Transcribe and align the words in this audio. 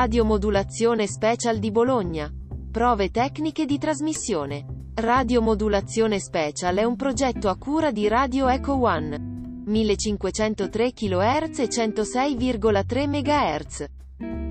Radiomodulazione 0.00 1.06
Special 1.06 1.58
di 1.58 1.70
Bologna. 1.70 2.32
Prove 2.70 3.10
tecniche 3.10 3.66
di 3.66 3.76
trasmissione. 3.76 4.64
Radiomodulazione 4.94 6.18
Special 6.18 6.74
è 6.76 6.84
un 6.84 6.96
progetto 6.96 7.50
a 7.50 7.58
cura 7.58 7.90
di 7.90 8.08
Radio 8.08 8.48
Echo 8.48 8.80
One. 8.80 9.62
1503 9.66 10.92
kHz 10.94 11.58
e 11.58 11.68
106,3 11.68 13.08
MHz. 13.08 13.84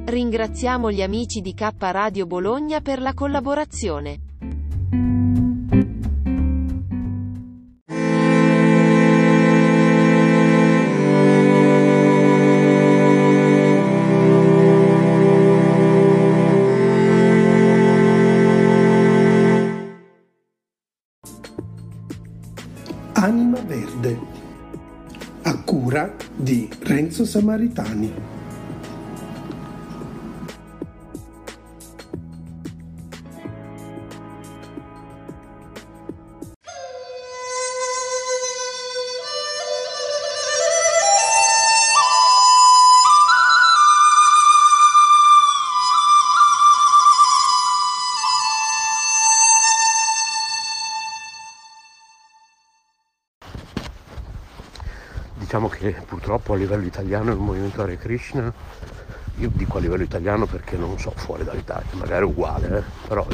Ringraziamo 0.05 0.91
gli 0.91 1.01
amici 1.01 1.41
di 1.41 1.55
K 1.55 1.73
Radio 1.79 2.27
Bologna 2.27 2.79
per 2.81 3.01
la 3.01 3.15
collaborazione. 3.15 4.28
Anima 23.29 23.59
Verde, 23.59 24.19
a 25.43 25.61
cura 25.61 26.15
di 26.35 26.67
Renzo 26.79 27.25
Samaritani. 27.25 28.38
Diciamo 55.59 55.67
che 55.67 56.01
purtroppo 56.05 56.53
a 56.53 56.55
livello 56.55 56.85
italiano 56.85 57.31
il 57.31 57.37
movimento 57.37 57.81
Hare 57.81 57.97
Krishna, 57.97 58.51
io 59.35 59.49
dico 59.51 59.77
a 59.77 59.81
livello 59.81 60.03
italiano 60.03 60.45
perché 60.45 60.77
non 60.77 60.97
so 60.97 61.11
fuori 61.13 61.43
dall'Italia, 61.43 61.89
magari 61.93 62.23
è 62.23 62.25
uguale, 62.25 62.77
eh? 62.77 63.07
però 63.07 63.27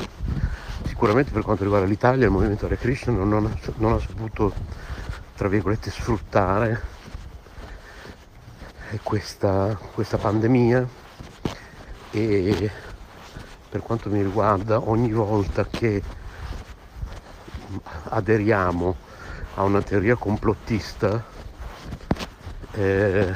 sicuramente 0.87 1.29
per 1.31 1.43
quanto 1.43 1.63
riguarda 1.63 1.85
l'Italia 1.85 2.25
il 2.25 2.31
movimento 2.31 2.65
Hare 2.65 2.77
Krishna 2.77 3.13
non, 3.13 3.45
ha, 3.45 3.71
non 3.75 3.93
ha 3.93 3.99
saputo, 3.99 4.53
tra 5.35 5.47
virgolette, 5.47 5.91
sfruttare 5.91 6.81
questa, 9.03 9.77
questa 9.93 10.17
pandemia 10.17 10.87
e 12.09 12.71
per 13.69 13.81
quanto 13.81 14.09
mi 14.09 14.23
riguarda 14.23 14.79
ogni 14.79 15.11
volta 15.11 15.63
che 15.67 16.01
aderiamo 18.05 18.95
a 19.55 19.63
una 19.63 19.81
teoria 19.83 20.15
complottista 20.15 21.33
eh, 22.75 23.33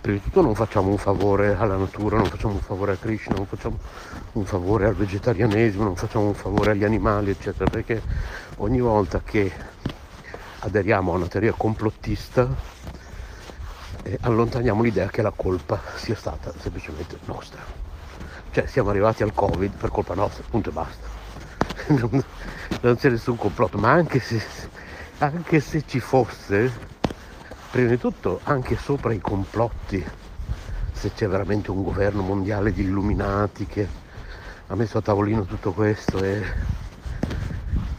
prima 0.00 0.18
di 0.18 0.22
tutto 0.22 0.42
non 0.42 0.54
facciamo 0.54 0.90
un 0.90 0.98
favore 0.98 1.56
alla 1.56 1.76
natura, 1.76 2.16
non 2.16 2.26
facciamo 2.26 2.54
un 2.54 2.60
favore 2.60 2.92
a 2.92 2.96
Krishna, 2.96 3.36
non 3.36 3.46
facciamo 3.46 3.78
un 4.32 4.44
favore 4.44 4.86
al 4.86 4.94
vegetarianesimo, 4.94 5.84
non 5.84 5.96
facciamo 5.96 6.26
un 6.26 6.34
favore 6.34 6.72
agli 6.72 6.84
animali, 6.84 7.30
eccetera, 7.30 7.70
perché 7.70 8.02
ogni 8.56 8.80
volta 8.80 9.20
che 9.22 9.52
aderiamo 10.60 11.12
a 11.12 11.16
una 11.16 11.26
teoria 11.26 11.52
complottista 11.56 12.48
eh, 14.02 14.18
allontaniamo 14.22 14.82
l'idea 14.82 15.08
che 15.08 15.22
la 15.22 15.32
colpa 15.34 15.80
sia 15.94 16.16
stata 16.16 16.52
semplicemente 16.58 17.18
nostra. 17.26 17.60
Cioè 18.50 18.66
siamo 18.66 18.90
arrivati 18.90 19.22
al 19.22 19.32
Covid 19.32 19.76
per 19.76 19.90
colpa 19.90 20.14
nostra, 20.14 20.42
punto 20.48 20.70
e 20.70 20.72
basta. 20.72 21.06
non, 21.94 22.24
non 22.80 22.96
c'è 22.96 23.10
nessun 23.10 23.36
complotto, 23.36 23.78
ma 23.78 23.92
anche 23.92 24.18
se, 24.18 24.42
anche 25.18 25.60
se 25.60 25.84
ci 25.86 26.00
fosse, 26.00 26.72
prima 27.70 27.88
di 27.88 27.98
tutto 27.98 28.40
anche 28.44 28.76
sopra 28.76 29.12
i 29.12 29.20
complotti, 29.20 30.04
se 30.92 31.12
c'è 31.12 31.28
veramente 31.28 31.70
un 31.70 31.84
governo 31.84 32.22
mondiale 32.22 32.72
di 32.72 32.82
illuminati 32.82 33.64
che 33.66 33.86
ha 34.66 34.74
messo 34.74 34.98
a 34.98 35.02
tavolino 35.02 35.44
tutto 35.44 35.72
questo 35.72 36.22
e, 36.22 36.42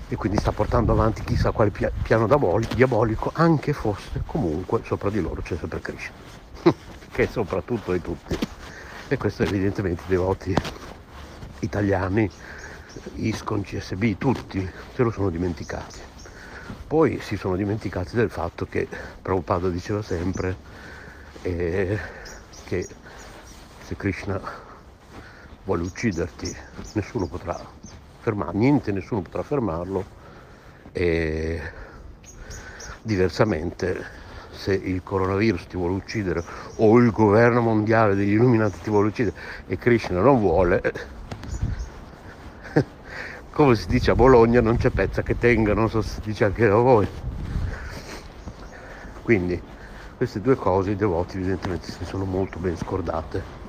e 0.09 0.15
quindi 0.17 0.37
sta 0.37 0.51
portando 0.51 0.91
avanti 0.91 1.23
chissà 1.23 1.51
quale 1.51 1.69
pia, 1.69 1.89
piano 2.01 2.27
diabolico, 2.73 3.31
anche 3.33 3.71
fosse 3.71 4.23
comunque 4.25 4.81
sopra 4.83 5.09
di 5.09 5.21
loro 5.21 5.41
c'è 5.41 5.55
sempre 5.55 5.79
Krishna, 5.79 6.15
che 7.11 7.23
è 7.23 7.27
soprattutto 7.27 7.93
di 7.93 8.01
tutti. 8.01 8.37
E 9.07 9.17
questo 9.17 9.43
evidentemente 9.43 10.03
i 10.05 10.09
devoti 10.09 10.55
italiani, 11.59 12.29
ISCON, 13.15 13.61
CSB, 13.61 14.17
tutti 14.17 14.69
se 14.93 15.03
lo 15.03 15.11
sono 15.11 15.29
dimenticati. 15.29 16.10
Poi 16.91 17.21
si 17.21 17.37
sono 17.37 17.55
dimenticati 17.55 18.17
del 18.17 18.29
fatto 18.29 18.65
che 18.65 18.85
Prabhupada 19.21 19.69
diceva 19.69 20.01
sempre 20.01 20.57
eh, 21.41 21.97
che 22.65 22.85
se 23.81 23.95
Krishna 23.95 24.41
vuole 25.63 25.83
ucciderti 25.83 26.53
nessuno 26.91 27.27
potrà 27.27 27.57
fermarlo, 28.19 28.59
niente, 28.59 28.91
nessuno 28.91 29.21
potrà 29.21 29.41
fermarlo 29.41 30.03
e 30.91 31.61
diversamente 33.01 34.03
se 34.51 34.73
il 34.73 35.01
coronavirus 35.01 35.67
ti 35.67 35.77
vuole 35.77 35.93
uccidere 35.93 36.43
o 36.75 36.97
il 36.97 37.09
governo 37.11 37.61
mondiale 37.61 38.15
degli 38.15 38.33
illuminati 38.33 38.81
ti 38.81 38.89
vuole 38.89 39.07
uccidere 39.07 39.37
e 39.65 39.77
Krishna 39.77 40.19
non 40.19 40.41
vuole 40.41 40.81
come 43.51 43.75
si 43.75 43.87
dice 43.87 44.11
a 44.11 44.15
Bologna 44.15 44.61
non 44.61 44.77
c'è 44.77 44.89
pezza 44.89 45.21
che 45.21 45.37
tenga, 45.37 45.73
non 45.73 45.89
so 45.89 46.01
se 46.01 46.09
si 46.15 46.21
dice 46.21 46.45
anche 46.45 46.67
da 46.67 46.75
voi. 46.75 47.07
Quindi 49.21 49.61
queste 50.17 50.41
due 50.41 50.55
cose 50.55 50.91
i 50.91 50.95
devoti 50.95 51.37
evidentemente 51.37 51.91
si 51.91 52.05
sono 52.05 52.25
molto 52.25 52.59
ben 52.59 52.77
scordate 52.77 53.59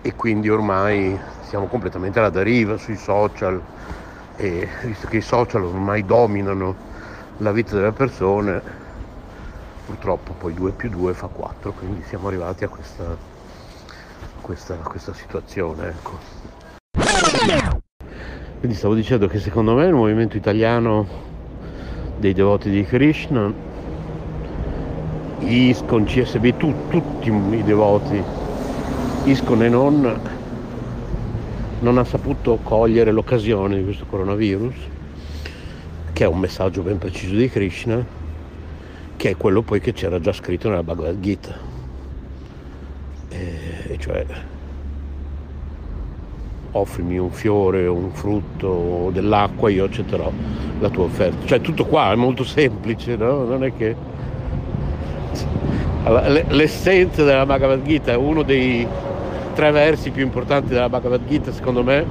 e 0.00 0.14
quindi 0.14 0.48
ormai 0.48 1.18
siamo 1.42 1.66
completamente 1.66 2.20
alla 2.20 2.30
deriva 2.30 2.76
sui 2.76 2.96
social 2.96 3.60
e 4.36 4.68
visto 4.84 5.08
che 5.08 5.16
i 5.16 5.22
social 5.22 5.64
ormai 5.64 6.04
dominano 6.04 6.76
la 7.38 7.50
vita 7.50 7.74
delle 7.74 7.90
persone 7.90 8.62
purtroppo 9.86 10.32
poi 10.34 10.54
2 10.54 10.70
più 10.72 10.88
2 10.88 11.14
fa 11.14 11.26
4 11.26 11.72
quindi 11.72 12.04
siamo 12.06 12.28
arrivati 12.28 12.62
a 12.62 12.68
questa, 12.68 13.16
questa, 14.40 14.74
questa 14.76 15.12
situazione 15.12 15.88
ecco. 15.88 17.65
Quindi 18.58 18.76
stavo 18.76 18.94
dicendo 18.94 19.26
che 19.28 19.38
secondo 19.38 19.74
me 19.74 19.86
il 19.86 19.94
movimento 19.94 20.36
italiano 20.36 21.06
dei 22.18 22.32
devoti 22.32 22.70
di 22.70 22.82
Krishna, 22.84 23.52
ISCON, 25.40 26.04
CSB, 26.04 26.56
tu, 26.56 26.74
tutti 26.88 27.30
i 27.30 27.62
devoti 27.62 28.22
ISCON 29.24 29.62
e 29.62 29.68
non 29.68 30.20
non 31.80 31.98
ha 31.98 32.04
saputo 32.04 32.58
cogliere 32.62 33.12
l'occasione 33.12 33.76
di 33.76 33.84
questo 33.84 34.06
coronavirus, 34.06 34.74
che 36.12 36.24
è 36.24 36.26
un 36.26 36.38
messaggio 36.38 36.82
ben 36.82 36.98
preciso 36.98 37.34
di 37.34 37.50
Krishna, 37.50 38.04
che 39.16 39.30
è 39.30 39.36
quello 39.36 39.62
poi 39.62 39.80
che 39.80 39.92
c'era 39.92 40.18
già 40.18 40.32
scritto 40.32 40.68
nella 40.68 40.82
Bhagavad 40.82 41.20
Gita, 41.20 41.54
e, 43.28 43.96
cioè 43.98 44.24
offrimi 46.76 47.18
un 47.18 47.30
fiore, 47.30 47.86
un 47.86 48.10
frutto 48.10 49.10
dell'acqua, 49.12 49.70
io 49.70 49.84
accetterò 49.84 50.30
la 50.78 50.88
tua 50.88 51.04
offerta. 51.04 51.46
Cioè 51.46 51.60
tutto 51.60 51.84
qua 51.86 52.12
è 52.12 52.14
molto 52.14 52.44
semplice, 52.44 53.16
no? 53.16 53.44
Non 53.44 53.64
è 53.64 53.72
che... 53.76 54.14
L'essenza 56.48 57.24
della 57.24 57.44
Bhagavad 57.44 57.82
Gita 57.82 58.12
è 58.12 58.16
uno 58.16 58.42
dei 58.42 58.86
tre 59.54 59.70
versi 59.72 60.10
più 60.10 60.22
importanti 60.22 60.68
della 60.68 60.88
Bhagavad 60.88 61.26
Gita, 61.26 61.50
secondo 61.50 61.82
me, 61.82 62.04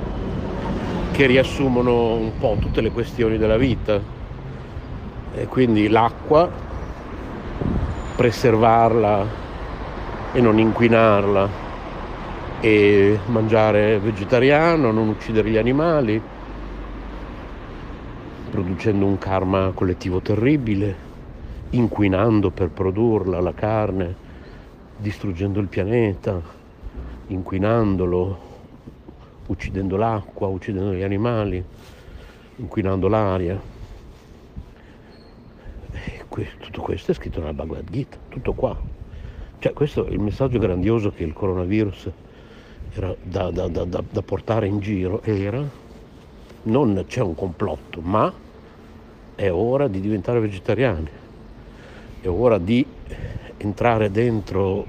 che 1.12 1.26
riassumono 1.28 2.16
un 2.16 2.32
po' 2.38 2.58
tutte 2.60 2.82
le 2.82 2.92
questioni 2.92 3.38
della 3.38 3.58
vita. 3.58 4.00
E 5.34 5.46
quindi 5.48 5.88
l'acqua, 5.88 6.50
preservarla 8.16 9.26
e 10.34 10.42
non 10.42 10.60
inquinarla, 10.60 11.50
e 12.66 13.20
mangiare 13.28 14.00
vegetariano, 14.00 14.90
non 14.92 15.10
uccidere 15.10 15.52
gli 15.52 15.58
animali, 15.58 16.20
producendo 18.50 19.06
un 19.06 19.20
karma 19.20 19.72
collettivo 19.76 20.20
terribile, 20.20 20.96
inquinando 21.70 22.50
per 22.50 22.70
produrla 22.70 23.40
la 23.40 23.54
carne, 23.54 24.16
distruggendo 24.98 25.60
il 25.60 25.68
pianeta, 25.68 26.42
inquinandolo, 27.28 28.40
uccidendo 29.46 29.96
l'acqua, 29.96 30.48
uccidendo 30.48 30.92
gli 30.92 31.04
animali, 31.04 31.64
inquinando 32.56 33.08
l'aria. 33.08 33.62
Tutto 36.58 36.82
questo 36.82 37.12
è 37.12 37.14
scritto 37.14 37.42
nella 37.42 37.54
Bhagavad 37.54 37.92
Gita, 37.92 38.18
tutto 38.28 38.54
qua. 38.54 38.76
Cioè 39.60 39.72
questo 39.72 40.08
è 40.08 40.10
il 40.10 40.20
messaggio 40.20 40.58
grandioso 40.58 41.12
che 41.12 41.24
il 41.24 41.32
coronavirus 41.32 42.10
da, 42.96 43.52
da, 43.52 43.68
da, 43.68 43.86
da 43.86 44.22
portare 44.22 44.68
in 44.68 44.80
giro, 44.80 45.22
era 45.24 45.84
non 46.64 47.04
c'è 47.08 47.22
un 47.22 47.36
complotto, 47.36 48.02
ma 48.02 48.32
è 49.36 49.52
ora 49.52 49.88
di 49.88 50.00
diventare 50.00 50.40
vegetariani, 50.40 51.10
è 52.22 52.28
ora 52.28 52.58
di 52.58 52.86
entrare 53.58 54.10
dentro 54.10 54.86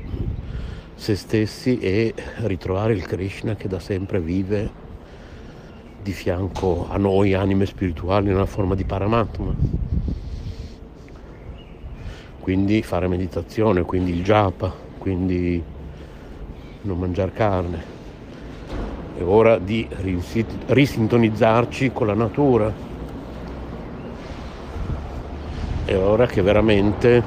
se 0.95 1.17
stessi 1.17 1.79
e 1.79 2.15
ritrovare 2.45 2.95
il 2.95 3.05
Krishna 3.05 3.57
che 3.57 3.69
da 3.69 3.81
sempre 3.81 4.21
vive 4.21 4.85
di 6.03 6.13
fianco 6.13 6.87
a 6.89 6.97
noi 6.97 7.35
anime 7.35 7.67
spirituali 7.67 8.29
nella 8.29 8.47
forma 8.47 8.75
di 8.75 8.85
Paramatma. 8.85 9.55
Quindi 12.41 12.81
fare 12.83 13.09
meditazione, 13.09 13.83
quindi 13.83 14.13
il 14.13 14.23
japa, 14.23 14.73
quindi 14.99 15.61
non 16.83 16.99
mangiare 16.99 17.33
carne. 17.33 17.96
È 19.17 19.23
ora 19.23 19.57
di 19.59 19.89
risintonizzarci 20.67 21.91
con 21.91 22.07
la 22.07 22.15
natura. 22.15 22.71
È 25.87 25.97
ora 25.97 26.27
che 26.27 26.43
veramente 26.43 27.23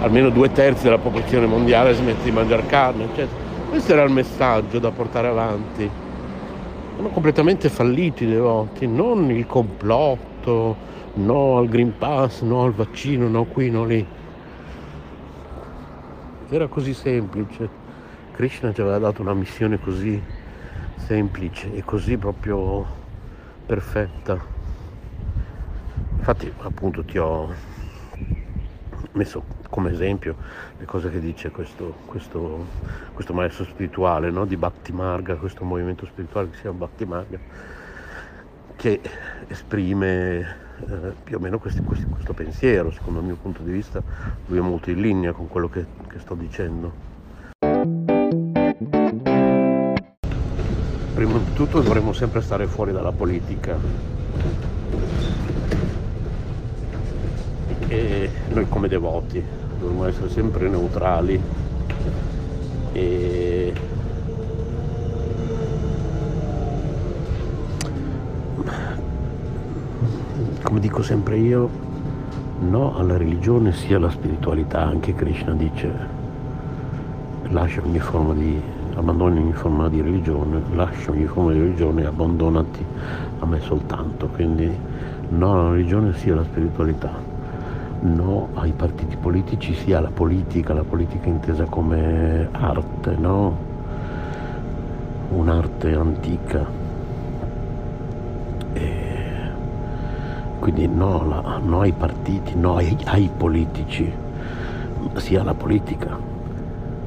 almeno 0.00 0.30
due 0.30 0.50
terzi 0.50 0.84
della 0.84 0.96
popolazione 0.96 1.44
mondiale 1.44 1.92
smette 1.92 2.24
di 2.24 2.30
mangiare 2.30 2.64
carne. 2.64 3.04
Eccetera. 3.04 3.44
Questo 3.68 3.92
era 3.92 4.02
il 4.04 4.12
messaggio 4.12 4.78
da 4.78 4.90
portare 4.90 5.28
avanti. 5.28 5.90
Sono 6.96 7.08
completamente 7.08 7.68
falliti 7.68 8.24
i 8.24 8.28
devoti, 8.28 8.86
non 8.86 9.30
il 9.30 9.44
complotto, 9.44 10.74
no 11.14 11.58
al 11.58 11.68
Green 11.68 11.92
Pass, 11.98 12.40
no 12.40 12.62
al 12.62 12.72
vaccino, 12.72 13.28
no 13.28 13.44
qui, 13.44 13.68
no 13.68 13.84
lì. 13.84 14.06
Era 16.48 16.66
così 16.66 16.94
semplice. 16.94 17.84
Krishna 18.36 18.70
ci 18.70 18.82
aveva 18.82 18.98
dato 18.98 19.22
una 19.22 19.32
missione 19.32 19.80
così 19.80 20.22
semplice 20.96 21.74
e 21.74 21.82
così 21.82 22.18
proprio 22.18 22.84
perfetta. 23.64 24.38
Infatti 26.18 26.52
appunto 26.58 27.02
ti 27.02 27.16
ho 27.16 27.50
messo 29.12 29.42
come 29.70 29.90
esempio 29.90 30.36
le 30.76 30.84
cose 30.84 31.08
che 31.10 31.18
dice 31.18 31.50
questo, 31.50 31.96
questo, 32.04 32.66
questo 33.14 33.32
maestro 33.32 33.64
spirituale 33.64 34.30
no? 34.30 34.44
di 34.44 34.58
Bhakti 34.58 34.92
Marga, 34.92 35.36
questo 35.36 35.64
movimento 35.64 36.04
spirituale 36.04 36.50
che 36.50 36.56
si 36.56 36.60
chiama 36.60 36.76
Bhakti 36.76 37.06
Marga, 37.06 37.38
che 38.76 39.00
esprime 39.48 40.56
eh, 40.86 41.12
più 41.24 41.38
o 41.38 41.40
meno 41.40 41.58
questi, 41.58 41.80
questi, 41.82 42.04
questo 42.04 42.34
pensiero, 42.34 42.90
secondo 42.90 43.20
il 43.20 43.24
mio 43.24 43.36
punto 43.36 43.62
di 43.62 43.72
vista 43.72 44.02
lui 44.44 44.58
è 44.58 44.60
molto 44.60 44.90
in 44.90 45.00
linea 45.00 45.32
con 45.32 45.48
quello 45.48 45.70
che, 45.70 45.86
che 46.06 46.18
sto 46.18 46.34
dicendo. 46.34 47.05
Prima 51.16 51.38
di 51.38 51.54
tutto 51.54 51.80
dovremmo 51.80 52.12
sempre 52.12 52.42
stare 52.42 52.66
fuori 52.66 52.92
dalla 52.92 53.10
politica. 53.10 53.74
E 57.88 58.30
noi 58.52 58.68
come 58.68 58.86
devoti 58.86 59.42
dovremmo 59.78 60.04
essere 60.04 60.28
sempre 60.28 60.68
neutrali. 60.68 61.40
E 62.92 63.72
come 70.60 70.80
dico 70.80 71.02
sempre 71.02 71.38
io 71.38 71.70
no 72.58 72.94
alla 72.94 73.16
religione 73.16 73.72
sia 73.72 73.96
alla 73.96 74.10
spiritualità 74.10 74.82
anche 74.82 75.14
Krishna 75.14 75.54
dice 75.54 75.90
lascia 77.48 77.80
ogni 77.82 78.00
forma 78.00 78.34
di 78.34 78.75
abbandoni 78.96 79.40
ogni 79.40 79.52
forma 79.52 79.88
di 79.88 80.00
religione 80.00 80.60
lascia 80.72 81.10
ogni 81.10 81.26
forma 81.26 81.52
di 81.52 81.60
religione 81.60 82.02
e 82.02 82.06
abbandonati 82.06 82.84
a 83.38 83.46
me 83.46 83.60
soltanto 83.60 84.28
quindi 84.28 84.70
no 85.28 85.52
alla 85.52 85.70
religione 85.70 86.14
sia 86.14 86.32
alla 86.32 86.44
spiritualità 86.44 87.34
no 88.00 88.48
ai 88.54 88.72
partiti 88.72 89.16
politici 89.16 89.74
sia 89.74 89.98
alla 89.98 90.10
politica, 90.10 90.74
la 90.74 90.84
politica 90.84 91.28
intesa 91.28 91.64
come 91.64 92.48
arte, 92.52 93.16
no? 93.16 93.74
un'arte 95.30 95.94
antica. 95.94 96.66
E 98.72 99.14
quindi 100.58 100.86
no, 100.86 101.26
la, 101.26 101.58
no, 101.62 101.80
ai 101.80 101.92
partiti, 101.92 102.54
no 102.56 102.76
ai, 102.76 102.96
ai 103.04 103.30
politici, 103.34 104.12
sia 105.14 105.40
alla 105.40 105.54
politica. 105.54 106.16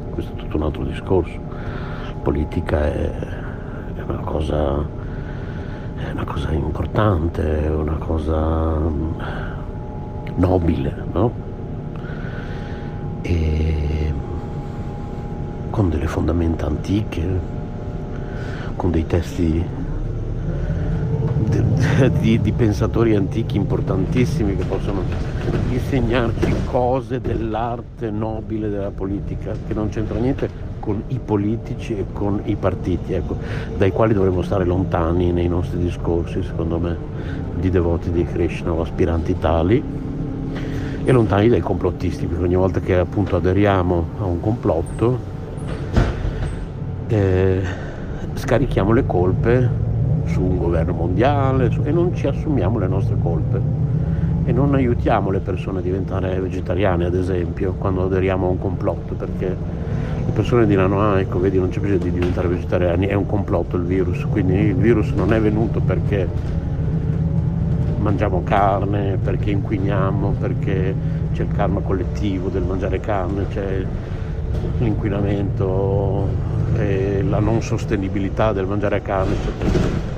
Questo 0.10 0.34
è 0.34 0.36
tutto 0.36 0.58
un 0.58 0.64
altro 0.64 0.84
discorso. 0.84 1.49
Politica 2.30 2.86
è, 2.86 3.10
è 3.96 4.02
una 4.06 4.20
cosa, 4.20 4.86
è 5.98 6.12
una 6.12 6.26
cosa 6.26 6.52
importante, 6.52 7.64
è 7.64 7.70
una 7.72 7.96
cosa 7.96 8.78
nobile, 10.36 11.06
no? 11.12 11.32
E 13.24 14.14
con 15.72 15.90
delle 15.90 16.06
fondamenta 16.06 16.68
antiche, 16.68 17.40
con 18.76 18.92
dei 18.92 19.08
testi 19.08 19.66
di, 21.50 21.64
di, 22.20 22.42
di, 22.42 22.52
pensatori 22.52 23.16
antichi 23.16 23.58
importantissimi 23.58 24.56
che 24.56 24.66
possono 24.66 25.02
insegnarci 25.72 26.54
cose 26.66 27.20
dell'arte 27.20 28.12
nobile 28.12 28.70
della 28.70 28.92
politica, 28.92 29.54
che 29.68 29.74
non 29.74 29.90
c'entra 29.90 30.20
niente 30.20 30.69
con 30.80 31.04
i 31.08 31.20
politici 31.24 31.98
e 31.98 32.06
con 32.12 32.42
i 32.46 32.56
partiti, 32.56 33.14
ecco, 33.14 33.38
dai 33.78 33.92
quali 33.92 34.14
dovremmo 34.14 34.42
stare 34.42 34.66
lontani 34.66 35.32
nei 35.32 35.48
nostri 35.48 35.80
discorsi, 35.80 36.42
secondo 36.44 36.80
me, 36.80 36.98
di 37.56 37.70
devoti 37.70 38.12
di 38.12 38.24
Krishna 38.24 38.72
o 38.72 38.82
aspiranti 38.82 39.38
tali 39.38 39.84
e 41.04 41.12
lontani 41.12 41.50
dai 41.50 41.62
complottisti, 41.62 42.26
perché 42.26 42.44
ogni 42.44 42.56
volta 42.56 42.80
che 42.80 42.96
appunto 42.98 43.36
aderiamo 43.36 44.06
a 44.20 44.26
un 44.26 44.40
complotto 44.40 45.20
eh, 47.08 47.62
scarichiamo 48.34 48.92
le 48.92 49.06
colpe 49.06 49.70
su 50.26 50.42
un 50.42 50.58
governo 50.58 50.94
mondiale 50.94 51.72
su, 51.72 51.82
e 51.84 51.92
non 51.92 52.14
ci 52.14 52.28
assumiamo 52.28 52.78
le 52.80 52.88
nostre 52.88 53.16
colpe 53.20 53.62
e 54.46 54.52
non 54.52 54.74
aiutiamo 54.74 55.30
le 55.30 55.40
persone 55.40 55.80
a 55.80 55.82
diventare 55.82 56.40
vegetariane 56.40 57.06
ad 57.06 57.16
esempio 57.16 57.74
quando 57.74 58.06
aderiamo 58.06 58.48
a 58.48 58.50
un 58.50 58.60
complotto 58.60 59.14
perché 59.16 59.56
le 60.30 60.36
persone 60.36 60.68
diranno 60.68 61.02
ah 61.02 61.20
ecco 61.20 61.40
vedi 61.40 61.58
non 61.58 61.70
c'è 61.70 61.80
bisogno 61.80 61.98
di 61.98 62.12
diventare 62.12 62.48
vegetariani 62.48 63.08
è 63.08 63.16
un 63.16 63.26
complotto 63.26 63.78
il 63.78 63.84
virus 63.84 64.28
quindi 64.30 64.58
il 64.60 64.76
virus 64.76 65.10
non 65.12 65.34
è 65.34 65.42
venuto 65.42 65.80
perché 65.80 66.28
mangiamo 68.00 68.42
carne, 68.44 69.18
perché 69.22 69.52
inquiniamo, 69.52 70.32
perché 70.40 70.96
c'è 71.34 71.44
il 71.44 71.52
karma 71.52 71.82
collettivo 71.82 72.50
del 72.50 72.64
mangiare 72.64 73.00
carne, 73.00 73.46
c'è 73.48 73.86
l'inquinamento 74.80 76.28
e 76.78 77.24
la 77.24 77.40
non 77.40 77.62
sostenibilità 77.62 78.54
del 78.54 78.66
mangiare 78.66 79.02
carne, 79.02 79.34
eccetera. 79.34 80.18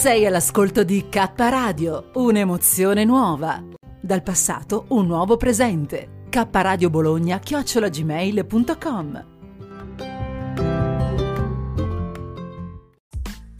Sei 0.00 0.24
all'ascolto 0.24 0.82
di 0.82 1.10
K 1.10 1.30
Radio, 1.36 2.08
un'emozione 2.14 3.04
nuova. 3.04 3.62
Dal 4.00 4.22
passato 4.22 4.86
un 4.88 5.04
nuovo 5.04 5.36
presente. 5.36 6.22
K 6.30 6.48
Radio 6.52 6.88
Bologna 6.88 7.38
chiocciolagmail.com 7.38 9.26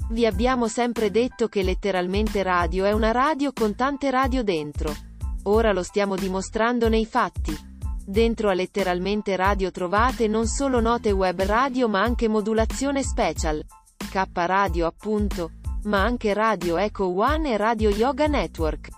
Vi 0.09 0.25
abbiamo 0.25 0.67
sempre 0.67 1.11
detto 1.11 1.49
che 1.49 1.63
letteralmente 1.63 2.43
radio 2.43 2.87
è 2.87 2.93
una 2.93 3.11
radio 3.11 3.53
con 3.53 3.75
tante 3.75 4.11
radio 4.11 4.43
dentro. 4.43 4.95
Ora 5.43 5.75
lo 5.75 5.83
stiamo 5.83 6.15
dimostrando 6.15 6.89
nei 6.89 7.05
fatti. 7.05 7.55
Dentro 8.03 8.49
a 8.49 8.55
letteralmente 8.55 9.37
radio 9.37 9.71
trovate 9.71 10.27
non 10.27 10.47
solo 10.47 10.81
note 10.81 11.11
web 11.11 11.43
radio 11.43 11.87
ma 11.87 12.01
anche 12.01 12.29
modulazione 12.29 13.03
special. 13.03 13.63
K 14.11 14.27
Radio 14.33 14.87
appunto 14.87 15.51
ma 15.85 16.03
anche 16.03 16.35
Radio 16.35 16.77
Echo 16.77 17.07
One 17.07 17.53
e 17.53 17.57
Radio 17.57 17.91
Yoga 17.91 18.27
Network. 18.27 18.89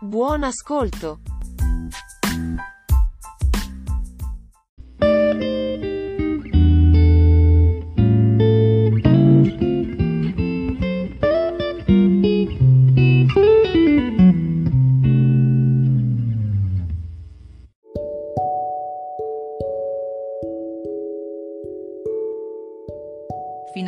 Buon 0.00 0.44
ascolto! 0.44 1.20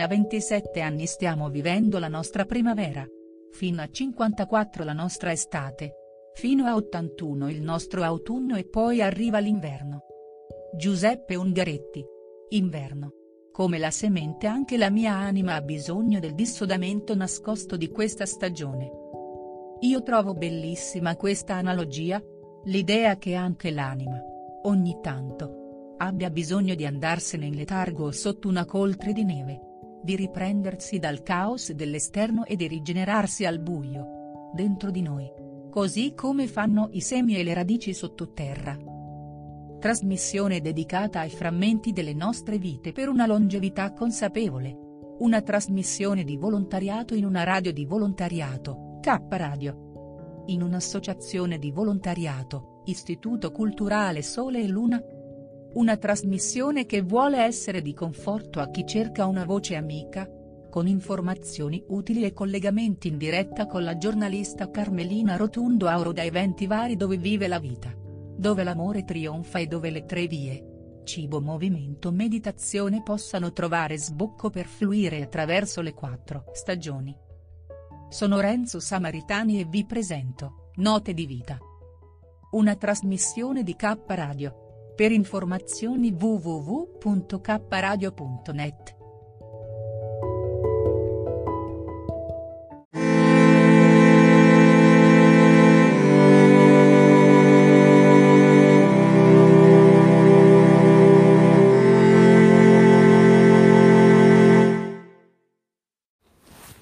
A 0.03 0.09
27 0.09 0.81
anni 0.81 1.07
stiamo 1.07 1.49
vivendo 1.49 2.01
la 2.01 2.09
nostra 2.09 2.45
primavera. 2.45 3.07
Fino 3.53 3.83
a 3.83 3.89
54 3.89 4.83
la 4.83 4.93
nostra 4.93 5.31
estate. 5.31 5.95
Fino 6.35 6.67
a 6.67 6.75
81 6.75 7.49
il 7.49 7.63
nostro 7.63 8.03
autunno 8.03 8.57
e 8.57 8.65
poi 8.65 9.01
arriva 9.01 9.39
l'inverno. 9.39 10.01
Giuseppe 10.77 11.37
Ungaretti. 11.37 12.05
Inverno. 12.49 13.13
Come 13.53 13.79
la 13.79 13.93
semente 13.93 14.49
anche 14.49 14.77
la 14.77 14.91
mia 14.91 15.15
anima 15.15 15.55
ha 15.55 15.63
bisogno 15.63 16.19
del 16.19 16.35
dissodamento 16.35 17.15
nascosto 17.15 17.77
di 17.77 17.89
questa 17.89 18.27
stagione. 18.27 18.91
Io 19.81 20.03
trovo 20.03 20.35
bellissima 20.35 21.15
questa 21.17 21.55
analogia, 21.55 22.21
l'idea 22.65 23.19
che 23.19 23.35
anche 23.35 23.71
l'anima, 23.71 24.21
ogni 24.63 24.99
tanto, 25.01 25.95
abbia 25.99 26.31
bisogno 26.31 26.75
di 26.75 26.87
andarsene 26.87 27.47
in 27.47 27.55
letargo 27.55 28.11
sotto 28.11 28.49
una 28.49 28.65
coltre 28.65 29.13
di 29.13 29.25
neve 29.25 29.71
di 30.03 30.17
riprendersi 30.17 30.99
dal 30.99 31.23
caos 31.23 31.73
dell'esterno 31.73 32.45
e 32.45 32.57
di 32.57 32.67
rigenerarsi 32.67 33.45
al 33.45 33.61
buio. 33.61 34.51
Dentro 34.55 34.91
di 34.91 35.03
noi. 35.03 35.31
Così 35.71 36.13
come 36.15 36.47
fanno 36.49 36.89
i 36.93 37.01
semi 37.01 37.37
e 37.37 37.43
le 37.43 37.55
radici 37.55 37.95
sottoterra. 37.95 38.77
Trasmissione 39.79 40.61
dedicata 40.61 41.21
ai 41.21 41.31
frammenti 41.31 41.93
delle 41.93 42.13
nostre 42.13 42.59
vite 42.59 42.93
per 42.93 43.09
una 43.09 43.27
longevità 43.27 43.93
consapevole. 43.93 44.77
Una 45.19 45.41
trasmissione 45.41 46.25
di 46.25 46.37
volontariato 46.37 47.15
in 47.15 47.25
una 47.25 47.45
radio 47.45 47.73
di 47.73 47.85
volontariato, 47.85 48.99
K 49.01 49.21
Radio. 49.31 50.45
In 50.47 50.63
un'associazione 50.63 51.59
di 51.59 51.71
volontariato, 51.71 52.83
Istituto 52.85 53.51
Culturale 53.53 54.23
Sole 54.23 54.63
e 54.63 54.69
Luna, 54.69 55.01
una 55.75 55.97
trasmissione 55.97 56.85
che 56.85 57.01
vuole 57.01 57.39
essere 57.39 57.81
di 57.81 57.95
conforto 57.95 58.61
a 58.61 58.69
chi 58.69 58.85
cerca 58.87 59.27
una 59.27 59.45
voce 59.45 59.75
amica, 59.75 60.29
con 60.69 60.87
informazioni 60.87 61.83
utili 61.89 62.25
e 62.25 62.33
collegamenti 62.33 63.09
in 63.09 63.17
diretta 63.17 63.67
con 63.67 63.83
la 63.83 63.97
giornalista 63.97 64.71
Carmelina 64.71 65.37
Rotundo 65.37 65.87
Auro 65.87 66.13
da 66.13 66.23
eventi 66.23 66.67
vari 66.67 66.97
dove 66.97 67.17
vive 67.17 67.47
la 67.49 67.59
vita. 67.59 67.95
Dove 67.95 68.65
l'amore 68.65 69.05
trionfa 69.05 69.59
e 69.59 69.67
dove 69.67 69.91
le 69.91 70.05
tre 70.05 70.27
vie, 70.27 71.01
cibo, 71.05 71.41
movimento, 71.41 72.11
meditazione 72.11 73.03
possano 73.03 73.53
trovare 73.53 73.99
sbocco 73.99 74.51
per 74.51 74.67
fluire 74.67 75.23
attraverso 75.23 75.81
le 75.81 75.95
quattro 75.95 76.45
stagioni. 76.53 77.15
Sono 78.09 78.41
Renzo 78.41 78.81
Samaritani 78.81 79.61
e 79.61 79.65
vi 79.65 79.85
presento, 79.85 80.71
Note 80.77 81.15
di 81.15 81.27
Vita. 81.27 81.59
Una 82.53 82.77
trasmissione 82.77 83.63
di 83.63 83.75
K 83.75 83.99
Radio 84.07 84.62
per 84.95 85.13
informazioni 85.13 86.15
www.kradio.net. 86.19 89.01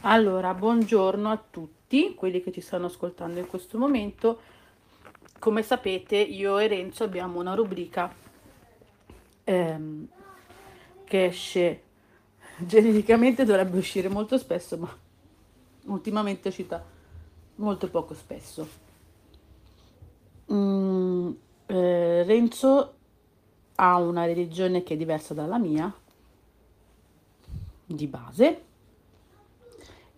Allora, 0.03 0.55
buongiorno 0.55 1.31
a 1.31 1.41
tutti 1.51 2.15
quelli 2.15 2.43
che 2.43 2.51
ci 2.51 2.61
stanno 2.61 2.87
ascoltando 2.87 3.39
in 3.39 3.47
questo 3.47 3.79
momento 3.79 4.41
come 5.41 5.63
sapete 5.63 6.17
io 6.17 6.59
e 6.59 6.69
Renzo 6.69 7.03
abbiamo 7.03 7.41
una 7.41 7.55
rubrica 7.55 8.15
ehm, 9.43 10.07
che 11.03 11.25
esce 11.25 11.83
genericamente 12.59 13.45
dovrebbe 13.45 13.79
uscire 13.79 14.09
molto 14.09 14.37
spesso 14.37 14.77
ma 14.77 14.97
ultimamente 15.87 16.43
è 16.45 16.49
uscita 16.49 16.85
molto 17.57 17.89
poco 17.89 18.15
spesso. 18.15 18.69
Mm, 20.53 21.31
eh, 21.67 22.23
Renzo 22.25 22.95
ha 23.77 23.97
una 23.97 24.27
religione 24.27 24.83
che 24.83 24.95
è 24.95 24.97
diversa 24.97 25.33
dalla 25.33 25.59
mia 25.59 25.93
di 27.87 28.07
base 28.07 28.63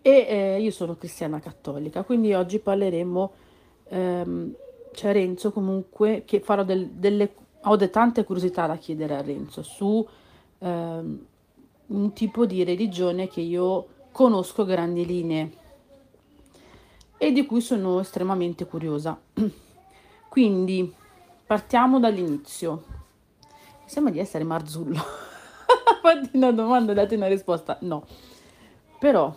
e 0.03 0.11
eh, 0.11 0.61
io 0.61 0.71
sono 0.73 0.97
cristiana 0.97 1.39
cattolica 1.39 2.03
quindi 2.03 2.35
oggi 2.35 2.59
parleremo 2.59 3.33
ehm, 3.89 4.55
c'è 4.93 5.13
Renzo 5.13 5.53
comunque 5.53 6.23
che 6.25 6.41
farò 6.41 6.65
del, 6.65 6.89
delle 6.91 7.35
ho 7.65 7.77
de 7.77 7.91
tante 7.91 8.25
curiosità 8.25 8.67
da 8.67 8.77
chiedere 8.77 9.17
a 9.17 9.23
Renzo 9.23 9.63
su 9.63 10.07
ehm, 10.59 11.27
un 11.87 12.13
tipo 12.13 12.47
di 12.47 12.65
religione 12.65 13.29
che 13.29 13.41
io 13.41 13.87
conosco 14.11 14.65
grandi 14.65 15.07
linee 15.07 15.53
e 17.17 17.31
di 17.31 17.47
cui 17.47 17.61
sono 17.61 18.01
estremamente 18.01 18.67
curiosa. 18.67 19.19
Quindi 20.29 20.93
partiamo 21.47 22.01
dall'inizio. 22.01 22.85
Sembra 23.85 24.13
di 24.13 24.19
essere 24.19 24.43
Marzullo. 24.43 24.99
Fatti 26.03 26.31
una 26.33 26.51
domanda, 26.51 26.95
date 26.95 27.15
una 27.15 27.29
risposta. 27.29 27.77
No. 27.83 28.05
Però 28.99 29.33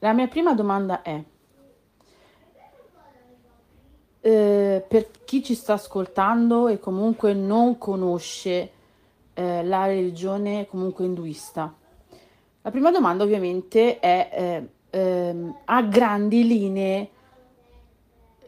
la 0.00 0.12
mia 0.12 0.26
prima 0.26 0.52
domanda 0.52 1.00
è 1.00 1.22
eh, 4.24 4.84
per 4.86 5.10
chi 5.24 5.42
ci 5.42 5.54
sta 5.54 5.74
ascoltando 5.74 6.68
e 6.68 6.78
comunque 6.78 7.34
non 7.34 7.76
conosce 7.76 8.70
eh, 9.34 9.64
la 9.64 9.86
religione 9.86 10.66
comunque 10.68 11.04
induista? 11.04 11.74
La 12.62 12.70
prima 12.70 12.92
domanda 12.92 13.24
ovviamente 13.24 13.98
è 13.98 14.30
eh, 14.90 14.98
ehm, 14.98 15.56
a 15.64 15.82
grandi 15.82 16.46
linee 16.46 17.10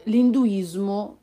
l'induismo 0.04 1.16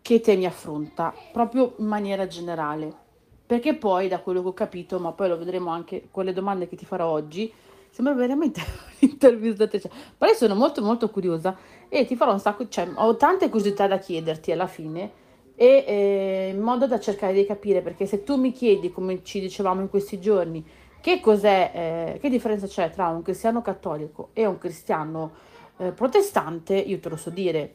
che 0.00 0.20
temi 0.20 0.46
affronta, 0.46 1.12
proprio 1.32 1.74
in 1.78 1.86
maniera 1.86 2.28
generale. 2.28 3.00
Perché 3.44 3.74
poi, 3.74 4.06
da 4.06 4.20
quello 4.20 4.42
che 4.42 4.48
ho 4.48 4.54
capito, 4.54 5.00
ma 5.00 5.10
poi 5.12 5.28
lo 5.28 5.36
vedremo 5.36 5.70
anche 5.70 6.08
con 6.10 6.24
le 6.24 6.32
domande 6.32 6.68
che 6.68 6.76
ti 6.76 6.84
farò 6.84 7.08
oggi, 7.08 7.52
sembra 7.92 8.14
veramente 8.14 8.60
un'intervista. 9.00 9.68
Cioè, 9.68 9.90
però 10.16 10.32
sono 10.32 10.54
molto 10.54 10.82
molto 10.82 11.10
curiosa 11.10 11.56
e 11.88 12.04
ti 12.06 12.16
farò 12.16 12.32
un 12.32 12.40
sacco, 12.40 12.66
cioè 12.68 12.88
ho 12.94 13.16
tante 13.16 13.48
curiosità 13.48 13.86
da 13.86 13.98
chiederti 13.98 14.50
alla 14.50 14.66
fine 14.66 15.20
e 15.54 15.84
eh, 15.86 16.50
in 16.54 16.60
modo 16.60 16.86
da 16.86 16.98
cercare 16.98 17.34
di 17.34 17.44
capire, 17.44 17.82
perché 17.82 18.06
se 18.06 18.24
tu 18.24 18.36
mi 18.36 18.50
chiedi, 18.52 18.90
come 18.90 19.22
ci 19.22 19.38
dicevamo 19.38 19.82
in 19.82 19.90
questi 19.90 20.18
giorni, 20.18 20.66
che 21.00 21.20
cos'è, 21.20 22.14
eh, 22.14 22.18
che 22.18 22.30
differenza 22.30 22.66
c'è 22.66 22.90
tra 22.90 23.08
un 23.08 23.22
cristiano 23.22 23.60
cattolico 23.60 24.30
e 24.32 24.46
un 24.46 24.56
cristiano 24.56 25.32
eh, 25.76 25.92
protestante, 25.92 26.74
io 26.74 26.98
te 26.98 27.08
lo 27.10 27.16
so 27.16 27.28
dire, 27.28 27.74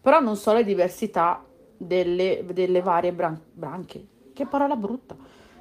però 0.00 0.20
non 0.20 0.36
so 0.36 0.52
le 0.52 0.64
diversità 0.64 1.44
delle, 1.76 2.44
delle 2.52 2.80
varie 2.80 3.12
bran- 3.12 3.40
branche, 3.52 4.04
che 4.32 4.46
parola 4.46 4.74
brutta, 4.74 5.16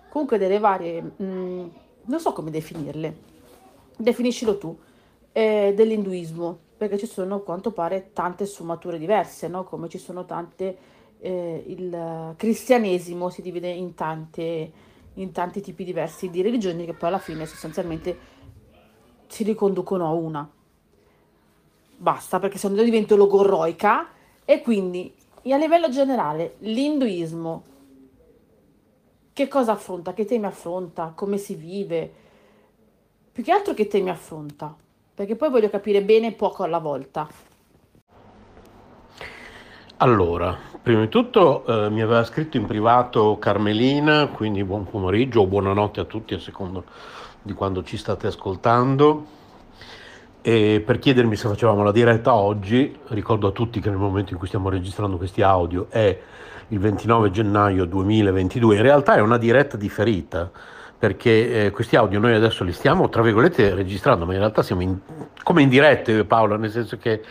comunque 0.10 0.40
delle 0.40 0.58
varie, 0.60 1.02
mh, 1.02 1.24
mm, 1.24 1.68
non 2.06 2.20
so 2.20 2.34
come 2.34 2.50
definirle, 2.50 3.37
definiscilo 3.98 4.58
tu, 4.58 4.78
eh, 5.32 5.74
dell'induismo, 5.76 6.58
perché 6.78 6.98
ci 6.98 7.08
sono 7.08 7.36
a 7.36 7.42
quanto 7.42 7.72
pare 7.72 8.12
tante 8.14 8.46
sfumature 8.46 8.98
diverse, 8.98 9.48
no? 9.48 9.64
come 9.64 9.90
ci 9.90 9.98
sono 9.98 10.26
tante, 10.26 10.78
eh, 11.20 11.64
il 11.68 12.34
cristianesimo 12.36 13.30
si 13.30 13.42
divide 13.42 13.70
in, 13.70 13.96
tante, 13.96 14.72
in 15.16 15.32
tanti 15.32 15.62
tipi 15.62 15.84
diversi 15.84 16.30
di 16.30 16.42
religioni 16.42 16.86
che 16.86 16.94
poi 16.94 17.10
alla 17.10 17.20
fine 17.20 17.46
sostanzialmente 17.46 18.18
si 19.28 19.44
riconducono 19.44 20.06
a 20.08 20.12
una. 20.12 20.50
Basta, 22.00 22.40
perché 22.40 22.58
se 22.58 22.70
no 22.70 22.82
divento 22.84 23.16
logorroica 23.16 24.10
e 24.46 24.62
quindi 24.62 25.14
a 25.52 25.58
livello 25.58 25.90
generale 25.90 26.56
l'induismo 26.60 27.64
che 29.34 29.48
cosa 29.48 29.74
affronta, 29.74 30.14
che 30.14 30.26
temi 30.26 30.46
affronta, 30.46 31.14
come 31.16 31.38
si 31.38 31.56
vive, 31.56 32.12
più 33.38 33.46
che 33.46 33.52
altro 33.52 33.76
che 33.76 33.86
temi 33.86 34.10
affronta, 34.10 34.76
perché 35.14 35.36
poi 35.36 35.52
voglio 35.52 35.70
capire 35.70 36.02
bene 36.02 36.32
poco 36.32 36.64
alla 36.64 36.80
volta. 36.80 37.28
Allora, 39.98 40.58
prima 40.82 41.02
di 41.02 41.08
tutto 41.08 41.64
eh, 41.68 41.92
mi 41.92 42.02
aveva 42.02 42.24
scritto 42.24 42.58
in 42.58 42.66
privato 42.66 43.38
Carmelina, 43.38 44.26
quindi 44.30 44.64
buon 44.64 44.90
pomeriggio 44.90 45.42
o 45.42 45.46
buonanotte 45.46 46.00
a 46.00 46.06
tutti 46.06 46.34
a 46.34 46.40
secondo 46.40 46.86
di 47.44 47.54
quando 47.54 47.84
ci 47.84 47.96
state 47.96 48.26
ascoltando. 48.26 49.28
E 50.42 50.82
per 50.84 50.98
chiedermi 50.98 51.36
se 51.36 51.48
facevamo 51.48 51.84
la 51.84 51.92
diretta 51.92 52.34
oggi, 52.34 52.98
ricordo 53.10 53.50
a 53.50 53.52
tutti 53.52 53.80
che 53.80 53.90
nel 53.90 54.00
momento 54.00 54.32
in 54.32 54.40
cui 54.40 54.48
stiamo 54.48 54.70
registrando 54.70 55.18
questi 55.18 55.44
audio 55.44 55.86
è 55.90 56.20
il 56.70 56.80
29 56.80 57.30
gennaio 57.30 57.86
2022, 57.86 58.78
in 58.78 58.82
realtà 58.82 59.14
è 59.14 59.22
una 59.22 59.38
diretta 59.38 59.78
differita 59.78 60.50
perché 61.00 61.66
eh, 61.66 61.72
questi 61.72 61.96
audio 61.96 62.20
noi 62.20 62.34
adesso 62.34 62.64
li 62.64 62.72
stiamo 62.72 63.10
tra 63.10 63.22
virgolette 63.22 63.76
registrando, 63.76 64.26
ma 64.26 64.34
in 64.34 64.40
realtà 64.40 64.64
siamo 64.64 64.82
in, 64.82 64.98
come 65.44 65.62
in 65.62 65.70
diretta 65.70 66.12
io 66.12 66.22
e 66.22 66.26
Paola, 66.26 66.58
nel 66.58 66.72
senso 66.72 66.98
che 66.98 67.22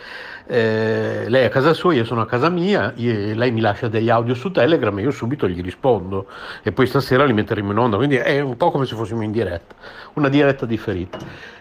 eh, 0.47 1.25
lei 1.27 1.43
è 1.43 1.45
a 1.45 1.49
casa 1.49 1.73
sua, 1.73 1.93
io 1.93 2.05
sono 2.05 2.21
a 2.21 2.25
casa 2.25 2.49
mia, 2.49 2.93
io, 2.95 3.35
lei 3.35 3.51
mi 3.51 3.59
lascia 3.59 3.87
degli 3.87 4.09
audio 4.09 4.33
su 4.33 4.49
Telegram 4.49 4.97
e 4.97 5.01
io 5.01 5.11
subito 5.11 5.47
gli 5.47 5.61
rispondo 5.61 6.27
e 6.63 6.71
poi 6.71 6.87
stasera 6.87 7.25
li 7.25 7.33
metteremo 7.33 7.71
in 7.71 7.77
onda, 7.77 7.97
quindi 7.97 8.15
è 8.15 8.39
un 8.39 8.55
po' 8.55 8.71
come 8.71 8.85
se 8.85 8.95
fossimo 8.95 9.21
in 9.23 9.31
diretta, 9.31 9.75
una 10.13 10.29
diretta 10.29 10.65
differita. 10.65 11.17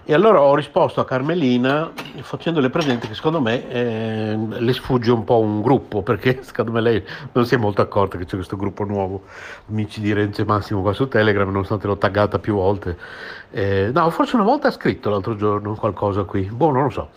E 0.09 0.15
allora 0.15 0.41
ho 0.41 0.55
risposto 0.55 1.01
a 1.01 1.05
Carmelina 1.05 1.91
facendole 2.21 2.71
presente 2.71 3.09
che 3.09 3.15
secondo 3.15 3.41
me 3.41 3.69
eh, 3.69 4.39
le 4.51 4.73
sfugge 4.73 5.11
un 5.11 5.25
po' 5.25 5.41
un 5.41 5.61
gruppo, 5.61 6.03
perché 6.03 6.39
secondo 6.47 6.71
me 6.71 6.81
lei 6.81 7.05
non 7.33 7.45
si 7.45 7.57
è 7.57 7.59
molto 7.59 7.83
accorta 7.83 8.17
che 8.17 8.25
c'è 8.25 8.37
questo 8.37 8.57
gruppo 8.57 8.85
nuovo, 8.85 9.25
amici 9.69 10.01
di 10.01 10.13
Renzo 10.13 10.43
e 10.43 10.45
Massimo 10.45 10.81
qua 10.81 10.93
su 10.93 11.09
Telegram, 11.09 11.51
nonostante 11.51 11.89
l'ho 11.89 11.99
taggata 11.99 12.39
più 12.39 12.55
volte. 12.55 12.97
Eh, 13.51 13.91
no, 13.93 14.11
forse 14.11 14.37
una 14.37 14.45
volta 14.45 14.69
ha 14.69 14.71
scritto 14.71 15.09
l'altro 15.09 15.37
giorno 15.37 15.75
qualcosa 15.75 16.25
qui, 16.25 16.43
boh, 16.43 16.71
non 16.71 16.85
lo 16.85 16.91
so. 16.91 17.11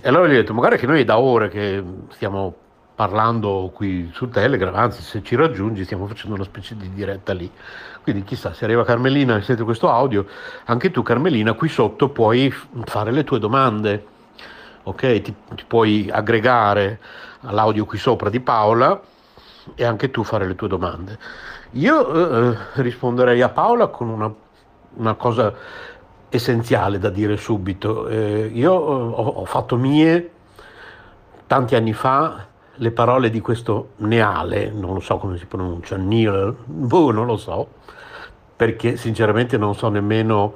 E 0.00 0.08
allora 0.08 0.26
gli 0.26 0.32
ho 0.32 0.36
detto, 0.36 0.54
magari 0.54 0.78
che 0.78 0.86
noi 0.86 1.04
da 1.04 1.18
ore 1.18 1.48
che 1.48 1.82
stiamo 2.10 2.54
parlando 2.94 3.70
qui 3.74 4.10
su 4.12 4.28
Telegram, 4.28 4.74
anzi 4.74 5.02
se 5.02 5.22
ci 5.22 5.36
raggiungi 5.36 5.84
stiamo 5.84 6.06
facendo 6.06 6.34
una 6.34 6.44
specie 6.44 6.76
di 6.76 6.90
diretta 6.92 7.32
lì. 7.34 7.50
Quindi 8.02 8.24
chissà, 8.24 8.54
se 8.54 8.64
arriva 8.64 8.84
Carmelina 8.84 9.36
e 9.36 9.42
sente 9.42 9.64
questo 9.64 9.90
audio, 9.90 10.26
anche 10.64 10.90
tu 10.90 11.02
Carmelina 11.02 11.52
qui 11.52 11.68
sotto 11.68 12.08
puoi 12.08 12.52
fare 12.84 13.12
le 13.12 13.24
tue 13.24 13.38
domande, 13.38 14.06
ok? 14.84 15.20
Ti, 15.20 15.34
ti 15.54 15.64
puoi 15.66 16.08
aggregare 16.10 17.00
all'audio 17.42 17.84
qui 17.84 17.98
sopra 17.98 18.30
di 18.30 18.40
Paola 18.40 18.98
e 19.74 19.84
anche 19.84 20.10
tu 20.10 20.22
fare 20.22 20.46
le 20.46 20.54
tue 20.54 20.68
domande. 20.68 21.18
Io 21.72 22.52
eh, 22.52 22.56
risponderei 22.74 23.42
a 23.42 23.48
Paola 23.50 23.88
con 23.88 24.08
una, 24.08 24.32
una, 24.96 25.14
cosa 25.14 25.52
essenziale 26.28 26.98
da 26.98 27.10
dire 27.10 27.36
subito. 27.36 28.08
Eh, 28.08 28.50
io 28.52 28.72
ho, 28.72 29.10
ho 29.10 29.44
fatto 29.44 29.76
mie 29.76 30.30
tanti 31.46 31.74
anni 31.74 31.92
fa 31.92 32.46
le 32.78 32.90
parole 32.90 33.30
di 33.30 33.40
questo 33.40 33.90
Neale, 33.96 34.70
non 34.70 34.94
lo 34.94 35.00
so 35.00 35.16
come 35.16 35.38
si 35.38 35.46
pronuncia, 35.46 35.96
Neil, 35.96 36.54
boh, 36.64 37.10
non 37.10 37.26
lo 37.26 37.36
so, 37.36 37.68
perché 38.54 38.96
sinceramente 38.96 39.56
non 39.56 39.74
so 39.74 39.88
nemmeno 39.88 40.54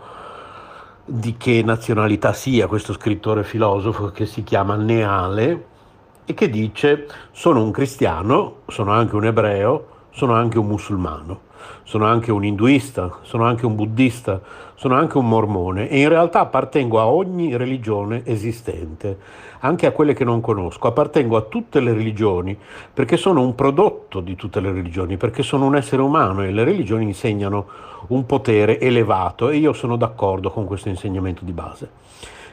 di 1.04 1.36
che 1.36 1.62
nazionalità 1.64 2.32
sia 2.32 2.66
questo 2.66 2.92
scrittore 2.92 3.42
filosofo 3.42 4.10
che 4.10 4.26
si 4.26 4.44
chiama 4.44 4.76
Neale 4.76 5.66
e 6.24 6.34
che 6.34 6.50
dice 6.50 7.08
sono 7.32 7.62
un 7.62 7.70
cristiano, 7.70 8.60
sono 8.68 8.92
anche 8.92 9.16
un 9.16 9.24
ebreo, 9.24 9.86
sono 10.10 10.34
anche 10.34 10.58
un 10.58 10.66
musulmano, 10.66 11.40
sono 11.82 12.06
anche 12.06 12.32
un 12.32 12.44
induista, 12.44 13.18
sono 13.22 13.44
anche 13.44 13.66
un 13.66 13.74
buddista, 13.74 14.40
sono 14.74 14.94
anche 14.94 15.18
un 15.18 15.28
mormone 15.28 15.88
e 15.88 16.00
in 16.00 16.08
realtà 16.08 16.40
appartengo 16.40 16.98
a 17.00 17.06
ogni 17.06 17.56
religione 17.56 18.22
esistente 18.24 19.18
anche 19.60 19.86
a 19.86 19.92
quelle 19.92 20.14
che 20.14 20.24
non 20.24 20.40
conosco, 20.40 20.88
appartengo 20.88 21.36
a 21.36 21.42
tutte 21.42 21.80
le 21.80 21.92
religioni 21.92 22.56
perché 22.92 23.16
sono 23.16 23.42
un 23.42 23.54
prodotto 23.54 24.20
di 24.20 24.36
tutte 24.36 24.60
le 24.60 24.72
religioni, 24.72 25.16
perché 25.16 25.42
sono 25.42 25.66
un 25.66 25.76
essere 25.76 26.02
umano 26.02 26.42
e 26.42 26.50
le 26.50 26.64
religioni 26.64 27.04
insegnano 27.04 27.66
un 28.08 28.24
potere 28.26 28.80
elevato 28.80 29.50
e 29.50 29.56
io 29.56 29.72
sono 29.72 29.96
d'accordo 29.96 30.50
con 30.50 30.64
questo 30.64 30.88
insegnamento 30.88 31.44
di 31.44 31.52
base. 31.52 31.90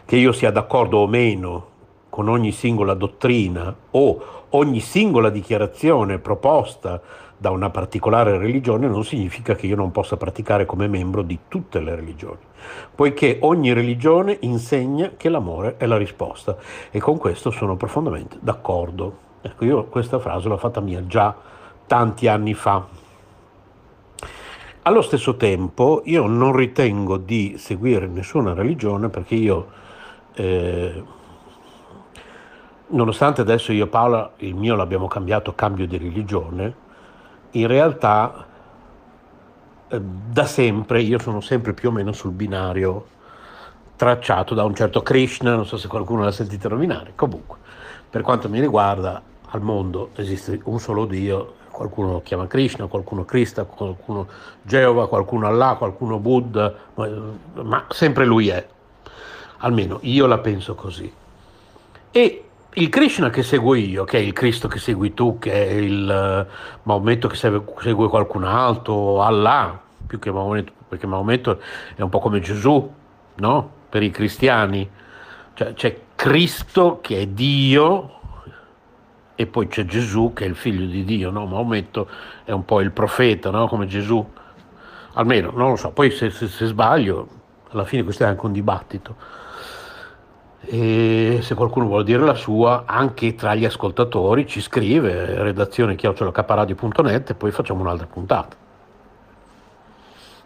Che 0.05 0.15
io 0.15 0.31
sia 0.31 0.51
d'accordo 0.51 0.97
o 0.97 1.07
meno 1.07 1.75
con 2.09 2.27
ogni 2.29 2.51
singola 2.51 2.93
dottrina 2.93 3.73
o 3.91 4.45
ogni 4.49 4.79
singola 4.79 5.29
dichiarazione 5.29 6.19
proposta 6.19 7.01
da 7.37 7.51
una 7.51 7.69
particolare 7.69 8.37
religione 8.37 8.87
non 8.87 9.03
significa 9.03 9.53
che 9.53 9.67
io 9.67 9.75
non 9.75 9.91
possa 9.91 10.17
praticare 10.17 10.65
come 10.65 10.87
membro 10.87 11.21
di 11.21 11.37
tutte 11.47 11.79
le 11.79 11.95
religioni, 11.95 12.39
poiché 12.95 13.37
ogni 13.41 13.73
religione 13.73 14.37
insegna 14.41 15.11
che 15.15 15.29
l'amore 15.29 15.77
è 15.77 15.85
la 15.85 15.97
risposta 15.97 16.57
e 16.89 16.99
con 16.99 17.17
questo 17.17 17.51
sono 17.51 17.75
profondamente 17.75 18.37
d'accordo. 18.39 19.25
Ecco, 19.41 19.65
io 19.65 19.85
questa 19.85 20.17
frase 20.19 20.47
l'ho 20.47 20.57
fatta 20.57 20.81
mia 20.81 21.05
già 21.05 21.35
tanti 21.85 22.27
anni 22.27 22.55
fa. 22.55 22.85
Allo 24.81 25.01
stesso 25.01 25.35
tempo 25.35 26.01
io 26.05 26.25
non 26.25 26.55
ritengo 26.55 27.17
di 27.17 27.55
seguire 27.57 28.07
nessuna 28.07 28.53
religione 28.53 29.09
perché 29.09 29.35
io, 29.35 29.67
eh, 30.33 31.03
nonostante 32.87 33.41
adesso 33.41 33.73
io 33.73 33.83
e 33.85 33.87
Paola 33.87 34.31
il 34.37 34.55
mio 34.55 34.75
l'abbiamo 34.75 35.07
cambiato 35.07 35.53
cambio 35.53 35.85
di 35.85 35.97
religione, 35.97 36.85
in 37.51 37.67
realtà 37.67 38.45
eh, 39.87 40.01
da 40.01 40.45
sempre 40.45 41.01
io 41.01 41.19
sono 41.19 41.41
sempre 41.41 41.73
più 41.73 41.89
o 41.89 41.91
meno 41.91 42.11
sul 42.11 42.31
binario 42.31 43.15
tracciato 43.95 44.53
da 44.53 44.63
un 44.63 44.75
certo 44.75 45.01
Krishna, 45.01 45.55
non 45.55 45.65
so 45.65 45.77
se 45.77 45.87
qualcuno 45.87 46.23
l'ha 46.23 46.31
sentito 46.31 46.69
nominare, 46.69 47.13
comunque 47.15 47.57
per 48.09 48.21
quanto 48.21 48.47
mi 48.49 48.59
riguarda 48.59 49.21
al 49.49 49.61
mondo 49.61 50.09
esiste 50.15 50.59
un 50.63 50.79
solo 50.79 51.05
Dio, 51.05 51.55
qualcuno 51.71 52.13
lo 52.13 52.21
chiama 52.21 52.47
Krishna, 52.47 52.87
qualcuno 52.87 53.23
Krista, 53.25 53.63
qualcuno 53.63 54.27
Geova, 54.61 55.07
qualcuno 55.07 55.47
Allah, 55.47 55.75
qualcuno 55.77 56.19
Buddha, 56.19 56.73
ma 56.95 57.85
sempre 57.89 58.25
lui 58.25 58.49
è, 58.49 58.67
almeno 59.57 59.99
io 60.01 60.25
la 60.25 60.39
penso 60.39 60.75
così. 60.75 61.11
E 62.11 62.46
il 62.73 62.89
Krishna 62.89 63.29
che 63.29 63.43
seguo 63.43 63.73
io, 63.73 64.03
che 64.03 64.17
è 64.17 64.21
il 64.21 64.33
Cristo 64.33 64.67
che 64.67 64.77
segui 64.79 65.13
tu, 65.13 65.39
che 65.39 65.51
è 65.51 65.71
il 65.71 66.47
uh, 66.47 66.79
Maometto 66.83 67.27
che 67.27 67.35
segue, 67.35 67.63
segue, 67.79 68.07
qualcun 68.07 68.43
altro, 68.43 69.23
Allah, 69.23 69.79
più 70.05 70.19
che 70.19 70.31
Maometto, 70.31 70.71
perché 70.87 71.07
Maometto 71.07 71.59
è 71.95 72.01
un 72.01 72.09
po' 72.09 72.19
come 72.19 72.39
Gesù, 72.39 72.93
no? 73.35 73.71
Per 73.89 74.03
i 74.03 74.11
cristiani. 74.11 74.87
Cioè, 75.53 75.73
c'è 75.73 75.99
Cristo 76.15 76.99
che 77.01 77.21
è 77.21 77.27
Dio 77.27 78.19
e 79.33 79.47
poi 79.47 79.67
c'è 79.67 79.85
Gesù 79.85 80.33
che 80.33 80.45
è 80.45 80.47
il 80.47 80.55
figlio 80.55 80.85
di 80.85 81.03
Dio, 81.03 81.31
no? 81.31 81.45
Maometto 81.45 82.07
è 82.43 82.51
un 82.51 82.65
po' 82.65 82.81
il 82.81 82.91
profeta, 82.91 83.49
no? 83.49 83.67
Come 83.67 83.87
Gesù, 83.87 84.23
almeno 85.13 85.51
non 85.51 85.69
lo 85.69 85.75
so, 85.75 85.91
poi 85.91 86.11
se, 86.11 86.29
se, 86.29 86.47
se 86.47 86.65
sbaglio, 86.67 87.27
alla 87.69 87.85
fine 87.85 88.03
questo 88.03 88.23
è 88.23 88.27
anche 88.27 88.45
un 88.45 88.51
dibattito. 88.51 89.15
E 90.69 91.39
se 91.43 91.55
qualcuno 91.55 91.85
vuole 91.85 92.03
dire 92.03 92.21
la 92.25 92.33
sua, 92.33 92.83
anche 92.85 93.35
tra 93.35 93.55
gli 93.55 93.63
ascoltatori 93.63 94.45
ci 94.45 94.59
scrive 94.59 95.41
redazione 95.41 95.95
chiocciolacaparadio.net 95.95 97.29
e 97.29 97.33
poi 97.35 97.51
facciamo 97.51 97.79
un'altra 97.79 98.05
puntata. 98.05 98.53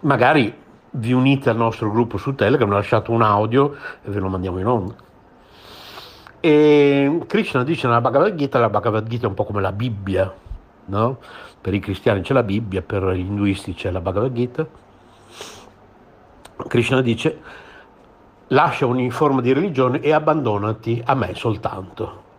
Magari 0.01 0.53
vi 0.91 1.11
unite 1.11 1.49
al 1.49 1.57
nostro 1.57 1.89
gruppo 1.89 2.17
su 2.17 2.35
Telegram, 2.35 2.69
lasciate 2.69 3.09
un 3.09 3.23
audio 3.23 3.73
e 4.03 4.11
ve 4.11 4.19
lo 4.19 4.29
mandiamo 4.29 4.59
in 4.59 4.67
onda. 4.67 4.93
E 6.39 7.23
Krishna 7.25 7.63
dice 7.63 7.87
nella 7.87 8.01
Bhagavad 8.01 8.35
Gita, 8.35 8.59
la 8.59 8.69
Bhagavad 8.69 9.07
Gita 9.07 9.25
è 9.25 9.29
un 9.29 9.33
po' 9.33 9.43
come 9.43 9.61
la 9.61 9.71
Bibbia, 9.71 10.31
no? 10.85 11.17
Per 11.59 11.73
i 11.73 11.79
cristiani 11.79 12.21
c'è 12.21 12.33
la 12.33 12.43
Bibbia, 12.43 12.83
per 12.83 13.03
gli 13.09 13.19
induisti 13.19 13.73
c'è 13.73 13.89
la 13.89 14.01
Bhagavad 14.01 14.33
Gita. 14.33 14.67
Krishna 16.67 17.01
dice 17.01 17.39
lascia 18.51 18.85
ogni 18.85 19.09
forma 19.11 19.41
di 19.41 19.53
religione 19.53 19.99
e 19.99 20.11
abbandonati 20.11 21.01
a 21.05 21.15
me 21.15 21.33
soltanto. 21.35 22.29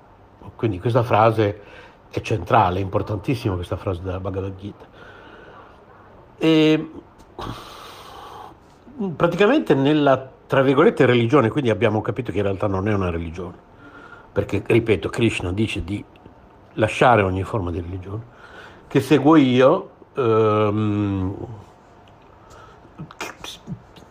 Quindi 0.57 0.79
questa 0.79 1.03
frase 1.03 1.61
è 2.11 2.21
centrale, 2.21 2.79
è 2.79 2.83
importantissima 2.83 3.55
questa 3.55 3.77
frase 3.77 4.03
della 4.03 4.21
Bhagavad 4.21 4.57
Gita. 4.57 4.85
E 6.39 6.91
praticamente 9.17 9.75
nella, 9.75 10.31
tra 10.47 10.63
virgolette, 10.63 11.07
religione, 11.07 11.49
quindi 11.49 11.71
abbiamo 11.71 12.01
capito 12.03 12.31
che 12.31 12.39
in 12.39 12.45
realtà 12.45 12.67
non 12.67 12.89
è 12.89 12.95
una 12.95 13.11
religione, 13.11 13.57
perché, 14.33 14.63
ripeto, 14.65 15.09
Krishna 15.09 15.53
dice 15.53 15.83
di 15.83 16.05
lasciare 16.75 17.23
ogni 17.23 17.43
forma 17.43 17.71
di 17.71 17.81
religione, 17.81 18.23
che 18.87 19.01
seguo 19.01 19.37
io, 19.37 19.91
ehm, 20.15 21.37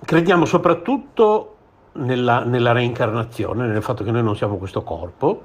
crediamo 0.04 0.46
soprattutto 0.46 1.58
nella, 1.94 2.44
nella, 2.44 2.72
reincarnazione, 2.72 3.68
nel 3.68 3.82
fatto 3.82 4.04
che 4.04 4.12
noi 4.12 4.24
non 4.24 4.36
siamo 4.36 4.58
questo 4.58 4.84
corpo, 4.84 5.44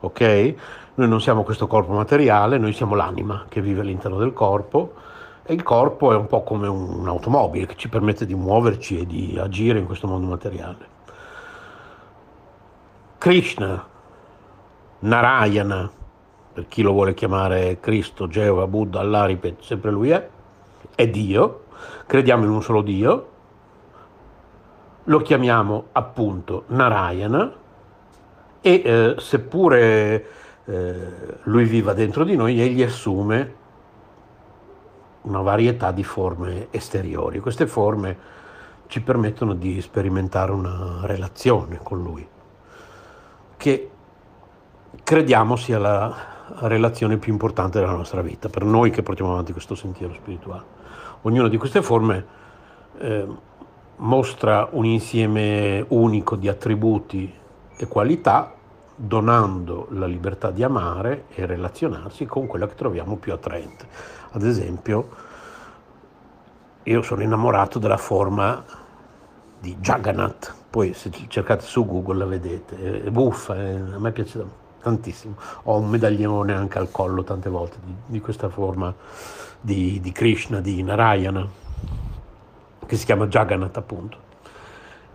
ok? 0.00 0.54
Noi 0.94 1.08
non 1.08 1.20
siamo 1.20 1.44
questo 1.44 1.66
corpo 1.66 1.92
materiale, 1.92 2.58
noi 2.58 2.72
siamo 2.72 2.94
l'anima 2.94 3.44
che 3.48 3.60
vive 3.60 3.82
all'interno 3.82 4.18
del 4.18 4.32
corpo 4.32 4.94
e 5.44 5.54
il 5.54 5.62
corpo 5.62 6.12
è 6.12 6.16
un 6.16 6.26
po' 6.26 6.42
come 6.42 6.66
un'automobile 6.66 7.66
che 7.66 7.76
ci 7.76 7.88
permette 7.88 8.26
di 8.26 8.34
muoverci 8.34 9.00
e 9.00 9.06
di 9.06 9.38
agire 9.40 9.78
in 9.78 9.86
questo 9.86 10.06
mondo 10.06 10.26
materiale. 10.26 10.96
Krishna, 13.18 13.86
Narayana, 15.00 15.90
per 16.52 16.66
chi 16.66 16.82
lo 16.82 16.92
vuole 16.92 17.14
chiamare 17.14 17.78
Cristo, 17.78 18.26
Geova, 18.26 18.66
Buddha, 18.66 19.00
Allah, 19.00 19.26
ripeto, 19.26 19.62
sempre 19.62 19.90
lui 19.90 20.10
è, 20.10 20.28
è 20.94 21.08
Dio, 21.08 21.64
crediamo 22.06 22.44
in 22.44 22.50
un 22.50 22.62
solo 22.62 22.82
Dio, 22.82 23.28
lo 25.08 25.20
chiamiamo 25.22 25.86
appunto 25.92 26.64
Narayana 26.68 27.52
e 28.60 28.82
eh, 28.84 29.14
seppure 29.18 30.26
eh, 30.64 30.94
lui 31.44 31.64
viva 31.64 31.94
dentro 31.94 32.24
di 32.24 32.36
noi, 32.36 32.60
egli 32.60 32.82
assume 32.82 33.54
una 35.22 35.40
varietà 35.40 35.92
di 35.92 36.04
forme 36.04 36.68
esteriori. 36.70 37.40
Queste 37.40 37.66
forme 37.66 38.36
ci 38.88 39.02
permettono 39.02 39.54
di 39.54 39.80
sperimentare 39.80 40.52
una 40.52 41.00
relazione 41.02 41.80
con 41.82 42.02
lui, 42.02 42.26
che 43.56 43.90
crediamo 45.02 45.56
sia 45.56 45.78
la 45.78 46.16
relazione 46.60 47.16
più 47.16 47.32
importante 47.32 47.78
della 47.78 47.92
nostra 47.92 48.20
vita, 48.20 48.48
per 48.48 48.64
noi 48.64 48.90
che 48.90 49.02
portiamo 49.02 49.32
avanti 49.32 49.52
questo 49.52 49.74
sentiero 49.74 50.12
spirituale. 50.14 50.76
Ognuna 51.22 51.48
di 51.48 51.56
queste 51.56 51.82
forme 51.82 52.26
eh, 52.98 53.26
mostra 53.98 54.68
un 54.72 54.84
insieme 54.84 55.84
unico 55.88 56.36
di 56.36 56.48
attributi 56.48 57.32
e 57.76 57.86
qualità, 57.86 58.52
donando 58.94 59.86
la 59.90 60.06
libertà 60.06 60.50
di 60.50 60.62
amare 60.62 61.24
e 61.34 61.46
relazionarsi 61.46 62.26
con 62.26 62.46
quella 62.46 62.66
che 62.66 62.74
troviamo 62.74 63.16
più 63.16 63.32
attraente. 63.32 63.86
Ad 64.32 64.44
esempio, 64.44 65.08
io 66.82 67.02
sono 67.02 67.22
innamorato 67.22 67.78
della 67.78 67.96
forma 67.96 68.64
di 69.60 69.76
Jagannath, 69.76 70.54
poi 70.70 70.94
se 70.94 71.10
cercate 71.28 71.64
su 71.64 71.84
Google 71.84 72.18
la 72.18 72.26
vedete, 72.26 73.04
è 73.04 73.10
buffa, 73.10 73.56
è, 73.56 73.74
a 73.74 73.98
me 73.98 74.12
piace 74.12 74.44
tantissimo. 74.80 75.34
Ho 75.64 75.78
un 75.78 75.88
medaglione 75.88 76.54
anche 76.54 76.78
al 76.78 76.90
collo 76.90 77.24
tante 77.24 77.50
volte 77.50 77.78
di, 77.84 77.94
di 78.06 78.20
questa 78.20 78.48
forma 78.48 78.94
di, 79.60 80.00
di 80.00 80.12
Krishna, 80.12 80.60
di 80.60 80.82
Narayana 80.82 81.66
che 82.88 82.96
si 82.96 83.04
chiama 83.04 83.26
Jagannath 83.26 83.76
appunto. 83.76 84.16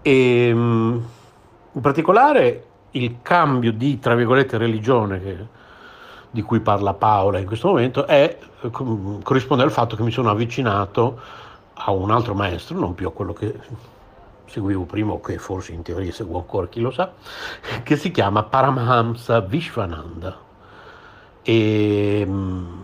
E, 0.04 0.48
ehm, 0.48 1.06
in 1.72 1.82
particolare 1.82 2.66
il 2.92 3.18
cambio 3.24 3.74
di, 3.74 3.98
tra 3.98 4.14
virgolette, 4.14 4.58
religione 4.58 5.20
che, 5.20 5.38
di 6.30 6.42
cui 6.44 6.60
parla 6.60 6.94
Paola 6.94 7.40
in 7.40 7.48
questo 7.48 7.70
momento 7.70 8.06
è, 8.06 8.38
corrisponde 8.70 9.64
al 9.64 9.72
fatto 9.72 9.96
che 9.96 10.04
mi 10.04 10.12
sono 10.12 10.30
avvicinato 10.30 11.20
a 11.74 11.92
un 11.92 12.12
altro 12.12 12.36
maestro, 12.36 12.78
non 12.78 12.94
più 12.94 13.08
a 13.08 13.12
quello 13.12 13.34
che 13.34 13.60
seguivo 14.46 14.84
prima 14.84 15.14
o 15.14 15.20
che 15.20 15.40
forse 15.40 15.72
in 15.74 15.82
teoria 15.82 16.12
seguo 16.12 16.38
ancora, 16.38 16.68
chi 16.68 16.80
lo 16.80 16.92
sa, 16.92 17.12
che 17.82 17.98
si 17.98 18.12
chiama 18.12 18.44
Paramahamsa 18.44 19.40
Vishwananda. 19.40 20.38
E, 21.42 22.20
ehm, 22.22 22.82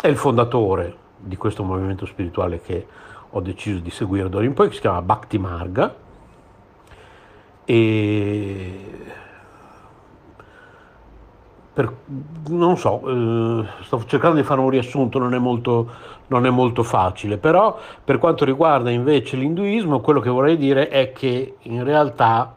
è 0.00 0.06
il 0.06 0.16
fondatore 0.16 0.96
di 1.16 1.36
questo 1.36 1.64
movimento 1.64 2.06
spirituale 2.06 2.60
che 2.60 2.86
ho 3.34 3.40
deciso 3.40 3.78
di 3.80 3.90
seguire 3.90 4.28
d'ora 4.28 4.44
in 4.44 4.54
poi, 4.54 4.68
che 4.68 4.74
si 4.74 4.80
chiama 4.80 5.02
Bhakti 5.02 5.38
Marga. 5.38 5.94
E 7.64 8.92
per, 11.72 11.90
non 12.48 12.76
so, 12.76 13.02
eh, 13.06 13.66
sto 13.82 14.04
cercando 14.04 14.36
di 14.36 14.42
fare 14.42 14.60
un 14.60 14.68
riassunto, 14.68 15.18
non 15.18 15.34
è, 15.34 15.38
molto, 15.38 15.90
non 16.26 16.44
è 16.44 16.50
molto 16.50 16.82
facile, 16.82 17.38
però 17.38 17.78
per 18.04 18.18
quanto 18.18 18.44
riguarda 18.44 18.90
invece 18.90 19.36
l'induismo, 19.36 20.00
quello 20.00 20.20
che 20.20 20.28
vorrei 20.28 20.58
dire 20.58 20.88
è 20.88 21.12
che 21.12 21.56
in 21.62 21.82
realtà 21.82 22.54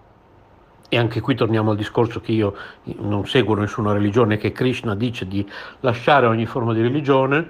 e 0.88 0.97
anche 0.97 1.19
qui 1.19 1.33
torniamo 1.33 1.71
al 1.71 1.77
discorso 1.77 2.21
che 2.21 2.31
io 2.31 2.53
non 2.99 3.25
seguo 3.25 3.55
nessuna 3.55 3.91
religione, 3.91 4.38
che 4.38 4.51
Krishna 4.51 4.95
dice 4.95 5.27
di 5.27 5.45
lasciare 5.79 6.27
ogni 6.27 6.45
forma 6.45 6.73
di 6.73 6.81
religione, 6.81 7.49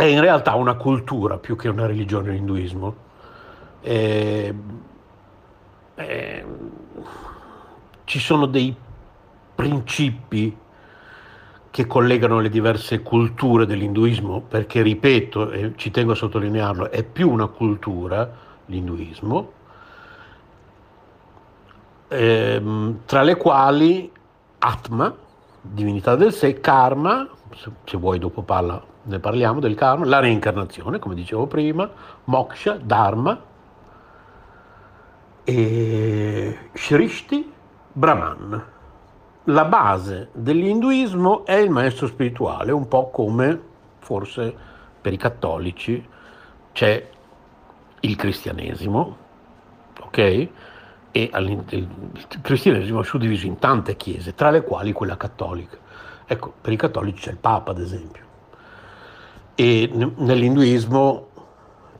è 0.00 0.04
in 0.04 0.20
realtà 0.22 0.54
una 0.54 0.76
cultura 0.76 1.36
più 1.36 1.56
che 1.56 1.68
una 1.68 1.84
religione 1.84 2.30
l'induismo. 2.30 2.94
E, 3.82 4.54
e, 5.94 6.44
ci 8.04 8.18
sono 8.18 8.46
dei 8.46 8.74
principi 9.54 10.56
che 11.70 11.86
collegano 11.86 12.40
le 12.40 12.48
diverse 12.48 13.02
culture 13.02 13.66
dell'induismo, 13.66 14.40
perché 14.40 14.80
ripeto, 14.80 15.50
e 15.50 15.72
ci 15.76 15.90
tengo 15.90 16.12
a 16.12 16.16
sottolinearlo, 16.16 16.90
è 16.90 17.04
più 17.04 17.30
una 17.30 17.46
cultura 17.46 18.28
l'induismo, 18.66 19.52
ehm, 22.08 23.00
tra 23.04 23.22
le 23.22 23.36
quali 23.36 24.10
Atma, 24.62 25.14
divinità 25.60 26.16
del 26.16 26.32
sé, 26.32 26.58
Karma, 26.60 27.28
se, 27.54 27.70
se 27.84 27.96
vuoi 27.98 28.18
dopo 28.18 28.42
parla 28.42 28.89
ne 29.10 29.18
parliamo 29.18 29.60
del 29.60 29.74
karma, 29.74 30.06
la 30.06 30.20
reincarnazione, 30.20 30.98
come 30.98 31.14
dicevo 31.14 31.46
prima, 31.46 31.90
moksha, 32.24 32.78
dharma 32.80 33.42
e 35.44 36.58
shrishti, 36.72 37.52
brahman. 37.92 38.64
La 39.44 39.64
base 39.64 40.28
dell'induismo 40.32 41.44
è 41.44 41.56
il 41.56 41.70
maestro 41.70 42.06
spirituale, 42.06 42.70
un 42.70 42.86
po' 42.86 43.10
come 43.10 43.60
forse 43.98 44.54
per 45.00 45.12
i 45.12 45.16
cattolici 45.16 46.06
c'è 46.72 47.08
il 48.00 48.16
cristianesimo, 48.16 49.16
ok? 50.02 50.18
E 51.12 51.30
il 51.32 52.40
cristianesimo 52.40 53.00
è 53.00 53.04
suddiviso 53.04 53.46
in 53.46 53.58
tante 53.58 53.96
chiese, 53.96 54.36
tra 54.36 54.50
le 54.50 54.62
quali 54.62 54.92
quella 54.92 55.16
cattolica. 55.16 55.76
Ecco, 56.26 56.52
per 56.60 56.72
i 56.72 56.76
cattolici 56.76 57.22
c'è 57.22 57.30
il 57.32 57.38
Papa, 57.38 57.72
ad 57.72 57.80
esempio 57.80 58.28
e 59.60 59.90
nell'induismo 59.92 61.28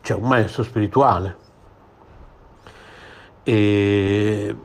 c'è 0.00 0.14
un 0.14 0.26
maestro 0.26 0.62
spirituale. 0.62 1.36
E 3.42 4.56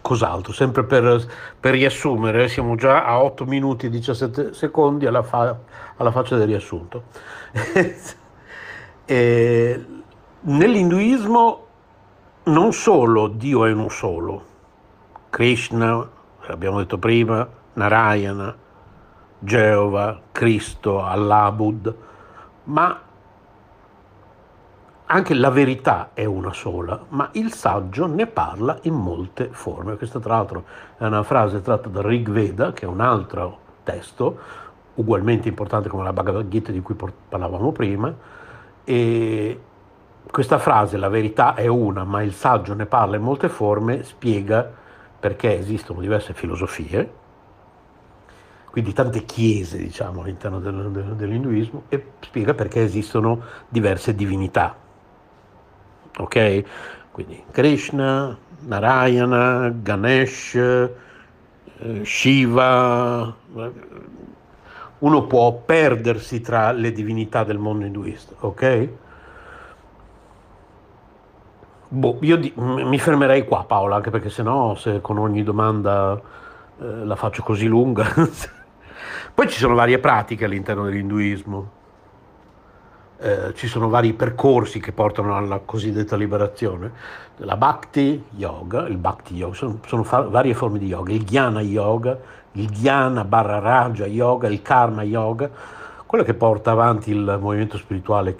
cos'altro? 0.00 0.54
Sempre 0.54 0.84
per, 0.84 1.26
per, 1.60 1.72
riassumere, 1.72 2.48
siamo 2.48 2.74
già 2.74 3.04
a 3.04 3.22
8 3.22 3.44
minuti 3.44 3.84
e 3.84 3.90
17 3.90 4.54
secondi 4.54 5.04
alla, 5.04 5.22
fa, 5.22 5.54
alla 5.96 6.10
faccia 6.10 6.38
del 6.38 6.46
riassunto. 6.46 7.02
nell'induismo 10.40 11.66
non 12.44 12.72
solo 12.72 13.28
Dio 13.28 13.66
è 13.66 13.72
uno 13.72 13.90
solo, 13.90 14.42
Krishna, 15.28 16.08
l'abbiamo 16.46 16.78
detto 16.78 16.96
prima, 16.96 17.46
Narayana, 17.74 18.56
Geova, 19.38 20.20
Cristo, 20.32 21.02
Allahbud, 21.02 21.94
ma 22.64 23.00
anche 25.10 25.34
la 25.34 25.50
verità 25.50 26.10
è 26.12 26.24
una 26.24 26.52
sola, 26.52 27.02
ma 27.08 27.30
il 27.32 27.52
saggio 27.52 28.06
ne 28.06 28.26
parla 28.26 28.78
in 28.82 28.94
molte 28.94 29.48
forme. 29.50 29.96
Questa 29.96 30.18
tra 30.18 30.36
l'altro 30.36 30.64
è 30.98 31.04
una 31.04 31.22
frase 31.22 31.62
tratta 31.62 31.88
da 31.88 32.02
Rig 32.02 32.28
Veda, 32.28 32.72
che 32.72 32.84
è 32.84 32.88
un 32.88 33.00
altro 33.00 33.58
testo, 33.84 34.38
ugualmente 34.94 35.48
importante 35.48 35.88
come 35.88 36.02
la 36.02 36.12
Bhagavad 36.12 36.48
Gita 36.48 36.72
di 36.72 36.82
cui 36.82 36.94
parlavamo 37.28 37.72
prima, 37.72 38.12
e 38.84 39.60
questa 40.30 40.58
frase, 40.58 40.98
la 40.98 41.08
verità 41.08 41.54
è 41.54 41.66
una, 41.68 42.04
ma 42.04 42.22
il 42.22 42.34
saggio 42.34 42.74
ne 42.74 42.84
parla 42.84 43.16
in 43.16 43.22
molte 43.22 43.48
forme, 43.48 44.02
spiega 44.02 44.70
perché 45.18 45.56
esistono 45.58 46.00
diverse 46.00 46.34
filosofie, 46.34 47.17
quindi 48.70 48.92
tante 48.92 49.24
chiese 49.24 49.78
diciamo, 49.78 50.22
all'interno 50.22 50.60
del, 50.60 50.90
del, 50.90 51.14
dell'induismo, 51.16 51.84
e 51.88 52.12
spiega 52.20 52.54
perché 52.54 52.82
esistono 52.82 53.40
diverse 53.68 54.14
divinità. 54.14 54.76
Ok? 56.18 56.64
Quindi 57.12 57.42
Krishna, 57.50 58.36
Narayana, 58.60 59.70
Ganesh, 59.70 60.54
eh, 60.54 62.04
Shiva. 62.04 63.34
Uno 64.98 65.26
può 65.26 65.52
perdersi 65.64 66.40
tra 66.40 66.72
le 66.72 66.92
divinità 66.92 67.44
del 67.44 67.58
mondo 67.58 67.84
induista, 67.86 68.34
ok? 68.40 68.88
Boh, 71.90 72.18
io 72.20 72.36
di- 72.36 72.52
mi 72.56 72.98
fermerei 72.98 73.44
qua 73.46 73.64
Paola, 73.64 73.96
anche 73.96 74.10
perché 74.10 74.28
sennò 74.28 74.74
se 74.74 75.00
con 75.00 75.16
ogni 75.18 75.42
domanda 75.42 76.20
eh, 76.80 77.04
la 77.04 77.16
faccio 77.16 77.42
così 77.42 77.66
lunga. 77.66 78.06
Poi 79.34 79.48
ci 79.48 79.58
sono 79.58 79.74
varie 79.74 79.98
pratiche 79.98 80.44
all'interno 80.44 80.84
dell'induismo, 80.84 81.76
eh, 83.20 83.52
ci 83.54 83.66
sono 83.66 83.88
vari 83.88 84.12
percorsi 84.12 84.78
che 84.78 84.92
portano 84.92 85.36
alla 85.36 85.58
cosiddetta 85.64 86.14
liberazione. 86.14 86.92
La 87.38 87.56
Bhakti 87.56 88.24
Yoga, 88.36 88.86
il 88.86 88.96
Bhakti 88.96 89.34
Yoga, 89.34 89.54
sono, 89.54 89.80
sono 89.86 90.04
fa- 90.04 90.28
varie 90.28 90.54
forme 90.54 90.78
di 90.78 90.86
yoga, 90.86 91.12
il 91.12 91.24
Jnana 91.24 91.60
Yoga, 91.60 92.16
il 92.52 92.66
Dhyana 92.66 93.24
barra 93.24 93.58
Raja 93.58 94.06
Yoga, 94.06 94.48
il 94.48 94.62
Karma 94.62 95.02
Yoga, 95.02 95.50
quello 96.06 96.24
che 96.24 96.34
porta 96.34 96.70
avanti 96.70 97.10
il 97.10 97.38
movimento 97.40 97.76
spirituale 97.76 98.36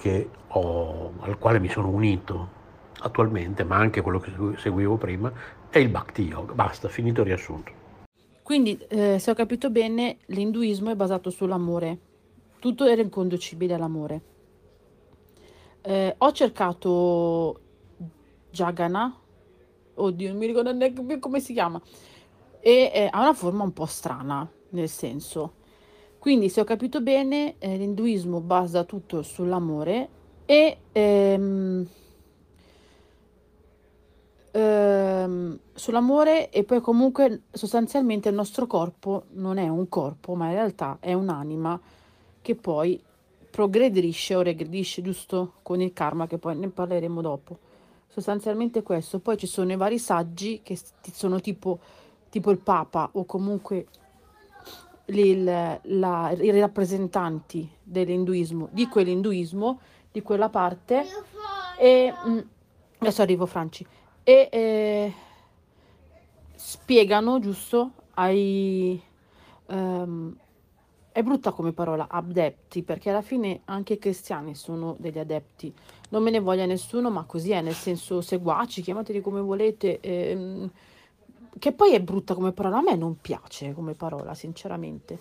ho, 0.48 1.12
al 1.20 1.38
quale 1.38 1.58
mi 1.58 1.68
sono 1.68 1.88
unito 1.88 2.56
attualmente, 3.00 3.64
ma 3.64 3.76
anche 3.76 4.00
quello 4.00 4.20
che 4.20 4.32
seguivo 4.56 4.96
prima, 4.96 5.30
è 5.70 5.78
il 5.78 5.88
Bhakti 5.88 6.22
Yoga. 6.22 6.52
Basta, 6.54 6.88
finito 6.88 7.20
il 7.20 7.26
riassunto. 7.26 7.77
Quindi, 8.48 8.78
eh, 8.88 9.18
se 9.18 9.30
ho 9.30 9.34
capito 9.34 9.68
bene, 9.68 10.20
l'induismo 10.28 10.90
è 10.90 10.94
basato 10.94 11.28
sull'amore. 11.28 11.98
Tutto 12.58 12.86
è 12.86 12.94
riconducibile 12.94 13.74
all'amore. 13.74 14.22
Eh, 15.82 16.14
ho 16.16 16.32
cercato 16.32 17.60
Jagana, 18.50 19.14
oddio, 19.96 20.28
non 20.30 20.38
mi 20.38 20.46
ricordo 20.46 20.72
neanche 20.72 21.02
più 21.02 21.18
come 21.18 21.40
si 21.40 21.52
chiama, 21.52 21.78
e 22.60 22.90
eh, 22.94 23.08
ha 23.10 23.20
una 23.20 23.34
forma 23.34 23.64
un 23.64 23.74
po' 23.74 23.84
strana, 23.84 24.50
nel 24.70 24.88
senso. 24.88 25.52
Quindi, 26.18 26.48
se 26.48 26.62
ho 26.62 26.64
capito 26.64 27.02
bene, 27.02 27.56
eh, 27.58 27.76
l'induismo 27.76 28.40
basa 28.40 28.84
tutto 28.84 29.20
sull'amore 29.20 30.08
e 30.46 30.78
ehm, 30.92 31.86
ehm, 34.58 35.58
sull'amore 35.74 36.50
e 36.50 36.64
poi 36.64 36.80
comunque 36.80 37.42
sostanzialmente 37.52 38.28
il 38.28 38.34
nostro 38.34 38.66
corpo 38.66 39.24
non 39.32 39.58
è 39.58 39.68
un 39.68 39.88
corpo, 39.88 40.34
ma 40.34 40.46
in 40.46 40.54
realtà 40.54 40.96
è 41.00 41.12
un'anima 41.12 41.80
che 42.42 42.54
poi 42.56 43.00
progredisce 43.50 44.34
o 44.34 44.42
regredisce, 44.42 45.02
giusto? 45.02 45.54
Con 45.62 45.80
il 45.80 45.92
karma, 45.92 46.26
che 46.26 46.38
poi 46.38 46.56
ne 46.56 46.68
parleremo 46.68 47.20
dopo. 47.20 47.58
Sostanzialmente 48.08 48.82
questo. 48.82 49.20
Poi 49.20 49.36
ci 49.36 49.46
sono 49.46 49.72
i 49.72 49.76
vari 49.76 49.98
saggi 49.98 50.60
che 50.62 50.78
sono 51.12 51.40
tipo, 51.40 51.78
tipo 52.30 52.50
il 52.50 52.58
Papa 52.58 53.08
o 53.12 53.24
comunque 53.24 53.86
il, 55.06 55.44
la, 55.44 56.30
i 56.32 56.60
rappresentanti 56.60 57.68
dell'induismo, 57.82 58.68
di 58.72 58.88
quell'induismo, 58.88 59.80
di 60.10 60.22
quella 60.22 60.48
parte. 60.48 61.04
E 61.78 62.12
mm, 62.26 62.38
adesso 62.98 63.22
arrivo, 63.22 63.46
Franci 63.46 63.86
e 64.28 64.48
eh, 64.52 65.12
spiegano, 66.54 67.38
giusto, 67.38 67.92
ai... 68.14 69.00
Um, 69.68 70.36
è 71.10 71.22
brutta 71.22 71.52
come 71.52 71.72
parola, 71.72 72.08
adepti, 72.10 72.82
perché 72.82 73.08
alla 73.08 73.22
fine 73.22 73.62
anche 73.64 73.94
i 73.94 73.98
cristiani 73.98 74.54
sono 74.54 74.96
degli 74.98 75.18
adepti. 75.18 75.72
Non 76.10 76.22
me 76.22 76.28
ne 76.30 76.40
voglia 76.40 76.66
nessuno, 76.66 77.08
ma 77.08 77.24
così 77.24 77.52
è, 77.52 77.62
nel 77.62 77.72
senso 77.72 78.20
seguaci, 78.20 78.82
chiamateli 78.82 79.22
come 79.22 79.40
volete. 79.40 79.98
Ehm, 80.00 80.70
che 81.58 81.72
poi 81.72 81.94
è 81.94 82.00
brutta 82.02 82.34
come 82.34 82.52
parola, 82.52 82.76
a 82.76 82.82
me 82.82 82.96
non 82.96 83.18
piace 83.22 83.72
come 83.72 83.94
parola, 83.94 84.34
sinceramente, 84.34 85.18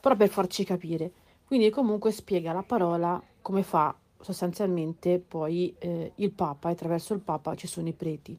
però 0.00 0.16
per 0.16 0.30
farci 0.30 0.64
capire. 0.64 1.12
Quindi 1.46 1.70
comunque 1.70 2.10
spiega 2.10 2.52
la 2.52 2.64
parola 2.64 3.22
come 3.40 3.62
fa 3.62 3.94
sostanzialmente 4.20 5.18
poi 5.18 5.74
eh, 5.78 6.12
il 6.16 6.30
Papa 6.30 6.68
e 6.68 6.72
attraverso 6.72 7.14
il 7.14 7.20
Papa 7.20 7.54
ci 7.54 7.66
sono 7.66 7.88
i 7.88 7.92
preti. 7.92 8.38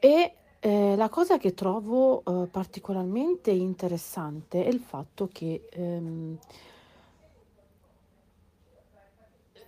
E 0.00 0.32
eh, 0.60 0.96
la 0.96 1.08
cosa 1.08 1.38
che 1.38 1.54
trovo 1.54 2.22
eh, 2.24 2.46
particolarmente 2.46 3.50
interessante 3.50 4.64
è 4.64 4.68
il 4.68 4.80
fatto 4.80 5.28
che 5.30 5.68
ehm, 5.70 6.38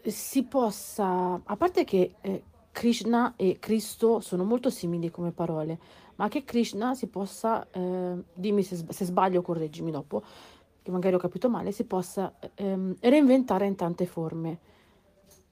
si 0.03 0.45
possa, 0.45 1.41
a 1.45 1.57
parte 1.57 1.85
che 1.85 2.15
eh, 2.21 2.43
Krishna 2.73 3.35
e 3.37 3.59
Cristo 3.59 4.21
sono 4.21 4.45
molto 4.45 4.71
simili 4.71 5.11
come 5.11 5.33
parole, 5.33 5.79
ma 6.17 6.29
che 6.29 6.45
Krishna 6.45 6.95
si 6.95 7.07
possa, 7.07 7.67
eh, 7.71 8.15
dimmi 8.33 8.63
se, 8.63 8.85
se 8.89 9.05
sbaglio, 9.05 9.43
correggimi 9.43 9.91
dopo, 9.91 10.23
che 10.83 10.91
magari 10.91 11.15
ho 11.15 11.19
capito 11.19 11.49
male, 11.49 11.73
si 11.73 11.85
possa 11.85 12.33
ehm, 12.55 12.97
reinventare 13.01 13.67
in 13.67 13.77
tante 13.77 14.07
forme. 14.07 14.59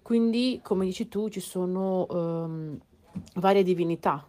Quindi, 0.02 0.60
come 0.62 0.86
dici 0.86 1.08
tu, 1.08 1.28
ci 1.28 1.40
sono 1.40 2.06
ehm, 2.08 2.78
varie 3.34 3.62
divinità 3.62 4.26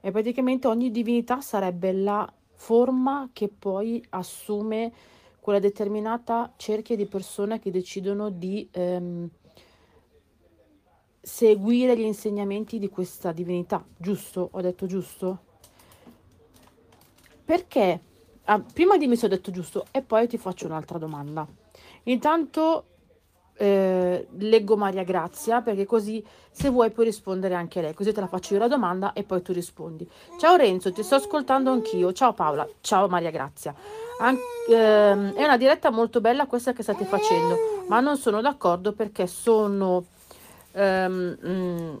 e 0.00 0.10
praticamente 0.10 0.66
ogni 0.66 0.90
divinità 0.90 1.40
sarebbe 1.40 1.92
la 1.92 2.30
forma 2.54 3.30
che 3.32 3.48
poi 3.48 4.04
assume 4.10 4.92
quella 5.40 5.58
determinata 5.58 6.52
cerchia 6.56 6.96
di 6.96 7.06
persone 7.06 7.58
che 7.58 7.70
decidono 7.70 8.30
di 8.30 8.68
ehm, 8.70 9.28
seguire 11.20 11.96
gli 11.96 12.02
insegnamenti 12.02 12.78
di 12.78 12.88
questa 12.88 13.32
divinità. 13.32 13.84
Giusto? 13.96 14.48
Ho 14.52 14.60
detto 14.60 14.86
giusto? 14.86 15.38
Perché 17.44 18.00
Ah, 18.44 18.60
prima 18.60 18.96
dimmi 18.96 19.16
se 19.16 19.26
ho 19.26 19.28
detto 19.28 19.50
giusto 19.50 19.86
e 19.92 20.02
poi 20.02 20.26
ti 20.26 20.36
faccio 20.36 20.66
un'altra 20.66 20.98
domanda. 20.98 21.46
Intanto 22.04 22.86
eh, 23.54 24.26
leggo 24.38 24.76
Maria 24.76 25.04
Grazia 25.04 25.60
perché 25.60 25.84
così 25.84 26.24
se 26.50 26.68
vuoi 26.68 26.90
puoi 26.90 27.06
rispondere 27.06 27.54
anche 27.54 27.80
lei, 27.80 27.94
così 27.94 28.12
te 28.12 28.20
la 28.20 28.26
faccio 28.26 28.54
io 28.54 28.58
la 28.60 28.66
domanda 28.66 29.12
e 29.12 29.22
poi 29.22 29.42
tu 29.42 29.52
rispondi. 29.52 30.08
Ciao 30.38 30.56
Renzo, 30.56 30.92
ti 30.92 31.02
sto 31.04 31.14
ascoltando 31.16 31.70
anch'io. 31.70 32.12
Ciao 32.12 32.32
Paola, 32.32 32.68
ciao 32.80 33.06
Maria 33.08 33.30
Grazia. 33.30 33.72
An- 34.18 34.38
ehm, 34.68 35.34
è 35.34 35.44
una 35.44 35.56
diretta 35.56 35.90
molto 35.90 36.20
bella 36.20 36.46
questa 36.46 36.72
che 36.72 36.82
state 36.82 37.04
facendo, 37.04 37.84
ma 37.88 38.00
non 38.00 38.16
sono 38.16 38.40
d'accordo 38.40 38.92
perché 38.92 39.26
sono... 39.28 40.04
Ehm, 40.72 41.38
mh, 41.40 41.48
mm, 41.48 41.96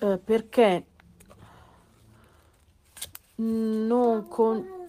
eh, 0.00 0.18
perché 0.18 0.84
non 3.36 4.26
con 4.28 4.79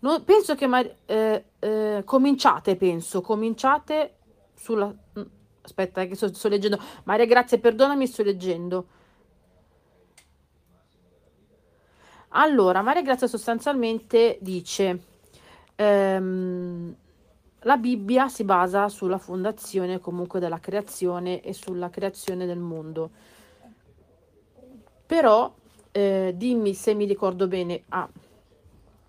No, 0.00 0.22
penso 0.24 0.54
che 0.54 0.66
ma- 0.66 0.80
eh, 1.06 1.44
eh, 1.58 2.02
cominciate, 2.04 2.76
penso, 2.76 3.20
cominciate 3.20 4.14
sulla... 4.54 4.86
Mm, 4.86 5.22
aspetta, 5.62 6.06
che 6.06 6.14
sto, 6.14 6.32
sto 6.32 6.48
leggendo. 6.48 6.80
Maria, 7.04 7.26
grazie, 7.26 7.58
perdonami, 7.58 8.06
sto 8.06 8.22
leggendo. 8.22 8.86
Allora, 12.32 12.80
Maria 12.82 13.02
Grazia 13.02 13.26
sostanzialmente 13.26 14.38
dice, 14.40 15.00
ehm, 15.74 16.94
la 17.62 17.76
Bibbia 17.76 18.28
si 18.28 18.44
basa 18.44 18.88
sulla 18.88 19.18
fondazione 19.18 19.98
comunque 19.98 20.38
della 20.38 20.60
creazione 20.60 21.40
e 21.42 21.52
sulla 21.52 21.90
creazione 21.90 22.46
del 22.46 22.58
mondo. 22.58 23.10
Però, 25.06 25.52
eh, 25.92 26.32
dimmi 26.36 26.74
se 26.74 26.94
mi 26.94 27.04
ricordo 27.04 27.48
bene, 27.48 27.82
ah, 27.88 28.08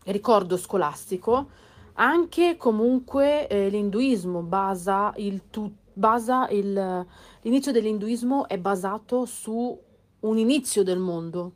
ricordo 0.05 0.57
scolastico, 0.57 1.49
anche 1.93 2.57
comunque 2.57 3.47
eh, 3.47 3.69
l'induismo 3.69 4.41
basa 4.41 5.13
il 5.17 5.49
tu, 5.49 5.71
basa 5.93 6.47
il, 6.49 7.05
l'inizio 7.41 7.71
dell'induismo 7.71 8.47
è 8.47 8.57
basato 8.57 9.25
su 9.25 9.79
un 10.21 10.37
inizio 10.37 10.83
del 10.83 10.99
mondo. 10.99 11.51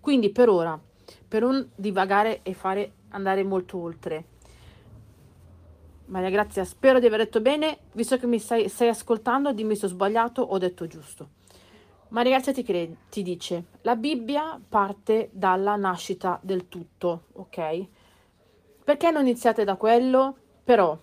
Quindi 0.00 0.30
per 0.30 0.48
ora, 0.48 0.80
per 1.28 1.42
non 1.42 1.70
divagare 1.74 2.40
e 2.42 2.54
fare 2.54 2.92
andare 3.10 3.42
molto 3.42 3.78
oltre. 3.78 4.24
Maria 6.06 6.30
Grazia, 6.30 6.64
spero 6.64 6.98
di 6.98 7.06
aver 7.06 7.20
detto 7.20 7.40
bene, 7.40 7.78
visto 7.92 8.16
che 8.16 8.26
mi 8.26 8.38
stai, 8.38 8.68
stai 8.68 8.88
ascoltando, 8.88 9.52
dimmi 9.52 9.76
se 9.76 9.86
ho 9.86 9.88
sbagliato 9.88 10.42
o 10.42 10.54
ho 10.54 10.58
detto 10.58 10.86
giusto. 10.86 11.38
Maria 12.10 12.32
Grazia 12.32 12.52
ti, 12.52 12.64
crede, 12.64 12.96
ti 13.08 13.22
dice, 13.22 13.64
la 13.82 13.94
Bibbia 13.94 14.60
parte 14.68 15.30
dalla 15.32 15.76
nascita 15.76 16.40
del 16.42 16.68
tutto, 16.68 17.26
ok? 17.34 17.86
Perché 18.82 19.10
non 19.12 19.22
iniziate 19.22 19.62
da 19.62 19.76
quello? 19.76 20.36
Però, 20.64 20.98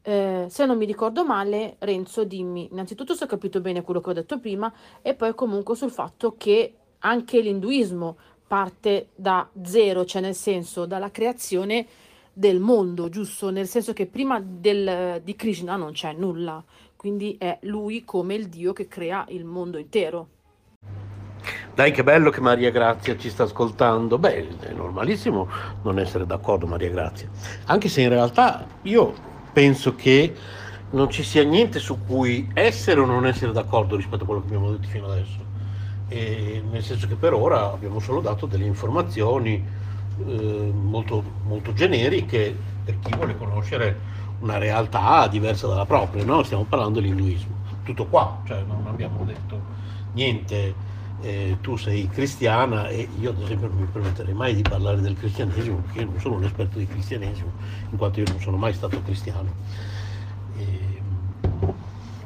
eh, 0.00 0.46
se 0.48 0.64
non 0.64 0.78
mi 0.78 0.86
ricordo 0.86 1.26
male, 1.26 1.76
Renzo, 1.80 2.24
dimmi 2.24 2.68
innanzitutto 2.70 3.14
se 3.14 3.24
ho 3.24 3.26
capito 3.26 3.60
bene 3.60 3.82
quello 3.82 4.00
che 4.00 4.08
ho 4.08 4.14
detto 4.14 4.38
prima 4.40 4.72
e 5.02 5.14
poi 5.14 5.34
comunque 5.34 5.76
sul 5.76 5.90
fatto 5.90 6.34
che 6.38 6.76
anche 7.00 7.40
l'induismo 7.40 8.16
parte 8.46 9.08
da 9.14 9.46
zero, 9.62 10.06
cioè 10.06 10.22
nel 10.22 10.34
senso 10.34 10.86
dalla 10.86 11.10
creazione 11.10 11.86
del 12.32 12.58
mondo, 12.58 13.10
giusto? 13.10 13.50
Nel 13.50 13.66
senso 13.66 13.92
che 13.92 14.06
prima 14.06 14.40
del, 14.42 15.20
di 15.22 15.36
Krishna 15.36 15.76
non 15.76 15.92
c'è 15.92 16.14
nulla, 16.14 16.64
quindi 17.02 17.34
è 17.36 17.58
lui 17.62 18.04
come 18.04 18.34
il 18.34 18.48
Dio 18.48 18.72
che 18.72 18.86
crea 18.86 19.24
il 19.30 19.44
mondo 19.44 19.76
intero. 19.76 20.28
Dai, 21.74 21.90
che 21.90 22.04
bello 22.04 22.30
che 22.30 22.40
Maria 22.40 22.70
Grazia 22.70 23.16
ci 23.16 23.28
sta 23.28 23.42
ascoltando. 23.42 24.18
Beh, 24.18 24.56
è 24.60 24.72
normalissimo 24.72 25.48
non 25.82 25.98
essere 25.98 26.26
d'accordo, 26.26 26.68
Maria 26.68 26.90
Grazia. 26.90 27.28
Anche 27.64 27.88
se 27.88 28.02
in 28.02 28.08
realtà 28.08 28.64
io 28.82 29.12
penso 29.52 29.96
che 29.96 30.32
non 30.90 31.10
ci 31.10 31.24
sia 31.24 31.42
niente 31.42 31.80
su 31.80 31.98
cui 32.06 32.48
essere 32.54 33.00
o 33.00 33.04
non 33.04 33.26
essere 33.26 33.50
d'accordo 33.50 33.96
rispetto 33.96 34.22
a 34.22 34.26
quello 34.26 34.42
che 34.42 34.46
abbiamo 34.46 34.70
detto 34.70 34.86
fino 34.86 35.06
adesso. 35.06 35.38
E 36.06 36.62
nel 36.70 36.84
senso 36.84 37.08
che 37.08 37.16
per 37.16 37.34
ora 37.34 37.72
abbiamo 37.72 37.98
solo 37.98 38.20
dato 38.20 38.46
delle 38.46 38.66
informazioni 38.66 39.54
eh, 40.24 40.72
molto, 40.72 41.20
molto 41.46 41.72
generiche 41.72 42.56
per 42.84 42.96
chi 43.00 43.12
vuole 43.16 43.36
conoscere 43.36 44.11
una 44.42 44.58
realtà 44.58 45.26
diversa 45.28 45.66
dalla 45.66 45.86
propria, 45.86 46.24
no? 46.24 46.42
stiamo 46.42 46.64
parlando 46.64 47.00
dell'induismo, 47.00 47.54
tutto 47.84 48.06
qua, 48.06 48.40
cioè 48.44 48.62
non 48.62 48.84
abbiamo 48.86 49.24
detto 49.24 49.60
niente, 50.12 50.74
eh, 51.20 51.58
tu 51.60 51.76
sei 51.76 52.08
cristiana 52.08 52.88
e 52.88 53.08
io 53.20 53.30
ad 53.30 53.40
esempio 53.40 53.68
non 53.68 53.78
mi 53.78 53.86
permetterei 53.86 54.34
mai 54.34 54.54
di 54.54 54.62
parlare 54.62 55.00
del 55.00 55.16
cristianesimo 55.16 55.76
perché 55.76 56.00
io 56.00 56.06
non 56.06 56.20
sono 56.20 56.34
un 56.34 56.44
esperto 56.44 56.78
di 56.78 56.86
cristianesimo, 56.86 57.50
in 57.90 57.96
quanto 57.96 58.20
io 58.20 58.26
non 58.28 58.40
sono 58.40 58.56
mai 58.56 58.72
stato 58.72 59.00
cristiano. 59.02 59.50
E, 60.58 61.00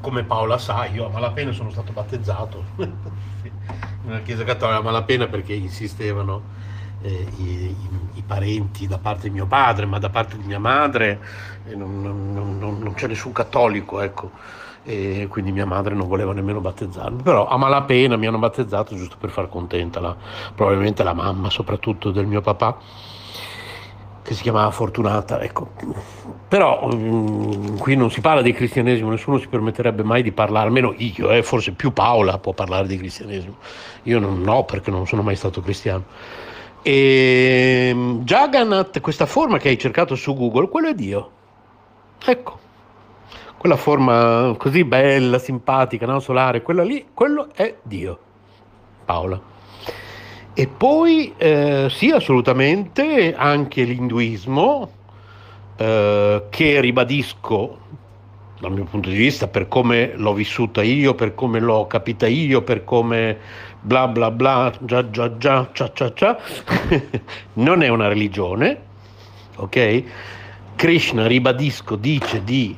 come 0.00 0.24
Paola 0.24 0.57
sa, 0.57 0.87
io 0.87 1.07
a 1.07 1.11
malapena 1.11 1.52
sono 1.52 1.70
stato 1.70 1.92
battezzato 1.92 2.64
una 4.07 4.20
chiesa 4.20 4.44
cattolica 4.44 4.79
a 4.79 4.83
malapena 4.83 5.26
perché 5.26 5.52
insistevano 5.52 6.56
eh, 7.07 7.27
i, 7.37 7.42
i, 7.42 7.77
i, 8.14 8.23
parenti 8.27 8.87
da 8.88 8.99
parte 8.99 9.29
di 9.29 9.35
mio 9.35 9.47
padre, 9.47 9.87
ma 9.87 9.99
da 9.99 10.09
parte 10.09 10.37
di 10.37 10.45
mia 10.45 10.59
madre 10.59 11.21
eh, 11.69 11.77
non, 11.77 12.03
non, 12.03 12.59
non, 12.59 12.79
non, 12.81 12.95
c'è 12.95 13.07
nessun 13.07 13.33
cattolico, 13.33 14.01
ecco. 14.01 14.31
E 14.83 15.27
quindi 15.29 15.51
mia 15.51 15.66
madre 15.66 15.95
non 15.95 16.07
voleva 16.07 16.33
nemmeno 16.33 16.61
battezzarmi, 16.61 17.23
però 17.23 17.49
a 17.49 17.57
malapena 17.57 18.16
mi 18.16 18.27
hanno 18.27 18.38
battezzato 18.38 18.95
giusto 18.95 19.16
per 19.19 19.31
far 19.31 19.49
contenta 19.49 19.99
la, 19.99 20.14
probabilmente 20.55 21.03
la 21.03 21.12
mamma, 21.12 21.51
soprattutto 21.51 22.12
del 22.12 22.27
mio 22.27 22.40
papà, 22.40 22.79
che 24.23 24.35
si 24.35 24.42
chiamava 24.42 24.71
Fortunata. 24.71 25.40
Ecco. 25.40 25.71
Però 26.49 26.87
mh, 26.87 26.95
mm, 26.95 27.77
qui 27.79 27.97
non 27.97 28.12
si 28.12 28.21
parla 28.21 28.42
di 28.42 28.53
cristianesimo, 28.53 29.11
nessuno 29.11 29.38
si 29.38 29.49
permetterebbe 29.49 30.05
mai 30.05 30.23
di 30.23 30.31
parlare, 30.31 30.66
almeno 30.66 30.95
io, 30.97 31.31
eh, 31.31 31.42
forse 31.42 31.73
più 31.73 31.92
Paola 31.92 32.38
può 32.38 32.53
parlare 32.53 32.87
di 32.87 32.97
cristianesimo. 32.97 33.57
Io 34.05 34.21
non 34.21 34.40
no, 34.40 34.64
perché 34.64 34.92
non 34.92 35.07
sono 35.07 35.23
mai 35.23 35.35
stato 35.35 35.61
cristiano. 35.61 36.05
E 36.88 37.88
ehm, 37.90 38.22
Jagannath, 38.22 39.01
questa 39.01 39.27
forma 39.27 39.59
che 39.59 39.70
hai 39.70 39.77
cercato 39.77 40.14
su 40.14 40.37
Google, 40.37 40.68
quello 40.68 40.87
è 40.87 40.94
Dio. 40.94 41.31
Ecco, 42.25 42.59
quella 43.57 43.75
forma 43.75 44.55
così 44.57 44.85
bella, 44.85 45.40
simpatica, 45.40 46.07
no? 46.07 46.20
solare, 46.20 46.62
quella 46.62 46.85
lì, 46.85 47.07
quello 47.12 47.49
è 47.53 47.75
Dio. 47.83 48.16
Paola. 49.05 49.40
E 50.55 50.68
poi 50.68 51.35
eh, 51.37 51.88
sì, 51.90 52.12
assolutamente, 52.12 53.35
anche 53.35 53.83
l'induismo, 53.83 54.88
eh, 55.79 56.44
che 56.49 56.81
ribadisco 56.81 57.79
dal 58.61 58.70
mio 58.70 58.85
punto 58.85 59.09
di 59.09 59.16
vista, 59.16 59.49
per 59.49 59.66
come 59.66 60.12
l'ho 60.14 60.33
vissuta 60.33 60.83
io, 60.83 61.16
per 61.16 61.35
come 61.35 61.59
l'ho 61.59 61.88
capita 61.88 62.29
io, 62.29 62.62
per 62.62 62.85
come 62.85 63.38
bla 63.87 64.09
bla 64.09 64.33
bla, 64.33 64.72
già 64.81 65.09
già 65.11 65.37
già, 65.37 65.68
cia 65.72 65.92
cia 65.92 66.12
cia, 66.12 66.37
non 67.55 67.85
è 67.85 67.88
una 67.88 68.09
religione, 68.09 68.81
ok? 69.57 70.03
Krishna, 70.75 71.29
ribadisco, 71.29 71.94
dice 71.94 72.42
di 72.42 72.77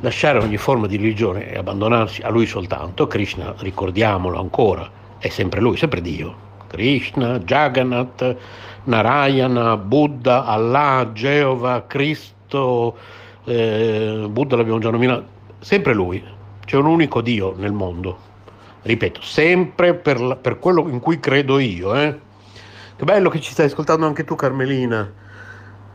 lasciare 0.00 0.40
ogni 0.40 0.56
forma 0.56 0.88
di 0.88 0.96
religione 0.96 1.48
e 1.48 1.56
abbandonarsi 1.56 2.22
a 2.22 2.28
lui 2.28 2.44
soltanto. 2.44 3.06
Krishna, 3.06 3.54
ricordiamolo 3.58 4.40
ancora, 4.40 4.90
è 5.18 5.28
sempre 5.28 5.60
lui, 5.60 5.76
sempre 5.76 6.00
Dio. 6.00 6.42
Krishna, 6.66 7.38
Jagannath, 7.38 8.36
Narayana, 8.84 9.76
Buddha, 9.76 10.44
Allah, 10.44 11.08
Geova, 11.12 11.84
Cristo, 11.86 12.96
eh, 13.44 14.26
Buddha 14.28 14.56
l'abbiamo 14.56 14.80
già 14.80 14.90
nominato, 14.90 15.24
sempre 15.60 15.94
lui, 15.94 16.20
c'è 16.66 16.76
un 16.76 16.86
unico 16.86 17.20
Dio 17.20 17.54
nel 17.56 17.72
mondo, 17.72 18.32
ripeto, 18.84 19.20
sempre 19.22 19.94
per, 19.94 20.20
la, 20.20 20.36
per 20.36 20.58
quello 20.58 20.88
in 20.88 21.00
cui 21.00 21.18
credo 21.18 21.58
io. 21.58 21.94
Eh. 21.94 22.20
Che 22.96 23.04
bello 23.04 23.28
che 23.28 23.40
ci 23.40 23.52
stai 23.52 23.66
ascoltando 23.66 24.06
anche 24.06 24.24
tu 24.24 24.36
Carmelina, 24.36 25.10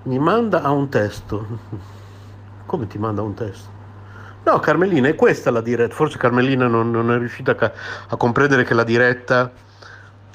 mi 0.04 0.19
manda 0.19 0.62
a 0.62 0.71
un 0.71 0.89
testo, 0.89 1.45
come 2.65 2.88
ti 2.88 2.97
manda 2.97 3.21
un 3.21 3.34
testo? 3.34 3.78
No 4.43 4.60
Carmelina, 4.60 5.08
è 5.08 5.15
questa 5.15 5.52
la 5.52 5.62
diretta, 5.62 5.93
forse 5.93 6.17
Carmelina 6.17 6.67
non, 6.67 6.91
non 6.91 7.12
è 7.12 7.17
riuscita 7.17 7.56
a, 7.58 7.71
a 8.10 8.17
comprendere 8.17 8.63
che 8.63 8.73
la 8.73 8.84
diretta 8.84 9.52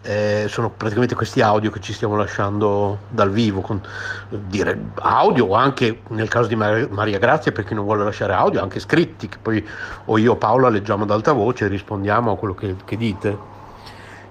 eh, 0.05 0.45
sono 0.49 0.69
praticamente 0.69 1.15
questi 1.15 1.41
audio 1.41 1.71
che 1.71 1.81
ci 1.81 1.95
stiamo 1.95 2.15
lasciando 2.15 2.99
dal 3.09 3.31
vivo, 3.31 3.63
con, 3.63 3.81
dire, 4.29 4.91
audio 5.01 5.47
o 5.47 5.55
anche 5.55 6.03
nel 6.09 6.29
caso 6.29 6.47
di 6.49 6.57
Maria, 6.57 6.87
Maria 6.91 7.19
Grazia 7.19 7.53
per 7.53 7.65
chi 7.65 7.75
non 7.75 7.85
vuole 7.85 8.05
lasciare 8.05 8.35
audio, 8.35 8.61
anche 8.61 8.81
scritti, 8.81 9.29
che 9.29 9.39
poi 9.41 9.67
o 10.05 10.19
io 10.19 10.33
o 10.33 10.37
Paola 10.37 10.69
leggiamo 10.69 11.05
ad 11.05 11.11
alta 11.11 11.33
voce 11.33 11.65
e 11.65 11.69
rispondiamo 11.69 12.33
a 12.33 12.37
quello 12.37 12.55
che, 12.55 12.77
che 12.85 12.97
dite. 12.99 13.39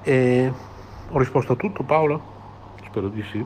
E 0.03 0.53
ho 1.09 1.17
risposto 1.17 1.53
a 1.53 1.55
tutto 1.55 1.83
Paola? 1.83 2.19
Spero 2.85 3.07
di 3.07 3.23
sì. 3.31 3.45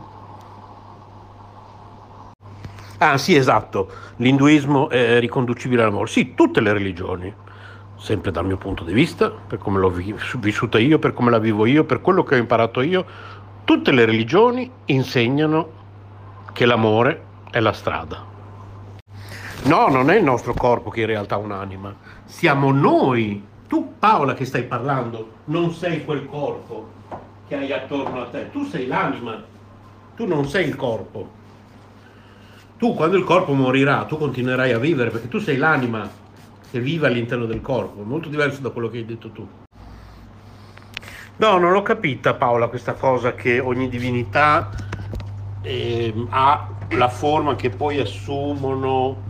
Ah 3.00 3.18
sì, 3.18 3.36
esatto, 3.36 3.90
l'induismo 4.18 4.90
è 4.90 5.20
riconducibile 5.20 5.84
all'amore. 5.84 6.08
Sì, 6.08 6.34
tutte 6.34 6.60
le 6.60 6.74
religioni 6.74 7.34
sempre 7.98 8.32
dal 8.32 8.46
mio 8.46 8.58
punto 8.58 8.84
di 8.84 8.94
vista, 8.94 9.30
per 9.30 9.58
come 9.58 9.80
l'ho 9.80 9.94
vissuta 10.38 10.80
io, 10.80 11.00
per 11.00 11.14
come 11.14 11.32
la 11.32 11.40
vivo 11.40 11.66
io, 11.66 11.84
per 11.84 12.02
quello 12.02 12.24
che 12.24 12.36
ho 12.36 12.38
imparato 12.38 12.82
io, 12.82 13.06
tutte 13.64 13.92
le 13.92 14.06
religioni 14.06 14.70
insegnano 14.86 15.76
che 16.54 16.66
l'amore 16.66 17.24
è 17.52 17.60
la 17.60 17.74
strada. 17.74 18.24
No, 19.64 19.88
non 19.88 20.10
è 20.10 20.16
il 20.16 20.24
nostro 20.24 20.54
corpo 20.54 20.90
che 20.90 21.02
in 21.02 21.08
realtà 21.08 21.36
è 21.36 21.40
un'anima, 21.40 21.94
siamo 22.26 22.72
noi. 22.72 23.44
Tu 23.68 23.96
Paola 24.00 24.34
che 24.34 24.46
stai 24.46 24.64
parlando, 24.64 25.32
non 25.46 25.74
sei 25.74 26.06
quel 26.06 26.26
corpo 26.26 26.96
che 27.48 27.56
hai 27.56 27.74
attorno 27.74 28.22
a 28.22 28.26
te, 28.28 28.50
tu 28.52 28.64
sei 28.64 28.88
l'anima, 28.88 29.44
tu 30.16 30.26
non 30.26 30.48
sei 30.48 30.68
il 30.68 30.76
corpo. 30.76 31.36
Tu 32.78 32.94
quando 32.94 33.18
il 33.18 33.24
corpo 33.24 33.54
morirà, 33.54 34.06
tu 34.06 34.18
continuerai 34.18 34.72
a 34.72 34.78
vivere 34.78 35.10
perché 35.10 35.28
tu 35.28 35.40
sei 35.40 35.58
l'anima 35.58 36.08
che 36.72 36.80
vive 36.80 37.08
all'interno 37.08 37.46
del 37.46 37.62
corpo, 37.62 38.04
molto 38.04 38.30
diverso 38.30 38.62
da 38.62 38.70
quello 38.70 38.90
che 38.90 38.98
hai 38.98 39.06
detto 39.06 39.30
tu. 39.32 39.48
No, 41.38 41.58
non 41.58 41.72
l'ho 41.72 41.84
capita 41.84 42.34
Paola 42.34 42.68
questa 42.68 42.94
cosa 42.94 43.34
che 43.34 43.60
ogni 43.60 43.90
divinità 43.90 44.72
eh, 45.62 46.14
ha 46.30 46.68
la 46.92 47.10
forma 47.10 47.56
che 47.56 47.70
poi 47.70 48.00
assumono 48.00 49.24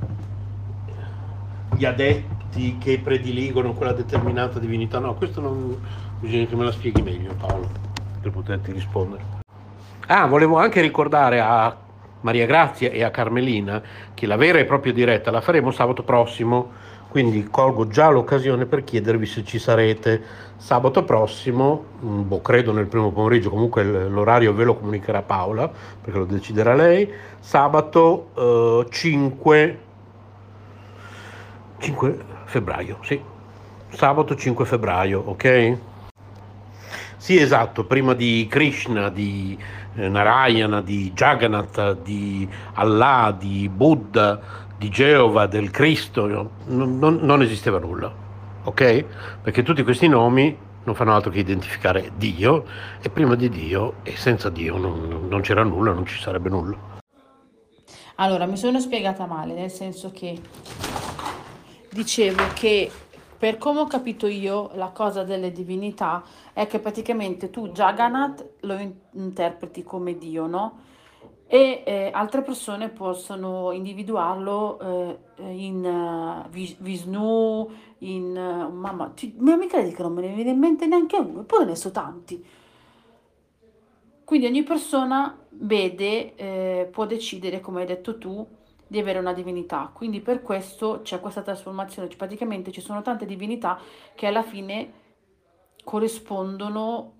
gli 1.76 1.84
adepti 1.84 2.78
che 2.80 3.00
prediligono 3.00 3.74
quella 3.74 3.92
determinata 3.92 4.58
divinità. 4.58 5.00
No, 5.00 5.16
questo 5.16 5.42
non 5.42 5.78
bisogna 6.20 6.46
che 6.46 6.56
me 6.56 6.64
la 6.64 6.72
spieghi 6.72 7.02
meglio 7.02 7.34
Paolo 7.34 7.70
per 8.22 8.32
poterti 8.32 8.72
rispondere. 8.72 9.24
Ah, 10.08 10.26
volevo 10.28 10.58
anche 10.58 10.80
ricordare 10.80 11.42
a 11.42 11.76
Maria 12.22 12.46
Grazia 12.46 12.90
e 12.90 13.04
a 13.04 13.12
Carmelina 13.12 13.82
che 14.14 14.26
la 14.26 14.38
vera 14.38 14.60
e 14.60 14.66
propria 14.66 14.94
diretta 14.94 15.30
la 15.30 15.42
faremo 15.42 15.72
sabato 15.72 16.04
prossimo 16.04 16.72
quindi 17.18 17.48
colgo 17.50 17.88
già 17.88 18.10
l'occasione 18.10 18.68
per 18.68 18.84
chiedervi 18.84 19.26
se 19.26 19.44
ci 19.44 19.58
sarete. 19.58 20.22
Sabato 20.58 21.04
prossimo, 21.04 21.84
mm, 22.06 22.28
boh, 22.28 22.42
credo 22.42 22.72
nel 22.72 22.86
primo 22.86 23.12
pomeriggio, 23.12 23.50
comunque 23.50 23.84
l'orario 23.84 24.54
ve 24.54 24.64
lo 24.64 24.76
comunicherà 24.76 25.24
Paola, 25.24 25.68
perché 25.68 26.20
lo 26.20 26.26
deciderà 26.26 26.76
lei, 26.76 27.12
sabato 27.40 28.30
eh, 28.36 28.86
5, 28.88 29.80
5 31.80 32.18
febbraio, 32.46 33.00
sì, 33.02 33.20
sabato 33.90 34.36
5 34.36 34.66
febbraio, 34.66 35.20
ok? 35.26 35.78
Sì, 37.18 37.40
esatto, 37.40 37.84
prima 37.86 38.14
di 38.14 38.46
Krishna, 38.48 39.10
di 39.10 39.58
eh, 39.96 40.08
Narayana, 40.08 40.82
di 40.82 41.12
Jagannath, 41.14 42.04
di 42.04 42.48
Allah, 42.76 43.36
di 43.36 43.68
Buddha, 43.74 44.66
di 44.78 44.90
Geova, 44.90 45.48
del 45.48 45.72
Cristo, 45.72 46.28
non, 46.66 46.98
non, 47.00 47.42
esisteva 47.42 47.80
nulla, 47.80 48.14
ok? 48.64 49.06
Perché 49.42 49.64
tutti 49.64 49.84
questi 49.84 50.08
nomi 50.08 50.56
non 50.84 50.96
fanno 50.96 51.14
altro 51.14 51.32
che 51.32 51.40
identificare 51.40 52.12
Dio 52.16 52.64
e 53.02 53.10
prima 53.10 53.36
di 53.36 53.50
Dio 53.50 53.96
e 54.04 54.16
senza 54.16 54.50
Dio 54.50 54.78
non, 54.78 55.28
non 55.28 55.42
c'era 55.42 55.64
nulla, 55.64 55.92
non 55.94 56.06
ci 56.06 56.20
sarebbe 56.20 56.50
nulla. 56.50 56.96
Allora, 58.16 58.46
mi 58.46 58.58
sono 58.58 58.80
spiegata 58.80 59.26
male, 59.26 59.54
nel 59.54 59.72
senso 59.72 60.12
che 60.12 60.40
dicevo 61.92 62.44
che 62.54 62.92
per 63.38 63.58
come 63.58 63.82
ho 63.82 63.88
capito 63.88 64.28
io 64.28 64.72
la 64.74 64.90
cosa 64.90 65.24
delle 65.24 65.52
divinità 65.52 66.24
è 66.54 66.66
che 66.66 66.80
praticamente 66.80 67.50
tu 67.50 67.70
Jagannath 67.70 68.46
lo 68.62 68.74
in- 68.76 68.94
interpreti 69.14 69.84
come 69.84 70.18
Dio, 70.18 70.48
no? 70.48 70.86
E 71.50 71.84
eh, 71.86 72.10
altre 72.14 72.42
persone 72.42 72.90
possono 72.90 73.72
individuarlo 73.72 74.80
eh, 74.80 75.18
in 75.50 76.46
uh, 76.46 76.50
Vishnu, 76.50 77.70
in 78.00 78.36
uh, 78.36 78.70
mamma, 78.70 79.12
ti, 79.16 79.34
ma 79.38 79.56
mi 79.56 79.68
credi 79.68 79.94
che 79.94 80.02
non 80.02 80.14
me 80.14 80.22
ne 80.22 80.34
viene 80.34 80.50
in 80.50 80.60
mente 80.60 80.86
neanche 80.88 81.16
uno, 81.16 81.42
eppure 81.42 81.64
ne 81.64 81.76
so 81.76 81.90
tanti. 81.92 82.46
Quindi 84.26 84.46
ogni 84.46 84.64
persona 84.64 85.38
vede, 85.52 86.36
eh, 86.36 86.90
può 86.92 87.06
decidere, 87.06 87.62
come 87.62 87.80
hai 87.80 87.88
detto 87.88 88.18
tu, 88.18 88.46
di 88.86 89.00
avere 89.00 89.20
una 89.20 89.32
divinità. 89.32 89.90
Quindi 89.94 90.20
per 90.20 90.42
questo 90.42 91.00
c'è 91.02 91.22
questa 91.22 91.42
trasformazione, 91.42 92.10
cioè, 92.10 92.18
praticamente 92.18 92.74
ci 92.74 92.82
sono 92.82 93.02
tante 93.02 93.26
divinità 93.26 93.80
che 94.16 94.28
alla 94.28 94.44
fine 94.44 94.92
corrispondono 95.82 97.14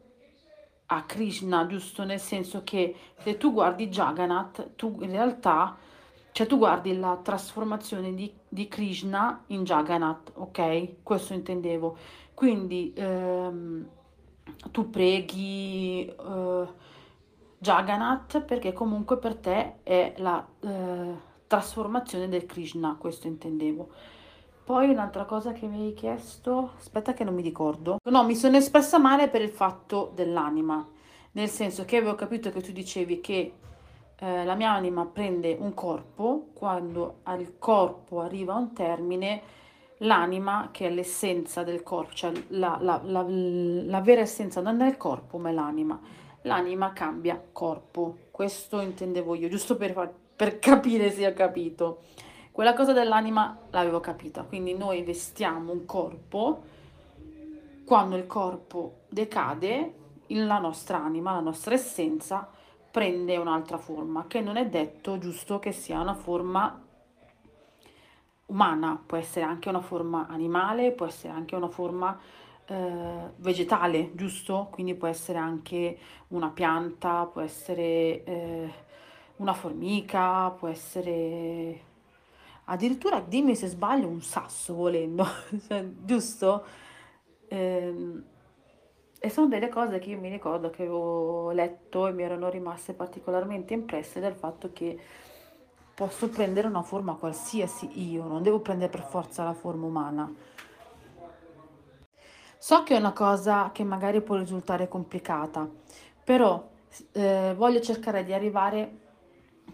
a 0.88 1.04
Krishna, 1.04 1.66
giusto? 1.68 2.04
Nel 2.04 2.20
senso 2.20 2.64
che 2.64 2.96
se 3.18 3.38
tu 3.38 3.52
guardi 3.52 3.90
Jagannath, 3.90 4.76
tu 4.76 4.98
in 5.02 5.12
realtà, 5.12 5.76
cioè 6.32 6.48
tu 6.48 6.58
guardi 6.58 6.98
la 6.98 7.20
trasformazione 7.22 8.14
di, 8.14 8.32
di 8.48 8.68
Krishna 8.68 9.44
in 9.48 9.64
Jagannath, 9.64 10.32
ok? 10.36 11.04
Questo 11.04 11.34
intendevo. 11.34 11.98
Quindi 12.34 12.94
ehm, 12.96 13.88
tu 14.72 14.90
preghi 14.90 16.06
eh, 16.08 16.68
Jagannath 17.58 18.42
perché 18.44 18.72
comunque 18.72 19.18
per 19.18 19.36
te 19.36 19.84
è 19.84 20.14
la 20.18 20.46
eh, 20.62 21.16
trasformazione 21.48 22.30
del 22.30 22.46
Krishna, 22.46 22.96
questo 22.98 23.28
intendevo. 23.28 23.90
Poi 24.68 24.90
un'altra 24.90 25.24
cosa 25.24 25.54
che 25.54 25.66
mi 25.66 25.86
hai 25.86 25.94
chiesto, 25.94 26.72
aspetta 26.78 27.14
che 27.14 27.24
non 27.24 27.34
mi 27.34 27.42
ricordo. 27.42 28.00
No, 28.04 28.26
mi 28.26 28.36
sono 28.36 28.58
espressa 28.58 29.00
male 29.00 29.30
per 29.30 29.42
il 29.42 29.50
fatto 29.50 30.12
dell'anima, 30.14 30.86
nel 31.32 31.48
senso 31.48 31.86
che 31.86 31.96
avevo 31.96 32.16
capito 32.16 32.52
che 32.52 32.60
tu 32.60 32.74
dicevi 32.74 33.22
che 33.22 33.54
eh, 34.20 34.44
la 34.44 34.56
mia 34.56 34.74
anima 34.74 35.06
prende 35.06 35.56
un 35.58 35.74
corpo, 35.74 36.48
quando 36.52 37.20
al 37.24 37.54
corpo 37.60 38.20
arriva 38.20 38.56
un 38.56 38.74
termine, 38.74 39.42
l'anima, 40.00 40.68
che 40.74 40.88
è 40.88 40.90
l'essenza 40.90 41.64
del 41.64 41.82
corpo, 41.82 42.14
cioè 42.14 42.34
la, 42.50 42.78
la, 42.82 43.00
la, 43.06 43.26
la 43.26 44.02
vera 44.02 44.20
essenza 44.20 44.60
non 44.60 44.82
è 44.82 44.90
il 44.90 44.98
corpo, 44.98 45.38
ma 45.38 45.48
è 45.48 45.54
l'anima. 45.54 45.98
L'anima 46.42 46.92
cambia 46.92 47.42
corpo, 47.54 48.18
questo 48.32 48.82
intendevo 48.82 49.34
io, 49.34 49.48
giusto 49.48 49.78
per, 49.78 50.14
per 50.36 50.60
capire 50.60 51.10
se 51.10 51.26
ho 51.26 51.32
capito. 51.32 52.00
Quella 52.58 52.74
cosa 52.74 52.92
dell'anima 52.92 53.56
l'avevo 53.70 54.00
capita, 54.00 54.42
quindi 54.42 54.74
noi 54.76 55.04
vestiamo 55.04 55.72
un 55.72 55.86
corpo, 55.86 56.64
quando 57.86 58.16
il 58.16 58.26
corpo 58.26 59.02
decade, 59.10 59.94
la 60.30 60.58
nostra 60.58 60.98
anima, 60.98 61.34
la 61.34 61.40
nostra 61.40 61.76
essenza 61.76 62.50
prende 62.90 63.38
un'altra 63.38 63.78
forma, 63.78 64.26
che 64.26 64.42
non 64.42 64.58
è 64.58 64.66
detto 64.66 65.20
giusto 65.20 65.60
che 65.60 65.72
sia 65.72 66.00
una 66.00 66.16
forma 66.16 66.84
umana, 68.48 69.04
può 69.06 69.18
essere 69.18 69.46
anche 69.46 69.70
una 69.70 69.82
forma 69.82 70.26
animale, 70.28 70.94
può 70.94 71.06
essere 71.06 71.34
anche 71.34 71.56
una 71.56 71.70
forma 71.70 72.20
eh, 72.66 73.34
vegetale, 73.36 74.16
giusto? 74.16 74.70
Quindi 74.72 74.96
può 74.96 75.08
essere 75.08 75.38
anche 75.38 75.96
una 76.30 76.50
pianta, 76.50 77.30
può 77.32 77.42
essere 77.42 78.24
eh, 78.24 78.74
una 79.36 79.54
formica, 79.54 80.50
può 80.50 80.68
essere 80.70 81.87
addirittura 82.70 83.20
dimmi 83.20 83.56
se 83.56 83.68
sbaglio 83.68 84.08
un 84.08 84.22
sasso 84.22 84.74
volendo, 84.74 85.26
cioè, 85.68 85.86
giusto? 86.04 86.66
Ehm, 87.50 88.24
e 89.20 89.30
sono 89.30 89.48
delle 89.48 89.70
cose 89.70 90.00
che 90.00 90.12
io 90.12 90.20
mi 90.20 90.30
ricordo 90.30 90.70
che 90.70 90.84
avevo 90.84 91.52
letto 91.52 92.08
e 92.08 92.12
mi 92.12 92.24
erano 92.24 92.50
rimaste 92.50 92.94
particolarmente 92.94 93.74
impresse 93.74 94.20
del 94.20 94.36
fatto 94.36 94.72
che 94.74 95.00
posso 95.96 96.30
prendere 96.30 96.68
una 96.68 96.84
forma 96.84 97.16
qualsiasi 97.16 98.12
io, 98.12 98.26
non 98.26 98.44
devo 98.44 98.60
prendere 98.60 98.92
per 98.92 99.04
forza 99.04 99.44
la 99.44 99.54
forma 99.54 99.88
umana. 99.88 100.32
So 102.60 102.84
che 102.84 102.96
è 102.96 103.00
una 103.00 103.14
cosa 103.14 103.72
che 103.72 103.84
magari 103.84 104.22
può 104.22 104.36
risultare 104.36 104.88
complicata, 104.88 105.68
però 106.24 106.70
eh, 107.14 107.54
voglio 107.56 107.80
cercare 107.80 108.24
di 108.24 108.34
arrivare 108.34 109.06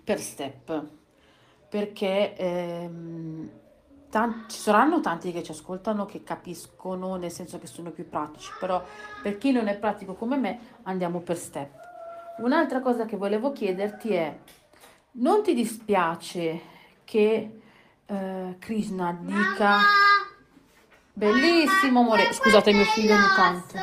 per 0.04 0.20
step 0.20 1.02
perché 1.74 2.36
ehm, 2.36 3.50
tanti, 4.12 4.54
ci 4.54 4.60
saranno 4.60 5.00
tanti 5.00 5.32
che 5.32 5.42
ci 5.42 5.50
ascoltano 5.50 6.06
che 6.06 6.22
capiscono, 6.22 7.16
nel 7.16 7.32
senso 7.32 7.58
che 7.58 7.66
sono 7.66 7.90
più 7.90 8.08
pratici, 8.08 8.52
però 8.60 8.84
per 9.24 9.40
chi 9.40 9.52
non 9.52 9.68
è 9.68 9.76
pratico 9.76 10.14
come 10.14 10.38
me 10.38 10.60
andiamo 10.84 11.22
per 11.22 11.36
step. 11.36 11.72
Un'altra 12.38 12.80
cosa 12.80 13.06
che 13.06 13.18
volevo 13.18 13.54
chiederti 13.54 14.14
è, 14.14 14.38
non 15.14 15.42
ti 15.42 15.56
dispiace 15.56 16.62
che 17.04 17.62
eh, 18.06 18.56
Krishna 18.60 19.18
dica... 19.20 19.70
Mamma! 19.70 19.82
Bellissimo, 21.12 22.02
amore. 22.02 22.34
Scusate, 22.34 22.72
mio 22.72 22.86
figlio 22.86 23.16
ogni 23.16 23.34
tanto. 23.36 23.78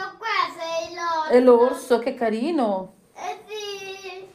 È 1.29 1.41
l'orso, 1.41 1.99
che 1.99 2.15
carino. 2.15 2.95
Eh 3.15 3.39
sì. 3.49 4.29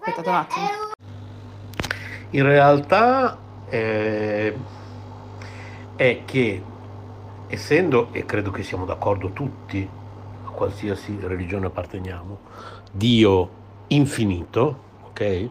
Aspetta 0.00 0.28
un 0.28 0.36
attimo. 0.36 0.89
In 2.32 2.44
realtà 2.44 3.36
eh, 3.68 4.56
è 5.96 6.20
che 6.24 6.62
essendo, 7.48 8.08
e 8.12 8.24
credo 8.24 8.52
che 8.52 8.62
siamo 8.62 8.84
d'accordo 8.84 9.30
tutti, 9.30 9.88
a 10.44 10.48
qualsiasi 10.50 11.18
religione 11.20 11.66
apparteniamo, 11.66 12.38
Dio 12.92 13.50
infinito, 13.88 14.82
ok? 15.08 15.48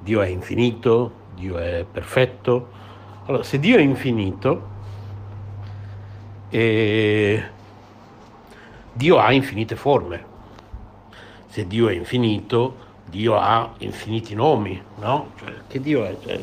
Dio 0.00 0.20
è 0.20 0.26
infinito, 0.26 1.12
Dio 1.34 1.56
è 1.56 1.86
perfetto. 1.90 2.68
Allora, 3.24 3.42
se 3.42 3.58
Dio 3.58 3.78
è 3.78 3.80
infinito, 3.80 4.68
eh, 6.50 7.42
Dio 8.92 9.18
ha 9.18 9.32
infinite 9.32 9.74
forme. 9.74 10.24
Se 11.46 11.66
Dio 11.66 11.88
è 11.88 11.94
infinito, 11.94 12.85
Dio 13.08 13.36
ha 13.36 13.72
infiniti 13.78 14.34
nomi, 14.34 14.80
no? 15.00 15.30
Cioè, 15.38 15.52
che 15.68 15.80
Dio 15.80 16.04
è? 16.04 16.16
Cioè, 16.20 16.40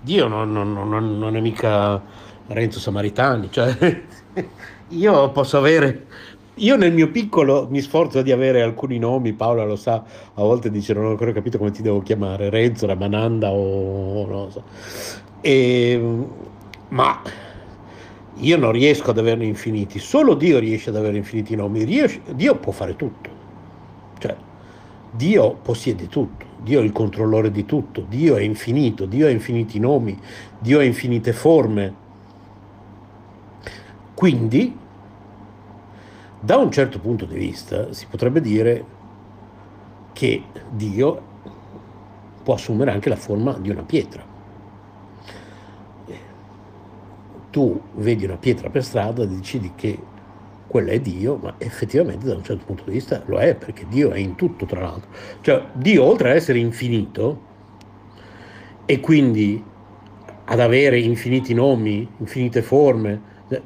Dio 0.00 0.26
non, 0.26 0.52
non, 0.52 0.72
non, 0.72 1.18
non, 1.18 1.36
è 1.36 1.40
mica 1.40 2.00
Renzo 2.48 2.80
Samaritani, 2.80 3.50
cioè, 3.50 4.02
io 4.88 5.30
posso 5.30 5.58
avere, 5.58 6.06
io 6.54 6.76
nel 6.76 6.92
mio 6.92 7.08
piccolo 7.10 7.68
mi 7.70 7.80
sforzo 7.80 8.20
di 8.20 8.32
avere 8.32 8.62
alcuni 8.62 8.98
nomi, 8.98 9.32
Paola 9.32 9.64
lo 9.64 9.76
sa, 9.76 9.94
a 10.34 10.42
volte 10.42 10.70
dice 10.70 10.92
non 10.92 11.04
ho 11.04 11.10
ancora 11.10 11.32
capito 11.32 11.56
come 11.56 11.70
ti 11.70 11.82
devo 11.82 12.02
chiamare, 12.02 12.50
Renzo, 12.50 12.86
Ramananda 12.86 13.50
o 13.52 14.26
non 14.26 14.50
so, 14.50 14.64
e, 15.40 16.26
ma 16.88 17.22
io 18.36 18.56
non 18.56 18.72
riesco 18.72 19.10
ad 19.10 19.18
averne 19.18 19.44
infiniti, 19.44 20.00
solo 20.00 20.34
Dio 20.34 20.58
riesce 20.58 20.90
ad 20.90 20.96
avere 20.96 21.16
infiniti 21.16 21.54
nomi, 21.54 21.84
riesce, 21.84 22.20
Dio 22.34 22.56
può 22.56 22.72
fare 22.72 22.96
tutto, 22.96 23.30
Dio 25.14 25.52
possiede 25.56 26.08
tutto, 26.08 26.46
Dio 26.62 26.80
è 26.80 26.84
il 26.84 26.92
controllore 26.92 27.50
di 27.50 27.66
tutto, 27.66 28.00
Dio 28.08 28.36
è 28.36 28.40
infinito, 28.40 29.04
Dio 29.04 29.26
ha 29.26 29.30
infiniti 29.30 29.78
nomi, 29.78 30.18
Dio 30.58 30.78
ha 30.78 30.82
infinite 30.82 31.34
forme. 31.34 31.94
Quindi, 34.14 34.74
da 36.40 36.56
un 36.56 36.72
certo 36.72 36.98
punto 36.98 37.26
di 37.26 37.36
vista, 37.36 37.92
si 37.92 38.06
potrebbe 38.08 38.40
dire 38.40 38.84
che 40.14 40.44
Dio 40.70 41.22
può 42.42 42.54
assumere 42.54 42.90
anche 42.90 43.10
la 43.10 43.16
forma 43.16 43.52
di 43.52 43.68
una 43.68 43.82
pietra. 43.82 44.24
Tu 47.50 47.80
vedi 47.96 48.24
una 48.24 48.38
pietra 48.38 48.70
per 48.70 48.82
strada 48.82 49.24
e 49.24 49.28
decidi 49.28 49.72
che 49.74 49.98
quello 50.72 50.88
è 50.88 51.00
Dio, 51.00 51.36
ma 51.36 51.56
effettivamente 51.58 52.24
da 52.24 52.34
un 52.34 52.42
certo 52.42 52.64
punto 52.64 52.84
di 52.86 52.92
vista 52.92 53.22
lo 53.26 53.36
è, 53.36 53.54
perché 53.54 53.84
Dio 53.90 54.10
è 54.12 54.16
in 54.16 54.36
tutto, 54.36 54.64
tra 54.64 54.80
l'altro. 54.80 55.10
Cioè, 55.42 55.66
Dio, 55.74 56.02
oltre 56.02 56.30
ad 56.30 56.36
essere 56.36 56.58
infinito, 56.58 57.42
e 58.86 58.98
quindi 58.98 59.62
ad 60.46 60.60
avere 60.60 60.98
infiniti 60.98 61.52
nomi, 61.52 62.08
infinite 62.16 62.62
forme, 62.62 63.20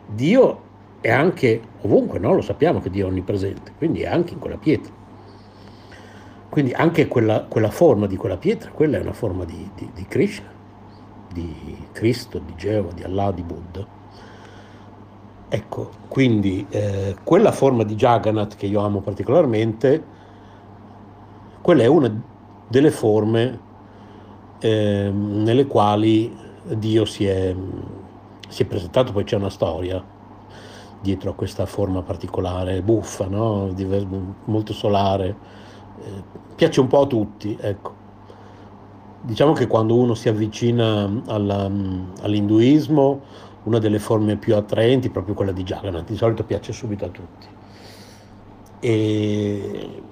Dio 0.08 0.62
è 1.00 1.12
anche 1.12 1.60
ovunque, 1.82 2.18
no? 2.18 2.34
lo 2.34 2.40
sappiamo 2.40 2.80
che 2.80 2.90
Dio 2.90 3.06
è 3.06 3.08
onnipresente, 3.08 3.72
quindi 3.78 4.02
è 4.02 4.08
anche 4.08 4.32
in 4.32 4.40
quella 4.40 4.56
pietra. 4.56 4.92
Quindi 6.48 6.72
anche 6.72 7.06
quella, 7.06 7.44
quella 7.44 7.70
forma 7.70 8.08
di 8.08 8.16
quella 8.16 8.36
pietra, 8.36 8.72
quella 8.72 8.98
è 8.98 9.00
una 9.00 9.12
forma 9.12 9.44
di, 9.44 9.70
di, 9.76 9.88
di 9.94 10.04
Krishna, 10.08 10.50
di 11.32 11.86
Cristo, 11.92 12.40
di 12.40 12.54
Geova, 12.56 12.90
di 12.92 13.04
Allah, 13.04 13.30
di 13.30 13.44
Buddha. 13.44 13.86
Ecco, 15.48 15.90
quindi 16.08 16.66
eh, 16.70 17.14
quella 17.22 17.52
forma 17.52 17.84
di 17.84 17.94
Jagannath 17.94 18.56
che 18.56 18.66
io 18.66 18.80
amo 18.80 19.00
particolarmente, 19.00 20.02
quella 21.62 21.84
è 21.84 21.86
una 21.86 22.12
delle 22.68 22.90
forme 22.90 23.60
eh, 24.58 25.10
nelle 25.12 25.66
quali 25.66 26.36
Dio 26.64 27.04
si 27.04 27.26
è, 27.26 27.54
si 28.48 28.62
è 28.64 28.66
presentato, 28.66 29.12
poi 29.12 29.22
c'è 29.22 29.36
una 29.36 29.50
storia 29.50 30.02
dietro 31.00 31.30
a 31.30 31.34
questa 31.34 31.66
forma 31.66 32.02
particolare, 32.02 32.82
buffa, 32.82 33.26
no? 33.26 33.72
molto 34.46 34.72
solare, 34.72 35.36
eh, 36.02 36.22
piace 36.56 36.80
un 36.80 36.88
po' 36.88 37.02
a 37.02 37.06
tutti, 37.06 37.56
ecco. 37.60 38.04
Diciamo 39.20 39.52
che 39.52 39.66
quando 39.66 39.96
uno 39.96 40.14
si 40.14 40.28
avvicina 40.28 41.22
alla, 41.26 41.70
all'induismo, 42.22 43.20
una 43.66 43.78
delle 43.78 43.98
forme 43.98 44.36
più 44.36 44.54
attraenti 44.54 45.10
proprio 45.10 45.34
quella 45.34 45.52
di 45.52 45.64
Jagannath, 45.64 46.06
di 46.06 46.16
solito 46.16 46.44
piace 46.44 46.72
subito 46.72 47.04
a 47.04 47.08
tutti. 47.08 47.46
E 48.80 50.02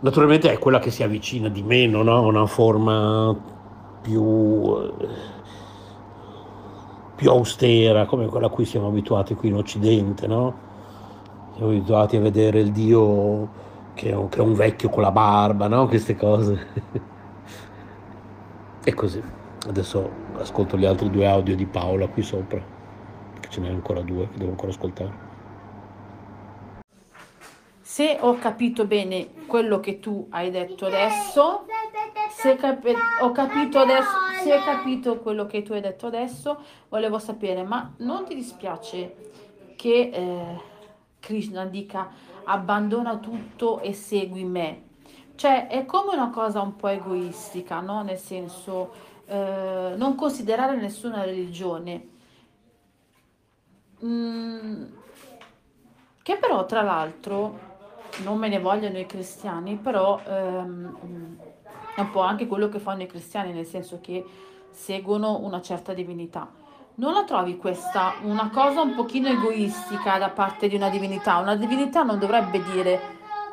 naturalmente 0.00 0.52
è 0.52 0.58
quella 0.58 0.78
che 0.78 0.90
si 0.90 1.02
avvicina 1.02 1.48
di 1.48 1.62
meno 1.62 2.02
no? 2.02 2.16
a 2.16 2.20
una 2.20 2.46
forma 2.46 3.36
più 4.02 4.90
più 7.14 7.30
austera, 7.30 8.06
come 8.06 8.26
quella 8.26 8.46
a 8.46 8.50
cui 8.50 8.64
siamo 8.64 8.88
abituati 8.88 9.34
qui 9.34 9.48
in 9.48 9.54
Occidente, 9.54 10.26
no? 10.26 10.54
Siamo 11.54 11.70
abituati 11.70 12.16
a 12.16 12.20
vedere 12.20 12.58
il 12.58 12.72
Dio 12.72 13.60
che 13.94 14.10
è 14.10 14.14
un, 14.14 14.28
che 14.28 14.38
è 14.38 14.40
un 14.40 14.54
vecchio 14.54 14.88
con 14.88 15.02
la 15.02 15.12
barba, 15.12 15.68
no? 15.68 15.86
Queste 15.86 16.16
cose. 16.16 16.66
e 18.82 18.94
così. 18.94 19.41
Adesso 19.64 20.10
ascolto 20.38 20.76
gli 20.76 20.84
altri 20.84 21.08
due 21.08 21.26
audio 21.26 21.54
di 21.54 21.66
Paola 21.66 22.08
qui 22.08 22.22
sopra, 22.22 22.60
che 23.38 23.48
ce 23.48 23.60
n'è 23.60 23.68
ancora 23.68 24.00
due 24.00 24.28
che 24.28 24.38
devo 24.38 24.50
ancora 24.50 24.72
ascoltare. 24.72 25.30
Se 27.80 28.16
ho 28.20 28.34
capito 28.38 28.86
bene 28.86 29.28
quello 29.46 29.78
che 29.78 30.00
tu 30.00 30.26
hai 30.30 30.50
detto 30.50 30.86
adesso, 30.86 31.66
se 32.30 32.56
capi- 32.56 32.94
ho 33.20 33.30
capito 33.30 33.78
adesso, 33.78 34.10
se 34.42 34.52
hai 34.52 34.64
capito 34.64 35.18
quello 35.20 35.46
che 35.46 35.62
tu 35.62 35.74
hai 35.74 35.80
detto 35.80 36.06
adesso, 36.06 36.58
volevo 36.88 37.20
sapere, 37.20 37.62
ma 37.62 37.92
non 37.98 38.24
ti 38.24 38.34
dispiace 38.34 39.14
che 39.76 40.10
eh, 40.12 40.60
Krishna 41.20 41.66
dica 41.66 42.10
abbandona 42.44 43.18
tutto 43.18 43.78
e 43.78 43.92
segui 43.92 44.44
me? 44.44 44.82
Cioè 45.36 45.68
è 45.68 45.84
come 45.86 46.14
una 46.14 46.30
cosa 46.30 46.60
un 46.60 46.74
po' 46.74 46.88
egoistica, 46.88 47.80
no? 47.80 48.02
Nel 48.02 48.18
senso 48.18 49.10
eh, 49.32 49.94
non 49.96 50.14
considerare 50.14 50.76
nessuna 50.76 51.24
religione. 51.24 52.08
Mm, 54.04 54.84
che 56.22 56.36
però 56.36 56.66
tra 56.66 56.82
l'altro 56.82 57.70
non 58.24 58.36
me 58.36 58.48
ne 58.48 58.60
vogliono 58.60 58.98
i 58.98 59.06
cristiani, 59.06 59.76
però 59.76 60.20
ehm, 60.22 61.36
è 61.96 62.00
un 62.00 62.10
po' 62.10 62.20
anche 62.20 62.46
quello 62.46 62.68
che 62.68 62.78
fanno 62.78 63.02
i 63.02 63.06
cristiani, 63.06 63.54
nel 63.54 63.64
senso 63.64 64.00
che 64.02 64.22
seguono 64.70 65.38
una 65.38 65.62
certa 65.62 65.94
divinità. 65.94 66.50
Non 66.96 67.14
la 67.14 67.24
trovi 67.24 67.56
questa 67.56 68.16
una 68.24 68.50
cosa 68.50 68.82
un 68.82 68.94
pochino 68.94 69.28
egoistica 69.28 70.18
da 70.18 70.28
parte 70.28 70.68
di 70.68 70.76
una 70.76 70.90
divinità? 70.90 71.38
Una 71.38 71.56
divinità 71.56 72.02
non 72.02 72.18
dovrebbe 72.18 72.62
dire 72.64 73.00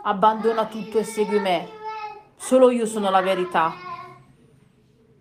abbandona 0.04 0.66
tutto 0.66 0.98
e 0.98 1.06
segui 1.06 1.40
me, 1.40 1.70
solo 2.36 2.70
io 2.70 2.86
sono 2.86 3.10
la 3.10 3.22
verità. 3.22 3.89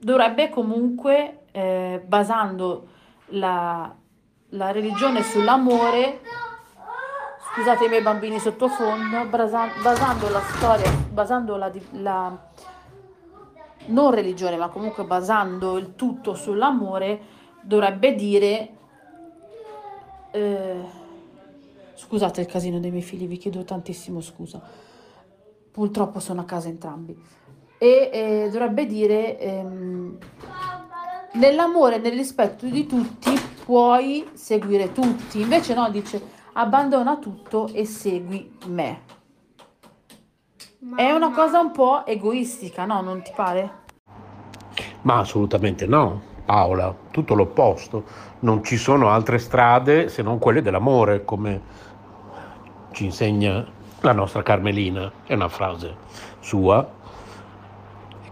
Dovrebbe 0.00 0.48
comunque, 0.48 1.46
eh, 1.50 2.00
basando 2.06 2.88
la, 3.30 3.92
la 4.50 4.70
religione 4.70 5.22
sull'amore, 5.22 6.20
scusate 7.52 7.86
i 7.86 7.88
miei 7.88 8.02
bambini 8.02 8.38
sottofondo, 8.38 9.26
basando 9.26 10.28
la 10.28 10.40
storia, 10.40 10.90
basando 11.10 11.56
la, 11.56 11.72
la 11.92 12.50
non 13.86 14.10
religione, 14.12 14.56
ma 14.56 14.68
comunque 14.68 15.04
basando 15.04 15.76
il 15.76 15.96
tutto 15.96 16.34
sull'amore, 16.34 17.20
dovrebbe 17.60 18.14
dire... 18.14 18.68
Eh, 20.30 21.06
scusate 21.94 22.42
il 22.42 22.46
casino 22.46 22.78
dei 22.78 22.92
miei 22.92 23.02
figli, 23.02 23.26
vi 23.26 23.38
chiedo 23.38 23.64
tantissimo 23.64 24.20
scusa. 24.20 24.62
Purtroppo 25.72 26.20
sono 26.20 26.42
a 26.42 26.44
casa 26.44 26.68
entrambi. 26.68 27.20
E 27.78 28.10
eh, 28.12 28.48
dovrebbe 28.50 28.86
dire... 28.86 29.38
Ehm, 29.38 30.18
nell'amore 31.32 31.96
e 31.96 31.98
nel 31.98 32.12
rispetto 32.12 32.66
di 32.66 32.86
tutti 32.86 33.30
puoi 33.64 34.28
seguire 34.32 34.92
tutti. 34.92 35.40
Invece 35.40 35.74
no, 35.74 35.88
dice 35.90 36.20
abbandona 36.52 37.16
tutto 37.18 37.68
e 37.72 37.84
segui 37.84 38.56
me. 38.66 39.16
È 40.96 41.10
una 41.10 41.30
cosa 41.32 41.60
un 41.60 41.72
po' 41.72 42.06
egoistica, 42.06 42.84
no? 42.84 43.00
Non 43.00 43.22
ti 43.22 43.32
pare? 43.34 43.86
Ma 45.02 45.18
assolutamente 45.18 45.86
no, 45.86 46.22
Paola, 46.44 46.94
tutto 47.10 47.34
l'opposto. 47.34 48.04
Non 48.40 48.62
ci 48.64 48.76
sono 48.76 49.10
altre 49.10 49.38
strade 49.38 50.08
se 50.08 50.22
non 50.22 50.38
quelle 50.38 50.62
dell'amore, 50.62 51.24
come 51.24 51.60
ci 52.92 53.04
insegna 53.04 53.66
la 54.00 54.12
nostra 54.12 54.42
Carmelina. 54.42 55.12
È 55.24 55.34
una 55.34 55.48
frase 55.48 55.96
sua, 56.40 56.88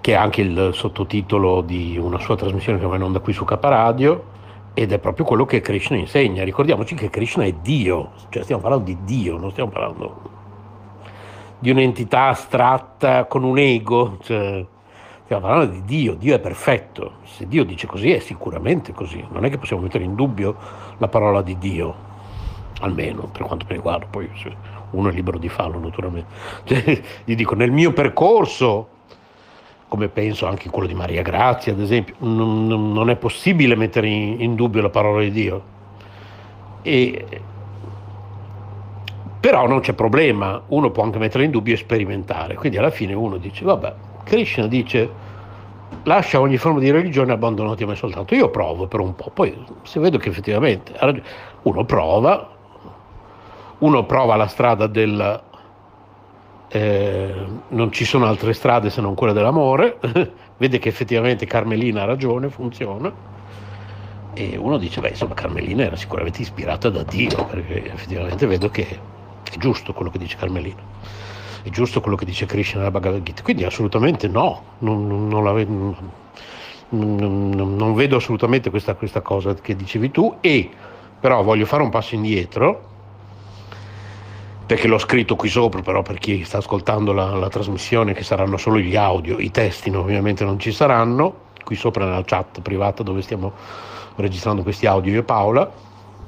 che 0.07 0.13
è 0.13 0.15
anche 0.15 0.41
il 0.41 0.71
sottotitolo 0.73 1.63
di 1.63 1.99
una 2.01 2.21
sua 2.21 2.37
trasmissione 2.37 2.79
che 2.79 2.87
va 2.87 2.95
in 2.95 3.03
onda 3.03 3.19
qui 3.19 3.33
su 3.33 3.45
Caparadio, 3.45 4.25
ed 4.73 4.93
è 4.93 5.01
proprio 5.01 5.25
quello 5.25 5.45
che 5.45 5.61
Krishna 5.61 5.97
insegna. 5.97 6.45
Ricordiamoci 6.45 6.95
che 6.95 7.11
Krishna 7.11 7.43
è 7.43 7.53
Dio, 7.55 8.13
cioè 8.29 8.45
stiamo 8.45 8.63
parlando 8.63 8.85
di 8.85 8.99
Dio, 9.03 9.37
non 9.37 9.51
stiamo 9.51 9.69
parlando 9.69 10.21
di 11.59 11.71
un'entità 11.71 12.29
astratta 12.29 13.25
con 13.25 13.43
un 13.43 13.59
ego, 13.59 14.19
cioè, 14.23 14.65
stiamo 15.25 15.43
parlando 15.45 15.73
di 15.73 15.83
Dio, 15.83 16.15
Dio 16.15 16.37
è 16.37 16.39
perfetto, 16.39 17.15
se 17.25 17.49
Dio 17.49 17.65
dice 17.65 17.89
così 17.89 18.13
è 18.13 18.21
sicuramente 18.21 18.93
così, 18.93 19.27
non 19.33 19.45
è 19.45 19.51
che 19.51 19.59
possiamo 19.59 19.83
mettere 19.83 20.05
in 20.05 20.15
dubbio 20.15 20.55
la 20.99 21.09
parola 21.09 21.43
di 21.43 21.59
Dio, 21.59 21.95
almeno 22.83 23.29
per 23.33 23.43
quanto 23.43 23.67
mi 23.69 23.75
riguarda, 23.75 24.07
poi 24.07 24.31
uno 24.93 25.09
è 25.09 25.13
libero 25.13 25.39
di 25.39 25.49
farlo 25.49 25.81
naturalmente. 25.81 26.31
Cioè, 26.63 27.03
gli 27.25 27.35
dico, 27.35 27.57
nel 27.57 27.73
mio 27.73 27.93
percorso, 27.93 28.95
come 29.89 30.09
penso 30.09 30.47
anche 30.47 30.69
quello 30.69 30.89
di 30.89 30.95
Maria 30.95 31.23
Grazia 31.23 31.73
ad 31.73 31.81
esempio, 31.81 32.15
non, 32.19 32.67
non 32.67 33.09
è 33.11 33.17
possibile 33.17 33.77
mettere 33.77 34.09
in, 34.09 34.41
in 34.41 34.55
dubbio 34.55 34.83
la 34.83 34.91
parola 34.91 35.23
di 35.23 35.31
Dio. 35.31 35.63
E, 36.83 37.25
però 39.39 39.69
non 39.69 39.81
c'è 39.81 39.93
problema, 39.93 40.61
uno 40.69 40.91
può 40.91 41.05
anche 41.05 41.19
metterla 41.19 41.45
in 41.45 41.53
dubbio 41.53 41.75
e 41.75 41.77
sperimentare. 41.77 42.55
Quindi 42.55 42.79
alla 42.79 42.91
fine 42.91 43.15
uno 43.15 43.37
dice, 43.37 43.65
vabbè, 43.65 43.95
Krishna 44.25 44.67
dice, 44.67 45.09
lascia 46.03 46.41
ogni 46.41 46.57
forma 46.57 46.81
di 46.81 46.91
religione 46.91 47.33
abbandonati 47.33 47.85
a 47.85 47.87
me 47.87 47.95
soltanto. 47.95 48.35
Io 48.35 48.51
provo 48.51 48.89
per 48.89 49.01
un 49.01 49.15
po', 49.15 49.31
poi 49.33 49.57
se 49.83 50.01
vedo 50.01 50.19
che 50.19 50.31
effettivamente 50.31 50.93
uno 51.63 51.85
prova, 51.85 52.51
uno 53.79 54.05
prova 54.05 54.35
la 54.37 54.49
strada 54.49 54.87
del... 54.89 55.43
Eh, 56.69 57.35
non 57.69 57.93
ci 57.93 58.05
sono 58.05 58.27
altre 58.27 58.53
strade 58.53 58.91
se 58.91 59.01
non 59.01 59.15
quella 59.15 59.33
dell'amore, 59.33 59.99
vede 60.59 60.79
che 60.79 60.89
effettivamente 60.89 61.47
Carmelina 61.47 62.03
ha 62.03 62.07
ragione, 62.07 62.49
funziona, 62.49 63.13
e 64.39 64.57
uno 64.59 64.77
dice, 64.77 65.01
beh, 65.01 65.11
insomma, 65.11 65.33
Carmelina 65.33 65.85
era 65.85 65.97
sicuramente 65.97 66.43
ispirata 66.43 66.91
da 66.91 67.03
Dio, 67.05 67.47
perché 67.47 67.91
effettivamente 67.91 68.47
vedo 68.47 68.69
che 68.69 68.87
è 68.87 69.57
giusto 69.57 69.95
quello 69.95 70.11
che 70.11 70.19
dice 70.19 70.37
Carmelina, 70.37 70.83
è 71.63 71.71
giusto 71.71 72.03
quello 72.03 72.17
che 72.17 72.27
dice 72.27 72.45
Krishna 72.45 72.81
nella 72.81 72.91
Bhagavad 72.91 73.23
Gita, 73.23 73.43
quindi 73.43 73.65
assolutamente 73.65 74.29
no, 74.29 74.63
non, 74.81 75.07
non, 75.07 75.29
non, 75.29 75.55
vedo, 75.55 75.97
non 76.91 77.95
vedo, 77.95 78.17
assolutamente 78.17 78.69
questa, 78.69 78.95
questa 78.95 79.23
cosa 79.23 79.55
che 79.55 79.75
dicevi 79.75 80.11
tu 80.11 80.37
e 80.41 80.69
però 81.19 81.43
voglio 81.43 81.65
fare 81.65 81.83
un 81.83 81.89
passo 81.89 82.15
indietro 82.15 82.96
perché 84.67 84.89
l'ho 84.89 84.99
scritto 84.99 85.37
qui 85.37 85.49
sopra, 85.49 85.81
però 85.81 86.03
per 86.03 86.19
chi 86.19 86.45
sta 86.45 86.59
ascoltando 86.59 87.13
la, 87.13 87.35
la, 87.35 87.49
trasmissione, 87.49 88.13
che 88.13 88.25
saranno 88.25 88.57
solo 88.57 88.79
gli 88.79 88.97
audio, 88.97 89.39
i 89.39 89.51
testi 89.51 89.91
ovviamente 89.91 90.45
non 90.45 90.59
ci 90.59 90.73
saranno, 90.73 91.45
qui 91.65 91.77
sopra 91.77 92.05
nella 92.05 92.25
chat 92.25 92.61
privata 92.61 93.03
dove 93.03 93.23
stiamo 93.23 93.53
registrando 94.17 94.63
questi 94.63 94.87
audio 94.87 95.13
io 95.13 95.21
e 95.21 95.25
Paola, 95.25 95.71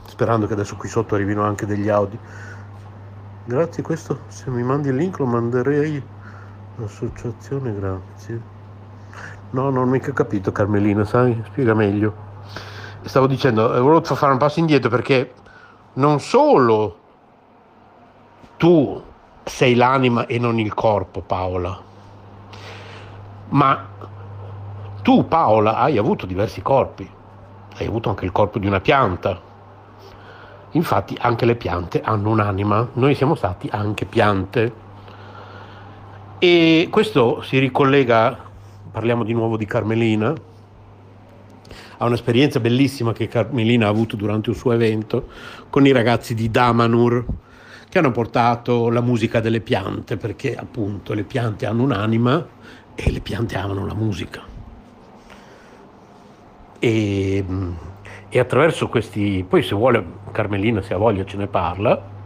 sperando 0.07 0.47
che 0.47 0.53
adesso 0.53 0.77
qui 0.77 0.89
sotto 0.89 1.15
arrivino 1.15 1.43
anche 1.43 1.67
degli 1.67 1.89
audio 1.89 2.19
Grazie, 3.49 3.83
questo 3.83 4.19
se 4.29 4.51
mi 4.51 4.63
mandi 4.63 4.89
il 4.91 4.97
link 4.97 5.19
lo 5.21 5.25
manderei 5.25 6.03
all'associazione, 6.77 7.75
grazie. 7.75 8.43
No, 9.53 9.71
non 9.71 9.79
ho 9.79 9.87
mica 9.87 10.13
capito 10.13 10.53
Carmelina, 10.53 11.03
sai? 11.07 11.43
Spiega 11.47 11.73
meglio. 11.73 12.15
stavo 13.05 13.27
dicendo, 13.27 13.75
eh, 13.75 13.81
volevo 13.81 14.03
fare 14.03 14.33
un 14.33 14.39
passo 14.39 14.59
indietro 14.59 14.91
perché 14.91 15.33
non 15.95 16.21
solo 16.21 16.99
tu 18.59 19.03
sei 19.45 19.75
l'anima 19.75 20.27
e 20.27 20.39
non 20.39 20.59
il 20.59 20.75
corpo, 20.75 21.23
Paola, 21.23 21.81
ma 23.51 23.87
tu, 25.01 25.27
Paola, 25.27 25.79
hai 25.79 25.97
avuto 25.97 26.27
diversi 26.27 26.61
corpi, 26.61 27.09
hai 27.79 27.87
avuto 27.87 28.11
anche 28.11 28.27
il 28.27 28.33
corpo 28.33 28.59
di 28.59 28.67
una 28.67 28.81
pianta. 28.81 29.41
Infatti 30.73 31.17
anche 31.19 31.47
le 31.47 31.55
piante 31.55 32.03
hanno 32.03 32.29
un'anima, 32.29 32.89
noi 32.95 33.15
siamo 33.15 33.35
stati 33.35 33.69
anche 33.73 34.05
piante. 34.05 34.87
E 36.39 36.89
questo 36.91 37.41
si 37.43 37.59
ricollega, 37.59 38.37
parliamo 38.91 39.25
di 39.25 39.33
nuovo 39.33 39.57
di 39.57 39.65
Carmelina, 39.65 40.35
a 42.01 42.05
un'esperienza 42.05 42.61
bellissima 42.61 43.13
che 43.13 43.29
Carmelina 43.29 43.87
ha 43.87 43.91
avuto 43.91 44.15
durante 44.15 44.51
un 44.51 44.57
suo 44.57 44.73
evento 44.73 45.29
con 45.71 45.87
i 45.87 45.93
ragazzi 45.93 46.35
di 46.35 46.51
Damanur 46.51 47.25
che 47.99 48.05
hanno 48.05 48.13
portato 48.13 48.89
la 48.91 49.01
musica 49.01 49.41
delle 49.41 49.61
piante 49.61 50.17
perché 50.17 50.55
appunto 50.55 51.15
le 51.15 51.25
piante 51.25 51.67
hanno 51.67 51.83
un'anima 51.83 52.47
e 52.95 53.11
le 53.11 53.21
piante 53.21 53.57
amano 53.57 53.85
la 53.87 53.95
musica. 53.95 54.43
E, 56.79 57.45
e 58.29 58.39
attraverso 58.39 58.89
questi, 58.89 59.45
poi 59.49 59.63
se 59.63 59.75
vuole 59.75 60.05
Carmelina 60.31 60.81
se 60.81 60.95
ha 60.95 60.97
voglia 60.97 61.25
ce 61.25 61.37
ne 61.37 61.49
parla, 61.49 62.17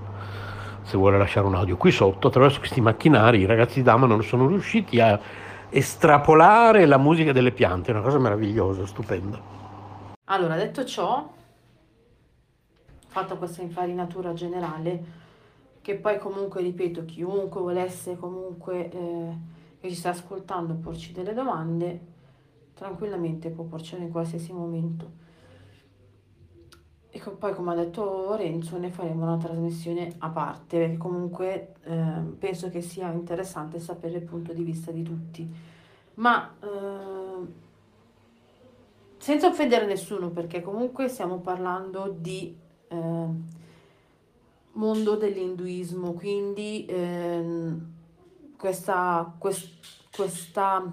se 0.82 0.96
vuole 0.96 1.16
lasciare 1.16 1.46
un 1.46 1.54
audio 1.54 1.76
qui 1.76 1.90
sotto, 1.90 2.28
attraverso 2.28 2.58
questi 2.58 2.80
macchinari 2.80 3.40
i 3.40 3.46
ragazzi 3.46 3.76
di 3.76 3.82
Damanur 3.82 4.22
sono 4.24 4.46
riusciti 4.46 5.00
a 5.00 5.18
estrapolare 5.70 6.84
la 6.84 6.98
musica 6.98 7.32
delle 7.32 7.52
piante, 7.52 7.90
è 7.90 7.94
una 7.94 8.02
cosa 8.02 8.18
meravigliosa, 8.18 8.84
stupenda. 8.84 9.40
Allora, 10.24 10.54
detto 10.56 10.84
ciò, 10.84 11.30
fatto 13.06 13.36
questa 13.38 13.62
infarinatura 13.62 14.34
generale, 14.34 15.20
che 15.82 15.96
poi 15.96 16.18
comunque, 16.18 16.62
ripeto, 16.62 17.04
chiunque 17.04 17.60
volesse 17.60 18.16
comunque 18.16 18.90
eh, 18.90 19.36
ci 19.80 19.94
sta 19.94 20.10
ascoltando 20.10 20.74
porci 20.74 21.12
delle 21.12 21.34
domande, 21.34 22.00
tranquillamente 22.72 23.50
può 23.50 23.64
porcele 23.64 24.04
in 24.04 24.10
qualsiasi 24.10 24.52
momento. 24.52 25.20
E 27.10 27.20
poi, 27.20 27.52
come 27.52 27.72
ha 27.72 27.74
detto 27.74 28.34
Renzo, 28.36 28.78
ne 28.78 28.90
faremo 28.90 29.24
una 29.24 29.36
trasmissione 29.36 30.14
a 30.18 30.30
parte, 30.30 30.78
perché 30.78 30.96
comunque 30.96 31.74
eh, 31.82 32.22
penso 32.38 32.70
che 32.70 32.80
sia 32.80 33.10
interessante 33.10 33.80
sapere 33.80 34.16
il 34.16 34.24
punto 34.24 34.54
di 34.54 34.62
vista 34.62 34.90
di 34.92 35.02
tutti. 35.02 35.54
Ma 36.14 36.54
eh, 36.62 37.46
senza 39.18 39.48
offendere 39.48 39.84
nessuno, 39.84 40.30
perché 40.30 40.62
comunque 40.62 41.08
stiamo 41.08 41.40
parlando 41.40 42.14
di 42.16 42.56
eh, 42.88 43.26
mondo 44.72 45.16
dell'induismo, 45.16 46.12
quindi 46.12 46.84
eh, 46.86 47.74
questa, 48.56 49.34
quest, 49.38 49.70
questa 50.14 50.90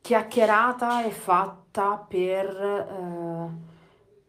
chiacchierata 0.00 1.04
è 1.04 1.10
fatta 1.10 1.96
per, 1.96 2.46
eh, 2.46 3.70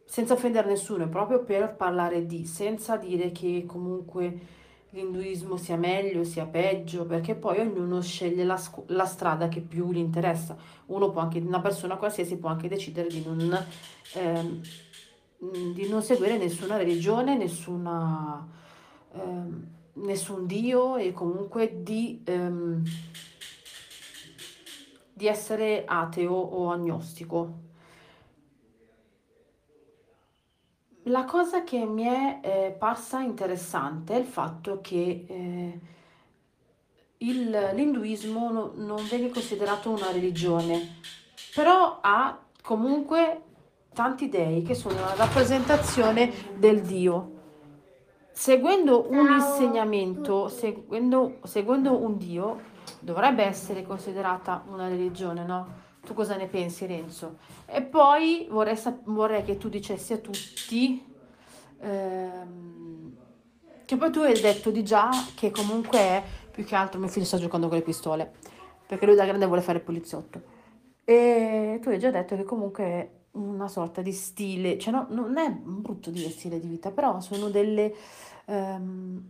senza 0.04 0.34
offendere 0.34 0.68
nessuno, 0.68 1.04
è 1.04 1.08
proprio 1.08 1.42
per 1.42 1.74
parlare 1.74 2.26
di, 2.26 2.46
senza 2.46 2.96
dire 2.96 3.32
che 3.32 3.64
comunque 3.66 4.62
l'induismo 4.94 5.56
sia 5.56 5.76
meglio, 5.76 6.22
sia 6.22 6.46
peggio, 6.46 7.04
perché 7.04 7.34
poi 7.34 7.58
ognuno 7.58 8.00
sceglie 8.00 8.44
la, 8.44 8.60
la, 8.86 9.06
strada 9.06 9.48
che 9.48 9.60
più 9.60 9.90
gli 9.90 9.98
interessa. 9.98 10.56
Uno 10.86 11.10
può 11.10 11.20
anche, 11.20 11.40
una 11.40 11.60
persona 11.60 11.96
qualsiasi 11.96 12.36
può 12.36 12.48
anche 12.48 12.68
decidere 12.68 13.08
di 13.08 13.22
non, 13.24 13.66
ehm, 14.14 14.60
di 15.38 15.88
non 15.88 16.02
seguire 16.02 16.38
nessuna 16.38 16.76
religione, 16.76 17.36
nessuna, 17.36 18.46
ehm, 19.12 19.66
nessun 19.94 20.46
dio 20.46 20.96
e 20.96 21.12
comunque 21.12 21.82
di, 21.82 22.22
ehm, 22.24 22.82
di 25.12 25.26
essere 25.26 25.84
ateo 25.86 26.32
o 26.32 26.70
agnostico. 26.70 27.62
La 31.08 31.24
cosa 31.24 31.64
che 31.64 31.84
mi 31.84 32.04
è 32.04 32.40
eh, 32.42 32.76
parsa 32.78 33.20
interessante 33.20 34.14
è 34.14 34.18
il 34.18 34.24
fatto 34.24 34.80
che 34.80 35.26
eh, 35.28 35.80
il, 37.18 37.70
l'induismo 37.74 38.50
no, 38.50 38.72
non 38.76 39.04
viene 39.04 39.28
considerato 39.28 39.90
una 39.90 40.10
religione, 40.10 41.00
però 41.54 41.98
ha 42.00 42.38
comunque 42.62 43.42
tanti 43.94 44.28
dei 44.28 44.62
che 44.62 44.74
sono 44.74 44.96
la 44.96 45.14
rappresentazione 45.14 46.30
del 46.58 46.82
Dio. 46.82 47.30
Seguendo 48.32 49.08
un 49.08 49.30
insegnamento, 49.30 50.48
seguendo, 50.48 51.38
seguendo 51.44 51.96
un 51.96 52.18
Dio, 52.18 52.60
dovrebbe 53.00 53.44
essere 53.44 53.84
considerata 53.84 54.64
una 54.68 54.88
religione, 54.88 55.44
no? 55.44 55.82
Tu 56.04 56.12
cosa 56.12 56.36
ne 56.36 56.48
pensi, 56.48 56.84
Renzo? 56.84 57.38
E 57.64 57.80
poi 57.80 58.46
vorrei, 58.50 58.76
vorrei 59.04 59.44
che 59.44 59.56
tu 59.56 59.68
dicessi 59.68 60.12
a 60.12 60.18
tutti, 60.18 61.02
ehm, 61.80 63.16
che 63.84 63.96
poi 63.96 64.10
tu 64.10 64.18
hai 64.18 64.38
detto 64.38 64.70
di 64.70 64.82
già 64.82 65.08
che 65.34 65.50
comunque 65.50 65.98
è, 65.98 66.22
più 66.50 66.64
che 66.64 66.74
altro 66.74 66.98
mio 66.98 67.08
figlio 67.08 67.24
sta 67.24 67.38
giocando 67.38 67.68
con 67.68 67.76
le 67.76 67.84
pistole, 67.84 68.32
perché 68.86 69.06
lui 69.06 69.14
da 69.14 69.24
grande 69.24 69.46
vuole 69.46 69.62
fare 69.62 69.78
il 69.78 69.84
poliziotto. 69.84 70.42
E 71.04 71.78
tu 71.80 71.88
hai 71.88 71.98
già 71.98 72.10
detto 72.10 72.34
che 72.34 72.44
comunque 72.44 73.23
una 73.34 73.68
sorta 73.68 74.02
di 74.02 74.12
stile, 74.12 74.78
cioè 74.78 74.92
no, 74.92 75.06
non 75.10 75.36
è 75.36 75.50
brutto 75.50 76.10
dire 76.10 76.30
stile 76.30 76.58
di 76.58 76.66
vita, 76.66 76.90
però 76.90 77.20
sono 77.20 77.48
delle... 77.48 77.94
Um, 78.46 79.22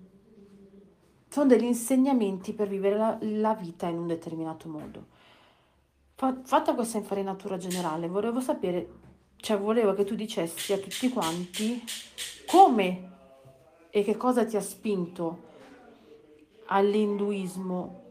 sono 1.35 1.47
degli 1.47 1.65
insegnamenti 1.65 2.53
per 2.53 2.69
vivere 2.69 2.97
la, 2.97 3.19
la 3.23 3.55
vita 3.55 3.89
in 3.89 3.99
un 3.99 4.07
determinato 4.07 4.69
modo. 4.69 5.07
Fatta 6.15 6.75
questa 6.77 6.99
infarinatura 6.99 7.57
generale, 7.57 8.07
volevo 8.07 8.41
sapere, 8.41 8.89
cioè 9.39 9.59
volevo 9.59 9.95
che 9.95 10.05
tu 10.05 10.15
dicessi 10.15 10.73
a 10.73 10.79
tutti 10.79 11.09
quanti 11.09 11.83
come 12.47 13.11
e 13.91 14.05
che 14.05 14.17
cosa 14.17 14.45
ti 14.45 14.57
ha 14.57 14.61
spinto 14.61 15.43
all'induismo, 16.67 18.03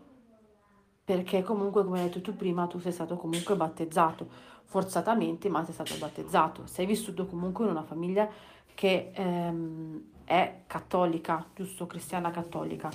perché 1.05 1.43
comunque, 1.43 1.85
come 1.85 2.01
hai 2.01 2.07
detto 2.07 2.19
tu 2.19 2.35
prima, 2.35 2.67
tu 2.67 2.77
sei 2.79 2.91
stato 2.91 3.15
comunque 3.15 3.55
battezzato, 3.55 4.27
forzatamente, 4.73 5.49
ma 5.49 5.63
sei 5.63 5.73
stato 5.75 5.95
battezzato. 5.99 6.63
Sei 6.65 6.87
vissuto 6.87 7.27
comunque 7.27 7.65
in 7.65 7.69
una 7.69 7.83
famiglia 7.83 8.27
che 8.73 9.11
ehm, 9.13 10.01
è 10.25 10.61
cattolica, 10.65 11.45
giusto? 11.53 11.85
Cristiana 11.85 12.31
cattolica. 12.31 12.89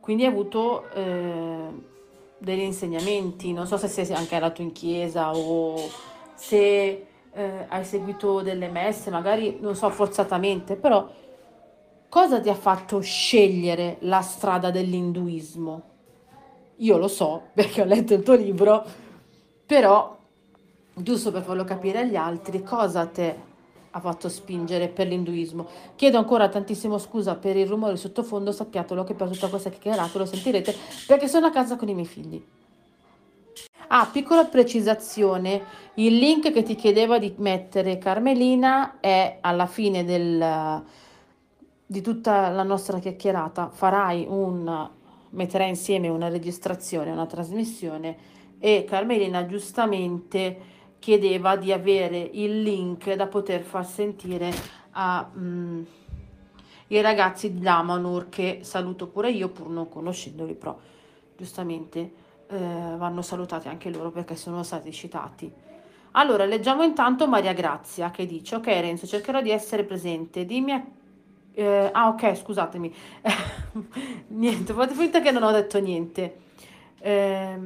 Quindi 0.00 0.24
hai 0.24 0.30
avuto... 0.30 0.90
Eh, 0.90 1.90
degli 2.42 2.60
insegnamenti, 2.60 3.52
non 3.52 3.68
so 3.68 3.76
se 3.76 3.86
sei 3.86 4.12
anche 4.12 4.34
andato 4.34 4.62
in 4.62 4.72
chiesa 4.72 5.30
o 5.30 5.76
se 6.34 7.06
eh, 7.32 7.66
hai 7.68 7.84
seguito 7.84 8.42
delle 8.42 8.68
messe, 8.68 9.10
magari 9.10 9.58
non 9.60 9.76
so 9.76 9.88
forzatamente, 9.90 10.74
però 10.74 11.08
cosa 12.08 12.40
ti 12.40 12.48
ha 12.48 12.54
fatto 12.54 12.98
scegliere 12.98 13.98
la 14.00 14.22
strada 14.22 14.72
dell'induismo? 14.72 15.82
Io 16.78 16.96
lo 16.96 17.06
so 17.06 17.42
perché 17.54 17.82
ho 17.82 17.84
letto 17.84 18.12
il 18.14 18.24
tuo 18.24 18.34
libro, 18.34 18.84
però 19.64 20.18
giusto 20.94 21.30
per 21.32 21.42
farlo 21.42 21.64
capire 21.64 22.00
agli 22.00 22.16
altri, 22.16 22.62
cosa 22.62 23.06
te 23.06 23.50
ha 23.94 24.00
fatto 24.00 24.28
spingere 24.28 24.88
per 24.88 25.06
l'induismo. 25.06 25.66
Chiedo 25.96 26.18
ancora 26.18 26.48
tantissimo 26.48 26.98
scusa 26.98 27.34
per 27.36 27.56
il 27.56 27.66
rumore 27.66 27.96
sottofondo, 27.96 28.52
sappiatelo 28.52 29.04
che 29.04 29.14
per 29.14 29.28
tutta 29.28 29.48
questa 29.48 29.70
chiacchierata 29.70 30.18
lo 30.18 30.26
sentirete 30.26 30.74
perché 31.06 31.28
sono 31.28 31.46
a 31.46 31.50
casa 31.50 31.76
con 31.76 31.88
i 31.88 31.94
miei 31.94 32.06
figli. 32.06 32.42
Ah, 33.88 34.08
piccola 34.10 34.46
precisazione, 34.46 35.62
il 35.94 36.16
link 36.16 36.50
che 36.50 36.62
ti 36.62 36.74
chiedeva 36.74 37.18
di 37.18 37.34
mettere 37.36 37.98
Carmelina 37.98 39.00
è 39.00 39.36
alla 39.42 39.66
fine 39.66 40.02
del, 40.04 40.82
di 41.84 42.00
tutta 42.00 42.48
la 42.48 42.62
nostra 42.62 42.98
chiacchierata, 42.98 43.68
farai 43.68 44.24
un, 44.26 44.88
metterai 45.28 45.68
insieme 45.68 46.08
una 46.08 46.28
registrazione, 46.28 47.10
una 47.10 47.26
trasmissione 47.26 48.16
e 48.58 48.86
Carmelina 48.88 49.44
giustamente 49.44 50.71
chiedeva 51.02 51.56
di 51.56 51.72
avere 51.72 52.30
il 52.32 52.62
link 52.62 53.12
da 53.14 53.26
poter 53.26 53.62
far 53.62 53.84
sentire 53.84 54.52
ai 54.92 55.24
mm, 55.36 55.82
ragazzi 56.86 57.52
di 57.52 57.58
Damanur 57.58 58.28
che 58.28 58.60
saluto 58.62 59.08
pure 59.08 59.32
io 59.32 59.48
pur 59.48 59.68
non 59.68 59.88
conoscendoli 59.88 60.54
però 60.54 60.78
giustamente 61.36 61.98
eh, 62.46 62.56
vanno 62.96 63.20
salutati 63.20 63.66
anche 63.66 63.90
loro 63.90 64.12
perché 64.12 64.36
sono 64.36 64.62
stati 64.62 64.92
citati. 64.92 65.52
Allora 66.12 66.44
leggiamo 66.44 66.84
intanto 66.84 67.26
Maria 67.26 67.52
Grazia 67.52 68.12
che 68.12 68.24
dice 68.24 68.54
ok 68.54 68.66
Renzo 68.66 69.08
cercherò 69.08 69.42
di 69.42 69.50
essere 69.50 69.82
presente. 69.82 70.46
Dimmi 70.46 70.70
a 70.70 70.84
eh, 71.54 71.90
ah 71.92 72.08
ok 72.10 72.36
scusatemi. 72.36 72.94
Niente 74.28 74.72
fate 74.72 74.94
finta 74.94 75.20
che 75.20 75.32
non 75.32 75.42
ho 75.42 75.50
detto 75.50 75.80
niente. 75.80 76.36
Eh, 77.00 77.58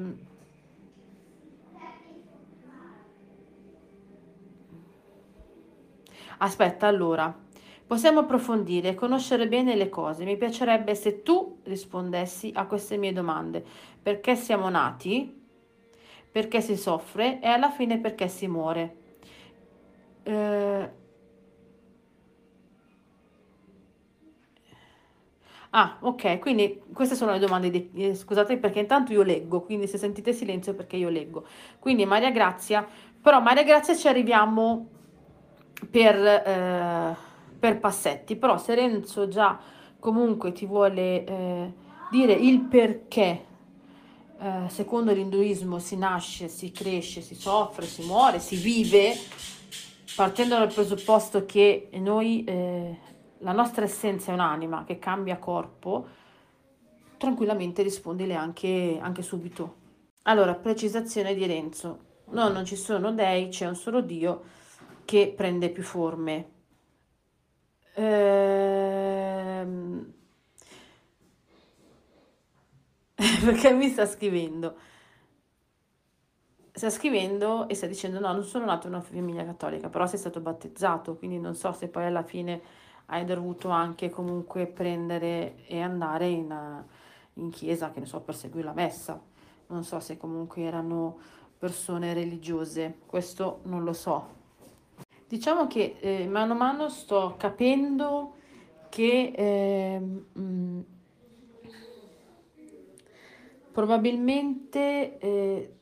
Aspetta, 6.39 6.87
allora, 6.87 7.35
possiamo 7.87 8.21
approfondire 8.21 8.91
e 8.91 8.95
conoscere 8.95 9.49
bene 9.49 9.75
le 9.75 9.89
cose. 9.89 10.25
Mi 10.25 10.37
piacerebbe 10.37 10.95
se 10.95 11.23
tu 11.23 11.61
rispondessi 11.65 12.51
a 12.55 12.67
queste 12.67 12.97
mie 12.97 13.13
domande. 13.13 13.65
Perché 14.03 14.37
siamo 14.37 14.69
nati? 14.69 15.35
Perché 16.31 16.61
si 16.61 16.77
soffre? 16.77 17.41
E 17.41 17.49
alla 17.49 17.71
fine 17.71 17.99
perché 17.99 18.29
si 18.29 18.47
muore? 18.49 18.97
Eh, 20.25 20.89
Ah, 25.71 25.99
ok, 26.01 26.39
quindi 26.39 26.81
queste 26.93 27.15
sono 27.15 27.33
le 27.33 27.39
domande 27.39 27.71
di... 27.71 27.91
eh, 27.95 28.15
scusate 28.15 28.57
perché 28.57 28.79
intanto 28.81 29.13
io 29.13 29.23
leggo, 29.23 29.63
quindi 29.63 29.87
se 29.87 29.99
sentite 29.99 30.33
silenzio 30.33 30.75
perché 30.75 30.97
io 30.97 31.09
leggo. 31.11 31.45
Quindi 31.79 32.07
Maria 32.07 32.31
Grazia, 32.31 32.87
però 33.21 33.41
Maria 33.41 33.63
Grazia 33.65 33.95
ci 33.95 34.09
arriviamo 34.09 34.89
per, 35.91 36.17
eh, 36.17 37.17
per 37.59 37.79
passetti, 37.79 38.37
però 38.37 38.59
se 38.59 38.75
Renzo 38.75 39.29
già 39.29 39.59
comunque 39.99 40.53
ti 40.53 40.67
vuole 40.67 41.25
eh, 41.25 41.73
dire 42.11 42.33
il 42.33 42.61
perché, 42.61 43.45
eh, 44.39 44.69
secondo 44.69 45.13
l'induismo 45.13 45.79
si 45.79 45.97
nasce, 45.97 46.49
si 46.49 46.71
cresce, 46.71 47.21
si 47.21 47.35
soffre, 47.35 47.87
si 47.87 48.05
muore, 48.05 48.39
si 48.39 48.57
vive, 48.57 49.15
partendo 50.15 50.57
dal 50.57 50.73
presupposto 50.73 51.45
che 51.45 51.89
noi 51.95 52.45
eh, 52.45 52.99
la 53.39 53.53
nostra 53.53 53.85
essenza 53.85 54.31
è 54.31 54.35
un'anima 54.35 54.85
che 54.85 54.99
cambia 54.99 55.39
corpo, 55.39 56.07
tranquillamente 57.19 57.83
rispondile 57.83 58.35
anche, 58.35 58.99
anche 59.01 59.23
subito. 59.23 59.85
Allora, 60.23 60.55
precisazione 60.55 61.35
di 61.35 61.47
Renzo. 61.47 62.05
No, 62.31 62.49
non 62.49 62.65
ci 62.65 62.77
sono 62.77 63.13
dei, 63.13 63.49
c'è 63.49 63.67
un 63.67 63.77
solo 63.77 64.01
Dio 64.01 64.43
che 65.07 65.33
prende 65.35 65.71
più 65.71 65.83
forme. 65.83 66.51
Ehm... 67.95 68.67
Perché 73.15 73.73
mi 73.73 73.89
sta 73.89 74.05
scrivendo? 74.05 74.77
Sta 76.73 76.91
scrivendo 76.91 77.67
e 77.69 77.75
sta 77.75 77.87
dicendo 77.87 78.21
no, 78.21 78.31
non 78.33 78.45
sono 78.45 78.67
nato 78.67 78.87
in 78.87 78.93
una 78.93 79.03
famiglia 79.03 79.45
cattolica, 79.45 79.89
però 79.89 80.07
sei 80.07 80.19
stato 80.19 80.41
battezzato, 80.41 81.17
quindi 81.17 81.39
non 81.39 81.55
so 81.55 81.73
se 81.73 81.89
poi 81.89 82.05
alla 82.05 82.23
fine 82.23 82.61
hai 83.07 83.25
dovuto 83.25 83.71
anche 83.71 84.11
comunque 84.11 84.67
prendere 84.67 85.65
e 85.67 85.81
andare 85.81 86.29
in, 86.29 86.85
in 87.35 87.51
chiesa, 87.51 87.91
che 87.93 88.01
ne 88.01 88.07
so, 88.07 88.21
per 88.21 88.35
seguire 88.35 88.67
la 88.67 88.75
messa. 88.75 89.19
Non 89.69 89.85
so 89.85 90.01
se 90.01 90.19
comunque 90.19 90.63
erano 90.63 91.19
persone 91.59 92.13
religiose, 92.13 92.99
questo 93.07 93.61
non 93.65 93.83
lo 93.83 93.95
so. 93.95 94.36
Diciamo 95.29 95.67
che 95.67 95.97
eh, 95.99 96.29
mano 96.29 96.53
a 96.53 96.57
mano 96.57 96.89
sto 96.89 97.35
capendo 97.37 98.35
che 98.89 99.33
eh, 99.35 99.99
mh, 99.99 100.85
probabilmente, 103.73 105.19
eh, 105.19 105.75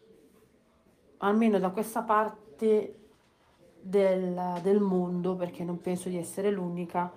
almeno 1.19 1.59
da 1.59 1.69
questa 1.69 2.01
parte 2.03 2.99
del, 3.83 4.61
del 4.63 4.81
mondo, 4.81 5.37
perché 5.37 5.63
non 5.63 5.79
penso 5.79 6.09
di 6.09 6.17
essere 6.17 6.51
l'unica, 6.51 7.13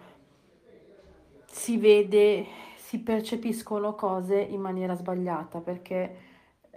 si 1.45 1.77
vede, 1.77 2.45
si 2.75 2.99
percepiscono 2.99 3.95
cose 3.95 4.37
in 4.37 4.59
maniera 4.59 4.95
sbagliata, 4.95 5.61
perché 5.61 6.26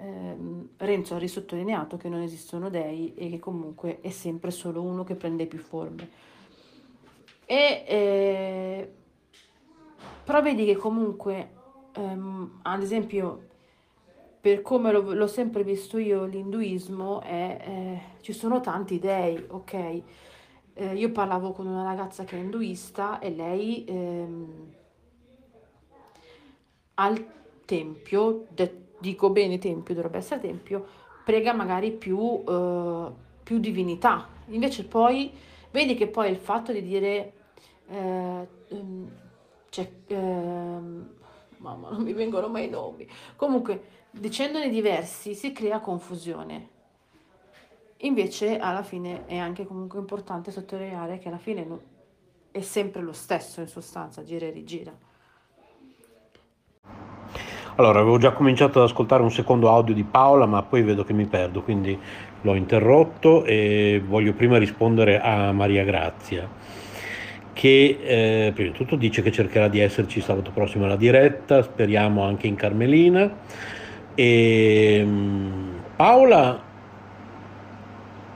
ehm, 0.01 0.69
Renzo 0.79 1.15
ha 1.15 1.19
risottolineato 1.19 1.97
che 1.97 2.09
non 2.09 2.21
esistono 2.21 2.71
dei 2.71 3.15
e 3.15 3.29
che 3.31 3.39
comunque 3.39 4.01
è 4.01 4.11
sempre 4.11 4.51
solo 4.51 4.83
uno 4.83 5.05
che 5.05 5.15
prende 5.15 5.47
più 5.47 5.59
forme. 5.59 6.09
E, 7.45 7.85
eh, 7.87 8.93
però 10.25 10.41
vedi 10.43 10.65
che 10.65 10.77
comunque, 10.77 11.49
ehm, 11.93 12.61
ad 12.63 12.83
esempio, 12.83 13.49
per 14.41 14.63
come 14.63 14.93
l'ho, 14.93 15.13
l'ho 15.13 15.27
sempre 15.27 15.65
visto 15.65 15.99
io, 15.99 16.25
l'induismo 16.25 17.21
è, 17.21 17.59
eh, 17.61 18.23
ci 18.23 18.33
sono 18.33 18.61
tanti 18.61 18.99
dei, 18.99 19.45
ok? 19.49 20.03
Eh, 20.73 20.95
io 20.95 21.11
parlavo 21.11 21.53
con 21.53 21.67
una 21.67 21.83
ragazza 21.83 22.25
che 22.25 22.37
è 22.37 22.41
induista 22.41 23.19
e 23.19 23.31
lei 23.31 23.85
ehm, 23.87 24.73
al 26.95 27.27
tempio, 27.65 28.47
de, 28.49 28.90
dico 29.01 29.31
bene 29.31 29.59
tempio, 29.59 29.95
dovrebbe 29.95 30.19
essere 30.19 30.41
tempio, 30.41 30.87
prega 31.25 31.53
magari 31.53 31.91
più, 31.91 32.43
eh, 32.47 33.11
più 33.43 33.59
divinità. 33.59 34.29
Invece 34.49 34.85
poi, 34.85 35.33
vedi 35.71 35.95
che 35.95 36.07
poi 36.07 36.31
il 36.31 36.37
fatto 36.37 36.73
di 36.73 36.83
dire, 36.83 37.33
eh, 37.89 38.49
ehm, 38.69 39.11
cioè, 39.71 39.91
ehm, 40.07 41.15
mamma 41.59 41.91
non 41.91 42.03
mi 42.03 42.13
vengono 42.13 42.49
mai 42.49 42.67
i 42.67 42.71
nomi, 42.71 43.09
comunque 43.37 43.99
dicendone 44.11 44.69
diversi 44.69 45.35
si 45.35 45.53
crea 45.53 45.81
confusione. 45.81 46.79
Invece 48.03 48.59
alla 48.59 48.83
fine 48.83 49.27
è 49.27 49.37
anche 49.37 49.67
comunque 49.67 49.99
importante 49.99 50.51
sottolineare 50.51 51.19
che 51.19 51.29
alla 51.29 51.39
fine 51.39 51.67
è 52.51 52.63
sempre 52.63 53.03
lo 53.03 53.13
stesso 53.13 53.61
in 53.61 53.69
sostanza, 53.69 54.25
gira 54.25 54.47
e 54.47 54.51
rigira. 54.51 54.97
Allora, 57.81 58.01
avevo 58.01 58.19
già 58.19 58.33
cominciato 58.33 58.79
ad 58.79 58.91
ascoltare 58.91 59.23
un 59.23 59.31
secondo 59.31 59.71
audio 59.71 59.95
di 59.95 60.05
Paola, 60.05 60.45
ma 60.45 60.63
poi 60.63 60.83
vedo 60.83 61.03
che 61.03 61.15
mi 61.15 61.25
perdo, 61.25 61.63
quindi 61.63 61.99
l'ho 62.43 62.55
interrotto 62.55 63.43
e 63.47 64.03
voglio 64.07 64.35
prima 64.35 64.59
rispondere 64.59 65.19
a 65.19 65.51
Maria 65.53 65.83
Grazia, 65.83 66.47
che 67.55 67.99
eh, 68.03 68.53
prima 68.53 68.73
di 68.73 68.77
tutto 68.77 68.97
dice 68.97 69.23
che 69.23 69.33
cercherà 69.33 69.69
di 69.69 69.81
esserci 69.81 70.21
sabato 70.21 70.51
prossimo 70.51 70.85
alla 70.85 70.97
diretta, 70.97 71.63
speriamo 71.63 72.23
anche 72.23 72.47
in 72.47 72.55
Carmelina. 72.55 73.35
E 74.15 74.97
ehm, 75.01 75.81
Paola, 75.97 76.61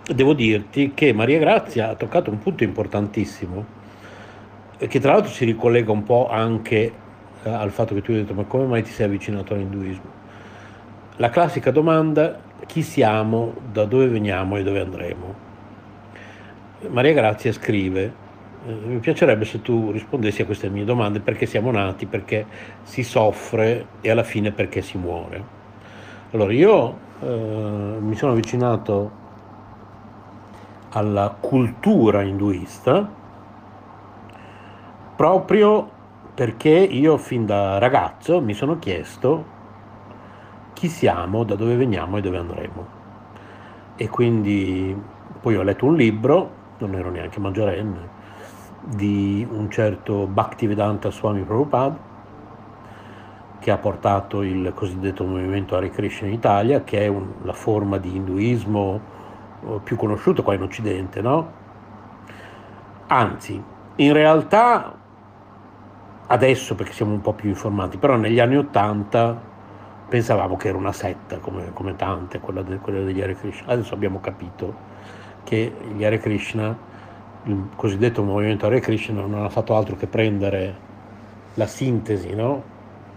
devo 0.07 0.32
dirti 0.32 0.92
che 0.95 1.12
Maria 1.12 1.38
Grazia 1.38 1.90
ha 1.90 1.95
toccato 1.97 2.30
un 2.30 2.38
punto 2.38 2.64
importantissimo, 2.64 3.66
che 4.78 5.01
tra 5.01 5.12
l'altro 5.12 5.30
si 5.30 5.45
ricollega 5.45 5.92
un 5.92 6.03
po' 6.03 6.30
anche 6.30 6.78
eh, 6.78 7.04
al 7.45 7.70
fatto 7.70 7.95
che 7.95 8.03
tu 8.03 8.12
hai 8.12 8.18
detto 8.18 8.34
ma 8.34 8.45
come 8.45 8.64
mai 8.64 8.82
ti 8.82 8.90
sei 8.90 9.07
avvicinato 9.07 9.55
all'induismo? 9.55 10.22
La 11.16 11.30
classica 11.30 11.70
domanda, 11.70 12.40
chi 12.66 12.82
siamo, 12.82 13.55
da 13.70 13.84
dove 13.84 14.09
veniamo 14.09 14.57
e 14.57 14.62
dove 14.62 14.80
andremo? 14.80 15.34
Maria 16.88 17.12
Grazia 17.12 17.53
scrive, 17.53 18.12
eh, 18.66 18.72
mi 18.72 18.99
piacerebbe 18.99 19.45
se 19.45 19.62
tu 19.62 19.90
rispondessi 19.90 20.42
a 20.42 20.45
queste 20.45 20.68
mie 20.68 20.84
domande, 20.84 21.20
perché 21.20 21.47
siamo 21.47 21.70
nati, 21.70 22.07
perché 22.07 22.47
si 22.82 23.05
soffre 23.05 23.86
e 24.01 24.11
alla 24.11 24.22
fine 24.22 24.51
perché 24.51 24.82
si 24.82 24.99
muore. 24.99 25.42
Allora, 26.32 26.53
io 26.53 26.99
eh, 27.20 27.97
mi 28.01 28.16
sono 28.16 28.32
avvicinato 28.32 29.22
alla 30.90 31.36
cultura 31.38 32.22
induista 32.22 33.09
proprio 35.16 35.90
perché 36.35 36.70
io 36.70 37.16
fin 37.16 37.47
da 37.47 37.78
ragazzo 37.78 38.41
mi 38.41 38.55
sono 38.55 38.78
chiesto 38.80 39.53
chi 40.72 40.89
siamo, 40.89 41.45
da 41.45 41.55
dove 41.55 41.76
veniamo 41.76 42.16
e 42.16 42.20
dove 42.20 42.39
andremo. 42.39 42.87
E 43.95 44.09
quindi 44.09 45.01
poi 45.41 45.57
ho 45.57 45.62
letto 45.62 45.87
un 45.87 45.95
libro, 45.95 46.51
non 46.78 46.95
ero 46.95 47.11
neanche 47.11 47.39
maggiorenne, 47.39 48.09
di 48.80 49.47
un 49.49 49.70
certo 49.70 50.26
Bhaktivedanta 50.26 51.11
Swami 51.11 51.43
Prabhupada, 51.43 52.12
che 53.61 53.70
ha 53.70 53.78
portato 53.78 54.43
il 54.43 54.72
cosiddetto 54.74 55.24
movimento 55.24 55.76
Hare 55.76 55.89
Krishna 55.91 56.26
in 56.26 56.35
Italia, 56.35 56.82
che 56.82 57.01
è 57.01 57.07
un, 57.07 57.35
la 57.43 57.53
forma 57.53 57.97
di 57.99 58.16
induismo 58.16 59.01
eh, 59.64 59.80
più 59.85 59.97
conosciuta 59.97 60.43
qua 60.43 60.55
in 60.55 60.62
Occidente, 60.62 61.22
no? 61.22 61.62
Anzi, 63.07 63.62
in 63.97 64.12
realtà 64.12 64.95
adesso 66.27 66.75
perché 66.75 66.93
siamo 66.93 67.12
un 67.12 67.20
po' 67.20 67.33
più 67.33 67.49
informati, 67.49 67.99
però 67.99 68.16
negli 68.16 68.41
anni 68.41 68.57
Ottanta 68.57 69.53
pensavamo 70.09 70.57
che 70.57 70.68
era 70.68 70.79
una 70.79 70.93
setta 70.93 71.39
come, 71.39 71.72
come 71.72 71.97
tante, 71.97 72.41
quella, 72.41 72.62
de, 72.62 72.77
quella, 72.77 73.03
degli 73.03 73.20
Hare 73.20 73.35
Krishna. 73.35 73.72
Adesso 73.72 73.95
abbiamo 73.95 74.20
capito 74.20 74.93
che 75.45 75.72
gli 75.95 76.05
Hare 76.05 76.18
Krishna, 76.18 76.77
il 77.45 77.68
cosiddetto 77.77 78.22
movimento 78.22 78.66
Hare 78.66 78.81
Krishna, 78.81 79.20
non 79.20 79.43
ha 79.43 79.49
fatto 79.49 79.77
altro 79.77 79.97
che 79.97 80.07
prendere 80.07 80.93
la 81.55 81.66
sintesi 81.66 82.35
no? 82.35 82.62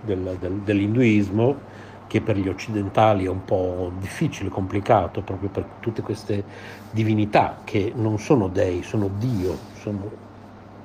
del, 0.01 0.37
del, 0.39 0.53
dell'induismo 0.59 1.75
che 2.07 2.21
per 2.21 2.37
gli 2.37 2.47
occidentali 2.47 3.25
è 3.25 3.29
un 3.29 3.43
po' 3.43 3.91
difficile, 3.99 4.49
complicato, 4.49 5.21
proprio 5.21 5.49
per 5.49 5.65
tutte 5.81 6.01
queste 6.01 6.43
divinità 6.91 7.57
che 7.63 7.91
non 7.93 8.17
sono 8.17 8.47
dei, 8.47 8.81
sono 8.81 9.09
Dio, 9.17 9.57
sono 9.73 10.09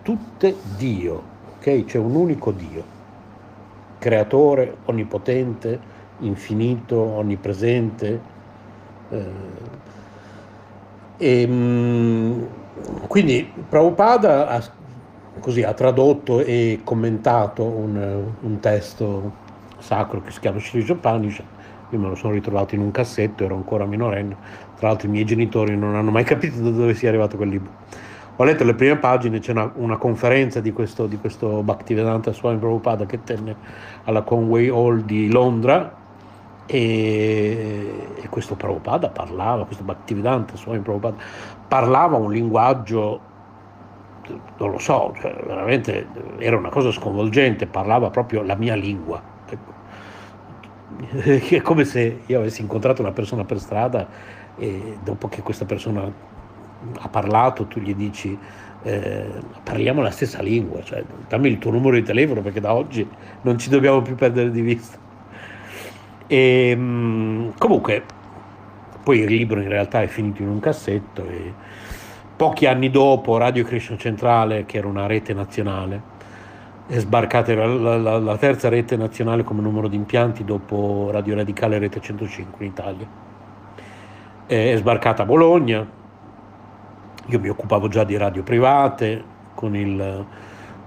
tutte 0.03 0.57
Dio, 0.77 1.23
ok? 1.63 1.85
C'è 1.85 1.99
un 1.99 2.17
unico 2.17 2.51
Dio, 2.51 2.83
creatore, 3.99 4.79
onnipotente, 4.87 5.79
infinito, 6.19 6.97
onnipresente. 6.97 8.21
Eh, 9.11 9.81
e, 11.19 11.47
mh, 11.47 12.47
quindi 13.07 13.49
Prabhupada 13.69 14.49
ha, 14.49 14.63
così, 15.39 15.63
ha 15.63 15.73
tradotto 15.73 16.41
e 16.41 16.81
commentato 16.83 17.63
un, 17.63 18.25
un 18.41 18.59
testo 18.59 19.41
sacro 19.79 20.21
che 20.21 20.33
si 20.33 20.41
chiama 20.41 20.59
Sri 20.59 20.85
Upanishad, 20.91 21.47
io 21.91 21.99
me 21.99 22.09
lo 22.09 22.15
sono 22.17 22.33
ritrovato 22.33 22.75
in 22.75 22.81
un 22.81 22.91
cassetto, 22.91 23.45
ero 23.45 23.55
ancora 23.55 23.85
minorenne, 23.85 24.37
tra 24.77 24.89
l'altro 24.89 25.07
i 25.07 25.11
miei 25.11 25.25
genitori 25.25 25.77
non 25.77 25.95
hanno 25.95 26.11
mai 26.11 26.25
capito 26.25 26.61
da 26.61 26.71
dove 26.71 26.95
sia 26.95 27.09
arrivato 27.09 27.37
quel 27.37 27.51
libro. 27.51 27.71
Ho 28.43 28.45
letto 28.45 28.65
le 28.65 28.75
prime 28.75 28.97
pagine, 28.97 29.39
c'è 29.39 29.53
una, 29.53 29.71
una 29.77 29.97
conferenza 29.97 30.59
di 30.59 30.73
questo, 30.73 31.07
di 31.07 31.17
questo 31.17 31.63
Bhaktivedanta 31.63 32.33
Swami 32.33 32.59
Prabhupada 32.59 33.07
che 33.07 33.23
tenne 33.23 33.55
alla 34.03 34.23
Conway 34.23 34.69
Hall 34.69 35.03
di 35.03 35.31
Londra 35.31 35.95
e, 36.67 38.09
e 38.21 38.29
questo 38.29 38.57
Prabhupada 38.57 39.11
parlava, 39.11 39.65
questo 39.65 39.85
Bhaktivedanta 39.85 40.57
Swami 40.57 40.81
Prabhupada 40.81 41.23
parlava 41.69 42.17
un 42.17 42.33
linguaggio, 42.33 43.21
non 44.57 44.73
lo 44.73 44.79
so, 44.79 45.15
cioè, 45.21 45.41
veramente 45.47 46.09
era 46.39 46.57
una 46.57 46.71
cosa 46.71 46.91
sconvolgente, 46.91 47.69
parlava 47.69 48.11
proprio 48.11 48.43
la 48.43 48.57
mia 48.57 48.75
lingua. 48.75 49.23
Ecco. 49.49 49.73
È 51.49 51.61
come 51.61 51.85
se 51.85 52.23
io 52.27 52.41
avessi 52.41 52.61
incontrato 52.61 53.03
una 53.03 53.13
persona 53.13 53.45
per 53.45 53.61
strada 53.61 54.05
e 54.57 54.99
dopo 55.01 55.29
che 55.29 55.43
questa 55.43 55.65
persona 55.65 56.32
ha 56.99 57.09
parlato, 57.09 57.67
tu 57.67 57.81
gli 57.81 57.95
dici 57.95 58.37
eh, 58.83 59.27
parliamo 59.63 60.03
la 60.03 60.11
stessa 60.11 60.43
lingua, 60.43 60.83
cioè 60.83 61.05
dammi 61.29 61.49
il 61.49 61.59
tuo 61.59 61.71
numero 61.71 61.95
di 61.95 62.03
telefono 62.03 62.41
perché 62.41 62.61
da 62.61 62.75
oggi 62.75 63.09
non 63.43 63.59
ci 63.59 63.71
dobbiamo 63.71 64.03
più 64.03 64.15
perdere 64.15 64.51
di 64.51 64.61
vista. 64.61 64.99
E, 66.27 66.69
ehm, 66.71 67.53
comunque, 67.59 68.03
poi 69.03 69.21
il 69.21 69.27
libro 69.27 69.61
in 69.61 69.69
realtà 69.69 70.03
è 70.03 70.07
finito 70.07 70.43
in 70.43 70.49
un 70.49 70.61
cassetto 70.61 71.27
e 71.27 71.53
pochi 72.37 72.67
anni 72.67 72.91
dopo 72.91 73.37
Radio 73.37 73.65
Krishna 73.65 73.97
Centrale, 73.97 74.65
che 74.67 74.79
era 74.79 74.89
una 74.89 75.07
rete 75.07 75.33
nazionale, 75.33 76.11
è 76.87 76.99
sbarcata 76.99 77.55
la, 77.55 77.97
la, 77.97 78.19
la 78.19 78.37
terza 78.37 78.69
rete 78.69 78.97
nazionale 78.97 79.45
come 79.45 79.63
numero 79.63 79.89
di 79.89 79.97
impianti 79.97 80.45
dopo 80.45 81.11
Radio 81.13 81.37
Radicale 81.37 81.79
Rete 81.79 82.01
105 82.01 82.65
in 82.65 82.71
Italia. 82.71 83.07
È 84.45 84.75
sbarcata 84.77 85.23
a 85.23 85.25
Bologna, 85.25 85.87
io 87.27 87.39
mi 87.39 87.49
occupavo 87.49 87.89
già 87.89 88.05
di 88.05 88.17
radio 88.17 88.43
private 88.43 89.25
con 89.55 89.77
il, 89.77 90.27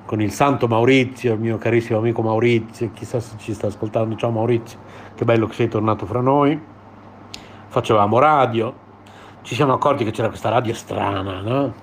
con 0.06 0.22
il 0.22 0.32
santo 0.32 0.68
Maurizio, 0.68 1.34
il 1.34 1.40
mio 1.40 1.58
carissimo 1.58 2.00
amico 2.00 2.22
Maurizio, 2.22 2.92
chissà 2.94 3.20
se 3.20 3.36
ci 3.38 3.54
sta 3.54 3.68
ascoltando, 3.68 4.16
ciao 4.16 4.32
Maurizio, 4.32 4.80
che 5.16 5.24
bello 5.24 5.48
che 5.48 5.54
sei 5.54 5.68
tornato 5.68 6.06
fra 6.06 6.22
noi. 6.22 6.60
Facevamo 7.68 8.20
radio, 8.20 8.74
ci 9.42 9.56
siamo 9.56 9.74
accorti 9.74 10.04
che 10.04 10.12
c'era 10.12 10.28
questa 10.28 10.50
radio 10.50 10.74
strana, 10.74 11.42
no? 11.42 11.74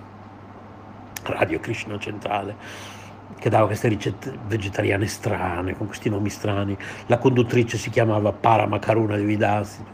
Radio 1.25 1.61
Krishna 1.61 1.99
Centrale, 1.99 2.57
che 3.39 3.49
dava 3.49 3.67
queste 3.67 3.89
ricette 3.89 4.37
vegetariane 4.47 5.07
strane, 5.07 5.77
con 5.77 5.87
questi 5.87 6.09
nomi 6.09 6.29
strani. 6.29 6.77
La 7.07 7.19
conduttrice 7.19 7.77
si 7.77 7.91
chiamava 7.91 8.33
Paramakaruna 8.33 9.17
di 9.17 9.25
Vidasi. 9.25 9.85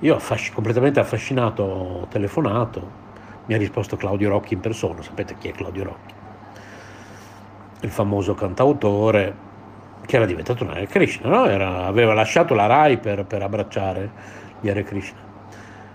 Io 0.00 0.14
affasc- 0.14 0.54
completamente 0.54 1.00
affascinato 1.00 1.62
ho 1.62 2.06
telefonato, 2.06 3.06
mi 3.48 3.54
ha 3.54 3.58
risposto 3.58 3.96
Claudio 3.96 4.28
Rocchi 4.28 4.52
in 4.54 4.60
persona, 4.60 5.02
sapete 5.02 5.36
chi 5.38 5.48
è 5.48 5.52
Claudio 5.52 5.84
Rocchi? 5.84 6.14
Il 7.80 7.90
famoso 7.90 8.34
cantautore 8.34 9.46
che 10.04 10.16
era 10.16 10.26
diventato 10.26 10.64
un 10.64 10.70
Hare 10.70 10.86
Krishna, 10.86 11.28
no? 11.28 11.46
era, 11.46 11.86
aveva 11.86 12.12
lasciato 12.12 12.54
la 12.54 12.66
RAI 12.66 12.98
per, 12.98 13.24
per 13.24 13.42
abbracciare 13.42 14.10
gli 14.60 14.68
Hare 14.68 14.82
Krishna. 14.82 15.26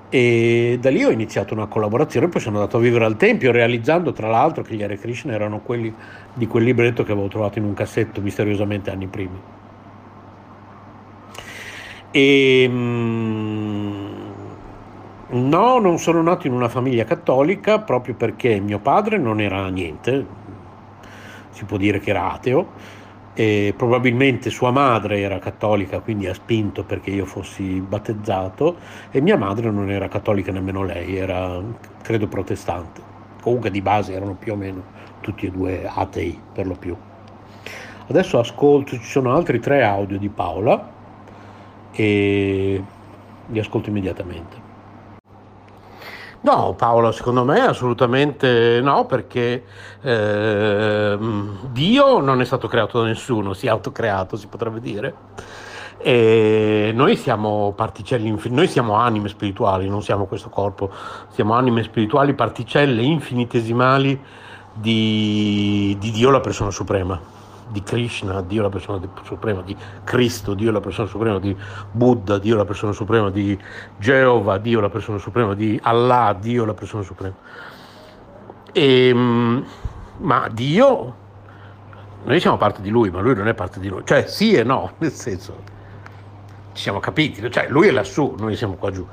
E 0.09 0.77
da 0.79 0.89
lì 0.89 1.03
ho 1.03 1.09
iniziato 1.09 1.53
una 1.53 1.65
collaborazione, 1.65 2.27
poi 2.27 2.41
sono 2.41 2.57
andato 2.57 2.77
a 2.77 2.79
vivere 2.79 3.05
al 3.05 3.17
Tempio, 3.17 3.51
realizzando 3.51 4.13
tra 4.13 4.29
l'altro 4.29 4.61
che 4.61 4.75
gli 4.75 4.83
Hare 4.83 4.97
Krishna 4.97 5.33
erano 5.33 5.59
quelli 5.61 5.93
di 6.33 6.47
quel 6.47 6.63
libretto 6.63 7.03
che 7.03 7.11
avevo 7.11 7.27
trovato 7.27 7.59
in 7.59 7.65
un 7.65 7.73
cassetto 7.73 8.21
misteriosamente 8.21 8.91
anni 8.91 9.07
prima. 9.07 9.61
E, 12.11 12.67
mm, 12.69 14.12
No, 15.33 15.79
non 15.79 15.97
sono 15.97 16.21
nato 16.21 16.45
in 16.45 16.53
una 16.53 16.69
famiglia 16.69 17.05
cattolica 17.05 17.79
proprio 17.79 18.13
perché 18.13 18.59
mio 18.59 18.77
padre 18.77 19.17
non 19.17 19.41
era 19.41 19.67
niente, 19.69 20.23
si 21.49 21.65
può 21.65 21.77
dire 21.77 21.99
che 21.99 22.11
era 22.11 22.33
ateo, 22.33 22.67
e 23.33 23.73
probabilmente 23.75 24.51
sua 24.51 24.69
madre 24.69 25.21
era 25.21 25.39
cattolica, 25.39 26.01
quindi 26.01 26.27
ha 26.27 26.35
spinto 26.35 26.83
perché 26.83 27.09
io 27.09 27.25
fossi 27.25 27.81
battezzato, 27.81 28.75
e 29.09 29.21
mia 29.21 29.35
madre 29.35 29.71
non 29.71 29.89
era 29.89 30.07
cattolica 30.07 30.51
nemmeno 30.51 30.83
lei, 30.83 31.17
era 31.17 31.59
credo 32.03 32.27
protestante. 32.27 33.01
Comunque 33.41 33.71
di 33.71 33.81
base 33.81 34.13
erano 34.13 34.35
più 34.35 34.53
o 34.53 34.55
meno 34.55 34.83
tutti 35.19 35.47
e 35.47 35.49
due 35.49 35.89
atei 35.91 36.39
per 36.53 36.67
lo 36.67 36.75
più. 36.75 36.95
Adesso 38.07 38.37
ascolto, 38.37 38.97
ci 38.97 39.03
sono 39.03 39.33
altri 39.33 39.59
tre 39.59 39.83
audio 39.83 40.19
di 40.19 40.29
Paola 40.29 40.91
e 41.91 42.83
li 43.47 43.59
ascolto 43.59 43.89
immediatamente. 43.89 44.62
No, 46.43 46.73
Paolo, 46.75 47.13
secondo 47.13 47.45
me 47.45 47.61
assolutamente 47.61 48.81
no, 48.81 49.05
perché 49.05 49.63
eh, 50.01 51.17
Dio 51.71 52.19
non 52.19 52.41
è 52.41 52.43
stato 52.43 52.67
creato 52.67 52.99
da 52.99 53.07
nessuno, 53.07 53.53
si 53.53 53.67
è 53.67 53.69
autocreato, 53.69 54.35
si 54.35 54.47
potrebbe 54.47 54.81
dire. 54.81 55.15
E 55.99 56.91
noi 56.93 57.15
siamo 57.15 57.71
particelle, 57.73 58.27
infin- 58.27 58.53
noi 58.53 58.67
siamo 58.67 58.95
anime 58.95 59.29
spirituali, 59.29 59.87
non 59.87 60.03
siamo 60.03 60.25
questo 60.25 60.49
corpo, 60.49 60.91
siamo 61.29 61.53
anime 61.53 61.81
spirituali, 61.81 62.33
particelle 62.33 63.01
infinitesimali 63.01 64.21
di, 64.73 65.95
di 65.97 66.11
Dio, 66.11 66.29
la 66.29 66.41
persona 66.41 66.71
suprema 66.71 67.32
di 67.73 67.81
Krishna, 67.81 68.41
Dio 68.41 68.61
la 68.61 68.69
persona 68.69 69.01
suprema, 69.23 69.63
di 69.63 69.75
Cristo, 70.03 70.53
Dio 70.53 70.71
la 70.71 70.79
persona 70.79 71.07
suprema, 71.07 71.39
di 71.39 71.57
Buddha, 71.91 72.37
Dio 72.37 72.55
la 72.55 72.65
persona 72.65 72.91
suprema, 72.91 73.31
di 73.31 73.59
Geova, 73.97 74.59
Dio 74.59 74.79
la 74.79 74.89
persona 74.89 75.17
suprema, 75.17 75.55
di 75.55 75.79
Allah, 75.81 76.37
Dio 76.39 76.65
la 76.65 76.75
persona 76.75 77.01
suprema. 77.01 77.35
E, 78.71 79.07
ehm, 79.07 79.65
ma 80.19 80.47
Dio, 80.49 81.15
noi 82.23 82.39
siamo 82.39 82.57
parte 82.57 82.81
di 82.81 82.89
Lui, 82.89 83.09
ma 83.09 83.21
Lui 83.21 83.33
non 83.33 83.47
è 83.47 83.55
parte 83.55 83.79
di 83.79 83.89
noi, 83.89 84.03
cioè 84.05 84.27
sì 84.27 84.53
e 84.53 84.63
no, 84.63 84.91
nel 84.99 85.11
senso, 85.11 85.63
ci 86.73 86.83
siamo 86.83 86.99
capiti, 86.99 87.49
cioè 87.51 87.67
Lui 87.69 87.87
è 87.87 87.91
lassù, 87.91 88.35
noi 88.37 88.55
siamo 88.55 88.75
qua 88.75 88.91
giù. 88.91 89.05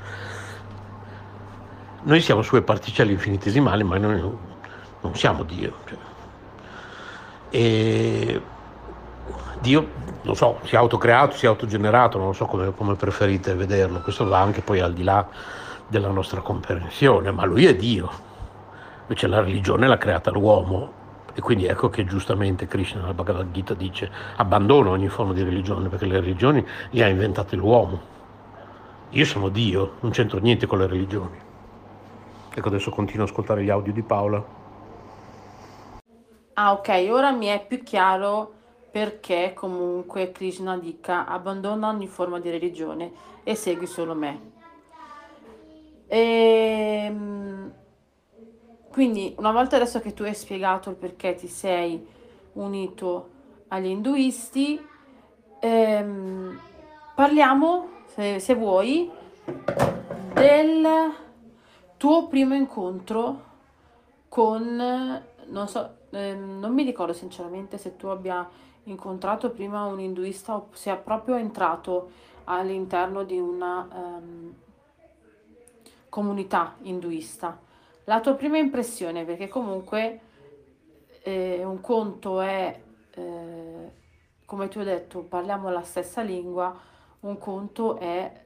Noi 2.03 2.21
siamo 2.21 2.43
sue 2.43 2.63
particelle 2.63 3.13
infinitesimali, 3.13 3.85
ma 3.85 3.99
noi 3.99 4.21
non 4.21 5.15
siamo 5.15 5.43
Dio. 5.45 5.73
Cioè. 5.87 6.10
E 7.51 8.41
Dio, 9.61 9.89
non 10.23 10.35
so, 10.35 10.61
si 10.65 10.75
è 10.75 10.79
autocreato, 10.79 11.37
si 11.37 11.45
è 11.45 11.49
autogenerato, 11.49 12.19
non 12.19 12.35
so 12.35 12.47
come, 12.47 12.73
come 12.75 12.95
preferite 12.95 13.55
vederlo, 13.55 14.01
questo 14.01 14.27
va 14.27 14.41
anche 14.41 14.63
poi 14.63 14.81
al 14.81 14.93
di 14.93 15.03
là 15.03 15.27
della 15.87 16.09
nostra 16.09 16.41
comprensione, 16.41 17.31
ma 17.31 17.45
lui 17.45 17.67
è 17.67 17.75
Dio. 17.75 18.29
Invece 19.03 19.27
la 19.27 19.41
religione 19.41 19.89
l'ha 19.89 19.99
creata 19.99 20.31
l'uomo 20.31 20.99
e 21.35 21.41
quindi 21.41 21.67
ecco 21.67 21.91
che 21.91 22.05
giustamente 22.05 22.67
Krishna 22.67 23.01
nella 23.01 23.15
Bhagavad 23.15 23.51
Gita 23.51 23.75
dice 23.75 24.11
abbandono 24.37 24.91
ogni 24.91 25.09
forma 25.09 25.33
di 25.33 25.43
religione 25.43 25.89
perché 25.89 26.07
le 26.07 26.21
religioni 26.21 26.65
le 26.91 27.05
ha 27.05 27.09
inventate 27.09 27.57
l'uomo. 27.57 28.01
Io 29.11 29.25
sono 29.25 29.49
Dio, 29.49 29.95
non 30.01 30.13
c'entro 30.13 30.39
niente 30.39 30.67
con 30.67 30.79
le 30.79 30.87
religioni. 30.87 31.37
Ecco 32.55 32.69
adesso 32.69 32.91
continuo 32.91 33.25
ad 33.25 33.31
ascoltare 33.31 33.65
gli 33.65 33.71
audio 33.71 33.93
di 33.93 34.03
Paola. 34.03 34.59
Ah, 36.55 36.73
ok, 36.73 37.09
ora 37.11 37.31
mi 37.33 37.47
è 37.47 37.65
più 37.67 37.83
chiaro 37.83 38.53
perché 38.91 39.53
comunque 39.55 40.33
Krishna 40.33 40.77
dica 40.77 41.27
abbandona 41.27 41.89
ogni 41.89 42.07
forma 42.09 42.39
di 42.41 42.51
religione 42.51 43.13
e 43.45 43.55
segui 43.55 43.87
solo 43.87 44.15
me. 44.15 44.41
Ehm, 46.09 47.73
quindi, 48.91 49.35
una 49.39 49.53
volta 49.53 49.77
adesso 49.77 50.01
che 50.01 50.13
tu 50.13 50.25
hai 50.25 50.35
spiegato 50.35 50.91
il 50.91 50.97
perché 50.97 51.35
ti 51.35 51.47
sei 51.47 52.05
unito 52.55 53.29
agli 53.69 53.87
induisti, 53.87 54.85
ehm, 55.61 56.61
parliamo, 57.15 57.89
se, 58.07 58.41
se 58.41 58.55
vuoi, 58.55 59.11
del 60.35 60.87
tuo 61.97 62.27
primo 62.27 62.55
incontro 62.55 63.45
con, 64.29 65.23
non 65.47 65.69
so, 65.69 65.99
eh, 66.11 66.35
non 66.35 66.73
mi 66.73 66.85
ricordo 66.85 67.13
sinceramente 67.13 67.79
se 67.79 67.97
tu 67.97 68.07
abbia 68.09 68.49
incontrato 68.85 69.51
prima 69.51 69.85
un 69.85 70.01
induista 70.01 70.55
o 70.57 70.69
sia 70.73 70.97
proprio 70.97 71.37
entrato 71.37 72.11
all'interno 72.45 73.23
di 73.23 73.39
una 73.39 73.89
um, 73.93 74.55
comunità 76.09 76.77
induista. 76.83 77.59
La 78.05 78.21
tua 78.21 78.35
prima 78.35 78.59
impressione, 78.59 79.25
perché 79.25 79.49
comunque 79.49 80.21
eh, 81.23 81.65
un 81.65 81.81
conto 81.81 82.41
è, 82.41 82.81
eh, 83.11 83.93
come 84.45 84.69
tu 84.69 84.79
hai 84.81 84.85
detto, 84.85 85.21
parliamo 85.21 85.71
la 85.71 85.83
stessa 85.83 86.23
lingua, 86.23 86.77
un 87.21 87.39
conto 87.39 87.99
è 87.99 88.45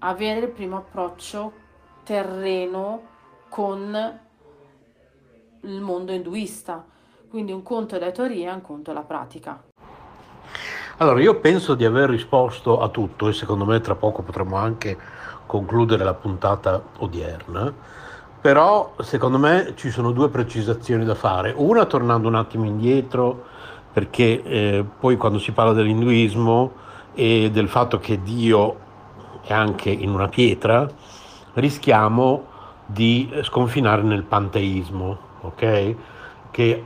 avere 0.00 0.40
il 0.40 0.50
primo 0.50 0.76
approccio 0.76 1.52
terreno 2.02 3.12
con 3.48 4.20
il 5.64 5.80
mondo 5.80 6.12
induista. 6.12 6.84
Quindi 7.28 7.52
un 7.52 7.62
conto 7.62 7.96
è 7.96 7.98
la 7.98 8.10
teoria 8.10 8.52
e 8.52 8.54
un 8.54 8.60
conto 8.60 8.90
è 8.90 8.94
la 8.94 9.02
pratica. 9.02 9.62
Allora, 10.98 11.20
io 11.20 11.40
penso 11.40 11.74
di 11.74 11.84
aver 11.84 12.08
risposto 12.08 12.80
a 12.80 12.88
tutto 12.88 13.26
e 13.28 13.32
secondo 13.32 13.64
me 13.64 13.80
tra 13.80 13.96
poco 13.96 14.22
potremo 14.22 14.56
anche 14.56 14.96
concludere 15.46 16.04
la 16.04 16.14
puntata 16.14 16.80
odierna, 16.98 17.72
però 18.40 18.94
secondo 19.00 19.38
me 19.38 19.72
ci 19.74 19.90
sono 19.90 20.12
due 20.12 20.28
precisazioni 20.28 21.04
da 21.04 21.16
fare. 21.16 21.52
Una 21.56 21.86
tornando 21.86 22.28
un 22.28 22.36
attimo 22.36 22.64
indietro, 22.64 23.44
perché 23.92 24.42
eh, 24.42 24.84
poi 24.98 25.16
quando 25.16 25.38
si 25.38 25.50
parla 25.50 25.72
dell'induismo 25.72 26.72
e 27.14 27.50
del 27.50 27.68
fatto 27.68 27.98
che 27.98 28.22
Dio 28.22 28.76
è 29.42 29.52
anche 29.52 29.90
in 29.90 30.10
una 30.10 30.28
pietra, 30.28 30.88
rischiamo 31.54 32.46
di 32.86 33.32
sconfinare 33.42 34.02
nel 34.02 34.24
panteismo, 34.24 35.23
ok? 35.46 35.94
Che 36.50 36.84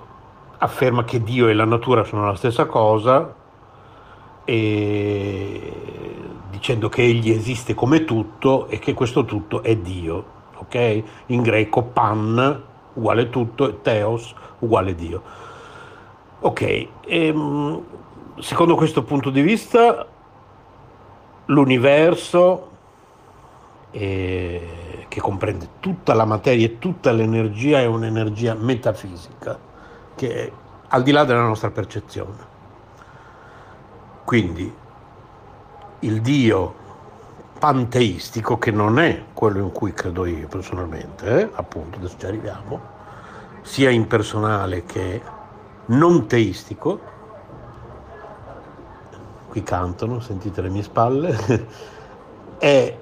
afferma 0.59 1.05
che 1.05 1.23
Dio 1.23 1.49
e 1.49 1.55
la 1.55 1.65
natura 1.65 2.05
sono 2.05 2.27
la 2.27 2.35
stessa 2.35 2.67
cosa 2.67 3.35
e 4.45 5.73
dicendo 6.51 6.89
che 6.89 7.03
egli 7.03 7.31
esiste 7.31 7.75
come 7.75 8.05
tutto 8.05 8.67
e 8.69 8.79
che 8.79 8.95
questo 8.95 9.25
tutto 9.25 9.63
è 9.63 9.77
Dio, 9.77 10.25
ok? 10.57 11.03
In 11.27 11.43
greco 11.43 11.83
pan 11.83 12.63
uguale 12.95 13.31
tutto 13.31 13.69
e 13.69 13.81
theos 13.83 14.35
uguale 14.59 14.95
Dio. 14.95 15.23
Ok, 16.41 16.89
ehm, 17.07 17.83
secondo 18.39 18.75
questo 18.75 19.03
punto 19.03 19.31
di 19.31 19.41
vista 19.41 20.07
l'universo 21.47 22.68
eh, 23.99 25.07
che 25.09 25.21
comprende 25.21 25.69
tutta 25.81 26.15
la 26.15 26.25
materia 26.25 26.67
e 26.67 26.79
tutta 26.79 27.11
l'energia 27.11 27.81
è 27.81 27.85
un'energia 27.85 28.55
metafisica 28.55 29.59
che 30.15 30.35
è 30.35 30.53
al 30.91 31.03
di 31.03 31.11
là 31.11 31.25
della 31.25 31.43
nostra 31.43 31.71
percezione. 31.71 32.57
Quindi 34.25 34.73
il 36.01 36.21
Dio 36.21 36.75
panteistico, 37.59 38.57
che 38.59 38.71
non 38.71 39.01
è 39.01 39.25
quello 39.33 39.59
in 39.59 39.73
cui 39.73 39.93
credo 39.93 40.27
io 40.27 40.47
personalmente, 40.47 41.41
eh, 41.41 41.51
appunto, 41.55 41.99
adesso 41.99 42.17
ci 42.19 42.27
arriviamo, 42.27 42.81
sia 43.63 43.91
impersonale 43.91 44.85
che 44.85 45.21
non 45.87 46.27
teistico, 46.29 47.01
qui 49.49 49.63
cantano, 49.63 50.21
sentite 50.21 50.61
le 50.63 50.69
mie 50.69 50.83
spalle, 50.83 51.67
è 52.59 52.97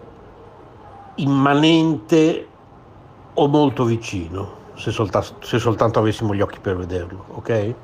immanente 1.16 2.46
o 3.34 3.48
molto 3.48 3.84
vicino, 3.84 4.56
se, 4.74 4.90
solta- 4.90 5.24
se 5.40 5.58
soltanto 5.58 5.98
avessimo 5.98 6.34
gli 6.34 6.40
occhi 6.40 6.58
per 6.60 6.76
vederlo, 6.76 7.24
ok? 7.28 7.74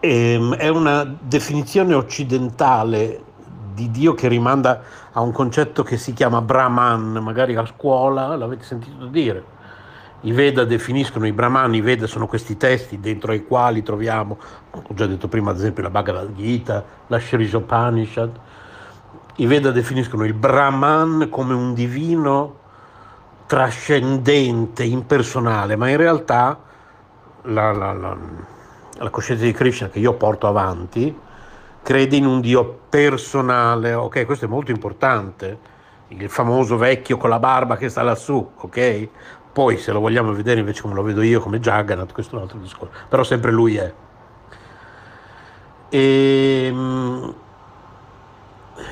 Ehm, 0.00 0.54
è 0.54 0.68
una 0.68 1.04
definizione 1.04 1.94
occidentale 1.94 3.24
di 3.72 3.90
Dio 3.90 4.14
che 4.14 4.28
rimanda 4.28 4.82
a 5.12 5.20
un 5.20 5.32
concetto 5.32 5.82
che 5.82 5.98
si 5.98 6.12
chiama 6.12 6.40
Brahman, 6.40 7.18
magari 7.22 7.54
a 7.56 7.66
scuola 7.66 8.36
l'avete 8.36 8.64
sentito 8.64 9.06
dire. 9.06 9.54
I 10.22 10.32
Veda 10.32 10.64
definiscono 10.64 11.26
i 11.26 11.32
Brahman, 11.32 11.74
i 11.74 11.80
Veda 11.80 12.06
sono 12.06 12.26
questi 12.26 12.56
testi 12.56 13.00
dentro 13.00 13.32
ai 13.32 13.44
quali 13.44 13.82
troviamo, 13.82 14.38
ho 14.70 14.94
già 14.94 15.06
detto 15.06 15.28
prima 15.28 15.50
ad 15.50 15.56
esempio 15.56 15.82
la 15.82 15.90
Bhagavad 15.90 16.34
Gita, 16.34 16.84
la 17.06 17.20
Upanishad. 17.52 18.30
I 19.36 19.46
Veda 19.46 19.70
definiscono 19.70 20.24
il 20.24 20.34
Brahman 20.34 21.28
come 21.30 21.54
un 21.54 21.74
divino 21.74 22.58
trascendente, 23.46 24.82
impersonale, 24.84 25.76
ma 25.76 25.88
in 25.88 25.96
realtà 25.96 26.58
la, 27.42 27.72
la, 27.72 27.92
la 27.92 28.16
la 28.98 29.10
coscienza 29.10 29.44
di 29.44 29.52
Krishna 29.52 29.88
che 29.88 29.98
io 29.98 30.14
porto 30.14 30.46
avanti, 30.46 31.14
crede 31.82 32.16
in 32.16 32.26
un 32.26 32.40
Dio 32.40 32.80
personale, 32.88 33.92
ok? 33.94 34.24
Questo 34.24 34.46
è 34.46 34.48
molto 34.48 34.70
importante. 34.70 35.74
Il 36.08 36.28
famoso 36.30 36.76
vecchio 36.76 37.16
con 37.16 37.30
la 37.30 37.38
barba 37.38 37.76
che 37.76 37.88
sta 37.88 38.02
lassù, 38.02 38.52
ok? 38.56 39.08
Poi 39.52 39.78
se 39.78 39.92
lo 39.92 40.00
vogliamo 40.00 40.32
vedere 40.32 40.60
invece 40.60 40.82
come 40.82 40.94
lo 40.94 41.02
vedo 41.02 41.22
io, 41.22 41.40
come 41.40 41.60
Jagannath, 41.60 42.12
questo 42.12 42.34
è 42.34 42.36
un 42.36 42.44
altro 42.44 42.58
discorso, 42.58 42.92
però 43.08 43.22
sempre 43.22 43.50
lui 43.50 43.76
è. 43.76 43.92
E, 45.88 46.66
ehm, 46.66 47.34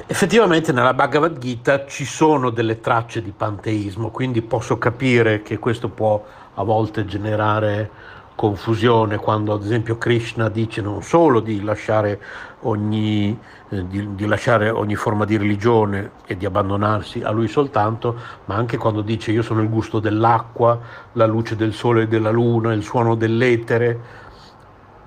effettivamente 0.06 0.72
nella 0.72 0.94
Bhagavad 0.94 1.38
Gita 1.38 1.86
ci 1.86 2.04
sono 2.04 2.50
delle 2.50 2.80
tracce 2.80 3.22
di 3.22 3.32
panteismo, 3.36 4.10
quindi 4.10 4.42
posso 4.42 4.78
capire 4.78 5.42
che 5.42 5.58
questo 5.58 5.88
può 5.88 6.24
a 6.54 6.62
volte 6.62 7.04
generare 7.04 8.12
confusione 8.34 9.16
quando 9.16 9.52
ad 9.52 9.62
esempio 9.62 9.96
Krishna 9.96 10.48
dice 10.48 10.80
non 10.80 11.02
solo 11.02 11.38
di 11.38 11.62
lasciare 11.62 12.20
ogni, 12.62 13.38
eh, 13.68 13.86
di, 13.86 14.14
di 14.14 14.26
lasciare 14.26 14.70
ogni 14.70 14.96
forma 14.96 15.24
di 15.24 15.36
religione 15.36 16.10
e 16.26 16.36
di 16.36 16.44
abbandonarsi 16.44 17.20
a 17.22 17.30
lui 17.30 17.46
soltanto, 17.46 18.18
ma 18.46 18.56
anche 18.56 18.76
quando 18.76 19.02
dice 19.02 19.30
io 19.30 19.42
sono 19.42 19.60
il 19.60 19.68
gusto 19.68 20.00
dell'acqua, 20.00 20.78
la 21.12 21.26
luce 21.26 21.54
del 21.56 21.72
sole 21.72 22.02
e 22.02 22.08
della 22.08 22.30
luna, 22.30 22.72
il 22.72 22.82
suono 22.82 23.14
dell'etere, 23.14 24.22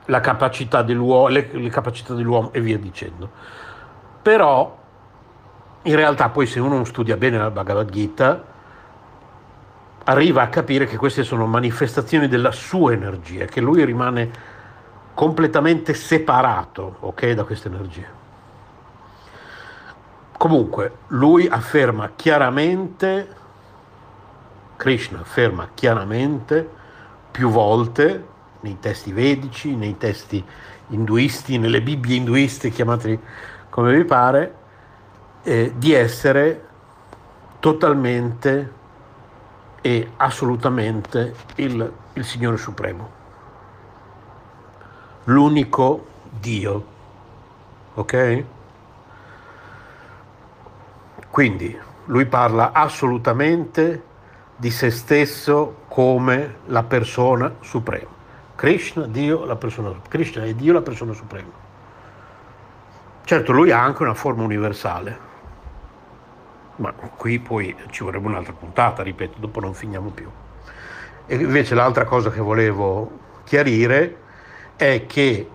la 0.06 0.22
capacità 0.22 0.82
dell'uomo, 0.84 1.28
le, 1.28 1.50
le 1.52 1.70
capacità 1.70 2.14
dell'uomo 2.14 2.54
e 2.54 2.62
via 2.62 2.78
dicendo. 2.78 3.30
Però 4.28 4.78
in 5.84 5.96
realtà 5.96 6.28
poi 6.28 6.48
se 6.48 6.60
uno 6.60 6.84
studia 6.84 7.16
bene 7.16 7.38
la 7.38 7.50
Bhagavad 7.50 7.90
Gita, 7.90 8.44
arriva 10.04 10.42
a 10.42 10.50
capire 10.50 10.86
che 10.86 10.98
queste 10.98 11.24
sono 11.24 11.46
manifestazioni 11.46 12.28
della 12.28 12.52
sua 12.52 12.92
energia, 12.92 13.46
che 13.46 13.62
lui 13.62 13.86
rimane 13.86 14.30
completamente 15.14 15.94
separato 15.94 16.98
okay, 17.00 17.36
da 17.36 17.46
questa 17.46 17.70
energia. 17.70 18.08
Comunque, 20.38 20.92
lui 21.08 21.48
afferma 21.48 22.12
chiaramente, 22.14 23.30
Krishna 24.76 25.22
afferma 25.22 25.70
chiaramente, 25.74 26.70
più 27.32 27.50
volte, 27.50 28.26
nei 28.60 28.78
testi 28.82 29.14
vedici, 29.14 29.74
nei 29.74 29.96
testi 29.96 30.44
induisti, 30.90 31.58
nelle 31.58 31.82
Bibbie 31.82 32.18
induiste, 32.18 32.72
chiamateli 32.72 33.20
come 33.78 33.96
vi 33.96 34.06
pare, 34.06 34.56
eh, 35.44 35.72
di 35.76 35.94
essere 35.94 36.66
totalmente 37.60 38.74
è 39.80 40.08
assolutamente 40.18 41.36
il, 41.58 41.94
il 42.14 42.26
Signore 42.26 42.58
Supremo, 42.58 43.10
l'unico 45.26 46.08
Dio, 46.40 46.86
ok? 47.94 48.44
Quindi 51.30 51.80
lui 52.06 52.26
parla 52.26 52.72
assolutamente 52.72 54.04
di 54.56 54.72
se 54.72 54.90
stesso 54.90 55.82
come 55.88 56.62
la 56.66 56.82
persona 56.82 57.54
suprema. 57.60 58.10
Krishna, 58.56 59.06
Dio, 59.06 59.46
la 59.46 59.56
persona, 59.56 59.94
Krishna 60.08 60.46
è 60.46 60.56
Dio, 60.56 60.74
la 60.74 60.82
persona 60.82 61.14
suprema. 61.14 61.67
Certo, 63.28 63.52
lui 63.52 63.72
ha 63.72 63.84
anche 63.84 64.04
una 64.04 64.14
forma 64.14 64.44
universale, 64.44 65.20
ma 66.78 66.94
qui 66.94 67.40
poi 67.40 67.76
ci 67.90 68.06
vorrebbe 68.06 68.26
un'altra 68.26 68.54
puntata, 68.54 69.04
ripeto, 69.04 69.40
dopo 69.40 69.60
non 69.60 69.74
finiamo 69.74 70.12
più. 70.12 70.30
E 71.26 71.36
invece 71.36 71.76
l'altra 71.76 72.06
cosa 72.06 72.30
che 72.30 72.40
volevo 72.40 73.42
chiarire 73.44 74.16
è 74.78 75.06
che 75.08 75.46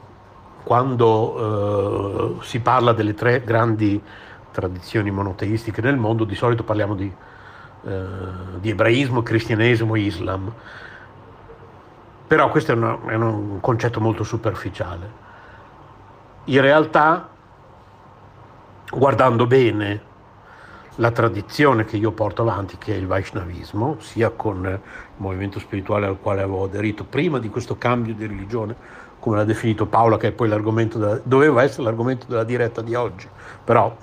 quando 0.62 2.36
eh, 2.40 2.44
si 2.44 2.60
parla 2.60 2.92
delle 2.92 3.14
tre 3.14 3.42
grandi 3.42 4.02
tradizioni 4.50 5.10
monoteistiche 5.10 5.80
nel 5.80 5.96
mondo, 5.96 6.24
di 6.24 6.34
solito 6.34 6.64
parliamo 6.64 6.94
di, 6.94 7.10
eh, 7.84 8.04
di 8.60 8.68
ebraismo, 8.68 9.22
cristianesimo 9.22 9.94
e 9.94 10.00
islam. 10.00 10.52
Però 12.26 12.50
questo 12.50 12.72
è, 12.72 12.74
una, 12.74 12.98
è 13.06 13.14
un 13.14 13.60
concetto 13.60 13.98
molto 13.98 14.24
superficiale. 14.24 15.10
In 16.44 16.60
realtà, 16.60 17.30
guardando 18.94 19.46
bene 19.46 20.10
la 20.96 21.10
tradizione 21.10 21.86
che 21.86 21.96
io 21.96 22.12
porto 22.12 22.42
avanti, 22.42 22.76
che 22.76 22.92
è 22.92 22.96
il 22.96 23.06
Vaishnavismo, 23.06 23.96
sia 24.00 24.28
con 24.28 24.64
il 24.64 24.80
movimento 25.16 25.58
spirituale 25.58 26.06
al 26.06 26.18
quale 26.20 26.42
avevo 26.42 26.64
aderito 26.64 27.04
prima 27.04 27.38
di 27.38 27.48
questo 27.48 27.78
cambio 27.78 28.12
di 28.12 28.26
religione, 28.26 28.76
come 29.18 29.36
l'ha 29.36 29.44
definito 29.44 29.86
Paola, 29.86 30.18
che 30.18 30.32
poi 30.32 30.48
l'argomento 30.48 30.98
della, 30.98 31.18
doveva 31.22 31.62
essere 31.62 31.84
l'argomento 31.84 32.26
della 32.28 32.44
diretta 32.44 32.82
di 32.82 32.94
oggi, 32.94 33.26
però 33.64 33.96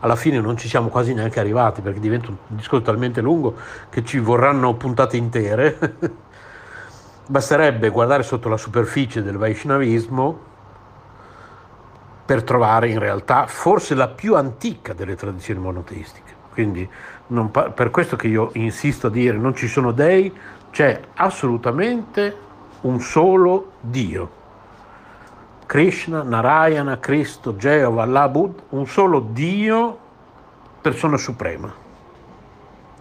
alla 0.00 0.16
fine 0.16 0.40
non 0.40 0.58
ci 0.58 0.68
siamo 0.68 0.88
quasi 0.88 1.14
neanche 1.14 1.40
arrivati 1.40 1.80
perché 1.80 1.98
diventa 1.98 2.28
un 2.28 2.36
discorso 2.48 2.84
talmente 2.84 3.20
lungo 3.20 3.56
che 3.88 4.04
ci 4.04 4.18
vorranno 4.18 4.74
puntate 4.74 5.16
intere. 5.16 5.96
Basterebbe 7.26 7.88
guardare 7.88 8.22
sotto 8.22 8.48
la 8.48 8.56
superficie 8.56 9.22
del 9.22 9.38
Vaishnavismo 9.38 10.47
per 12.28 12.42
trovare 12.42 12.90
in 12.90 12.98
realtà 12.98 13.46
forse 13.46 13.94
la 13.94 14.06
più 14.06 14.36
antica 14.36 14.92
delle 14.92 15.16
tradizioni 15.16 15.60
monoteistiche. 15.60 16.34
Quindi 16.52 16.86
pa- 17.50 17.70
per 17.70 17.90
questo 17.90 18.16
che 18.16 18.28
io 18.28 18.50
insisto 18.52 19.06
a 19.06 19.10
dire 19.10 19.38
non 19.38 19.54
ci 19.54 19.66
sono 19.66 19.92
dei, 19.92 20.30
c'è 20.70 21.00
assolutamente 21.14 22.36
un 22.82 23.00
solo 23.00 23.70
Dio. 23.80 24.30
Krishna, 25.64 26.22
Narayana, 26.22 26.98
Cristo, 26.98 27.56
Geova, 27.56 28.28
Buddha, 28.28 28.62
un 28.70 28.86
solo 28.86 29.20
Dio, 29.32 29.98
persona 30.82 31.16
suprema, 31.16 31.72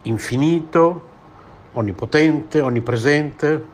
infinito, 0.03 1.07
onnipotente, 1.73 2.61
onnipresente, 2.61 3.65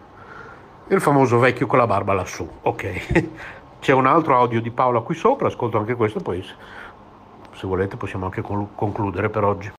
il 0.88 1.00
famoso 1.00 1.38
vecchio 1.38 1.68
con 1.68 1.78
la 1.78 1.86
barba 1.86 2.14
lassù. 2.14 2.50
Ok, 2.64 3.30
c'è 3.84 3.92
un 3.92 4.06
altro 4.06 4.38
audio 4.38 4.62
di 4.62 4.72
Paola 4.72 5.02
qui 5.02 5.14
sopra, 5.14 5.48
ascolto 5.48 5.78
anche 5.78 5.96
questo, 5.96 6.22
poi 6.22 6.42
se 6.42 7.68
volete 7.68 7.98
possiamo 7.98 8.24
anche 8.24 8.42
concludere 8.42 9.30
per 9.30 9.44
oggi. 9.44 9.74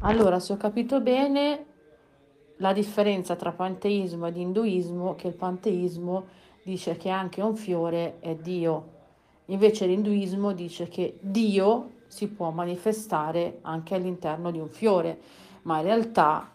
Allora, 0.00 0.38
se 0.38 0.52
ho 0.52 0.58
capito 0.58 1.00
bene, 1.00 1.64
la 2.58 2.74
differenza 2.74 3.34
tra 3.34 3.52
panteismo 3.52 4.26
ed 4.26 4.36
induismo 4.36 5.14
che 5.14 5.28
il 5.28 5.34
panteismo 5.34 6.26
dice 6.62 6.98
che 6.98 7.08
anche 7.08 7.40
un 7.40 7.56
fiore 7.56 8.18
è 8.20 8.34
Dio, 8.34 8.88
invece 9.46 9.86
l'induismo 9.86 10.52
dice 10.52 10.86
che 10.88 11.16
Dio 11.18 11.92
si 12.08 12.28
può 12.28 12.50
manifestare 12.50 13.60
anche 13.62 13.94
all'interno 13.94 14.50
di 14.50 14.58
un 14.58 14.68
fiore, 14.68 15.18
ma 15.62 15.78
in 15.78 15.84
realtà 15.84 16.51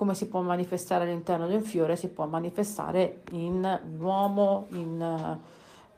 come 0.00 0.14
si 0.14 0.28
può 0.28 0.40
manifestare 0.40 1.04
all'interno 1.04 1.46
di 1.46 1.54
un 1.54 1.60
fiore, 1.60 1.94
si 1.94 2.08
può 2.08 2.24
manifestare 2.24 3.20
in 3.32 3.80
un 3.84 4.00
uomo, 4.00 4.64
in 4.70 5.38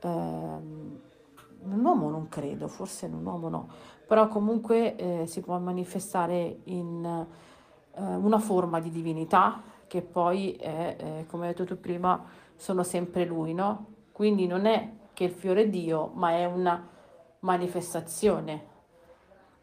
eh, 0.01 0.07
un 0.09 1.81
uomo 1.81 2.09
non 2.09 2.27
credo, 2.27 2.67
forse 2.67 3.05
in 3.05 3.13
un 3.13 3.25
uomo 3.25 3.47
no, 3.47 3.69
però 4.05 4.27
comunque 4.27 4.97
eh, 4.97 5.25
si 5.25 5.39
può 5.39 5.57
manifestare 5.57 6.57
in 6.65 7.05
eh, 7.95 8.01
una 8.01 8.39
forma 8.39 8.81
di 8.81 8.89
divinità 8.89 9.61
che 9.87 10.01
poi 10.01 10.51
è, 10.51 10.97
eh, 10.99 11.25
come 11.27 11.47
hai 11.47 11.53
detto 11.53 11.63
tu 11.63 11.79
prima, 11.79 12.21
sono 12.57 12.83
sempre 12.83 13.23
lui, 13.23 13.53
no? 13.53 13.85
Quindi 14.11 14.47
non 14.47 14.65
è 14.65 14.95
che 15.13 15.23
il 15.23 15.31
fiore 15.31 15.61
è 15.61 15.69
Dio, 15.69 16.11
ma 16.15 16.31
è 16.31 16.43
una 16.43 16.85
manifestazione, 17.39 18.65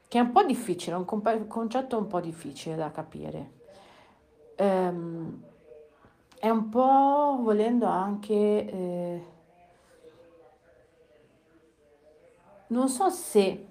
che 0.08 0.18
è 0.18 0.22
un 0.22 0.32
po' 0.32 0.44
difficile, 0.44 0.96
è 0.96 0.98
un 0.98 1.46
concetto 1.46 1.98
un 1.98 2.06
po' 2.06 2.20
difficile 2.20 2.74
da 2.74 2.90
capire 2.90 3.58
ehm, 4.90 5.42
è 6.38 6.48
un 6.48 6.68
po' 6.68 7.38
volendo 7.42 7.86
anche, 7.86 8.34
eh, 8.34 9.24
non 12.68 12.88
so 12.88 13.10
se, 13.10 13.66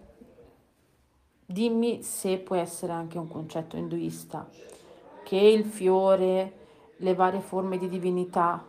dimmi 1.46 2.04
se 2.04 2.38
può 2.38 2.56
essere 2.56 2.92
anche 2.92 3.18
un 3.18 3.28
concetto 3.28 3.76
induista, 3.76 4.48
che 5.24 5.38
il 5.38 5.66
fiore, 5.66 6.54
le 6.98 7.14
varie 7.16 7.40
forme 7.40 7.78
di 7.78 7.88
divinità 7.88 8.64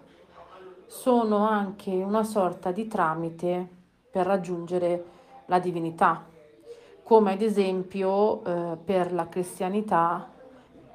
sono 0.87 1.47
anche 1.47 1.91
una 1.91 2.25
sorta 2.25 2.73
di 2.73 2.87
tramite 2.87 3.69
per 4.11 4.27
raggiungere 4.27 5.05
la 5.47 5.59
divinità, 5.59 6.25
come 7.03 7.33
ad 7.33 7.43
esempio 7.43 8.45
eh, 8.45 8.77
per 8.77 9.13
la 9.13 9.29
cristianità 9.29 10.29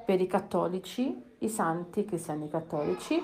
per 0.04 0.20
i 0.20 0.26
cattolici, 0.26 1.25
i 1.46 1.48
santi 1.48 2.04
cristiani 2.04 2.48
cattolici, 2.48 3.22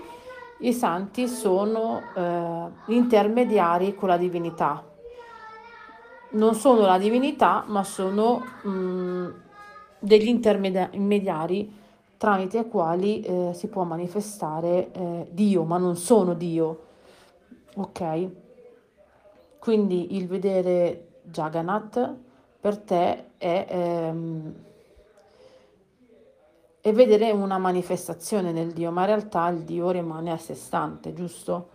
i 0.60 0.72
santi 0.72 1.28
sono 1.28 2.00
eh, 2.14 2.92
intermediari 2.92 3.94
con 3.94 4.08
la 4.08 4.16
divinità. 4.16 4.84
Non 6.30 6.54
sono 6.54 6.82
la 6.82 6.98
divinità, 6.98 7.64
ma 7.66 7.84
sono 7.84 8.42
mh, 8.62 8.68
mm, 8.68 9.28
degli 9.98 10.28
intermediari 10.28 11.80
tramite 12.16 12.58
i 12.58 12.68
quali 12.68 13.20
eh, 13.20 13.50
si 13.52 13.66
può 13.66 13.82
manifestare 13.82 14.92
eh, 14.92 15.26
Dio, 15.30 15.64
ma 15.64 15.78
non 15.78 15.96
sono 15.96 16.34
Dio. 16.34 16.86
Ok? 17.74 18.28
Quindi 19.58 20.16
il 20.16 20.28
vedere 20.28 21.08
Jagannath 21.22 22.14
per 22.60 22.78
te 22.78 23.24
è... 23.36 23.66
Ehm, 23.68 24.54
e 26.84 26.92
vedere 26.92 27.30
una 27.30 27.58
manifestazione 27.58 28.50
nel 28.50 28.72
Dio, 28.72 28.90
ma 28.90 29.02
in 29.02 29.06
realtà 29.06 29.48
il 29.48 29.58
Dio 29.58 29.90
rimane 29.90 30.32
a 30.32 30.36
sé 30.36 30.54
stante, 30.54 31.14
giusto? 31.14 31.68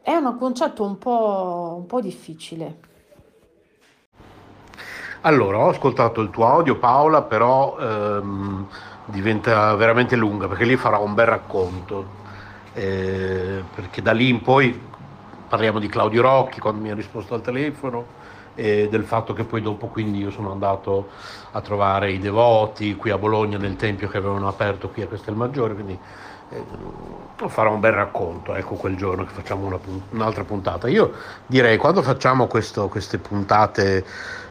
È 0.00 0.14
un 0.14 0.38
concetto 0.38 0.82
un 0.82 0.96
po', 0.96 1.74
un 1.76 1.84
po 1.84 2.00
difficile. 2.00 2.78
Allora, 5.22 5.58
ho 5.58 5.68
ascoltato 5.68 6.22
il 6.22 6.30
tuo 6.30 6.46
audio 6.46 6.78
Paola, 6.78 7.20
però 7.20 7.76
ehm, 7.78 8.66
diventa 9.06 9.74
veramente 9.74 10.16
lunga 10.16 10.48
perché 10.48 10.64
lì 10.64 10.76
farò 10.76 11.02
un 11.02 11.12
bel 11.12 11.26
racconto, 11.26 12.06
eh, 12.72 13.62
perché 13.74 14.00
da 14.00 14.12
lì 14.12 14.28
in 14.30 14.40
poi 14.40 14.80
parliamo 15.48 15.80
di 15.80 15.88
Claudio 15.88 16.22
Rocchi 16.22 16.60
quando 16.60 16.80
mi 16.80 16.90
ha 16.90 16.94
risposto 16.94 17.34
al 17.34 17.42
telefono, 17.42 18.06
e 18.56 18.88
del 18.90 19.04
fatto 19.04 19.32
che 19.32 19.44
poi 19.44 19.62
dopo 19.62 19.86
quindi 19.86 20.18
io 20.18 20.30
sono 20.30 20.50
andato 20.50 21.10
a 21.52 21.60
trovare 21.60 22.10
i 22.10 22.18
devoti 22.18 22.96
qui 22.96 23.10
a 23.10 23.18
Bologna 23.18 23.58
nel 23.58 23.76
tempio 23.76 24.08
che 24.08 24.16
avevano 24.16 24.48
aperto 24.48 24.88
qui 24.88 25.02
a 25.02 25.06
Castelmaggiore, 25.06 25.74
quindi 25.74 25.96
eh, 26.48 26.64
farò 27.46 27.72
un 27.72 27.80
bel 27.80 27.92
racconto, 27.92 28.54
ecco 28.54 28.74
quel 28.74 28.96
giorno 28.96 29.24
che 29.24 29.32
facciamo 29.32 29.66
una, 29.66 29.78
un'altra 30.10 30.42
puntata. 30.42 30.88
Io 30.88 31.12
direi 31.46 31.76
quando 31.76 32.02
facciamo 32.02 32.48
questo, 32.48 32.88
queste 32.88 33.18
puntate... 33.18 34.04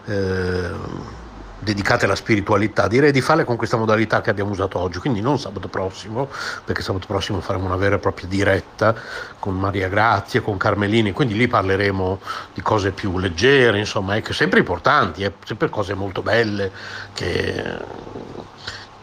Eh, 0.05 1.23
dedicate 1.65 2.05
alla 2.05 2.15
spiritualità, 2.15 2.87
direi 2.87 3.11
di 3.11 3.21
farle 3.21 3.43
con 3.43 3.57
questa 3.57 3.75
modalità 3.75 4.21
che 4.21 4.29
abbiamo 4.29 4.51
usato 4.51 4.77
oggi, 4.79 4.99
quindi 4.99 5.19
non 5.19 5.39
sabato 5.39 5.67
prossimo, 5.67 6.29
perché 6.63 6.83
sabato 6.83 7.07
prossimo 7.07 7.41
faremo 7.41 7.65
una 7.65 7.75
vera 7.75 7.95
e 7.95 7.99
propria 7.99 8.27
diretta 8.27 8.95
con 9.39 9.55
Maria 9.55 9.89
Grazia, 9.89 10.41
con 10.41 10.57
Carmelini, 10.57 11.11
quindi 11.11 11.35
lì 11.35 11.47
parleremo 11.47 12.19
di 12.53 12.61
cose 12.61 12.91
più 12.91 13.17
leggere, 13.17 13.79
insomma, 13.79 14.15
ecco, 14.15 14.31
sempre 14.31 14.59
importanti, 14.59 15.23
eh, 15.23 15.33
sempre 15.43 15.69
cose 15.69 15.95
molto 15.95 16.21
belle 16.21 16.71
che 17.13 18.13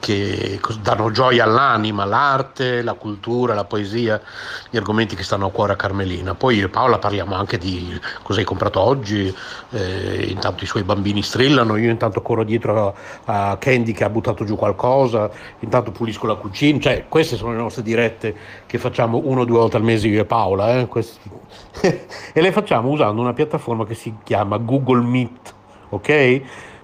che 0.03 0.59
danno 0.81 1.13
gioia 1.13 1.45
all'anima, 1.45 2.05
l'arte, 2.05 2.83
la 2.83 2.95
cultura, 2.95 3.55
la 3.55 3.65
poesia, 3.65 4.21
gli 4.69 4.77
argomenti 4.77 5.15
che 5.15 5.23
stanno 5.23 5.47
a 5.47 5.51
cuore 5.53 5.75
a 5.75 5.77
Carmelina. 5.77 6.35
Poi 6.35 6.57
io 6.57 6.67
e 6.67 6.69
Paola 6.69 6.99
parliamo 6.99 7.37
anche 7.37 7.57
di 7.57 7.97
cosa 8.21 8.41
hai 8.41 8.45
comprato 8.45 8.81
oggi, 8.81 9.33
eh, 9.71 10.27
intanto 10.29 10.65
i 10.65 10.67
suoi 10.67 10.83
bambini 10.83 11.23
strillano, 11.23 11.77
io 11.77 11.89
intanto 11.89 12.21
corro 12.21 12.43
dietro 12.43 12.97
a, 13.27 13.57
Candy 13.61 13.93
che 13.93 14.03
ha 14.03 14.11
buttato 14.11 14.45
giù 14.45 14.57
qualcosa, 14.57 15.31
intanto 15.61 15.93
pulisco 15.93 16.27
la 16.27 16.35
cucina, 16.35 16.81
cioè 16.81 17.05
queste 17.09 17.37
sono 17.37 17.53
le 17.53 17.59
nostre 17.59 17.85
dirette 17.85 18.35
che 18.67 18.79
facciamo 18.79 19.21
una 19.23 19.43
o 19.43 19.45
due 19.45 19.59
volte 19.59 19.77
al 19.77 19.85
mese 19.85 20.09
io 20.09 20.21
e 20.21 20.25
Paola, 20.25 20.81
eh, 20.81 20.89
e 22.35 22.41
le 22.41 22.51
facciamo 22.51 22.89
usando 22.91 23.21
una 23.21 23.35
piattaforma 23.35 23.87
che 23.87 23.95
si 23.95 24.13
chiama 24.25 24.57
Google 24.57 25.03
Meet, 25.03 25.55
ok? 25.91 26.43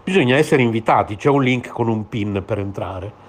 Bisogna 0.09 0.37
essere 0.37 0.63
invitati, 0.63 1.17
c'è 1.17 1.29
un 1.29 1.43
link 1.43 1.69
con 1.69 1.87
un 1.87 2.09
pin 2.09 2.43
per 2.45 2.59
entrare. 2.59 3.27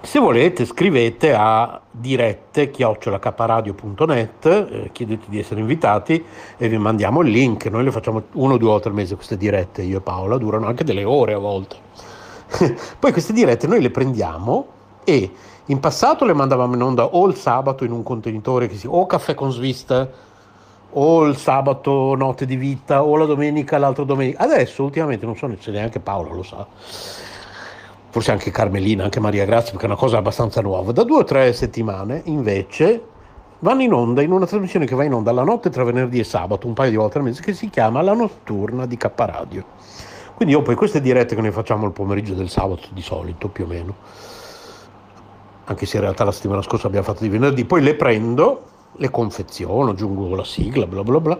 Se 0.00 0.18
volete 0.18 0.64
scrivete 0.64 1.34
a 1.34 1.78
dirette 1.90 2.70
chiocciolacaparadio.net, 2.70 4.46
eh, 4.46 4.88
chiedete 4.92 5.26
di 5.28 5.38
essere 5.38 5.60
invitati 5.60 6.24
e 6.56 6.68
vi 6.68 6.78
mandiamo 6.78 7.20
il 7.20 7.30
link. 7.30 7.66
Noi 7.66 7.84
le 7.84 7.90
facciamo 7.90 8.22
uno 8.32 8.54
o 8.54 8.56
due 8.56 8.68
volte 8.68 8.88
al 8.88 8.94
mese 8.94 9.14
queste 9.14 9.36
dirette, 9.36 9.82
io 9.82 9.98
e 9.98 10.00
Paola, 10.00 10.38
durano 10.38 10.66
anche 10.66 10.84
delle 10.84 11.04
ore 11.04 11.34
a 11.34 11.38
volte. 11.38 11.76
Poi 12.98 13.12
queste 13.12 13.34
dirette 13.34 13.66
noi 13.66 13.82
le 13.82 13.90
prendiamo 13.90 14.66
e 15.04 15.30
in 15.66 15.80
passato 15.80 16.24
le 16.24 16.32
mandavamo 16.32 16.74
in 16.74 16.82
onda 16.82 17.04
o 17.04 17.26
il 17.26 17.36
sabato 17.36 17.84
in 17.84 17.92
un 17.92 18.02
contenitore 18.02 18.68
che 18.68 18.76
si 18.76 18.86
o 18.90 19.04
caffè 19.04 19.34
con 19.34 19.52
svista 19.52 20.08
o 20.92 21.24
il 21.24 21.36
sabato 21.36 22.14
notte 22.14 22.46
di 22.46 22.56
vita 22.56 23.02
o 23.04 23.16
la 23.16 23.26
domenica 23.26 23.78
l'altra 23.78 24.04
domenica. 24.04 24.42
Adesso 24.42 24.82
ultimamente 24.82 25.26
non 25.26 25.36
so 25.36 25.48
se 25.58 25.70
neanche 25.70 26.00
Paolo 26.00 26.34
lo 26.34 26.42
sa, 26.42 26.66
forse 28.08 28.30
anche 28.30 28.50
Carmelina, 28.50 29.04
anche 29.04 29.20
Maria 29.20 29.44
Grazia, 29.44 29.70
perché 29.72 29.86
è 29.86 29.88
una 29.88 29.98
cosa 29.98 30.18
abbastanza 30.18 30.60
nuova. 30.60 30.92
Da 30.92 31.04
due 31.04 31.18
o 31.18 31.24
tre 31.24 31.52
settimane 31.52 32.22
invece 32.24 33.02
vanno 33.60 33.82
in 33.82 33.92
onda 33.92 34.22
in 34.22 34.32
una 34.32 34.46
trasmissione 34.46 34.86
che 34.86 34.94
va 34.94 35.04
in 35.04 35.12
onda 35.12 35.32
la 35.32 35.42
notte 35.42 35.70
tra 35.70 35.84
venerdì 35.84 36.18
e 36.18 36.24
sabato, 36.24 36.66
un 36.66 36.72
paio 36.72 36.90
di 36.90 36.96
volte 36.96 37.18
al 37.18 37.24
mese, 37.24 37.42
che 37.42 37.52
si 37.52 37.68
chiama 37.68 38.00
La 38.02 38.14
Notturna 38.14 38.86
di 38.86 38.96
K 38.96 39.10
Radio. 39.14 39.64
Quindi 40.34 40.54
io 40.54 40.62
poi 40.62 40.74
queste 40.74 41.02
dirette 41.02 41.34
che 41.34 41.40
noi 41.42 41.50
facciamo 41.50 41.84
il 41.84 41.92
pomeriggio 41.92 42.32
del 42.32 42.48
sabato 42.48 42.88
di 42.92 43.02
solito, 43.02 43.48
più 43.48 43.64
o 43.64 43.66
meno, 43.66 43.94
anche 45.64 45.84
se 45.84 45.98
in 45.98 46.02
realtà 46.02 46.24
la 46.24 46.32
settimana 46.32 46.62
scorsa 46.62 46.86
abbiamo 46.86 47.04
fatto 47.04 47.22
di 47.22 47.28
venerdì, 47.28 47.66
poi 47.66 47.82
le 47.82 47.94
prendo 47.94 48.62
le 48.96 49.10
confeziono, 49.10 49.90
aggiungo 49.90 50.34
la 50.34 50.44
sigla, 50.44 50.86
bla 50.86 51.02
bla 51.02 51.20
bla, 51.20 51.38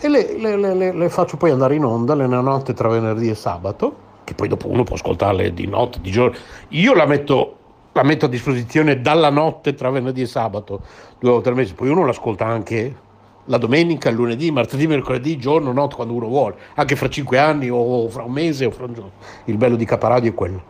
e 0.00 0.08
le, 0.08 0.36
le, 0.38 0.56
le, 0.56 0.92
le, 0.92 1.08
faccio 1.08 1.36
poi 1.36 1.50
andare 1.50 1.74
in 1.74 1.84
onda 1.84 2.14
nella 2.14 2.40
notte 2.40 2.72
tra 2.72 2.88
venerdì 2.88 3.28
e 3.28 3.34
sabato, 3.34 4.06
che 4.24 4.34
poi 4.34 4.48
dopo 4.48 4.68
uno 4.68 4.84
può 4.84 4.94
ascoltarle 4.94 5.52
di 5.52 5.66
notte, 5.66 6.00
di 6.00 6.10
giorno. 6.10 6.36
Io 6.68 6.94
la 6.94 7.06
metto, 7.06 7.56
la 7.92 8.02
metto 8.02 8.26
a 8.26 8.28
disposizione 8.28 9.00
dalla 9.00 9.30
notte 9.30 9.74
tra 9.74 9.90
venerdì 9.90 10.22
e 10.22 10.26
sabato, 10.26 10.82
due 11.18 11.30
volte 11.30 11.48
al 11.48 11.54
mese, 11.54 11.74
poi 11.74 11.88
uno 11.88 12.04
l'ascolta 12.04 12.46
anche 12.46 13.06
la 13.48 13.58
domenica, 13.58 14.10
il 14.10 14.14
lunedì, 14.14 14.50
martedì, 14.50 14.86
mercoledì, 14.86 15.38
giorno, 15.38 15.72
notte, 15.72 15.96
quando 15.96 16.14
uno 16.14 16.28
vuole, 16.28 16.56
anche 16.74 16.96
fra 16.96 17.08
cinque 17.08 17.38
anni 17.38 17.68
o 17.70 18.08
fra 18.08 18.22
un 18.22 18.32
mese 18.32 18.66
o 18.66 18.70
fra 18.70 18.84
un 18.84 18.94
giorno. 18.94 19.10
Il 19.44 19.56
bello 19.56 19.76
di 19.76 19.84
Caparadio 19.84 20.30
è 20.30 20.34
quello, 20.34 20.62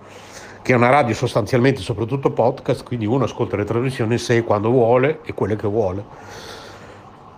che 0.69 0.75
è 0.75 0.77
una 0.77 0.91
radio 0.91 1.15
sostanzialmente 1.15 1.81
soprattutto 1.81 2.31
podcast, 2.31 2.85
quindi 2.85 3.07
uno 3.07 3.25
ascolta 3.25 3.57
le 3.57 3.65
trasmissioni 3.65 4.19
se 4.19 4.37
e 4.37 4.45
quando 4.45 4.69
vuole 4.69 5.21
e 5.23 5.33
quelle 5.33 5.57
che 5.57 5.67
vuole. 5.67 6.05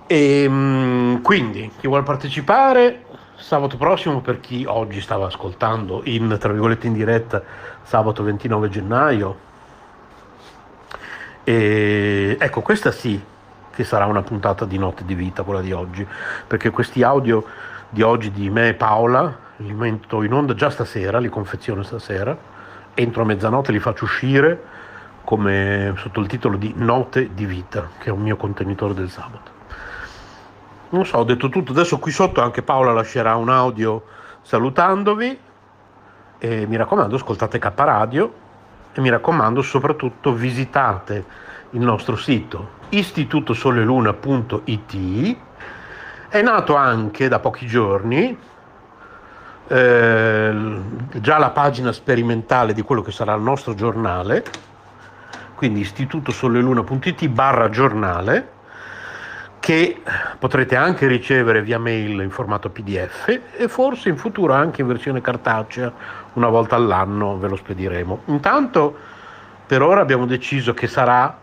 E, 0.08 0.42
ehm, 0.42 1.22
quindi 1.22 1.70
chi 1.78 1.86
vuole 1.86 2.02
partecipare? 2.02 3.04
Sabato 3.36 3.76
prossimo 3.76 4.20
per 4.20 4.40
chi 4.40 4.64
oggi 4.66 5.00
stava 5.00 5.26
ascoltando 5.26 6.00
in 6.06 6.38
tra 6.40 6.50
virgolette 6.50 6.88
in 6.88 6.92
diretta 6.92 7.40
sabato 7.84 8.24
29 8.24 8.68
gennaio. 8.68 9.38
E 11.44 12.36
ecco 12.36 12.62
questa 12.62 12.90
sì 12.90 13.22
che 13.72 13.84
sarà 13.84 14.06
una 14.06 14.22
puntata 14.22 14.64
di 14.64 14.76
notte 14.76 15.04
di 15.04 15.14
vita 15.14 15.44
quella 15.44 15.60
di 15.60 15.70
oggi 15.70 16.04
perché 16.48 16.70
questi 16.70 17.04
audio 17.04 17.44
di 17.90 18.02
oggi 18.02 18.32
di 18.32 18.50
me 18.50 18.70
e 18.70 18.74
Paola 18.74 19.38
li 19.58 19.72
metto 19.72 20.24
in 20.24 20.32
onda 20.32 20.54
già 20.54 20.68
stasera 20.68 21.20
li 21.20 21.28
confeziono 21.28 21.84
stasera 21.84 22.49
entro 23.00 23.24
mezzanotte 23.24 23.72
li 23.72 23.80
faccio 23.80 24.04
uscire 24.04 24.78
come 25.24 25.92
sotto 25.96 26.20
il 26.20 26.26
titolo 26.26 26.56
di 26.56 26.72
Note 26.76 27.34
di 27.34 27.44
vita 27.44 27.88
che 27.98 28.08
è 28.08 28.12
un 28.12 28.20
mio 28.20 28.36
contenitore 28.36 28.94
del 28.94 29.10
sabato 29.10 29.58
non 30.90 31.06
so, 31.06 31.18
ho 31.18 31.24
detto 31.24 31.48
tutto. 31.48 31.70
Adesso 31.72 31.98
qui 31.98 32.10
sotto 32.10 32.42
anche 32.42 32.62
Paola 32.62 32.92
lascerà 32.92 33.36
un 33.36 33.48
audio 33.48 34.02
salutandovi. 34.42 35.38
E 36.42 36.66
mi 36.66 36.76
raccomando, 36.76 37.16
ascoltate 37.16 37.58
K 37.58 37.70
Radio 37.76 38.32
e 38.92 39.00
mi 39.00 39.10
raccomando 39.10 39.62
soprattutto 39.62 40.32
visitate 40.32 41.24
il 41.70 41.80
nostro 41.80 42.16
sito 42.16 42.78
istitutosoleluna.it. 42.88 45.36
È 46.28 46.42
nato 46.42 46.74
anche 46.74 47.28
da 47.28 47.38
pochi 47.38 47.66
giorni 47.66 48.36
eh, 49.72 50.52
già 51.20 51.38
la 51.38 51.50
pagina 51.50 51.92
sperimentale 51.92 52.72
di 52.72 52.82
quello 52.82 53.02
che 53.02 53.12
sarà 53.12 53.34
il 53.34 53.42
nostro 53.42 53.74
giornale, 53.74 54.42
quindi 55.54 55.80
istitutosoleluna.it 55.80 57.28
barra 57.28 57.68
giornale 57.68 58.58
che 59.60 60.02
potrete 60.38 60.74
anche 60.74 61.06
ricevere 61.06 61.62
via 61.62 61.78
mail 61.78 62.20
in 62.20 62.30
formato 62.30 62.70
PDF 62.70 63.28
e 63.56 63.68
forse 63.68 64.08
in 64.08 64.16
futuro 64.16 64.54
anche 64.54 64.80
in 64.80 64.88
versione 64.88 65.20
cartacea, 65.20 65.92
una 66.32 66.48
volta 66.48 66.74
all'anno 66.74 67.38
ve 67.38 67.48
lo 67.48 67.56
spediremo. 67.56 68.22
Intanto 68.26 68.96
per 69.66 69.82
ora 69.82 70.00
abbiamo 70.00 70.26
deciso 70.26 70.74
che 70.74 70.88
sarà 70.88 71.38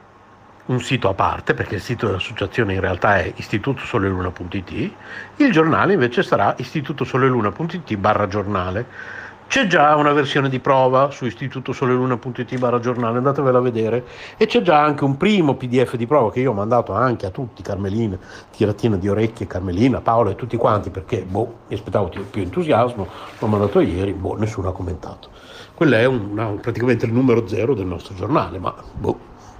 un 0.67 0.79
sito 0.81 1.09
a 1.09 1.13
parte, 1.13 1.53
perché 1.53 1.75
il 1.75 1.81
sito 1.81 2.07
dell'associazione 2.07 2.73
in 2.73 2.79
realtà 2.79 3.17
è 3.17 3.31
istitutosoleluna.it, 3.35 4.91
il 5.37 5.51
giornale 5.51 5.93
invece 5.93 6.23
sarà 6.23 6.55
istitutosoleluna.it 6.57 7.95
barra 7.95 8.27
giornale. 8.27 9.15
C'è 9.47 9.65
già 9.65 9.95
una 9.95 10.11
versione 10.11 10.49
di 10.49 10.59
prova 10.59 11.09
su 11.09 11.25
istitutosoleluna.it 11.25 12.57
barra 12.57 12.81
giornale, 12.81 13.19
andatevela 13.19 13.59
a 13.59 13.61
vedere. 13.61 14.03
E 14.35 14.45
c'è 14.45 14.61
già 14.61 14.83
anche 14.83 15.05
un 15.05 15.15
primo 15.15 15.55
PDF 15.55 15.95
di 15.95 16.05
prova 16.05 16.33
che 16.33 16.41
io 16.41 16.51
ho 16.51 16.53
mandato 16.53 16.91
anche 16.91 17.25
a 17.25 17.29
tutti, 17.29 17.61
Carmelina, 17.61 18.17
tiratina 18.51 18.97
di 18.97 19.07
orecchie, 19.07 19.47
Carmelina, 19.47 20.01
Paola 20.01 20.31
e 20.31 20.35
tutti 20.35 20.57
quanti 20.57 20.89
perché 20.89 21.21
boh, 21.23 21.59
mi 21.69 21.75
aspettavo 21.75 22.11
più 22.29 22.41
entusiasmo, 22.41 23.07
l'ho 23.39 23.47
mandato 23.47 23.79
ieri, 23.79 24.11
boh, 24.11 24.35
nessuno 24.35 24.67
ha 24.67 24.73
commentato. 24.73 25.29
Quello 25.73 25.95
è 25.95 26.03
una, 26.03 26.47
praticamente 26.59 27.05
il 27.05 27.13
numero 27.13 27.47
zero 27.47 27.73
del 27.73 27.85
nostro 27.85 28.15
giornale, 28.15 28.59
ma 28.59 28.73
boh, 28.95 29.17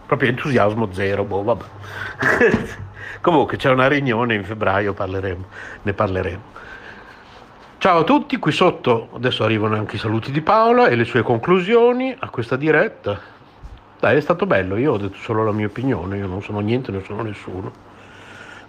proprio 0.08 0.30
entusiasmo 0.30 0.92
zero, 0.94 1.24
boh, 1.26 1.44
vabbè. 1.44 1.66
Comunque 3.22 3.58
c'è 3.58 3.70
una 3.70 3.88
riunione 3.88 4.36
in 4.36 4.44
febbraio, 4.44 4.94
parleremo, 4.94 5.46
ne 5.84 5.94
parleremo. 5.94 6.56
Ciao 7.78 8.00
a 8.00 8.04
tutti, 8.04 8.38
qui 8.38 8.52
sotto 8.52 9.10
adesso 9.14 9.44
arrivano 9.44 9.76
anche 9.76 9.98
i 9.98 10.00
saluti 10.00 10.32
di 10.32 10.42
Paola 10.42 10.88
e 10.88 10.96
le 10.96 11.04
sue 11.04 11.22
conclusioni 11.22 12.16
a 12.18 12.30
questa 12.30 12.56
diretta. 12.56 13.20
Dai, 14.00 14.18
è 14.18 14.22
stato 14.22 14.46
bello, 14.46 14.78
io 14.78 14.94
ho 14.94 14.98
detto 14.98 15.18
solo 15.18 15.44
la 15.44 15.52
mia 15.52 15.68
opinione, 15.68 16.18
io 16.18 16.28
non 16.28 16.42
sono 16.42 16.60
niente, 16.60 16.92
non 16.92 17.04
sono 17.04 17.22
nessuno. 17.22 17.72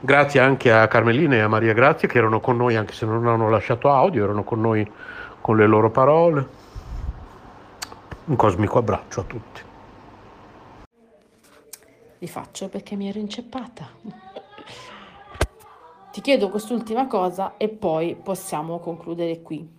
Grazie 0.00 0.40
anche 0.40 0.72
a 0.72 0.86
Carmelina 0.88 1.36
e 1.36 1.40
a 1.40 1.48
Maria 1.48 1.72
Grazia 1.72 2.08
che 2.08 2.18
erano 2.18 2.40
con 2.40 2.56
noi, 2.56 2.76
anche 2.76 2.92
se 2.92 3.06
non 3.06 3.26
hanno 3.26 3.48
lasciato 3.48 3.90
audio, 3.90 4.24
erano 4.24 4.42
con 4.42 4.60
noi 4.60 4.90
con 5.40 5.56
le 5.56 5.66
loro 5.66 5.90
parole. 5.90 6.48
Un 8.24 8.36
cosmico 8.36 8.78
abbraccio 8.78 9.20
a 9.20 9.24
tutti. 9.24 9.66
Li 12.18 12.26
faccio 12.26 12.68
perché 12.68 12.96
mi 12.96 13.08
ero 13.08 13.18
inceppata. 13.18 13.88
Ti 16.10 16.20
chiedo 16.20 16.48
quest'ultima 16.48 17.06
cosa 17.06 17.56
e 17.56 17.68
poi 17.68 18.16
possiamo 18.16 18.80
concludere 18.80 19.40
qui. 19.40 19.76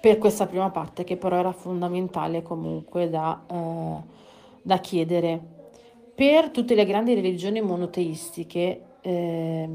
Per 0.00 0.18
questa 0.18 0.46
prima 0.46 0.70
parte 0.70 1.04
che 1.04 1.16
però 1.16 1.36
era 1.36 1.52
fondamentale 1.52 2.42
comunque 2.42 3.08
da, 3.08 3.44
eh, 3.48 3.96
da 4.60 4.78
chiedere. 4.78 5.40
Per 6.14 6.50
tutte 6.50 6.74
le 6.74 6.84
grandi 6.84 7.14
religioni 7.14 7.60
monoteistiche, 7.60 8.82
eh, 9.00 9.68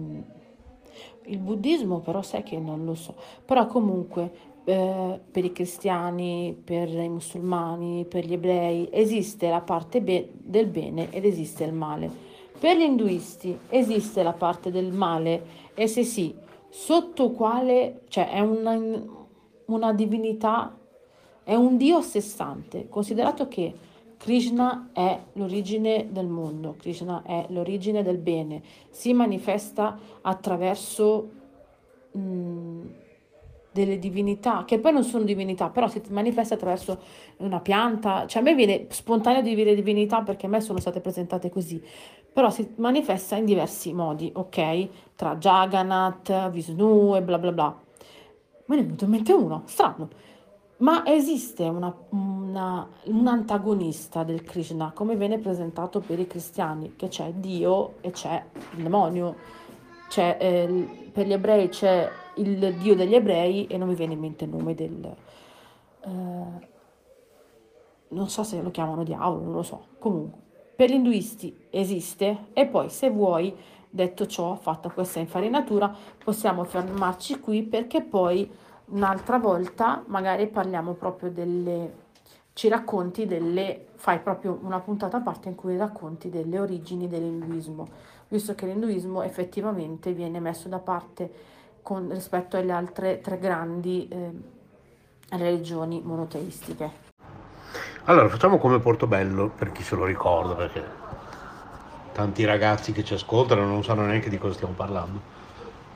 il 1.27 1.37
buddismo 1.37 1.99
però 1.99 2.21
sai 2.21 2.43
che 2.43 2.57
non 2.57 2.83
lo 2.83 2.95
so, 2.95 3.15
però 3.45 3.65
comunque 3.67 4.31
eh, 4.69 5.19
per 5.31 5.45
i 5.45 5.53
cristiani, 5.53 6.53
per 6.61 6.89
i 6.89 7.07
musulmani, 7.07 8.03
per 8.03 8.25
gli 8.25 8.33
ebrei 8.33 8.89
esiste 8.91 9.47
la 9.47 9.61
parte 9.61 10.01
be- 10.01 10.29
del 10.33 10.67
bene 10.67 11.09
ed 11.09 11.23
esiste 11.23 11.63
il 11.63 11.71
male. 11.71 12.11
Per 12.59 12.75
gli 12.75 12.81
induisti 12.81 13.57
esiste 13.69 14.23
la 14.23 14.33
parte 14.33 14.69
del 14.69 14.91
male 14.91 15.71
e 15.73 15.87
se 15.87 16.03
sì, 16.03 16.35
sotto 16.67 17.31
quale, 17.31 18.01
cioè 18.09 18.29
è 18.29 18.41
una, 18.41 18.77
una 19.67 19.93
divinità, 19.93 20.77
è 21.43 21.55
un 21.55 21.77
dio 21.77 21.99
a 21.99 22.01
sé 22.01 22.19
stante, 22.19 22.89
considerato 22.89 23.47
che 23.47 23.73
Krishna 24.17 24.89
è 24.91 25.17
l'origine 25.33 26.07
del 26.11 26.27
mondo, 26.27 26.75
Krishna 26.77 27.21
è 27.23 27.45
l'origine 27.51 28.03
del 28.03 28.17
bene, 28.17 28.61
si 28.89 29.13
manifesta 29.13 29.97
attraverso 30.19 31.29
mh, 32.11 32.19
mm, 32.19 32.85
delle 33.77 33.99
divinità, 33.99 34.63
che 34.65 34.79
poi 34.79 34.91
non 34.91 35.03
sono 35.03 35.23
divinità, 35.23 35.69
però 35.69 35.87
si 35.87 36.01
manifesta 36.09 36.55
attraverso 36.55 36.99
una 37.37 37.59
pianta, 37.59 38.25
cioè 38.25 38.41
a 38.41 38.45
me 38.45 38.55
viene 38.55 38.87
spontaneo 38.89 39.43
di 39.43 39.53
dire 39.53 39.75
divinità 39.75 40.21
perché 40.21 40.47
a 40.47 40.49
me 40.49 40.61
sono 40.61 40.79
state 40.79 40.99
presentate 40.99 41.49
così, 41.49 41.81
però 42.33 42.49
si 42.49 42.73
manifesta 42.77 43.35
in 43.35 43.45
diversi 43.45 43.93
modi, 43.93 44.31
ok? 44.33 44.87
Tra 45.15 45.35
Jagannath, 45.35 46.49
Vishnu 46.49 47.15
e 47.15 47.21
bla 47.21 47.37
bla 47.37 47.51
bla. 47.51 47.77
Me 48.65 48.75
ne 48.75 48.81
è 48.81 48.83
venuto 48.83 49.05
in 49.05 49.11
mente 49.11 49.33
uno, 49.33 49.61
strano. 49.65 50.09
Ma 50.77 51.03
esiste 51.05 51.63
una, 51.63 51.95
una, 52.09 52.87
un 53.05 53.27
antagonista 53.27 54.23
del 54.23 54.43
Krishna, 54.43 54.91
come 54.93 55.15
viene 55.15 55.39
presentato 55.39 55.99
per 55.99 56.19
i 56.19 56.27
cristiani, 56.27 56.93
che 56.95 57.07
c'è 57.07 57.31
Dio 57.33 57.95
e 58.01 58.11
c'è 58.11 58.43
il 58.75 58.83
demonio. 58.83 59.35
Eh, 60.15 61.09
per 61.11 61.27
gli 61.27 61.33
ebrei 61.33 61.69
c'è 61.69 62.09
il 62.35 62.75
Dio 62.75 62.95
degli 62.95 63.15
ebrei 63.15 63.67
e 63.67 63.77
non 63.77 63.87
mi 63.87 63.95
viene 63.95 64.13
in 64.13 64.19
mente 64.19 64.45
il 64.45 64.49
nome 64.49 64.75
del... 64.75 65.15
Eh, 66.01 66.75
non 68.09 68.29
so 68.29 68.43
se 68.43 68.61
lo 68.61 68.71
chiamano 68.71 69.03
diavolo, 69.03 69.43
non 69.43 69.53
lo 69.53 69.63
so. 69.63 69.87
Comunque, 69.99 70.39
per 70.75 70.89
gli 70.89 70.93
induisti 70.93 71.67
esiste 71.69 72.45
e 72.53 72.65
poi 72.67 72.89
se 72.89 73.09
vuoi, 73.09 73.55
detto 73.89 74.25
ciò, 74.27 74.55
fatta 74.55 74.89
questa 74.89 75.19
infarinatura, 75.19 75.93
possiamo 76.23 76.63
fermarci 76.63 77.39
qui 77.39 77.63
perché 77.63 78.01
poi 78.01 78.49
un'altra 78.85 79.37
volta 79.37 80.03
magari 80.07 80.47
parliamo 80.47 80.93
proprio 80.93 81.31
delle 81.31 82.05
ci 82.57 82.69
racconti 82.69 83.27
delle 83.27 83.89
fai 83.93 84.19
proprio 84.19 84.57
una 84.63 84.79
puntata 84.79 85.17
a 85.17 85.21
parte 85.21 85.47
in 85.47 85.53
cui 85.53 85.77
racconti 85.77 86.31
delle 86.31 86.57
origini 86.57 87.07
dell'induismo, 87.07 87.87
visto 88.29 88.55
che 88.55 88.65
l'induismo 88.65 89.23
effettivamente 89.23 90.11
viene 90.11 90.39
messo 90.39 90.67
da 90.67 90.79
parte 90.79 91.31
con, 91.81 92.09
rispetto 92.11 92.57
alle 92.57 92.71
altre 92.71 93.21
tre 93.21 93.39
grandi 93.39 94.07
eh, 94.09 94.31
religioni 95.29 96.01
monoteistiche. 96.03 97.05
Allora, 98.05 98.29
facciamo 98.29 98.57
come 98.57 98.79
Portobello, 98.79 99.49
per 99.49 99.71
chi 99.71 99.83
se 99.83 99.95
lo 99.95 100.05
ricorda, 100.05 100.53
perché 100.55 100.83
tanti 102.13 102.45
ragazzi 102.45 102.91
che 102.91 103.03
ci 103.03 103.13
ascoltano 103.13 103.65
non 103.65 103.83
sanno 103.83 104.05
neanche 104.05 104.29
di 104.29 104.37
cosa 104.37 104.53
stiamo 104.53 104.73
parlando. 104.73 105.35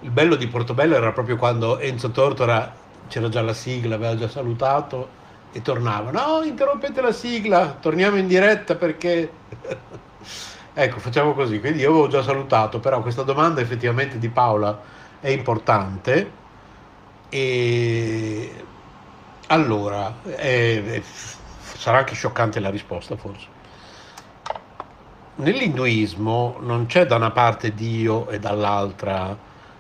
Il 0.02 0.12
bello 0.12 0.36
di 0.36 0.48
Portobello 0.48 0.96
era 0.96 1.12
proprio 1.12 1.38
quando 1.38 1.80
Enzo 1.80 2.12
Tortora 2.12 2.74
c'era 3.08 3.30
già 3.30 3.42
la 3.42 3.54
sigla, 3.54 3.96
aveva 3.96 4.16
già 4.16 4.28
salutato 4.28 5.20
e 5.52 5.62
tornava. 5.62 6.12
No, 6.12 6.42
interrompete 6.44 7.02
la 7.02 7.12
sigla, 7.12 7.78
torniamo 7.80 8.18
in 8.18 8.28
diretta 8.28 8.76
perché... 8.76 9.32
ecco, 10.74 11.00
facciamo 11.00 11.34
così. 11.34 11.60
Quindi 11.60 11.80
io 11.80 11.90
avevo 11.90 12.08
già 12.08 12.24
salutato, 12.24 12.80
però 12.80 13.02
questa 13.02 13.24
domanda 13.24 13.62
effettivamente 13.62 14.18
di 14.18 14.30
Paola 14.30 14.80
è 15.20 15.30
importante 15.30 16.40
e 17.30 18.64
allora 19.48 20.16
è, 20.24 20.84
è, 20.84 21.02
sarà 21.04 22.00
anche 22.00 22.16
scioccante 22.16 22.60
la 22.60 22.70
risposta 22.70 23.16
forse 23.16 23.60
nell'induismo 25.42 26.58
non 26.60 26.86
c'è 26.86 27.06
da 27.06 27.16
una 27.16 27.32
parte 27.32 27.74
Dio 27.74 28.30
e 28.30 28.40
dall'altra 28.40 29.36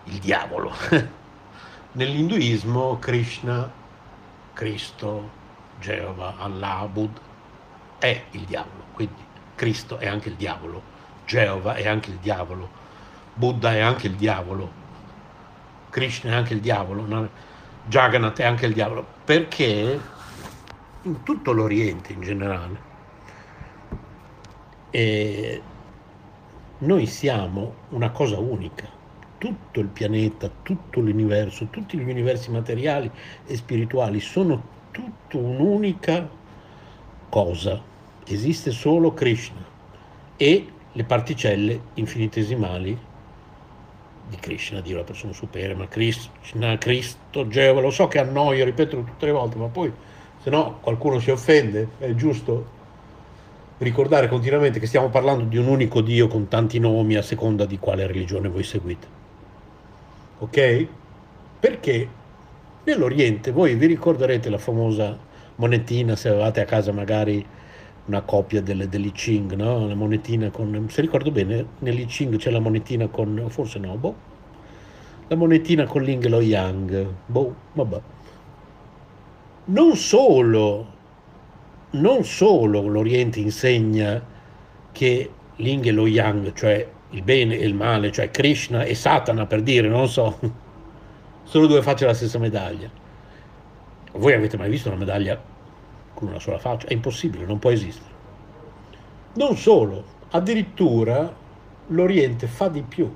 il 0.06 0.18
diavolo. 0.18 0.74
nell'induismo 1.94 2.98
Krishna, 3.00 3.70
Cristo, 4.54 5.30
Geova, 5.80 6.36
Allah, 6.38 6.88
Buddha 6.92 7.20
è 8.00 8.24
il 8.32 8.42
diavolo, 8.42 8.81
Cristo 9.62 10.00
è 10.00 10.08
anche 10.08 10.30
il 10.30 10.36
diavolo, 10.38 10.82
Geova 11.24 11.76
è 11.76 11.88
anche 11.88 12.10
il 12.10 12.16
diavolo, 12.18 12.68
Buddha 13.36 13.76
è 13.76 13.80
anche 13.80 14.08
il 14.08 14.16
diavolo, 14.16 14.72
Krishna 15.92 16.32
è 16.32 16.34
anche 16.34 16.56
il 16.56 16.62
diavolo, 16.62 17.30
Jagannath 17.86 18.40
è 18.40 18.44
anche 18.44 18.66
il 18.66 18.74
diavolo, 18.74 19.06
perché 19.24 20.00
in 21.04 21.22
tutto 21.22 21.52
l'Oriente 21.52 22.12
in 22.12 22.22
generale 22.22 22.82
e 24.90 25.62
noi 26.80 27.06
siamo 27.06 27.76
una 27.90 28.10
cosa 28.10 28.40
unica, 28.40 28.90
tutto 29.38 29.80
il 29.80 29.90
pianeta, 29.90 30.50
tutto 30.64 31.02
l'universo, 31.02 31.68
tutti 31.68 32.00
gli 32.00 32.10
universi 32.10 32.50
materiali 32.50 33.12
e 33.46 33.56
spirituali 33.56 34.22
sono 34.22 34.60
tutto 34.90 35.38
un'unica 35.38 36.28
cosa, 37.30 37.90
esiste 38.26 38.72
solo 38.72 39.14
Krishna 39.14 39.64
e 40.38 40.68
le 40.92 41.04
particelle 41.04 41.80
infinitesimali 41.96 42.98
di 44.28 44.38
Krishna, 44.38 44.82
Dio 44.82 44.98
la 44.98 45.04
persona 45.04 45.34
superiore, 45.34 45.76
ma 45.76 45.88
Krishna, 45.88 46.78
Cristo, 46.78 47.48
Geova, 47.48 47.82
lo 47.82 47.90
so 47.90 48.08
che 48.08 48.20
annoio, 48.20 48.64
ripeto 48.64 49.04
tutte 49.04 49.26
le 49.26 49.32
volte, 49.32 49.58
ma 49.58 49.68
poi 49.68 49.92
se 50.42 50.50
no 50.50 50.80
qualcuno 50.82 51.20
si 51.20 51.30
offende, 51.30 51.90
è 52.00 52.14
giusto 52.16 52.80
ricordare 53.80 54.28
continuamente 54.28 54.80
che 54.80 54.86
stiamo 54.86 55.10
parlando 55.10 55.44
di 55.44 55.58
un 55.58 55.68
unico 55.68 56.02
Dio 56.02 56.28
con 56.28 56.48
tanti 56.48 56.80
nomi 56.80 57.16
a 57.16 57.22
seconda 57.22 57.66
di 57.66 57.78
quale 57.78 58.08
religione 58.08 58.48
voi 58.48 58.64
seguite. 58.64 59.08
Ok? 60.40 60.88
Perché 61.60 62.08
nell'Oriente 62.84 63.52
voi 63.52 63.76
vi 63.76 63.88
ricorderete 63.88 64.50
la 64.50 64.58
famosa 64.58 65.18
monetina 65.56 66.16
se 66.16 66.30
avevate 66.30 66.62
a 66.62 66.66
casa 66.66 66.92
magari 66.92 67.46
una 68.06 68.22
copia 68.22 68.62
delle, 68.62 68.90
dell'I 68.90 69.12
Ching, 69.12 69.54
no? 69.54 69.88
La 69.88 69.96
monetina 69.96 70.50
con, 70.50 70.88
se 70.90 71.02
ricordo 71.02 71.32
bene, 71.32 71.66
nell'I 71.80 72.06
Ching 72.06 72.38
c'è 72.38 72.50
la 72.52 72.60
monetina 72.60 73.08
con, 73.08 73.46
forse 73.50 73.80
no, 73.80 73.96
boh, 73.96 74.16
la 75.28 75.36
monetina 75.36 75.86
con 75.86 76.02
l'Ing 76.02 76.26
lo 76.28 76.42
Yang, 76.42 77.06
boh, 77.26 77.56
vabbè. 77.74 78.02
Non 79.64 79.96
solo 79.96 81.00
non 81.92 82.24
solo 82.24 82.88
l'Oriente 82.88 83.40
insegna 83.40 84.24
che 84.92 85.32
l'Ing 85.58 85.86
e 85.86 85.92
lo 85.92 86.08
Yang, 86.08 86.54
cioè 86.54 86.88
il 87.10 87.22
bene 87.24 87.58
e 87.58 87.66
il 87.66 87.74
male, 87.74 88.12
cioè 88.12 88.32
Krishna 88.32 88.84
e 88.84 88.96
Satana 88.96 89.46
per 89.46 89.62
dire, 89.62 89.88
non 89.88 90.08
so, 90.08 90.40
sono 91.44 91.66
due 91.68 91.82
facce 91.82 92.06
della 92.06 92.16
stessa 92.16 92.40
medaglia. 92.40 92.90
Voi 94.14 94.34
avete 94.34 94.58
mai 94.58 94.70
visto 94.70 94.90
una 94.90 94.98
medaglia 94.98 95.42
con 96.14 96.30
una 96.30 96.40
sola 96.40 96.58
faccia? 96.58 96.88
È 96.88 96.94
impossibile, 96.94 97.46
non 97.46 97.60
può 97.60 97.72
esistere. 97.72 98.10
Non 99.34 99.56
solo, 99.56 100.04
addirittura 100.32 101.34
l'Oriente 101.88 102.48
fa 102.48 102.68
di 102.68 102.82
più. 102.82 103.10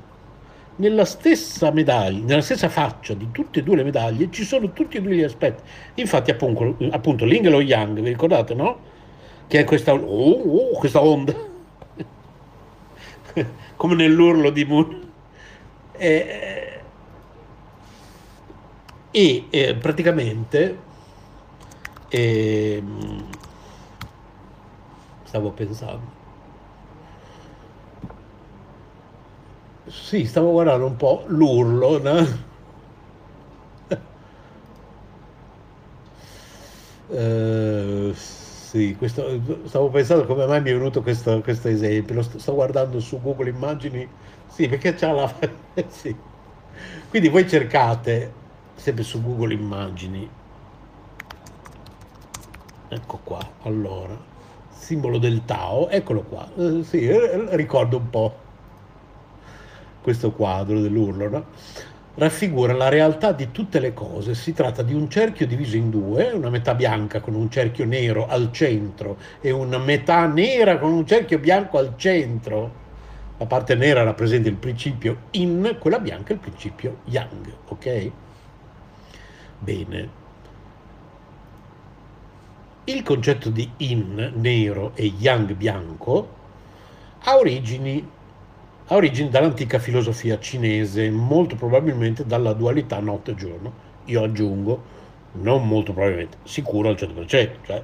Nella 0.77 1.05
stessa 1.05 1.71
medaglia, 1.71 2.25
nella 2.25 2.41
stessa 2.41 2.67
faccia 2.67 3.13
di 3.13 3.29
tutte 3.31 3.59
e 3.59 3.63
due 3.63 3.77
le 3.77 3.83
medaglie 3.83 4.29
ci 4.29 4.43
sono 4.43 4.73
tutti 4.73 4.97
e 4.97 5.01
due 5.01 5.15
gli 5.15 5.23
aspetti. 5.23 5.63
Infatti, 5.95 6.31
appunto, 6.31 6.75
appunto 6.91 7.25
l'Ing 7.25 7.45
e 7.45 7.49
lo 7.49 7.61
Yang, 7.61 8.01
vi 8.01 8.09
ricordate, 8.09 8.53
no? 8.53 8.79
Che 9.47 9.59
è 9.59 9.63
questa, 9.63 9.93
oh, 9.93 9.99
oh, 9.99 10.71
questa 10.71 11.01
onda, 11.01 11.33
come 13.75 13.95
nell'urlo 13.95 14.49
di 14.49 14.65
Moon. 14.65 15.03
E, 15.97 16.81
e, 19.11 19.45
e 19.49 19.75
praticamente 19.75 20.77
e, 22.15 22.83
stavo 25.23 25.51
pensando 25.51 26.23
Sì, 29.87 30.25
stavo 30.25 30.51
guardando 30.51 30.85
un 30.87 30.95
po' 30.95 31.23
l'urlo, 31.27 31.99
no? 32.01 32.53
Uh, 37.07 38.11
sì, 38.15 38.95
questo, 38.97 39.39
stavo 39.65 39.89
pensando 39.89 40.25
come 40.25 40.45
mai 40.47 40.61
mi 40.61 40.71
è 40.71 40.73
venuto 40.73 41.01
questo, 41.03 41.39
questo 41.41 41.67
esempio. 41.67 42.15
Lo 42.15 42.21
sto, 42.23 42.39
sto, 42.39 42.53
guardando 42.55 42.99
su 42.99 43.21
Google 43.21 43.49
Immagini. 43.49 44.07
Sì, 44.47 44.67
perché 44.67 44.95
c'ha 44.95 45.11
la. 45.11 45.31
sì. 45.89 46.15
Quindi 47.09 47.29
voi 47.29 47.47
cercate 47.47 48.33
sempre 48.75 49.03
su 49.03 49.21
Google 49.21 49.53
Immagini. 49.53 50.29
Ecco 52.87 53.19
qua, 53.23 53.39
allora, 53.63 54.17
simbolo 54.69 55.17
del 55.17 55.43
Tao, 55.45 55.89
eccolo 55.89 56.21
qua. 56.21 56.47
Uh, 56.53 56.81
sì, 56.83 57.09
ricordo 57.51 57.97
un 57.97 58.09
po' 58.09 58.35
questo 60.01 60.31
quadro 60.31 60.79
dell'urlo, 60.79 61.29
no? 61.29 61.45
raffigura 62.15 62.73
la 62.73 62.89
realtà 62.89 63.31
di 63.31 63.51
tutte 63.51 63.79
le 63.79 63.93
cose. 63.93 64.35
Si 64.35 64.53
tratta 64.53 64.81
di 64.81 64.93
un 64.93 65.09
cerchio 65.09 65.47
diviso 65.47 65.75
in 65.77 65.89
due, 65.89 66.31
una 66.31 66.49
metà 66.49 66.73
bianca 66.73 67.19
con 67.19 67.33
un 67.35 67.49
cerchio 67.49 67.85
nero 67.85 68.27
al 68.27 68.51
centro 68.51 69.17
e 69.41 69.51
una 69.51 69.77
metà 69.77 70.25
nera 70.27 70.77
con 70.77 70.91
un 70.91 71.05
cerchio 71.05 71.39
bianco 71.39 71.77
al 71.77 71.93
centro. 71.97 72.83
La 73.37 73.45
parte 73.45 73.75
nera 73.75 74.03
rappresenta 74.03 74.47
il 74.47 74.55
principio 74.55 75.23
in, 75.31 75.77
quella 75.79 75.99
bianca 75.99 76.33
il 76.33 76.39
principio 76.39 76.99
yang, 77.05 77.51
ok? 77.67 78.11
Bene. 79.59 80.23
Il 82.87 83.01
concetto 83.01 83.49
di 83.49 83.67
in 83.77 84.33
nero 84.35 84.91
e 84.93 85.11
yang 85.17 85.53
bianco 85.55 86.29
ha 87.21 87.35
origini 87.35 88.07
ha 88.87 88.93
origine 88.93 89.29
dall'antica 89.29 89.79
filosofia 89.79 90.37
cinese, 90.37 91.09
molto 91.09 91.55
probabilmente 91.55 92.27
dalla 92.27 92.53
dualità 92.53 92.99
notte 92.99 93.31
e 93.31 93.35
giorno. 93.35 93.73
Io 94.05 94.21
aggiungo, 94.21 94.83
non 95.31 95.67
molto 95.67 95.93
probabilmente, 95.93 96.37
sicuro 96.43 96.89
al 96.89 96.95
100%, 96.95 97.25
cioè, 97.25 97.83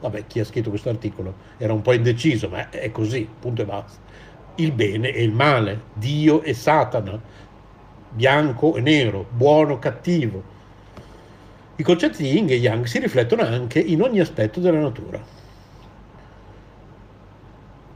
vabbè, 0.00 0.26
chi 0.26 0.40
ha 0.40 0.44
scritto 0.44 0.70
questo 0.70 0.88
articolo 0.88 1.32
era 1.56 1.72
un 1.72 1.82
po' 1.82 1.92
indeciso, 1.92 2.48
ma 2.48 2.70
è 2.70 2.90
così, 2.90 3.28
punto 3.38 3.62
e 3.62 3.66
basta. 3.66 4.00
Il 4.56 4.72
bene 4.72 5.12
e 5.12 5.22
il 5.22 5.30
male, 5.30 5.82
Dio 5.94 6.42
e 6.42 6.54
Satana, 6.54 7.20
bianco 8.10 8.74
e 8.74 8.80
nero, 8.80 9.24
buono, 9.30 9.78
cattivo. 9.78 10.58
I 11.80 11.82
concetti 11.82 12.22
di 12.22 12.32
Yin 12.32 12.50
e 12.50 12.56
Yang 12.56 12.84
si 12.84 12.98
riflettono 12.98 13.40
anche 13.40 13.78
in 13.78 14.02
ogni 14.02 14.20
aspetto 14.20 14.60
della 14.60 14.80
natura. 14.80 15.18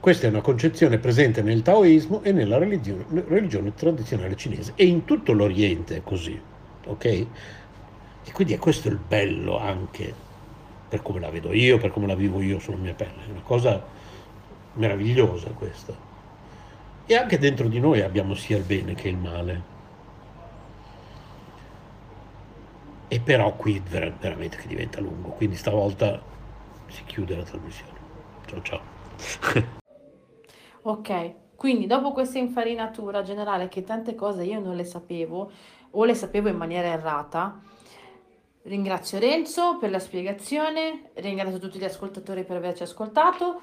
Questa 0.00 0.26
è 0.26 0.30
una 0.30 0.40
concezione 0.40 0.96
presente 0.96 1.42
nel 1.42 1.60
taoismo 1.60 2.22
e 2.22 2.32
nella 2.32 2.56
religione, 2.56 3.04
religione 3.28 3.74
tradizionale 3.74 4.36
cinese 4.36 4.72
e 4.74 4.86
in 4.86 5.04
tutto 5.04 5.34
l'Oriente 5.34 5.96
è 5.96 6.02
così, 6.02 6.40
ok? 6.86 7.04
E 7.04 7.26
quindi 8.32 8.54
è 8.54 8.58
questo 8.58 8.88
il 8.88 8.96
bello 8.96 9.58
anche 9.58 10.14
per 10.88 11.02
come 11.02 11.20
la 11.20 11.28
vedo 11.28 11.52
io, 11.52 11.76
per 11.76 11.90
come 11.90 12.06
la 12.06 12.14
vivo 12.14 12.40
io 12.40 12.58
sulla 12.60 12.78
mia 12.78 12.94
pelle, 12.94 13.26
è 13.26 13.30
una 13.30 13.42
cosa 13.42 13.84
meravigliosa 14.76 15.50
questa. 15.50 15.94
E 17.04 17.14
anche 17.14 17.36
dentro 17.36 17.68
di 17.68 17.80
noi 17.80 18.00
abbiamo 18.00 18.34
sia 18.34 18.56
il 18.56 18.64
bene 18.64 18.94
che 18.94 19.08
il 19.08 19.18
male. 19.18 19.73
E 23.08 23.20
però 23.20 23.54
qui 23.54 23.80
ver- 23.88 24.16
veramente 24.18 24.56
che 24.56 24.66
diventa 24.66 25.00
lungo, 25.00 25.30
quindi 25.30 25.56
stavolta 25.56 26.20
si 26.88 27.04
chiude 27.04 27.36
la 27.36 27.44
trasmissione. 27.44 27.98
Ciao 28.46 28.62
ciao. 28.62 28.82
Ok, 30.86 31.34
quindi 31.56 31.86
dopo 31.86 32.12
questa 32.12 32.38
infarinatura 32.38 33.22
generale 33.22 33.68
che 33.68 33.84
tante 33.84 34.14
cose 34.14 34.44
io 34.44 34.60
non 34.60 34.76
le 34.76 34.84
sapevo 34.84 35.50
o 35.92 36.04
le 36.04 36.14
sapevo 36.14 36.48
in 36.48 36.56
maniera 36.56 36.88
errata, 36.88 37.58
ringrazio 38.62 39.18
Renzo 39.18 39.78
per 39.78 39.90
la 39.90 39.98
spiegazione, 39.98 41.10
ringrazio 41.14 41.58
tutti 41.58 41.78
gli 41.78 41.84
ascoltatori 41.84 42.44
per 42.44 42.56
averci 42.56 42.82
ascoltato. 42.82 43.60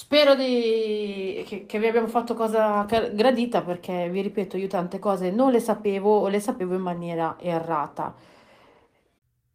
Spero 0.00 0.36
di... 0.36 1.42
che, 1.44 1.66
che 1.66 1.78
vi 1.80 1.88
abbiamo 1.88 2.06
fatto 2.06 2.34
cosa 2.34 2.84
gradita 2.84 3.62
perché, 3.62 4.08
vi 4.08 4.20
ripeto, 4.22 4.56
io 4.56 4.68
tante 4.68 5.00
cose 5.00 5.32
non 5.32 5.50
le 5.50 5.58
sapevo 5.58 6.20
o 6.20 6.28
le 6.28 6.38
sapevo 6.38 6.76
in 6.76 6.82
maniera 6.82 7.36
errata. 7.40 8.14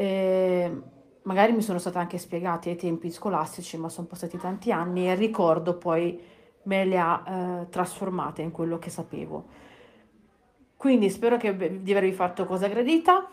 E 0.00 0.72
magari 1.22 1.50
mi 1.50 1.60
sono 1.60 1.80
stata 1.80 1.98
anche 1.98 2.18
spiegati 2.18 2.68
ai 2.68 2.76
tempi 2.76 3.10
scolastici, 3.10 3.76
ma 3.76 3.88
sono 3.88 4.06
passati 4.06 4.38
tanti 4.38 4.70
anni 4.70 5.08
e 5.08 5.10
il 5.10 5.16
ricordo 5.16 5.76
poi 5.76 6.16
me 6.62 6.84
le 6.84 6.98
ha 7.00 7.24
eh, 7.26 7.68
trasformate 7.68 8.42
in 8.42 8.52
quello 8.52 8.78
che 8.78 8.90
sapevo. 8.90 9.44
Quindi 10.76 11.10
spero 11.10 11.36
che, 11.36 11.82
di 11.82 11.90
avervi 11.90 12.12
fatto 12.12 12.44
cosa 12.44 12.68
gradita. 12.68 13.28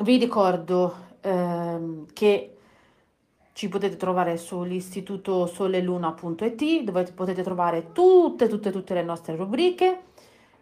Vi 0.00 0.18
ricordo 0.18 0.94
ehm, 1.22 2.08
che 2.12 2.58
ci 3.54 3.70
potete 3.70 3.96
trovare 3.96 4.36
sull'istituto 4.36 5.46
soleluna.it 5.46 6.82
dove 6.82 7.04
potete 7.04 7.42
trovare 7.42 7.92
tutte, 7.92 8.48
tutte, 8.48 8.70
tutte 8.70 8.92
le 8.92 9.02
nostre 9.02 9.34
rubriche 9.34 10.08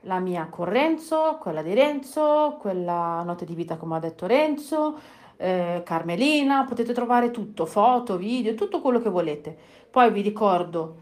la 0.03 0.19
mia 0.19 0.47
con 0.49 0.67
Renzo, 0.67 1.39
quella 1.41 1.63
di 1.63 1.75
Renzo, 1.75 2.57
quella 2.61 3.23
notte 3.23 3.45
di 3.45 3.55
vita 3.55 3.77
come 3.77 3.97
ha 3.97 4.01
detto 4.01 4.27
Renzo, 4.27 4.99
eh, 5.37 5.83
Carmelina, 5.85 6.65
potete 6.65 6.93
trovare 6.93 7.31
tutto, 7.31 7.67
foto, 7.67 8.17
video, 8.17 8.55
tutto 8.55 8.81
quello 8.81 9.01
che 9.01 9.09
volete. 9.09 9.57
Poi 9.91 10.11
vi 10.11 10.21
ricordo 10.21 10.97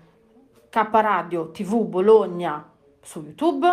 K 0.69 0.89
Radio 0.91 1.51
TV 1.51 1.85
Bologna 1.85 2.71
su 3.01 3.23
YouTube, 3.23 3.67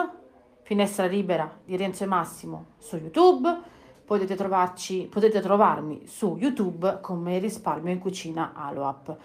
Finestra 0.64 1.06
Libera 1.06 1.60
di 1.64 1.76
Renzo 1.76 2.04
e 2.04 2.08
Massimo 2.08 2.66
su 2.78 2.98
YouTube, 2.98 3.60
potete, 4.06 4.36
trovarci, 4.36 5.08
potete 5.12 5.42
trovarmi 5.42 6.06
su 6.06 6.38
YouTube 6.40 7.00
come 7.02 7.40
Risparmio 7.40 7.92
in 7.92 8.00
Cucina 8.00 8.54
Aloap. 8.56 9.16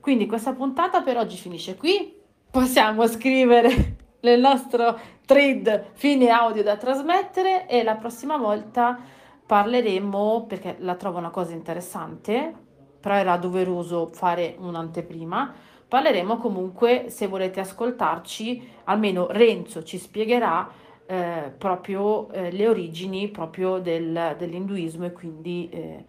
Quindi 0.00 0.26
questa 0.26 0.52
puntata 0.52 1.02
per 1.02 1.16
oggi 1.16 1.36
finisce 1.36 1.76
qui, 1.76 2.14
possiamo 2.50 3.06
scrivere 3.06 3.96
nel 4.20 4.38
nostro 4.38 4.98
thread 5.24 5.90
fine 5.94 6.28
audio 6.30 6.62
da 6.62 6.76
trasmettere 6.76 7.66
e 7.66 7.82
la 7.82 7.96
prossima 7.96 8.36
volta 8.36 8.98
parleremo, 9.46 10.44
perché 10.46 10.76
la 10.78 10.94
trovo 10.94 11.18
una 11.18 11.30
cosa 11.30 11.52
interessante, 11.52 12.52
però 13.00 13.14
era 13.14 13.36
doveroso 13.36 14.06
fare 14.06 14.56
un'anteprima, 14.58 15.54
parleremo 15.86 16.38
comunque, 16.38 17.06
se 17.08 17.26
volete 17.26 17.60
ascoltarci, 17.60 18.70
almeno 18.84 19.26
Renzo 19.30 19.82
ci 19.82 19.98
spiegherà 19.98 20.68
eh, 21.06 21.52
proprio 21.56 22.30
eh, 22.30 22.50
le 22.50 22.66
origini 22.66 23.28
proprio 23.28 23.78
del, 23.78 24.34
dell'induismo 24.38 25.04
e 25.04 25.12
quindi 25.12 25.68
eh, 25.70 26.04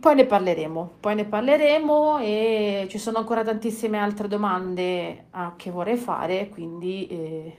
poi 0.00 0.14
ne 0.14 0.24
parleremo, 0.24 0.92
poi 0.98 1.14
ne 1.14 1.26
parleremo 1.26 2.18
e 2.20 2.86
ci 2.88 2.96
sono 2.96 3.18
ancora 3.18 3.44
tantissime 3.44 3.98
altre 3.98 4.28
domande 4.28 5.26
a, 5.32 5.52
che 5.56 5.70
vorrei 5.70 5.98
fare, 5.98 6.48
quindi 6.48 7.06
eh, 7.06 7.56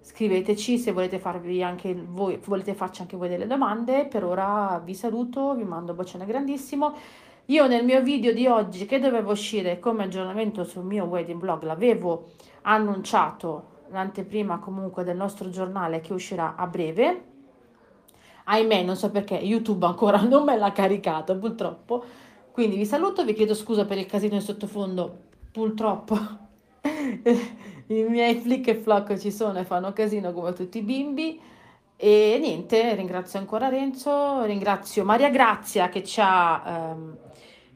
scriveteci 0.00 0.78
se 0.78 0.90
volete 0.90 1.20
voi, 2.08 2.40
volete 2.44 2.74
farci 2.74 3.02
anche 3.02 3.16
voi 3.16 3.28
delle 3.28 3.46
domande. 3.46 4.04
Per 4.06 4.24
ora 4.24 4.82
vi 4.84 4.94
saluto, 4.94 5.54
vi 5.54 5.62
mando 5.62 5.92
un 5.92 5.96
bacione 5.96 6.26
grandissimo. 6.26 6.92
Io 7.46 7.68
nel 7.68 7.84
mio 7.84 8.02
video 8.02 8.32
di 8.32 8.48
oggi 8.48 8.84
che 8.84 8.98
doveva 8.98 9.30
uscire 9.30 9.78
come 9.78 10.04
aggiornamento 10.04 10.64
sul 10.64 10.82
mio 10.82 11.04
wedding 11.04 11.38
blog 11.38 11.62
l'avevo 11.62 12.30
annunciato 12.62 13.74
l'anteprima 13.90 14.58
comunque 14.58 15.04
del 15.04 15.16
nostro 15.16 15.48
giornale 15.50 16.00
che 16.00 16.12
uscirà 16.12 16.56
a 16.56 16.66
breve 16.66 17.34
ahimè 18.48 18.82
non 18.82 18.96
so 18.96 19.10
perché 19.10 19.34
YouTube 19.34 19.86
ancora 19.86 20.20
non 20.22 20.44
me 20.44 20.56
l'ha 20.56 20.72
caricato 20.72 21.36
purtroppo. 21.36 22.04
Quindi 22.50 22.76
vi 22.76 22.86
saluto 22.86 23.24
vi 23.24 23.34
chiedo 23.34 23.54
scusa 23.54 23.84
per 23.84 23.98
il 23.98 24.06
casino 24.06 24.34
in 24.34 24.40
sottofondo 24.40 25.24
purtroppo. 25.52 26.16
I 27.88 28.02
miei 28.02 28.36
flick 28.36 28.68
e 28.68 28.74
flock 28.74 29.16
ci 29.18 29.30
sono 29.30 29.58
e 29.58 29.64
fanno 29.64 29.92
casino 29.92 30.32
come 30.32 30.52
tutti 30.52 30.78
i 30.78 30.82
bimbi. 30.82 31.40
E 31.98 32.38
niente 32.40 32.94
ringrazio 32.94 33.38
ancora 33.38 33.68
Renzo 33.68 34.44
ringrazio 34.44 35.02
Maria 35.04 35.30
Grazia 35.30 35.88
che 35.88 36.04
ci 36.04 36.20
ha 36.22 36.62
ehm, 36.66 37.16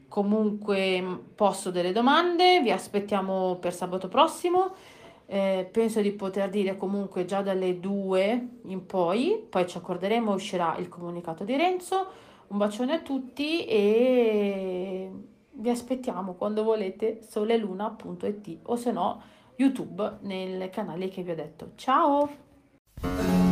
comunque 0.08 1.02
posto 1.34 1.70
delle 1.70 1.92
domande. 1.92 2.60
Vi 2.60 2.70
aspettiamo 2.70 3.56
per 3.56 3.74
sabato 3.74 4.08
prossimo 4.08 4.74
eh, 5.32 5.68
penso 5.70 6.00
di 6.00 6.10
poter 6.10 6.50
dire 6.50 6.76
comunque 6.76 7.24
già 7.24 7.40
dalle 7.40 7.78
2 7.78 8.48
in 8.64 8.84
poi, 8.84 9.46
poi 9.48 9.64
ci 9.68 9.76
accorderemo, 9.76 10.32
uscirà 10.32 10.76
il 10.78 10.88
comunicato 10.88 11.44
di 11.44 11.56
Renzo. 11.56 12.08
Un 12.48 12.58
bacione 12.58 12.94
a 12.94 13.00
tutti 13.00 13.64
e 13.64 15.08
vi 15.52 15.70
aspettiamo 15.70 16.34
quando 16.34 16.64
volete 16.64 17.20
soleluna.it 17.22 18.58
o 18.62 18.74
se 18.74 18.90
no 18.90 19.22
YouTube 19.54 20.16
nel 20.22 20.68
canale 20.70 21.08
che 21.08 21.22
vi 21.22 21.30
ho 21.30 21.36
detto. 21.36 21.72
Ciao! 21.76 23.49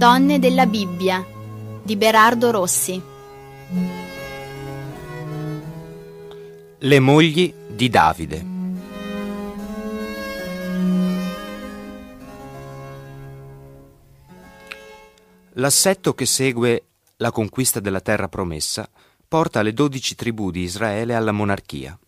Donne 0.00 0.38
della 0.38 0.64
Bibbia 0.64 1.22
di 1.82 1.94
Berardo 1.94 2.50
Rossi. 2.50 3.02
Le 6.78 7.00
mogli 7.00 7.52
di 7.68 7.88
Davide. 7.90 8.46
L'assetto 15.52 16.14
che 16.14 16.24
segue 16.24 16.84
la 17.16 17.30
conquista 17.30 17.78
della 17.78 18.00
terra 18.00 18.28
promessa 18.28 18.88
porta 19.28 19.60
le 19.60 19.74
dodici 19.74 20.14
tribù 20.14 20.50
di 20.50 20.62
Israele 20.62 21.14
alla 21.14 21.32
monarchia. 21.32 21.98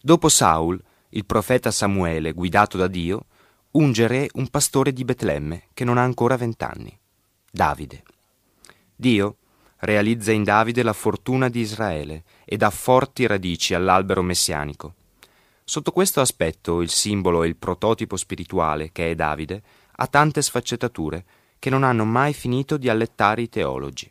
Dopo 0.00 0.30
Saul, 0.30 0.82
il 1.10 1.26
profeta 1.26 1.70
Samuele, 1.70 2.32
guidato 2.32 2.78
da 2.78 2.86
Dio, 2.86 3.26
unge 3.72 4.06
re 4.06 4.30
un 4.32 4.48
pastore 4.48 4.94
di 4.94 5.04
Betlemme 5.04 5.64
che 5.74 5.84
non 5.84 5.98
ha 5.98 6.02
ancora 6.02 6.38
vent'anni. 6.38 7.00
Davide. 7.54 8.02
Dio 8.96 9.36
realizza 9.80 10.32
in 10.32 10.42
Davide 10.42 10.82
la 10.82 10.94
fortuna 10.94 11.50
di 11.50 11.60
Israele 11.60 12.24
e 12.46 12.56
dà 12.56 12.70
forti 12.70 13.26
radici 13.26 13.74
all'albero 13.74 14.22
messianico. 14.22 14.94
Sotto 15.62 15.92
questo 15.92 16.22
aspetto 16.22 16.80
il 16.80 16.88
simbolo 16.88 17.42
e 17.42 17.48
il 17.48 17.56
prototipo 17.56 18.16
spirituale 18.16 18.90
che 18.90 19.10
è 19.10 19.14
Davide 19.14 19.62
ha 19.96 20.06
tante 20.06 20.40
sfaccettature 20.40 21.24
che 21.58 21.68
non 21.68 21.82
hanno 21.82 22.06
mai 22.06 22.32
finito 22.32 22.78
di 22.78 22.88
allettare 22.88 23.42
i 23.42 23.50
teologi. 23.50 24.10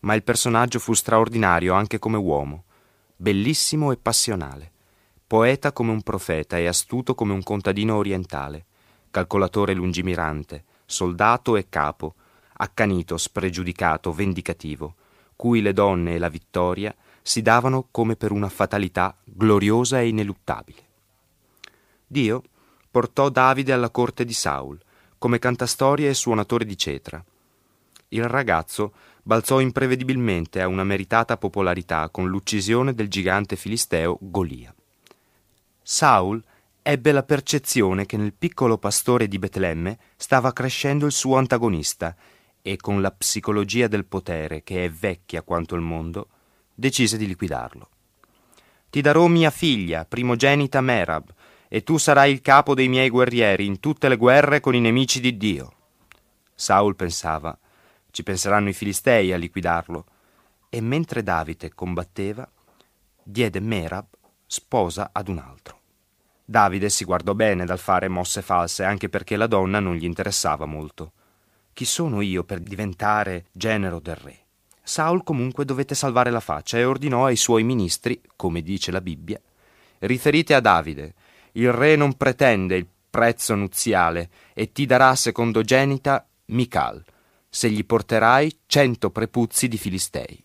Ma 0.00 0.14
il 0.14 0.24
personaggio 0.24 0.80
fu 0.80 0.94
straordinario 0.94 1.74
anche 1.74 2.00
come 2.00 2.16
uomo, 2.16 2.64
bellissimo 3.14 3.92
e 3.92 3.96
passionale, 3.98 4.72
poeta 5.28 5.70
come 5.70 5.92
un 5.92 6.02
profeta 6.02 6.58
e 6.58 6.66
astuto 6.66 7.14
come 7.14 7.34
un 7.34 7.44
contadino 7.44 7.94
orientale, 7.94 8.64
calcolatore 9.12 9.74
lungimirante, 9.74 10.64
soldato 10.84 11.54
e 11.54 11.68
capo, 11.68 12.16
accanito, 12.62 13.16
spregiudicato, 13.16 14.12
vendicativo, 14.12 14.94
cui 15.34 15.60
le 15.60 15.72
donne 15.72 16.14
e 16.14 16.18
la 16.18 16.28
vittoria 16.28 16.94
si 17.20 17.42
davano 17.42 17.88
come 17.90 18.14
per 18.14 18.30
una 18.30 18.48
fatalità 18.48 19.16
gloriosa 19.24 20.00
e 20.00 20.08
ineluttabile. 20.08 20.90
Dio 22.06 22.42
portò 22.90 23.28
Davide 23.28 23.72
alla 23.72 23.90
corte 23.90 24.24
di 24.24 24.32
Saul, 24.32 24.80
come 25.18 25.38
cantastorie 25.38 26.08
e 26.08 26.14
suonatore 26.14 26.64
di 26.64 26.76
cetra. 26.76 27.24
il 28.08 28.24
ragazzo 28.24 28.92
balzò 29.22 29.58
imprevedibilmente 29.58 30.60
a 30.60 30.68
una 30.68 30.84
meritata 30.84 31.38
popolarità 31.38 32.10
con 32.10 32.28
l'uccisione 32.28 32.92
del 32.94 33.08
gigante 33.08 33.56
filisteo 33.56 34.18
Golia. 34.20 34.74
Saul 35.82 36.42
ebbe 36.82 37.12
la 37.12 37.22
percezione 37.22 38.04
che 38.04 38.16
nel 38.16 38.34
piccolo 38.34 38.76
pastore 38.76 39.28
di 39.28 39.38
Betlemme 39.38 39.98
stava 40.16 40.52
crescendo 40.52 41.06
il 41.06 41.12
suo 41.12 41.36
antagonista 41.36 42.14
e 42.62 42.76
con 42.76 43.00
la 43.00 43.10
psicologia 43.10 43.88
del 43.88 44.06
potere, 44.06 44.62
che 44.62 44.84
è 44.84 44.90
vecchia 44.90 45.42
quanto 45.42 45.74
il 45.74 45.80
mondo, 45.80 46.28
decise 46.72 47.16
di 47.16 47.26
liquidarlo. 47.26 47.88
Ti 48.88 49.00
darò 49.00 49.26
mia 49.26 49.50
figlia, 49.50 50.04
primogenita 50.04 50.80
Merab, 50.80 51.32
e 51.68 51.82
tu 51.82 51.98
sarai 51.98 52.30
il 52.30 52.40
capo 52.40 52.74
dei 52.74 52.88
miei 52.88 53.08
guerrieri 53.08 53.66
in 53.66 53.80
tutte 53.80 54.08
le 54.08 54.16
guerre 54.16 54.60
con 54.60 54.74
i 54.74 54.80
nemici 54.80 55.20
di 55.20 55.36
Dio. 55.36 55.72
Saul 56.54 56.94
pensava, 56.94 57.58
ci 58.10 58.22
penseranno 58.22 58.68
i 58.68 58.74
filistei 58.74 59.32
a 59.32 59.36
liquidarlo, 59.36 60.06
e 60.68 60.80
mentre 60.80 61.22
Davide 61.22 61.74
combatteva, 61.74 62.48
diede 63.22 63.60
Merab 63.60 64.06
sposa 64.46 65.10
ad 65.12 65.28
un 65.28 65.38
altro. 65.38 65.80
Davide 66.44 66.90
si 66.90 67.04
guardò 67.04 67.34
bene 67.34 67.64
dal 67.64 67.78
fare 67.78 68.08
mosse 68.08 68.42
false, 68.42 68.84
anche 68.84 69.08
perché 69.08 69.36
la 69.36 69.46
donna 69.46 69.80
non 69.80 69.94
gli 69.94 70.04
interessava 70.04 70.66
molto. 70.66 71.12
Chi 71.74 71.84
sono 71.86 72.20
io 72.20 72.44
per 72.44 72.60
diventare 72.60 73.46
genero 73.50 73.98
del 73.98 74.16
re? 74.16 74.38
Saul 74.82 75.22
comunque 75.24 75.64
dovette 75.64 75.94
salvare 75.94 76.30
la 76.30 76.40
faccia 76.40 76.76
e 76.76 76.84
ordinò 76.84 77.26
ai 77.26 77.36
suoi 77.36 77.62
ministri, 77.62 78.20
come 78.36 78.62
dice 78.62 78.90
la 78.90 79.00
Bibbia, 79.00 79.40
riferite 80.00 80.54
a 80.54 80.60
Davide, 80.60 81.14
il 81.52 81.72
re 81.72 81.96
non 81.96 82.14
pretende 82.14 82.76
il 82.76 82.86
prezzo 83.08 83.54
nuziale 83.54 84.28
e 84.52 84.72
ti 84.72 84.84
darà 84.84 85.14
secondogenita 85.14 86.26
Mical, 86.46 87.02
se 87.48 87.70
gli 87.70 87.84
porterai 87.84 88.58
cento 88.66 89.10
prepuzzi 89.10 89.68
di 89.68 89.78
Filistei. 89.78 90.44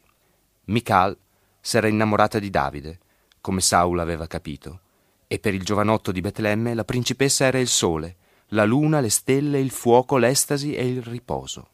Mical 0.66 1.18
s'era 1.60 1.88
innamorata 1.88 2.40
di 2.40 2.50
Davide, 2.50 3.00
come 3.42 3.60
Saul 3.60 4.00
aveva 4.00 4.28
capito, 4.28 4.80
e 5.28 5.40
per 5.40 5.54
il 5.54 5.64
giovanotto 5.64 6.12
di 6.14 6.22
Betlemme 6.22 6.74
la 6.74 6.86
principessa 6.86 7.46
era 7.46 7.60
il 7.60 7.68
sole, 7.68 8.16
la 8.52 8.64
luna, 8.64 9.00
le 9.00 9.10
stelle, 9.10 9.60
il 9.60 9.72
fuoco, 9.72 10.18
l'estasi 10.18 10.74
e 10.74 10.88
il 10.88 11.02
riposo. 11.02 11.68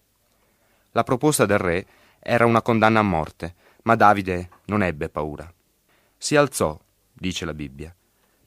La 0.92 1.04
proposta 1.04 1.46
del 1.46 1.58
re 1.60 1.86
era 2.20 2.46
una 2.46 2.62
condanna 2.62 3.00
a 3.00 3.04
morte, 3.04 3.56
ma 3.84 3.96
Davide 3.96 4.50
non 4.66 4.82
ebbe 4.82 5.10
paura. 5.10 5.52
Si 6.18 6.36
alzò, 6.36 6.80
dice 7.12 7.46
la 7.46 7.54
Bibbia, 7.54 7.94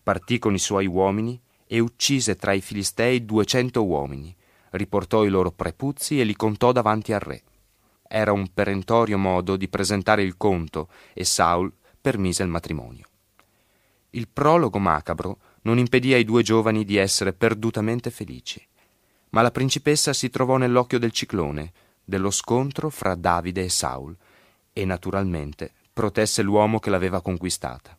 partì 0.03 0.39
con 0.39 0.55
i 0.55 0.59
suoi 0.59 0.87
uomini 0.87 1.41
e 1.67 1.79
uccise 1.79 2.37
tra 2.37 2.53
i 2.53 2.61
filistei 2.61 3.25
duecento 3.25 3.85
uomini, 3.85 4.35
riportò 4.71 5.25
i 5.25 5.29
loro 5.29 5.51
prepuzzi 5.51 6.21
e 6.21 6.25
li 6.25 6.35
contò 6.35 6.73
davanti 6.73 7.13
al 7.13 7.21
re. 7.21 7.43
Era 8.09 8.33
un 8.33 8.53
perentorio 8.53 9.19
modo 9.19 9.57
di 9.57 9.69
presentare 9.69 10.23
il 10.23 10.37
conto 10.37 10.89
e 11.13 11.25
Saul 11.25 11.73
permise 12.01 12.43
il 12.43 12.49
matrimonio. 12.49 13.07
Il 14.11 14.29
prologo 14.29 14.79
macabro 14.79 15.39
non 15.67 15.79
impedì 15.79 16.15
ai 16.15 16.25
due 16.25 16.45
giovani 16.45 16.85
di 16.85 16.97
essere 16.97 17.33
perdutamente 17.33 18.11
felici. 18.11 18.65
Ma 19.31 19.43
la 19.43 19.51
principessa 19.51 20.13
si 20.13 20.31
trovò 20.31 20.59
nell'occhio 20.59 21.01
del 21.01 21.11
ciclone, 21.11 21.73
dello 22.05 22.31
scontro 22.31 22.89
fra 22.89 23.17
Davide 23.17 23.65
e 23.65 23.69
Saul, 23.69 24.17
e 24.73 24.85
naturalmente 24.85 25.73
protesse 25.93 26.43
l'uomo 26.43 26.79
che 26.79 26.89
l'aveva 26.89 27.21
conquistata. 27.21 27.99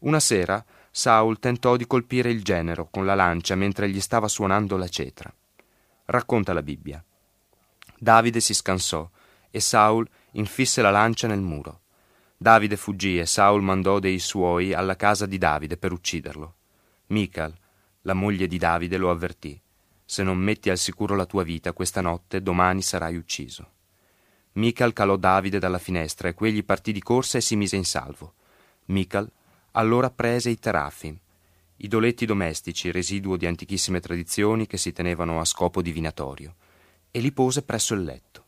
Una 0.00 0.20
sera 0.20 0.64
Saul 0.92 1.40
tentò 1.40 1.76
di 1.76 1.88
colpire 1.88 2.30
il 2.30 2.44
genero 2.44 2.88
con 2.88 3.04
la 3.04 3.16
lancia 3.16 3.56
mentre 3.56 3.90
gli 3.90 4.00
stava 4.00 4.28
suonando 4.28 4.76
la 4.76 4.88
cetra. 4.88 5.32
Racconta 6.04 6.52
la 6.52 6.62
Bibbia. 6.62 7.04
Davide 7.98 8.38
si 8.38 8.54
scansò 8.54 9.10
e 9.50 9.58
Saul 9.58 10.08
infisse 10.32 10.82
la 10.82 10.90
lancia 10.90 11.26
nel 11.26 11.40
muro. 11.40 11.80
Davide 12.36 12.76
fuggì 12.76 13.18
e 13.18 13.26
Saul 13.26 13.60
mandò 13.60 13.98
dei 13.98 14.20
suoi 14.20 14.72
alla 14.72 14.94
casa 14.94 15.26
di 15.26 15.36
Davide 15.36 15.76
per 15.76 15.92
ucciderlo. 15.92 16.54
Michal, 17.10 17.52
la 18.02 18.14
moglie 18.14 18.46
di 18.46 18.56
Davide, 18.56 18.96
lo 18.96 19.10
avvertì. 19.10 19.60
Se 20.04 20.22
non 20.22 20.38
metti 20.38 20.70
al 20.70 20.78
sicuro 20.78 21.16
la 21.16 21.26
tua 21.26 21.42
vita 21.42 21.72
questa 21.72 22.00
notte, 22.00 22.40
domani 22.40 22.82
sarai 22.82 23.16
ucciso. 23.16 23.72
Michal 24.52 24.92
calò 24.92 25.16
Davide 25.16 25.58
dalla 25.58 25.78
finestra 25.78 26.28
e 26.28 26.34
quegli 26.34 26.64
partì 26.64 26.92
di 26.92 27.02
corsa 27.02 27.38
e 27.38 27.40
si 27.40 27.56
mise 27.56 27.74
in 27.74 27.84
salvo. 27.84 28.34
Michal 28.86 29.30
allora 29.72 30.10
prese 30.10 30.50
i 30.50 30.58
terafim, 30.58 31.16
idoletti 31.76 32.26
domestici, 32.26 32.92
residuo 32.92 33.36
di 33.36 33.46
antichissime 33.46 34.00
tradizioni 34.00 34.66
che 34.66 34.76
si 34.76 34.92
tenevano 34.92 35.40
a 35.40 35.44
scopo 35.44 35.82
divinatorio, 35.82 36.54
e 37.10 37.20
li 37.20 37.32
pose 37.32 37.62
presso 37.62 37.94
il 37.94 38.02
letto. 38.02 38.44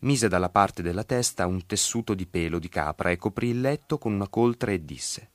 Mise 0.00 0.28
dalla 0.28 0.50
parte 0.50 0.80
della 0.82 1.04
testa 1.04 1.46
un 1.46 1.66
tessuto 1.66 2.14
di 2.14 2.26
pelo 2.26 2.58
di 2.58 2.68
capra 2.68 3.10
e 3.10 3.16
coprì 3.16 3.48
il 3.48 3.60
letto 3.60 3.98
con 3.98 4.14
una 4.14 4.28
coltre 4.28 4.74
e 4.74 4.84
disse 4.84 5.30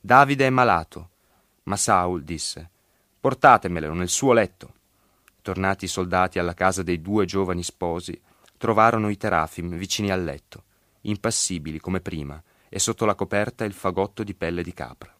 Davide 0.00 0.46
è 0.46 0.50
malato 0.50 1.10
ma 1.68 1.76
Saul 1.76 2.24
disse, 2.24 2.68
portatemelo 3.20 3.92
nel 3.92 4.08
suo 4.08 4.32
letto. 4.32 4.72
Tornati 5.42 5.84
i 5.84 5.88
soldati 5.88 6.38
alla 6.38 6.54
casa 6.54 6.82
dei 6.82 7.00
due 7.02 7.26
giovani 7.26 7.62
sposi, 7.62 8.18
trovarono 8.56 9.10
i 9.10 9.18
terafim 9.18 9.76
vicini 9.76 10.10
al 10.10 10.24
letto, 10.24 10.64
impassibili 11.02 11.78
come 11.78 12.00
prima, 12.00 12.42
e 12.70 12.78
sotto 12.78 13.04
la 13.04 13.14
coperta 13.14 13.64
il 13.64 13.74
fagotto 13.74 14.24
di 14.24 14.34
pelle 14.34 14.62
di 14.62 14.72
capra. 14.72 15.14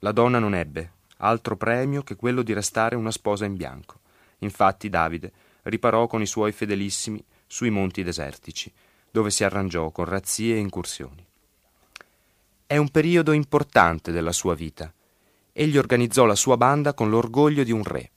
La 0.00 0.12
donna 0.12 0.38
non 0.38 0.54
ebbe 0.54 0.92
altro 1.18 1.56
premio 1.56 2.02
che 2.02 2.16
quello 2.16 2.42
di 2.42 2.52
restare 2.52 2.94
una 2.94 3.10
sposa 3.10 3.46
in 3.46 3.56
bianco. 3.56 4.00
Infatti 4.40 4.90
Davide 4.90 5.32
riparò 5.62 6.06
con 6.06 6.20
i 6.20 6.26
suoi 6.26 6.52
fedelissimi 6.52 7.24
sui 7.46 7.70
monti 7.70 8.02
desertici, 8.02 8.70
dove 9.10 9.30
si 9.30 9.42
arrangiò 9.42 9.90
con 9.90 10.04
razzie 10.04 10.56
e 10.56 10.58
incursioni. 10.58 11.24
È 12.66 12.76
un 12.76 12.90
periodo 12.90 13.32
importante 13.32 14.12
della 14.12 14.32
sua 14.32 14.54
vita, 14.54 14.92
egli 15.58 15.78
organizzò 15.78 16.26
la 16.26 16.34
sua 16.34 16.58
banda 16.58 16.92
con 16.92 17.08
l'orgoglio 17.08 17.64
di 17.64 17.72
un 17.72 17.82
re, 17.82 18.10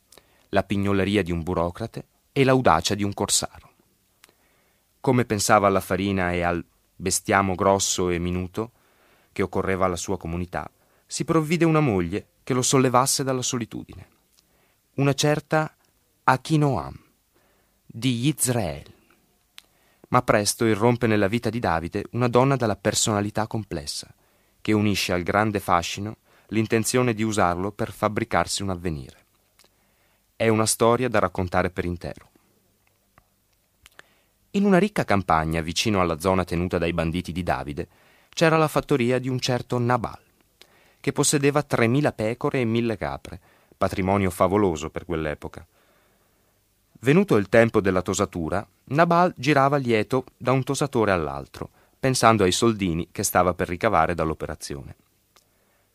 la 0.49 0.63
pignoleria 0.63 1.23
di 1.23 1.31
un 1.31 1.41
burocrate 1.41 2.05
e 2.33 2.43
l'audacia 2.43 2.95
di 2.95 3.03
un 3.03 3.13
corsaro. 3.13 3.71
Come 4.99 5.23
pensava 5.23 5.67
alla 5.67 5.79
farina 5.79 6.33
e 6.33 6.41
al 6.41 6.61
bestiamo 6.93 7.55
grosso 7.55 8.09
e 8.09 8.19
minuto 8.19 8.71
che 9.31 9.41
occorreva 9.41 9.85
alla 9.85 9.95
sua 9.95 10.17
comunità, 10.17 10.69
si 11.07 11.23
provvide 11.23 11.63
una 11.63 11.79
moglie 11.79 12.27
che 12.43 12.53
lo 12.53 12.61
sollevasse 12.61 13.23
dalla 13.23 13.41
solitudine. 13.41 14.07
Una 14.95 15.13
certa 15.13 15.73
Achinoam 16.25 17.01
di 17.85 18.27
Israel. 18.27 18.93
Ma 20.09 20.21
presto 20.23 20.65
irrompe 20.65 21.07
nella 21.07 21.29
vita 21.29 21.49
di 21.49 21.59
Davide 21.59 22.03
una 22.11 22.27
donna 22.27 22.57
dalla 22.57 22.75
personalità 22.75 23.47
complessa, 23.47 24.13
che 24.59 24.73
unisce 24.73 25.13
al 25.13 25.23
grande 25.23 25.61
fascino 25.61 26.17
l'intenzione 26.49 27.13
di 27.13 27.23
usarlo 27.23 27.71
per 27.71 27.91
fabbricarsi 27.91 28.63
un 28.63 28.69
avvenire. 28.69 29.17
È 30.35 30.47
una 30.47 30.65
storia 30.65 31.09
da 31.09 31.19
raccontare 31.19 31.69
per 31.69 31.85
intero. 31.85 32.27
In 34.51 34.63
una 34.63 34.79
ricca 34.79 35.05
campagna 35.05 35.61
vicino 35.61 36.01
alla 36.01 36.19
zona 36.19 36.43
tenuta 36.43 36.77
dai 36.77 36.93
banditi 36.93 37.31
di 37.31 37.43
Davide 37.43 37.87
c'era 38.29 38.57
la 38.57 38.67
fattoria 38.67 39.19
di 39.19 39.29
un 39.29 39.39
certo 39.39 39.77
Nabal, 39.77 40.19
che 40.99 41.11
possedeva 41.11 41.63
3.000 41.67 42.13
pecore 42.15 42.61
e 42.61 42.65
1.000 42.65 42.97
capre, 42.97 43.39
patrimonio 43.77 44.31
favoloso 44.31 44.89
per 44.89 45.05
quell'epoca. 45.05 45.65
Venuto 47.01 47.35
il 47.35 47.47
tempo 47.47 47.79
della 47.79 48.01
tosatura, 48.01 48.65
Nabal 48.85 49.33
girava 49.37 49.77
lieto 49.77 50.25
da 50.35 50.51
un 50.51 50.63
tosatore 50.63 51.11
all'altro, 51.11 51.69
pensando 51.99 52.43
ai 52.43 52.51
soldini 52.51 53.09
che 53.11 53.23
stava 53.23 53.53
per 53.53 53.67
ricavare 53.67 54.15
dall'operazione 54.15 54.95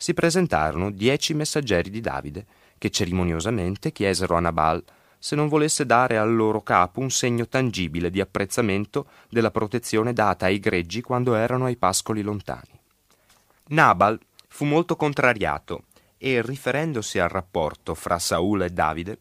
si 0.04 0.12
presentarono 0.12 0.90
dieci 0.90 1.32
messaggeri 1.32 1.88
di 1.88 2.02
Davide, 2.02 2.44
che 2.76 2.90
cerimoniosamente 2.90 3.90
chiesero 3.90 4.36
a 4.36 4.40
Nabal 4.40 4.84
se 5.18 5.34
non 5.34 5.48
volesse 5.48 5.86
dare 5.86 6.18
al 6.18 6.34
loro 6.34 6.60
capo 6.60 7.00
un 7.00 7.10
segno 7.10 7.48
tangibile 7.48 8.10
di 8.10 8.20
apprezzamento 8.20 9.06
della 9.30 9.50
protezione 9.50 10.12
data 10.12 10.44
ai 10.44 10.58
greggi 10.58 11.00
quando 11.00 11.34
erano 11.34 11.64
ai 11.64 11.76
pascoli 11.76 12.20
lontani. 12.20 12.78
Nabal 13.68 14.20
fu 14.46 14.66
molto 14.66 14.94
contrariato 14.94 15.84
e, 16.18 16.42
riferendosi 16.42 17.18
al 17.18 17.30
rapporto 17.30 17.94
fra 17.94 18.18
Saul 18.18 18.60
e 18.60 18.68
Davide, 18.68 19.20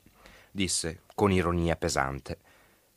disse 0.51 1.03
con 1.15 1.31
ironia 1.31 1.77
pesante 1.77 2.39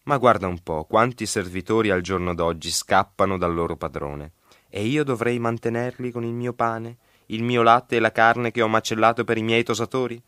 Ma 0.02 0.16
guarda 0.16 0.48
un 0.48 0.58
po' 0.58 0.86
quanti 0.86 1.24
servitori 1.24 1.90
al 1.90 2.00
giorno 2.00 2.34
d'oggi 2.34 2.72
scappano 2.72 3.38
dal 3.38 3.54
loro 3.54 3.76
padrone, 3.76 4.32
e 4.68 4.84
io 4.84 5.04
dovrei 5.04 5.38
mantenerli 5.38 6.10
con 6.10 6.24
il 6.24 6.32
mio 6.32 6.52
pane 6.52 6.96
il 7.26 7.42
mio 7.42 7.62
latte 7.62 7.96
e 7.96 8.00
la 8.00 8.12
carne 8.12 8.50
che 8.50 8.62
ho 8.62 8.68
macellato 8.68 9.24
per 9.24 9.38
i 9.38 9.42
miei 9.42 9.62
tosatori? 9.62 10.20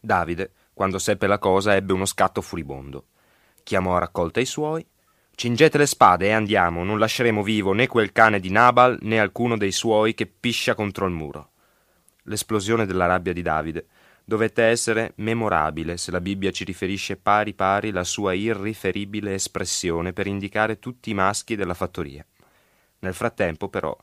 Davide, 0.00 0.52
quando 0.72 0.98
seppe 0.98 1.26
la 1.26 1.38
cosa, 1.38 1.74
ebbe 1.74 1.92
uno 1.92 2.04
scatto 2.04 2.40
furibondo. 2.40 3.06
Chiamò 3.62 3.96
a 3.96 4.00
raccolta 4.00 4.40
i 4.40 4.44
suoi. 4.44 4.86
Cingete 5.34 5.76
le 5.76 5.86
spade 5.86 6.26
e 6.26 6.32
andiamo, 6.32 6.84
non 6.84 6.98
lasceremo 6.98 7.42
vivo 7.42 7.72
né 7.72 7.86
quel 7.86 8.12
cane 8.12 8.40
di 8.40 8.50
Nabal 8.50 8.98
né 9.02 9.18
alcuno 9.18 9.56
dei 9.56 9.72
suoi 9.72 10.14
che 10.14 10.26
piscia 10.26 10.74
contro 10.74 11.06
il 11.06 11.12
muro. 11.12 11.50
L'esplosione 12.22 12.86
della 12.86 13.06
rabbia 13.06 13.32
di 13.32 13.42
Davide 13.42 13.86
dovette 14.24 14.64
essere 14.64 15.12
memorabile 15.16 15.96
se 15.98 16.10
la 16.10 16.20
Bibbia 16.20 16.50
ci 16.50 16.64
riferisce 16.64 17.16
pari 17.16 17.54
pari 17.54 17.90
la 17.90 18.02
sua 18.02 18.32
irriferibile 18.32 19.34
espressione 19.34 20.12
per 20.12 20.26
indicare 20.26 20.78
tutti 20.78 21.10
i 21.10 21.14
maschi 21.14 21.54
della 21.54 21.74
fattoria. 21.74 22.26
Nel 23.00 23.14
frattempo, 23.14 23.68
però, 23.68 23.96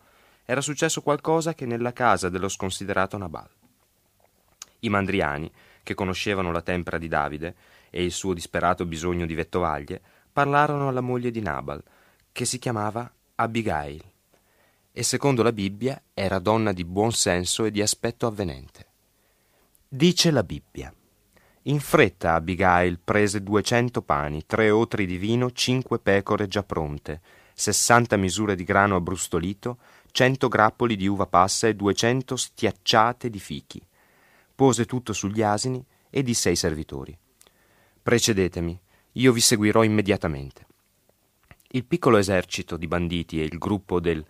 era 0.46 0.62
successo 0.62 1.02
qualcosa 1.02 1.54
che 1.54 1.66
nella 1.66 1.94
casa 1.94 2.30
dello 2.30 2.50
sconsiderato 2.50 3.18
Nabal. 3.18 3.50
I 4.80 4.90
mandriani, 4.90 5.52
che 5.84 5.94
conoscevano 5.94 6.52
la 6.52 6.62
tempera 6.62 6.98
di 6.98 7.08
Davide 7.08 7.56
e 7.90 8.04
il 8.04 8.12
suo 8.12 8.34
disperato 8.34 8.86
bisogno 8.86 9.26
di 9.26 9.34
vettovaglie, 9.34 10.02
parlarono 10.32 10.88
alla 10.88 11.02
moglie 11.02 11.32
di 11.32 11.42
Nabal, 11.42 11.82
che 12.32 12.46
si 12.46 12.60
chiamava 12.60 13.12
Abigail, 13.36 14.04
e 14.92 15.04
secondo 15.04 15.44
la 15.44 15.52
Bibbia 15.52 16.02
era 16.14 16.40
donna 16.40 16.72
di 16.72 16.84
buon 16.86 17.12
senso 17.12 17.66
e 17.66 17.72
di 17.72 17.82
aspetto 17.82 18.28
avvenente. 18.28 18.86
Dice 19.88 20.32
la 20.32 20.44
Bibbia. 20.44 20.94
In 21.64 21.80
fretta 21.80 22.34
Abigail 22.34 23.00
prese 23.04 23.42
duecento 23.42 24.02
pani, 24.02 24.46
tre 24.46 24.70
otri 24.70 25.06
di 25.06 25.18
vino, 25.18 25.52
cinque 25.52 26.00
pecore 26.00 26.48
già 26.48 26.64
pronte, 26.64 27.22
sessanta 27.54 28.18
misure 28.18 28.56
di 28.56 28.64
grano 28.64 28.96
abbrustolito, 28.96 29.78
cento 30.14 30.48
grappoli 30.48 30.96
di 30.96 31.08
uva 31.08 31.26
passa 31.26 31.68
e 31.68 31.74
duecento 31.74 32.36
stiacciate 32.36 33.32
di 33.32 33.40
fichi. 33.40 33.82
Pose 34.54 34.86
tutto 34.86 35.12
sugli 35.12 35.42
asini 35.42 35.84
e 36.12 36.22
disse 36.22 36.50
ai 36.50 36.56
servitori: 36.56 37.18
Precedetemi, 38.02 38.80
io 39.14 39.32
vi 39.32 39.42
seguirò 39.42 39.82
immediatamente. 39.82 40.68
Il 41.70 41.86
piccolo 41.86 42.18
esercito 42.18 42.78
di 42.78 42.88
banditi 42.88 43.42
e 43.42 43.46
il 43.46 43.58
gruppo 43.58 44.00
del 44.00 44.24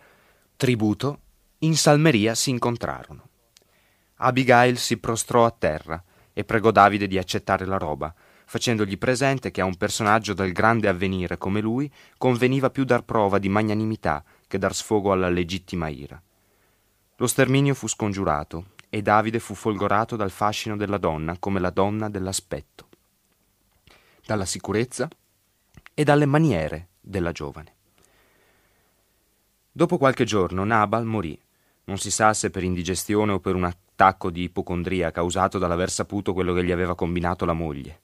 tributo 0.55 1.19
in 1.59 1.75
salmeria 1.75 2.33
si 2.33 2.49
incontrarono. 2.49 3.27
Abigail 4.15 4.77
si 4.77 4.97
prostrò 4.99 5.45
a 5.45 5.51
terra 5.51 6.01
e 6.31 6.45
pregò 6.45 6.71
Davide 6.71 7.07
di 7.07 7.17
accettare 7.17 7.65
la 7.65 7.77
roba, 7.77 8.15
facendogli 8.45 8.97
presente 8.97 9.51
che 9.51 9.59
a 9.59 9.65
un 9.65 9.75
personaggio 9.75 10.33
del 10.33 10.53
grande 10.53 10.87
avvenire 10.87 11.37
come 11.37 11.59
lui 11.59 11.91
conveniva 12.17 12.69
più 12.69 12.85
dar 12.85 13.03
prova 13.03 13.37
di 13.37 13.49
magnanimità 13.49 14.23
che 14.53 14.59
dar 14.59 14.75
sfogo 14.75 15.11
alla 15.11 15.29
legittima 15.29 15.87
ira. 15.87 16.21
Lo 17.15 17.25
sterminio 17.25 17.73
fu 17.73 17.87
scongiurato 17.87 18.73
e 18.87 19.01
Davide 19.01 19.39
fu 19.39 19.55
folgorato 19.55 20.15
dal 20.15 20.29
fascino 20.29 20.77
della 20.77 20.99
donna 20.99 21.37
come 21.39 21.59
la 21.59 21.71
donna 21.71 22.07
dell'aspetto, 22.07 22.87
dalla 24.23 24.45
sicurezza 24.45 25.09
e 25.95 26.03
dalle 26.03 26.27
maniere 26.27 26.89
della 27.01 27.31
giovane. 27.31 27.73
Dopo 29.71 29.97
qualche 29.97 30.23
giorno 30.23 30.63
Nabal 30.63 31.05
morì, 31.05 31.35
non 31.85 31.97
si 31.97 32.11
sa 32.11 32.35
se 32.35 32.51
per 32.51 32.63
indigestione 32.63 33.31
o 33.31 33.39
per 33.39 33.55
un 33.55 33.63
attacco 33.63 34.29
di 34.29 34.43
ipocondria 34.43 35.09
causato 35.09 35.57
dall'aver 35.57 35.89
saputo 35.89 36.31
quello 36.31 36.53
che 36.53 36.63
gli 36.63 36.71
aveva 36.71 36.93
combinato 36.93 37.43
la 37.45 37.53
moglie. 37.53 38.01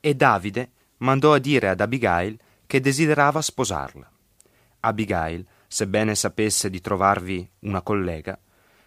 E 0.00 0.14
Davide 0.16 0.70
mandò 0.96 1.32
a 1.32 1.38
dire 1.38 1.68
ad 1.68 1.80
Abigail 1.80 2.36
che 2.66 2.80
desiderava 2.80 3.40
sposarla. 3.40 4.10
Abigail, 4.80 5.46
sebbene 5.66 6.14
sapesse 6.14 6.70
di 6.70 6.80
trovarvi 6.80 7.48
una 7.60 7.82
collega, 7.82 8.38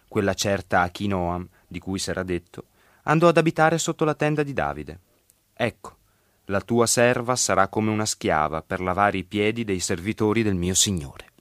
quella 0.08 0.34
certa 0.34 0.82
Achinoam 0.82 1.48
di 1.66 1.78
cui 1.78 1.98
s'era 1.98 2.22
detto, 2.22 2.66
andò 3.04 3.28
ad 3.28 3.36
abitare 3.36 3.78
sotto 3.78 4.04
la 4.04 4.14
tenda 4.14 4.42
di 4.42 4.52
Davide. 4.52 5.00
Ecco, 5.54 5.96
la 6.46 6.60
tua 6.60 6.86
serva 6.86 7.36
sarà 7.36 7.68
come 7.68 7.90
una 7.90 8.06
schiava 8.06 8.62
per 8.62 8.80
lavare 8.80 9.18
i 9.18 9.24
piedi 9.24 9.64
dei 9.64 9.80
servitori 9.80 10.42
del 10.42 10.54
mio 10.54 10.74
Signore. 10.74 11.31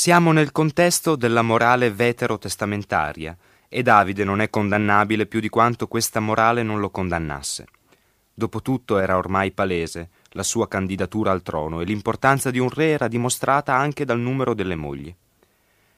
Siamo 0.00 0.32
nel 0.32 0.50
contesto 0.50 1.14
della 1.14 1.42
morale 1.42 1.90
veterotestamentaria 1.90 3.36
e 3.68 3.82
Davide 3.82 4.24
non 4.24 4.40
è 4.40 4.48
condannabile 4.48 5.26
più 5.26 5.40
di 5.40 5.50
quanto 5.50 5.88
questa 5.88 6.20
morale 6.20 6.62
non 6.62 6.80
lo 6.80 6.88
condannasse. 6.88 7.66
Dopotutto 8.32 8.96
era 8.96 9.18
ormai 9.18 9.50
palese 9.50 10.08
la 10.30 10.42
sua 10.42 10.68
candidatura 10.68 11.32
al 11.32 11.42
trono 11.42 11.82
e 11.82 11.84
l'importanza 11.84 12.50
di 12.50 12.58
un 12.58 12.70
re 12.70 12.92
era 12.92 13.08
dimostrata 13.08 13.74
anche 13.74 14.06
dal 14.06 14.18
numero 14.18 14.54
delle 14.54 14.74
mogli. 14.74 15.14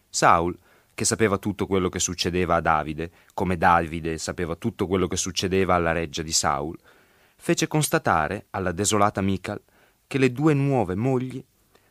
Saul, 0.08 0.58
che 0.92 1.04
sapeva 1.04 1.38
tutto 1.38 1.68
quello 1.68 1.88
che 1.88 2.00
succedeva 2.00 2.56
a 2.56 2.60
Davide, 2.60 3.12
come 3.34 3.56
Davide 3.56 4.18
sapeva 4.18 4.56
tutto 4.56 4.88
quello 4.88 5.06
che 5.06 5.16
succedeva 5.16 5.76
alla 5.76 5.92
reggia 5.92 6.22
di 6.22 6.32
Saul, 6.32 6.76
fece 7.36 7.68
constatare 7.68 8.46
alla 8.50 8.72
desolata 8.72 9.20
Michal 9.20 9.62
che 10.08 10.18
le 10.18 10.32
due 10.32 10.54
nuove 10.54 10.96
mogli 10.96 11.40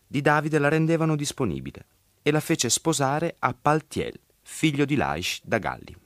di 0.06 0.20
Davide 0.20 0.60
la 0.60 0.68
rendevano 0.68 1.16
disponibile 1.16 1.86
e 2.22 2.32
la 2.32 2.40
fece 2.40 2.70
sposare 2.70 3.36
a 3.40 3.54
Paltiel, 3.60 4.20
figlio 4.42 4.86
di 4.86 4.96
Laish 4.96 5.42
da 5.44 5.58
Gallim. 5.58 6.00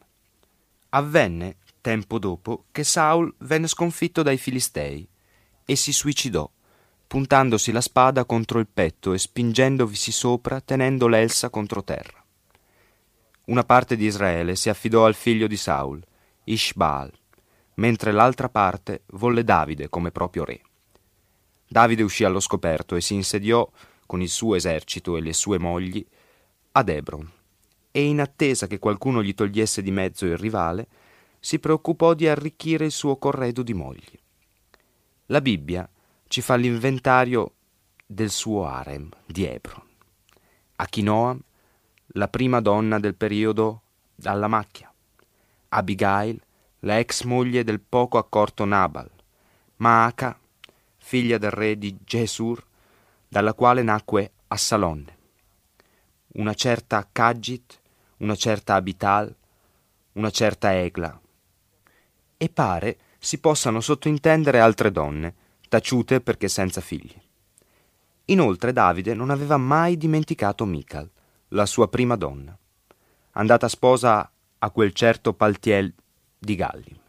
Avvenne, 0.89 1.57
tempo 1.81 2.19
dopo, 2.19 2.65
che 2.71 2.83
Saul 2.83 3.33
venne 3.39 3.67
sconfitto 3.67 4.23
dai 4.23 4.37
Filistei 4.37 5.07
e 5.65 5.75
si 5.75 5.91
suicidò, 5.91 6.49
puntandosi 7.07 7.71
la 7.71 7.81
spada 7.81 8.25
contro 8.25 8.59
il 8.59 8.67
petto 8.67 9.13
e 9.13 9.17
spingendovisi 9.17 10.11
sopra 10.11 10.61
tenendo 10.61 11.07
l'elsa 11.07 11.49
contro 11.49 11.83
terra. 11.83 12.23
Una 13.45 13.63
parte 13.63 13.95
di 13.95 14.05
Israele 14.05 14.55
si 14.55 14.69
affidò 14.69 15.05
al 15.05 15.13
figlio 15.13 15.47
di 15.47 15.57
Saul, 15.57 16.03
Ishbaal, 16.45 17.11
mentre 17.75 18.11
l'altra 18.11 18.49
parte 18.49 19.03
volle 19.07 19.43
Davide 19.43 19.89
come 19.89 20.11
proprio 20.11 20.43
re. 20.45 20.61
Davide 21.67 22.03
uscì 22.03 22.23
allo 22.23 22.39
scoperto 22.39 22.95
e 22.95 23.01
si 23.01 23.15
insediò 23.15 23.69
con 24.05 24.21
il 24.21 24.29
suo 24.29 24.55
esercito 24.55 25.17
e 25.17 25.21
le 25.21 25.33
sue 25.33 25.57
mogli, 25.57 26.05
ad 26.73 26.89
Hebron, 26.89 27.31
e 27.91 28.03
in 28.03 28.19
attesa 28.19 28.67
che 28.67 28.79
qualcuno 28.79 29.23
gli 29.23 29.33
togliesse 29.33 29.81
di 29.81 29.91
mezzo 29.91 30.25
il 30.25 30.37
rivale, 30.37 30.87
si 31.39 31.59
preoccupò 31.59 32.13
di 32.13 32.27
arricchire 32.27 32.85
il 32.85 32.91
suo 32.91 33.17
corredo 33.17 33.61
di 33.61 33.73
mogli. 33.73 34.19
La 35.27 35.41
Bibbia 35.41 35.87
ci 36.27 36.41
fa 36.41 36.55
l'inventario 36.55 37.53
del 38.05 38.29
suo 38.29 38.65
harem 38.65 39.09
di 39.25 39.45
Hebron. 39.45 39.83
Achinoam, 40.77 41.39
la 42.07 42.27
prima 42.27 42.61
donna 42.61 42.99
del 42.99 43.15
periodo 43.15 43.81
dalla 44.13 44.47
macchia. 44.47 44.91
Abigail, 45.69 46.41
la 46.79 46.99
ex 46.99 47.23
moglie 47.23 47.63
del 47.63 47.79
poco 47.79 48.17
accorto 48.17 48.65
Nabal. 48.65 49.09
Maaca, 49.77 50.39
figlia 50.97 51.37
del 51.37 51.51
re 51.51 51.77
di 51.77 51.97
Gesur, 52.03 52.63
dalla 53.27 53.53
quale 53.53 53.83
nacque 53.83 54.31
Assalonne. 54.47 55.13
una 56.35 56.53
certa 56.53 57.07
Kagit, 57.11 57.79
una 58.17 58.35
certa 58.35 58.75
Abital, 58.75 59.33
una 60.13 60.29
certa 60.29 60.73
Egla. 60.73 61.19
E 62.37 62.49
pare 62.49 62.97
si 63.19 63.39
possano 63.39 63.79
sottintendere 63.79 64.59
altre 64.59 64.91
donne, 64.91 65.35
taciute 65.69 66.21
perché 66.21 66.47
senza 66.47 66.81
figli. 66.81 67.15
Inoltre 68.25 68.73
Davide 68.73 69.13
non 69.13 69.29
aveva 69.29 69.57
mai 69.57 69.97
dimenticato 69.97 70.65
Michal, 70.65 71.09
la 71.49 71.65
sua 71.65 71.87
prima 71.87 72.15
donna, 72.15 72.57
andata 73.31 73.67
sposa 73.67 74.29
a 74.57 74.69
quel 74.71 74.93
certo 74.93 75.33
Paltiel 75.33 75.93
di 76.37 76.55
Galli. 76.55 76.99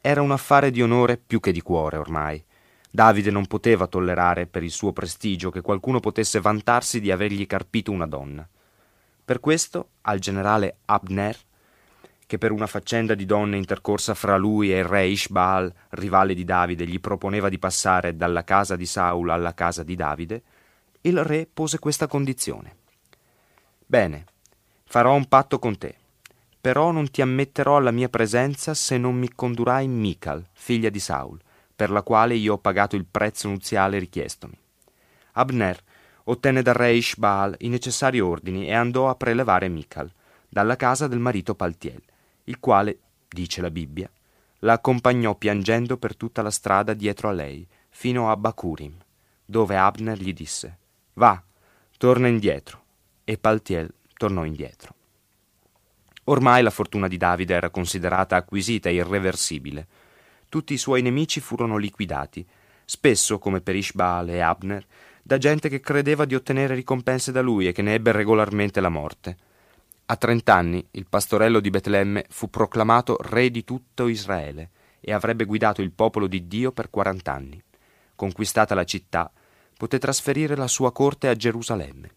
Era 0.00 0.22
un 0.22 0.32
affare 0.32 0.70
di 0.70 0.82
onore 0.82 1.18
più 1.18 1.40
che 1.40 1.52
di 1.52 1.60
cuore 1.60 1.98
ormai. 1.98 2.42
Davide 2.98 3.30
non 3.30 3.46
poteva 3.46 3.86
tollerare 3.86 4.48
per 4.48 4.64
il 4.64 4.72
suo 4.72 4.92
prestigio 4.92 5.50
che 5.50 5.60
qualcuno 5.60 6.00
potesse 6.00 6.40
vantarsi 6.40 6.98
di 6.98 7.12
avergli 7.12 7.46
carpito 7.46 7.92
una 7.92 8.08
donna. 8.08 8.44
Per 9.24 9.38
questo 9.38 9.90
al 10.00 10.18
generale 10.18 10.78
Abner, 10.86 11.38
che 12.26 12.38
per 12.38 12.50
una 12.50 12.66
faccenda 12.66 13.14
di 13.14 13.24
donne 13.24 13.56
intercorsa 13.56 14.14
fra 14.14 14.36
lui 14.36 14.72
e 14.72 14.78
il 14.78 14.84
re 14.84 15.06
Ishbaal, 15.06 15.72
rivale 15.90 16.34
di 16.34 16.42
Davide, 16.42 16.88
gli 16.88 16.98
proponeva 16.98 17.48
di 17.48 17.60
passare 17.60 18.16
dalla 18.16 18.42
casa 18.42 18.74
di 18.74 18.84
Saul 18.84 19.30
alla 19.30 19.54
casa 19.54 19.84
di 19.84 19.94
Davide, 19.94 20.42
il 21.02 21.22
re 21.22 21.46
pose 21.46 21.78
questa 21.78 22.08
condizione. 22.08 22.74
Bene, 23.86 24.24
farò 24.86 25.14
un 25.14 25.28
patto 25.28 25.60
con 25.60 25.78
te 25.78 25.94
però 26.60 26.90
non 26.90 27.08
ti 27.08 27.22
ammetterò 27.22 27.76
alla 27.76 27.92
mia 27.92 28.08
presenza 28.08 28.74
se 28.74 28.98
non 28.98 29.14
mi 29.14 29.30
condurai 29.32 29.86
Michal, 29.86 30.44
figlia 30.52 30.90
di 30.90 30.98
Saul, 30.98 31.38
per 31.78 31.90
la 31.90 32.02
quale 32.02 32.34
io 32.34 32.54
ho 32.54 32.58
pagato 32.58 32.96
il 32.96 33.06
prezzo 33.08 33.46
nuziale 33.46 34.00
richiestomi. 34.00 34.58
Abner 35.34 35.80
ottenne 36.24 36.60
dal 36.60 36.74
re 36.74 36.92
Ishbaal 36.94 37.54
i 37.60 37.68
necessari 37.68 38.18
ordini 38.18 38.66
e 38.66 38.74
andò 38.74 39.08
a 39.08 39.14
prelevare 39.14 39.68
Michal, 39.68 40.12
dalla 40.48 40.74
casa 40.74 41.06
del 41.06 41.20
marito 41.20 41.54
Paltiel, 41.54 42.02
il 42.44 42.58
quale, 42.58 42.98
dice 43.28 43.60
la 43.60 43.70
Bibbia, 43.70 44.10
la 44.62 44.72
accompagnò 44.72 45.36
piangendo 45.36 45.98
per 45.98 46.16
tutta 46.16 46.42
la 46.42 46.50
strada 46.50 46.94
dietro 46.94 47.28
a 47.28 47.32
lei, 47.32 47.64
fino 47.90 48.28
a 48.28 48.36
Bakurim, 48.36 48.96
dove 49.44 49.76
Abner 49.76 50.18
gli 50.18 50.32
disse, 50.32 50.78
Va, 51.12 51.40
torna 51.96 52.26
indietro. 52.26 52.86
E 53.22 53.38
Paltiel 53.38 53.94
tornò 54.14 54.44
indietro. 54.44 54.94
Ormai 56.24 56.60
la 56.64 56.70
fortuna 56.70 57.06
di 57.06 57.16
Davide 57.18 57.54
era 57.54 57.70
considerata 57.70 58.34
acquisita 58.34 58.88
e 58.88 58.94
irreversibile. 58.94 59.86
Tutti 60.48 60.72
i 60.72 60.78
suoi 60.78 61.02
nemici 61.02 61.40
furono 61.40 61.76
liquidati, 61.76 62.46
spesso, 62.84 63.38
come 63.38 63.60
per 63.60 63.76
Ishbaal 63.76 64.30
e 64.30 64.40
Abner, 64.40 64.86
da 65.22 65.36
gente 65.36 65.68
che 65.68 65.80
credeva 65.80 66.24
di 66.24 66.34
ottenere 66.34 66.74
ricompense 66.74 67.32
da 67.32 67.42
lui 67.42 67.68
e 67.68 67.72
che 67.72 67.82
ne 67.82 67.92
ebbe 67.92 68.12
regolarmente 68.12 68.80
la 68.80 68.88
morte. 68.88 69.36
A 70.06 70.16
trent'anni 70.16 70.82
il 70.92 71.06
pastorello 71.06 71.60
di 71.60 71.68
Betlemme 71.68 72.24
fu 72.30 72.48
proclamato 72.48 73.18
re 73.20 73.50
di 73.50 73.62
tutto 73.62 74.08
Israele 74.08 74.70
e 75.00 75.12
avrebbe 75.12 75.44
guidato 75.44 75.82
il 75.82 75.90
popolo 75.90 76.26
di 76.26 76.48
Dio 76.48 76.72
per 76.72 76.88
quarant'anni. 76.88 77.62
Conquistata 78.14 78.74
la 78.74 78.84
città, 78.84 79.30
poté 79.76 79.98
trasferire 79.98 80.56
la 80.56 80.66
sua 80.66 80.92
corte 80.92 81.28
a 81.28 81.36
Gerusalemme. 81.36 82.10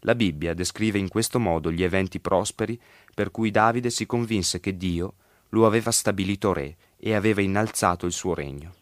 La 0.00 0.14
Bibbia 0.14 0.54
descrive 0.54 0.98
in 0.98 1.08
questo 1.08 1.38
modo 1.38 1.70
gli 1.70 1.82
eventi 1.82 2.20
prosperi 2.20 2.80
per 3.14 3.30
cui 3.30 3.50
Davide 3.50 3.90
si 3.90 4.06
convinse 4.06 4.60
che 4.60 4.78
Dio 4.78 5.14
lo 5.50 5.66
aveva 5.66 5.90
stabilito 5.90 6.54
re 6.54 6.74
e 6.96 7.14
aveva 7.14 7.40
innalzato 7.40 8.06
il 8.06 8.12
suo 8.12 8.34
regno. 8.34 8.74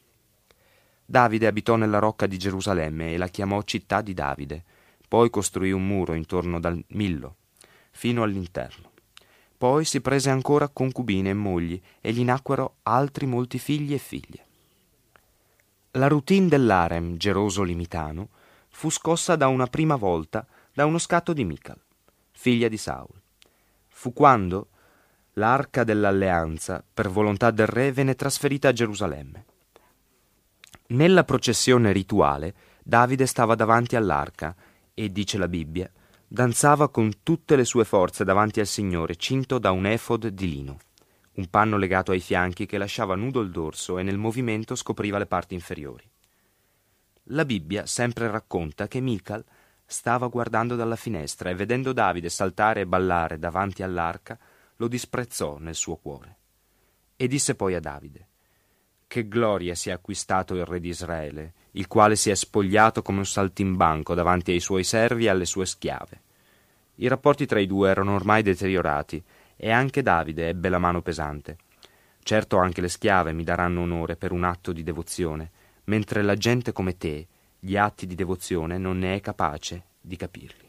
Davide 1.05 1.47
abitò 1.47 1.77
nella 1.77 1.99
rocca 1.99 2.27
di 2.27 2.39
Gerusalemme 2.39 3.13
e 3.13 3.17
la 3.19 3.29
chiamò 3.29 3.63
città 3.63 4.01
di 4.01 4.15
Davide, 4.15 4.65
poi 5.07 5.29
costruì 5.31 5.71
un 5.71 5.87
muro 5.87 6.15
intorno 6.15 6.59
dal 6.59 6.83
Millo, 6.89 7.37
fino 7.91 8.23
all'interno. 8.23 8.93
Poi 9.57 9.85
si 9.85 10.01
prese 10.01 10.31
ancora 10.31 10.69
concubine 10.69 11.31
e 11.31 11.35
mogli 11.35 11.81
e 12.01 12.13
gli 12.13 12.25
nacquero 12.25 12.77
altri 12.83 13.27
molti 13.27 13.59
figli 13.59 13.95
e 13.95 13.99
figlie. 13.99 14.47
La 15.93 16.09
routine 16.09 16.49
dell'arem 16.49 17.17
geroso 17.17 17.63
limitano 17.63 18.31
fu 18.69 18.91
scossa 18.91 19.37
da 19.37 19.47
una 19.47 19.67
prima 19.67 19.95
volta 19.95 20.45
da 20.73 20.85
uno 20.87 20.99
scatto 20.99 21.33
di 21.33 21.45
Michal, 21.45 21.81
figlia 22.33 22.67
di 22.67 22.77
Saul. 22.77 23.15
Fu 23.89 24.13
quando 24.13 24.71
l'arca 25.35 25.85
dell'alleanza, 25.85 26.85
per 26.93 27.09
volontà 27.09 27.51
del 27.51 27.67
re, 27.67 27.93
venne 27.93 28.15
trasferita 28.15 28.69
a 28.69 28.73
Gerusalemme. 28.73 29.45
Nella 30.89 31.25
processione 31.25 31.93
rituale, 31.93 32.55
Davide 32.83 33.27
stava 33.27 33.55
davanti 33.55 33.97
all'arca 33.97 34.55
e, 34.93 35.11
dice 35.11 35.39
la 35.39 35.49
Bibbia, 35.49 35.91
danzava 36.27 36.89
con 36.89 37.23
tutte 37.23 37.57
le 37.57 37.65
sue 37.65 37.85
forze 37.85 38.25
davanti 38.25 38.61
al 38.61 38.67
Signore, 38.67 39.17
cinto 39.17 39.59
da 39.59 39.71
un 39.71 39.87
efod 39.87 40.29
di 40.29 40.49
lino, 40.49 40.79
un 41.35 41.49
panno 41.49 41.77
legato 41.77 42.13
ai 42.13 42.21
fianchi 42.21 42.67
che 42.67 42.79
lasciava 42.79 43.15
nudo 43.15 43.41
il 43.41 43.51
dorso 43.51 43.99
e 43.99 44.03
nel 44.03 44.19
movimento 44.19 44.75
scopriva 44.75 45.19
le 45.19 45.27
parti 45.27 45.55
inferiori. 45.55 46.09
La 47.29 47.45
Bibbia 47.45 47.87
sempre 47.87 48.31
racconta 48.31 48.87
che 48.87 49.01
Michal 49.01 49.45
Stava 49.87 50.29
guardando 50.29 50.77
dalla 50.77 50.97
finestra 50.97 51.51
e 51.51 51.55
vedendo 51.55 51.93
Davide 51.93 52.31
saltare 52.31 52.81
e 52.81 52.87
ballare 52.87 53.39
davanti 53.39 53.83
all'arca, 53.83 54.39
lo 54.77 54.89
disprezzò 54.89 55.59
nel 55.59 55.75
suo 55.75 55.97
cuore. 55.97 56.37
E 57.17 57.29
disse 57.29 57.55
poi 57.55 57.75
a 57.75 57.81
Davide: 57.81 58.29
Che 59.07 59.29
gloria 59.29 59.75
si 59.75 59.91
è 59.91 59.93
acquistato 59.93 60.55
il 60.55 60.65
re 60.65 60.81
di 60.81 60.89
Israele, 60.89 61.53
il 61.73 61.87
quale 61.87 62.17
si 62.17 62.31
è 62.31 62.35
spogliato 62.35 63.03
come 63.03 63.19
un 63.19 63.27
saltimbanco 63.27 64.15
davanti 64.15 64.53
ai 64.53 64.61
suoi 64.61 64.85
servi 64.85 65.27
e 65.27 65.29
alle 65.29 65.45
sue 65.45 65.67
schiave. 65.67 66.23
I 66.97 67.09
rapporti 67.09 67.47
tra 67.47 67.61
i 67.61 67.67
due 67.67 67.91
erano 67.91 68.15
ormai 68.15 68.43
deteriorati 68.43 69.23
e 69.57 69.71
anche 69.71 70.03
Davide 70.03 70.49
ebbe 70.49 70.69
la 70.69 70.79
mano 70.79 71.03
pesante. 71.03 71.59
Certo 72.23 72.57
anche 72.59 72.81
le 72.81 72.89
schiave 72.89 73.33
mi 73.33 73.45
daranno 73.45 73.83
onore 73.83 74.17
per 74.17 74.33
un 74.33 74.45
atto 74.45 74.73
di 74.73 74.83
devozione, 74.83 75.51
mentre 75.85 76.23
la 76.23 76.37
gente 76.37 76.73
come 76.73 76.97
te, 76.97 77.27
gli 77.59 77.77
atti 77.77 78.07
di 78.07 78.15
devozione 78.15 78.79
non 78.79 78.99
ne 78.99 79.17
è 79.17 79.21
capace 79.21 79.85
di 80.01 80.17
capirli. 80.17 80.64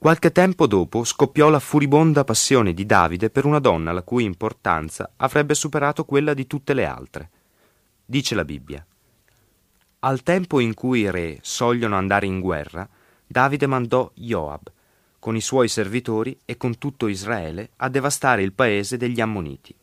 Qualche 0.00 0.32
tempo 0.32 0.66
dopo 0.66 1.04
scoppiò 1.04 1.50
la 1.50 1.58
furibonda 1.58 2.24
passione 2.24 2.72
di 2.72 2.86
Davide 2.86 3.28
per 3.28 3.44
una 3.44 3.58
donna 3.58 3.92
la 3.92 4.00
cui 4.00 4.24
importanza 4.24 5.12
avrebbe 5.16 5.52
superato 5.52 6.06
quella 6.06 6.32
di 6.32 6.46
tutte 6.46 6.72
le 6.72 6.86
altre. 6.86 7.30
Dice 8.06 8.34
la 8.34 8.46
Bibbia. 8.46 8.82
Al 9.98 10.22
tempo 10.22 10.58
in 10.58 10.72
cui 10.72 11.00
i 11.00 11.10
re 11.10 11.36
sogliono 11.42 11.96
andare 11.96 12.24
in 12.24 12.40
guerra, 12.40 12.88
Davide 13.26 13.66
mandò 13.66 14.10
Joab, 14.14 14.72
con 15.18 15.36
i 15.36 15.42
suoi 15.42 15.68
servitori 15.68 16.34
e 16.46 16.56
con 16.56 16.78
tutto 16.78 17.06
Israele, 17.06 17.72
a 17.76 17.90
devastare 17.90 18.42
il 18.42 18.54
paese 18.54 18.96
degli 18.96 19.20
Ammoniti. 19.20 19.76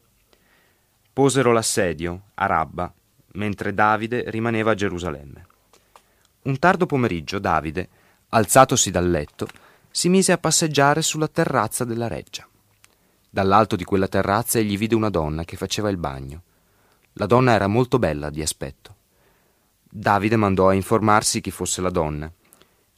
Posero 1.13 1.51
l'assedio 1.51 2.21
a 2.33 2.47
Rabba, 2.47 2.91
mentre 3.33 3.71
Davide 3.71 4.31
rimaneva 4.31 4.71
a 4.71 4.75
Gerusalemme. 4.75 5.45
Un 6.41 6.57
tardo 6.57 6.87
pomeriggio 6.87 7.37
Davide, 7.37 7.87
alzatosi 8.29 8.89
dal 8.89 9.07
letto, 9.07 9.47
si 9.89 10.09
mise 10.09 10.31
a 10.31 10.37
passeggiare 10.37 11.01
sulla 11.01 11.27
terrazza 11.27 11.83
della 11.83 12.07
reggia. 12.07 12.47
Dall'alto 13.29 13.75
di 13.75 13.83
quella 13.83 14.07
terrazza 14.07 14.59
egli 14.59 14.77
vide 14.77 14.95
una 14.95 15.09
donna 15.09 15.43
che 15.43 15.57
faceva 15.57 15.89
il 15.89 15.97
bagno. 15.97 16.43
La 17.13 17.25
donna 17.25 17.51
era 17.53 17.67
molto 17.67 17.99
bella 17.99 18.29
di 18.29 18.41
aspetto. 18.41 18.95
Davide 19.89 20.35
mandò 20.35 20.69
a 20.69 20.73
informarsi 20.73 21.41
chi 21.41 21.51
fosse 21.51 21.81
la 21.81 21.89
donna. 21.89 22.31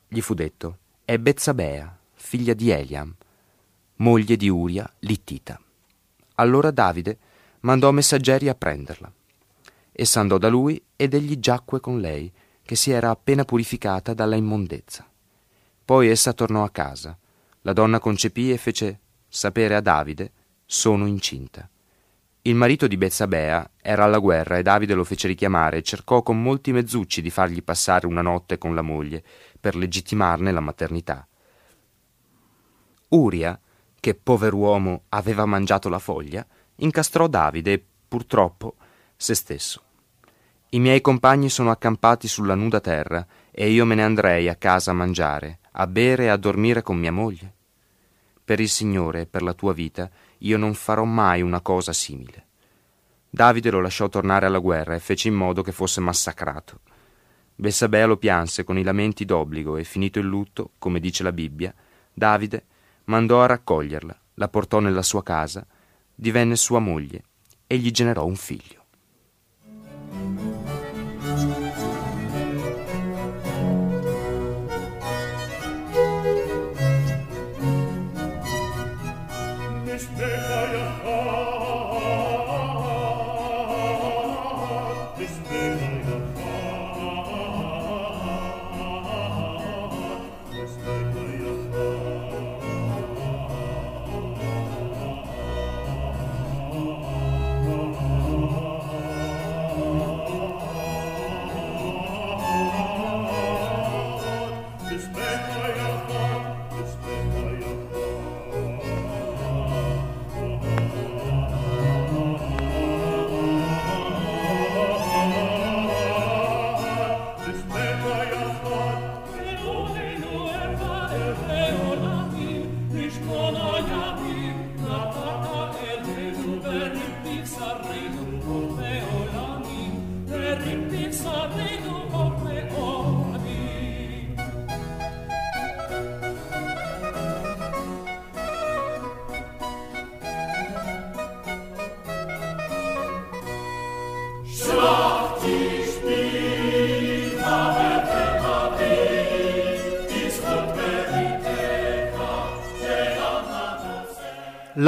Gli 0.08 0.22
fu 0.22 0.34
detto: 0.34 0.78
È 1.06 1.18
Bezzabea, 1.18 1.98
figlia 2.14 2.54
di 2.54 2.70
Eliam, 2.70 3.14
moglie 3.98 4.36
di 4.36 4.50
Uria, 4.50 4.92
Littita. 5.00 5.60
Allora 6.36 6.72
Davide 6.72 7.18
mandò 7.62 7.92
messaggeri 7.92 8.50
a 8.50 8.56
prenderla. 8.56 9.12
Essa 9.92 10.20
andò 10.20 10.38
da 10.38 10.48
lui 10.48 10.82
ed 10.96 11.14
egli 11.14 11.40
giacque 11.40 11.80
con 11.80 12.00
lei 12.00 12.32
che 12.64 12.76
si 12.76 12.92
era 12.92 13.10
appena 13.10 13.44
purificata 13.44 14.14
dalla 14.14 14.36
immondezza. 14.36 15.09
Poi 15.90 16.08
essa 16.08 16.34
tornò 16.34 16.64
a 16.64 16.70
casa. 16.70 17.18
La 17.62 17.74
donna 17.74 17.98
concepì 17.98 18.52
e 18.52 18.58
fece 18.58 19.00
sapere 19.28 19.74
a 19.74 19.82
Davide 19.82 20.32
sono 20.64 21.08
incinta. 21.08 21.68
Il 22.44 22.54
marito 22.54 22.86
di 22.86 22.96
Bezzabea 22.96 23.72
era 23.82 24.04
alla 24.04 24.20
guerra 24.20 24.60
e 24.60 24.62
Davide 24.62 24.94
lo 24.94 25.04
fece 25.04 25.28
richiamare 25.28 25.78
e 25.78 25.82
cercò 25.82 26.22
con 26.22 26.44
molti 26.44 26.72
mezzucci 26.74 27.24
di 27.24 27.32
fargli 27.32 27.64
passare 27.64 28.06
una 28.06 28.22
notte 28.22 28.60
con 28.60 28.76
la 28.76 28.84
moglie 28.84 29.24
per 29.60 29.76
legittimarne 29.76 30.52
la 30.52 30.60
maternità. 30.60 31.28
Uria, 33.08 33.60
che 34.00 34.14
pover'uomo 34.14 35.06
aveva 35.10 35.48
mangiato 35.48 35.90
la 35.90 35.98
foglia, 35.98 36.46
incastrò 36.76 37.26
Davide 37.26 37.74
e 37.74 37.84
purtroppo 38.08 38.76
se 39.16 39.34
stesso. 39.34 39.82
I 40.70 40.80
miei 40.80 41.02
compagni 41.02 41.50
sono 41.50 41.72
accampati 41.72 42.28
sulla 42.28 42.54
nuda 42.54 42.80
terra 42.80 43.26
e 43.50 43.72
io 43.72 43.86
me 43.86 43.96
ne 43.96 44.04
andrei 44.04 44.48
a 44.50 44.56
casa 44.56 44.92
a 44.92 44.94
mangiare, 44.94 45.58
a 45.80 45.88
bere 45.88 46.26
e 46.26 46.28
a 46.28 46.36
dormire 46.36 46.82
con 46.82 46.98
mia 46.98 47.12
moglie. 47.12 47.54
Per 48.44 48.60
il 48.60 48.68
Signore 48.68 49.22
e 49.22 49.26
per 49.28 49.42
la 49.42 49.54
tua 49.54 49.72
vita 49.72 50.10
io 50.40 50.58
non 50.58 50.74
farò 50.74 51.06
mai 51.06 51.42
una 51.42 51.62
cosa 51.62 51.94
simile. 51.94 52.48
Davide 53.30 53.72
lo 53.72 53.80
lasciò 53.80 54.10
tornare 54.10 54.46
alla 54.46 54.58
guerra 54.60 54.96
e 54.96 55.00
fece 55.00 55.30
in 55.30 55.36
modo 55.36 55.62
che 55.62 55.72
fosse 55.72 56.02
massacrato. 56.02 56.82
Bessabea 57.56 58.08
lo 58.08 58.18
pianse 58.18 58.66
con 58.66 58.78
i 58.78 58.84
lamenti 58.84 59.24
d'obbligo 59.24 59.78
e 59.78 59.86
finito 59.86 60.20
il 60.20 60.26
lutto, 60.26 60.72
come 60.80 61.00
dice 61.00 61.24
la 61.24 61.32
Bibbia, 61.32 61.74
Davide 62.14 62.66
mandò 63.06 63.42
a 63.42 63.48
raccoglierla, 63.48 64.20
la 64.34 64.48
portò 64.50 64.80
nella 64.80 65.04
sua 65.04 65.24
casa, 65.24 65.66
divenne 66.14 66.58
sua 66.58 66.80
moglie 66.80 67.24
e 67.68 67.78
gli 67.78 67.92
generò 67.92 68.26
un 68.26 68.36
figlio. 68.36 68.79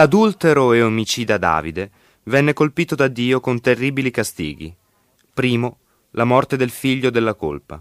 L'adultero 0.01 0.73
e 0.73 0.81
omicida 0.81 1.37
Davide 1.37 1.91
venne 2.23 2.53
colpito 2.53 2.95
da 2.95 3.07
Dio 3.07 3.39
con 3.39 3.61
terribili 3.61 4.09
castighi. 4.09 4.75
Primo, 5.31 5.77
la 6.13 6.23
morte 6.23 6.57
del 6.57 6.71
figlio 6.71 7.11
della 7.11 7.35
colpa. 7.35 7.79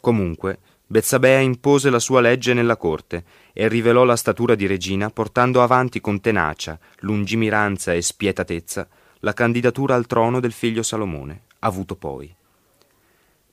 Comunque, 0.00 0.60
Bezzabea 0.86 1.40
impose 1.40 1.90
la 1.90 1.98
sua 1.98 2.22
legge 2.22 2.54
nella 2.54 2.78
corte 2.78 3.24
e 3.52 3.68
rivelò 3.68 4.04
la 4.04 4.16
statura 4.16 4.54
di 4.54 4.64
regina 4.66 5.10
portando 5.10 5.62
avanti 5.62 6.00
con 6.00 6.22
tenacia, 6.22 6.78
lungimiranza 7.00 7.92
e 7.92 8.00
spietatezza 8.00 8.88
la 9.18 9.34
candidatura 9.34 9.94
al 9.94 10.06
trono 10.06 10.40
del 10.40 10.52
figlio 10.52 10.82
Salomone, 10.82 11.42
avuto 11.58 11.96
poi. 11.96 12.34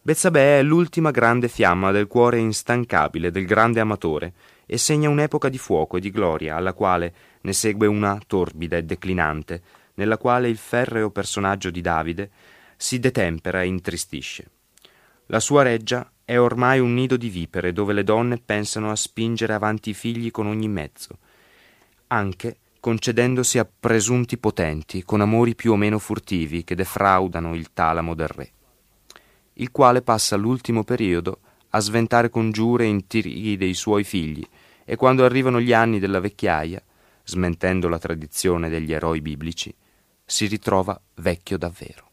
Bezzabea 0.02 0.60
è 0.60 0.64
l'ultima 0.64 1.12
grande 1.12 1.50
fiamma 1.50 1.92
del 1.92 2.08
cuore 2.08 2.38
instancabile 2.40 3.30
del 3.30 3.46
grande 3.46 3.82
amatore 3.82 4.34
e 4.66 4.78
segna 4.78 5.10
un'epoca 5.10 5.50
di 5.50 5.58
fuoco 5.58 5.98
e 5.98 6.00
di 6.00 6.10
gloria 6.10 6.56
alla 6.56 6.72
quale 6.72 7.14
ne 7.41 7.53
segue 7.53 7.88
una 7.88 8.20
torbida 8.26 8.78
e 8.78 8.84
declinante, 8.84 9.61
nella 9.95 10.18
quale 10.18 10.49
il 10.49 10.57
ferreo 10.57 11.10
personaggio 11.10 11.70
di 11.70 11.82
Davide 11.82 12.30
si 12.78 12.99
detempera 12.99 13.61
e 13.61 13.68
intristisce. 13.68 14.49
La 15.28 15.40
sua 15.40 15.64
reggia 15.64 16.10
è 16.24 16.40
ormai 16.40 16.80
un 16.80 16.94
nido 16.94 17.18
di 17.18 17.30
vipere 17.30 17.74
dove 17.74 17.94
le 17.94 18.03
donne 18.03 18.38
pensano 18.38 18.91
a 18.91 18.95
spingere 18.95 19.53
avanti 19.53 19.91
i 19.91 19.94
figli 19.94 20.32
con 20.32 20.48
ogni 20.48 20.68
mezzo, 20.68 21.18
anche 22.07 22.57
concedendosi 22.80 23.60
a 23.60 23.68
presunti 23.68 24.38
potenti 24.38 25.03
con 25.03 25.22
amori 25.22 25.53
più 25.53 25.74
o 25.74 25.76
meno 25.76 25.99
furtivi 25.99 26.64
che 26.64 26.76
defraudano 26.76 27.53
il 27.53 27.74
talamo 27.74 28.14
del 28.14 28.28
re, 28.30 28.52
il 29.53 29.72
quale 29.72 30.02
passa 30.02 30.38
l'ultimo 30.38 30.84
periodo 30.84 31.40
a 31.72 31.80
sventare 31.80 32.30
congiure 32.30 32.86
e 32.86 32.88
intrighi 32.88 33.57
dei 33.57 33.74
suoi 33.74 34.03
figli 34.03 34.48
e 34.86 34.95
quando 34.95 35.26
arrivano 35.26 35.60
gli 35.60 35.74
anni 35.74 35.99
della 35.99 36.20
vecchiaia 36.20 36.82
smentendo 37.30 37.88
la 37.88 37.99
tradizione 37.99 38.69
degli 38.69 38.91
eroi 38.91 39.22
biblici, 39.22 39.73
si 40.26 40.47
ritrova 40.47 40.99
vecchio 41.15 41.57
davvero. 41.57 42.10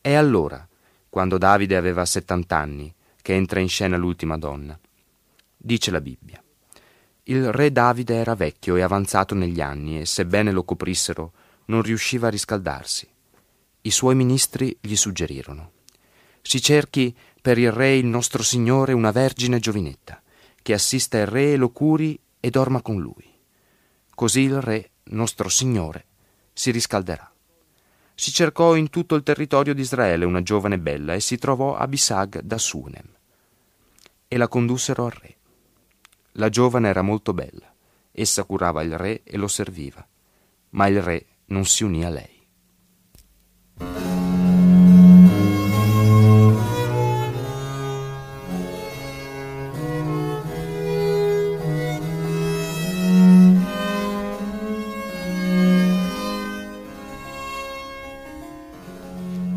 È 0.00 0.12
allora, 0.14 0.66
quando 1.08 1.38
Davide 1.38 1.76
aveva 1.76 2.04
settant'anni, 2.04 2.92
che 3.22 3.34
entra 3.34 3.60
in 3.60 3.68
scena 3.68 3.96
l'ultima 3.96 4.36
donna. 4.36 4.78
Dice 5.56 5.90
la 5.90 6.00
Bibbia. 6.00 6.42
Il 7.24 7.52
re 7.52 7.70
Davide 7.70 8.14
era 8.14 8.34
vecchio 8.34 8.76
e 8.76 8.82
avanzato 8.82 9.34
negli 9.34 9.60
anni 9.60 10.00
e, 10.00 10.06
sebbene 10.06 10.50
lo 10.50 10.64
coprissero, 10.64 11.32
non 11.66 11.82
riusciva 11.82 12.26
a 12.26 12.30
riscaldarsi. 12.30 13.08
I 13.82 13.90
suoi 13.90 14.14
ministri 14.14 14.76
gli 14.80 14.96
suggerirono. 14.96 15.72
Si 16.42 16.60
cerchi 16.60 17.14
per 17.40 17.58
il 17.58 17.70
re 17.70 17.96
il 17.96 18.06
nostro 18.06 18.42
Signore 18.42 18.92
una 18.92 19.12
vergine 19.12 19.60
giovinetta, 19.60 20.20
che 20.62 20.72
assista 20.72 21.18
il 21.18 21.26
re 21.26 21.52
e 21.52 21.56
lo 21.56 21.70
curi 21.70 22.18
e 22.40 22.50
dorma 22.50 22.82
con 22.82 22.98
lui. 23.00 23.29
Così 24.20 24.40
il 24.40 24.60
re, 24.60 24.90
nostro 25.04 25.48
Signore, 25.48 26.04
si 26.52 26.70
riscalderà. 26.70 27.32
Si 28.14 28.30
cercò 28.30 28.74
in 28.74 28.90
tutto 28.90 29.14
il 29.14 29.22
territorio 29.22 29.72
di 29.72 29.80
Israele 29.80 30.26
una 30.26 30.42
giovane 30.42 30.78
bella 30.78 31.14
e 31.14 31.20
si 31.20 31.38
trovò 31.38 31.74
Abisag 31.74 32.40
da 32.42 32.58
Sunem. 32.58 33.16
E 34.28 34.36
la 34.36 34.46
condussero 34.46 35.06
al 35.06 35.12
re. 35.12 35.36
La 36.32 36.50
giovane 36.50 36.90
era 36.90 37.00
molto 37.00 37.32
bella, 37.32 37.74
essa 38.12 38.44
curava 38.44 38.82
il 38.82 38.98
re 38.98 39.22
e 39.24 39.38
lo 39.38 39.48
serviva, 39.48 40.06
ma 40.72 40.86
il 40.86 41.00
re 41.00 41.26
non 41.46 41.64
si 41.64 41.82
unì 41.82 42.04
a 42.04 42.10
lei. 42.10 42.39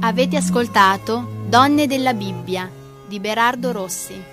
Avete 0.05 0.35
ascoltato 0.35 1.45
Donne 1.47 1.88
della 1.88 2.13
Bibbia 2.13 2.69
di 3.07 3.21
Berardo 3.21 3.71
Rossi. 3.71 4.32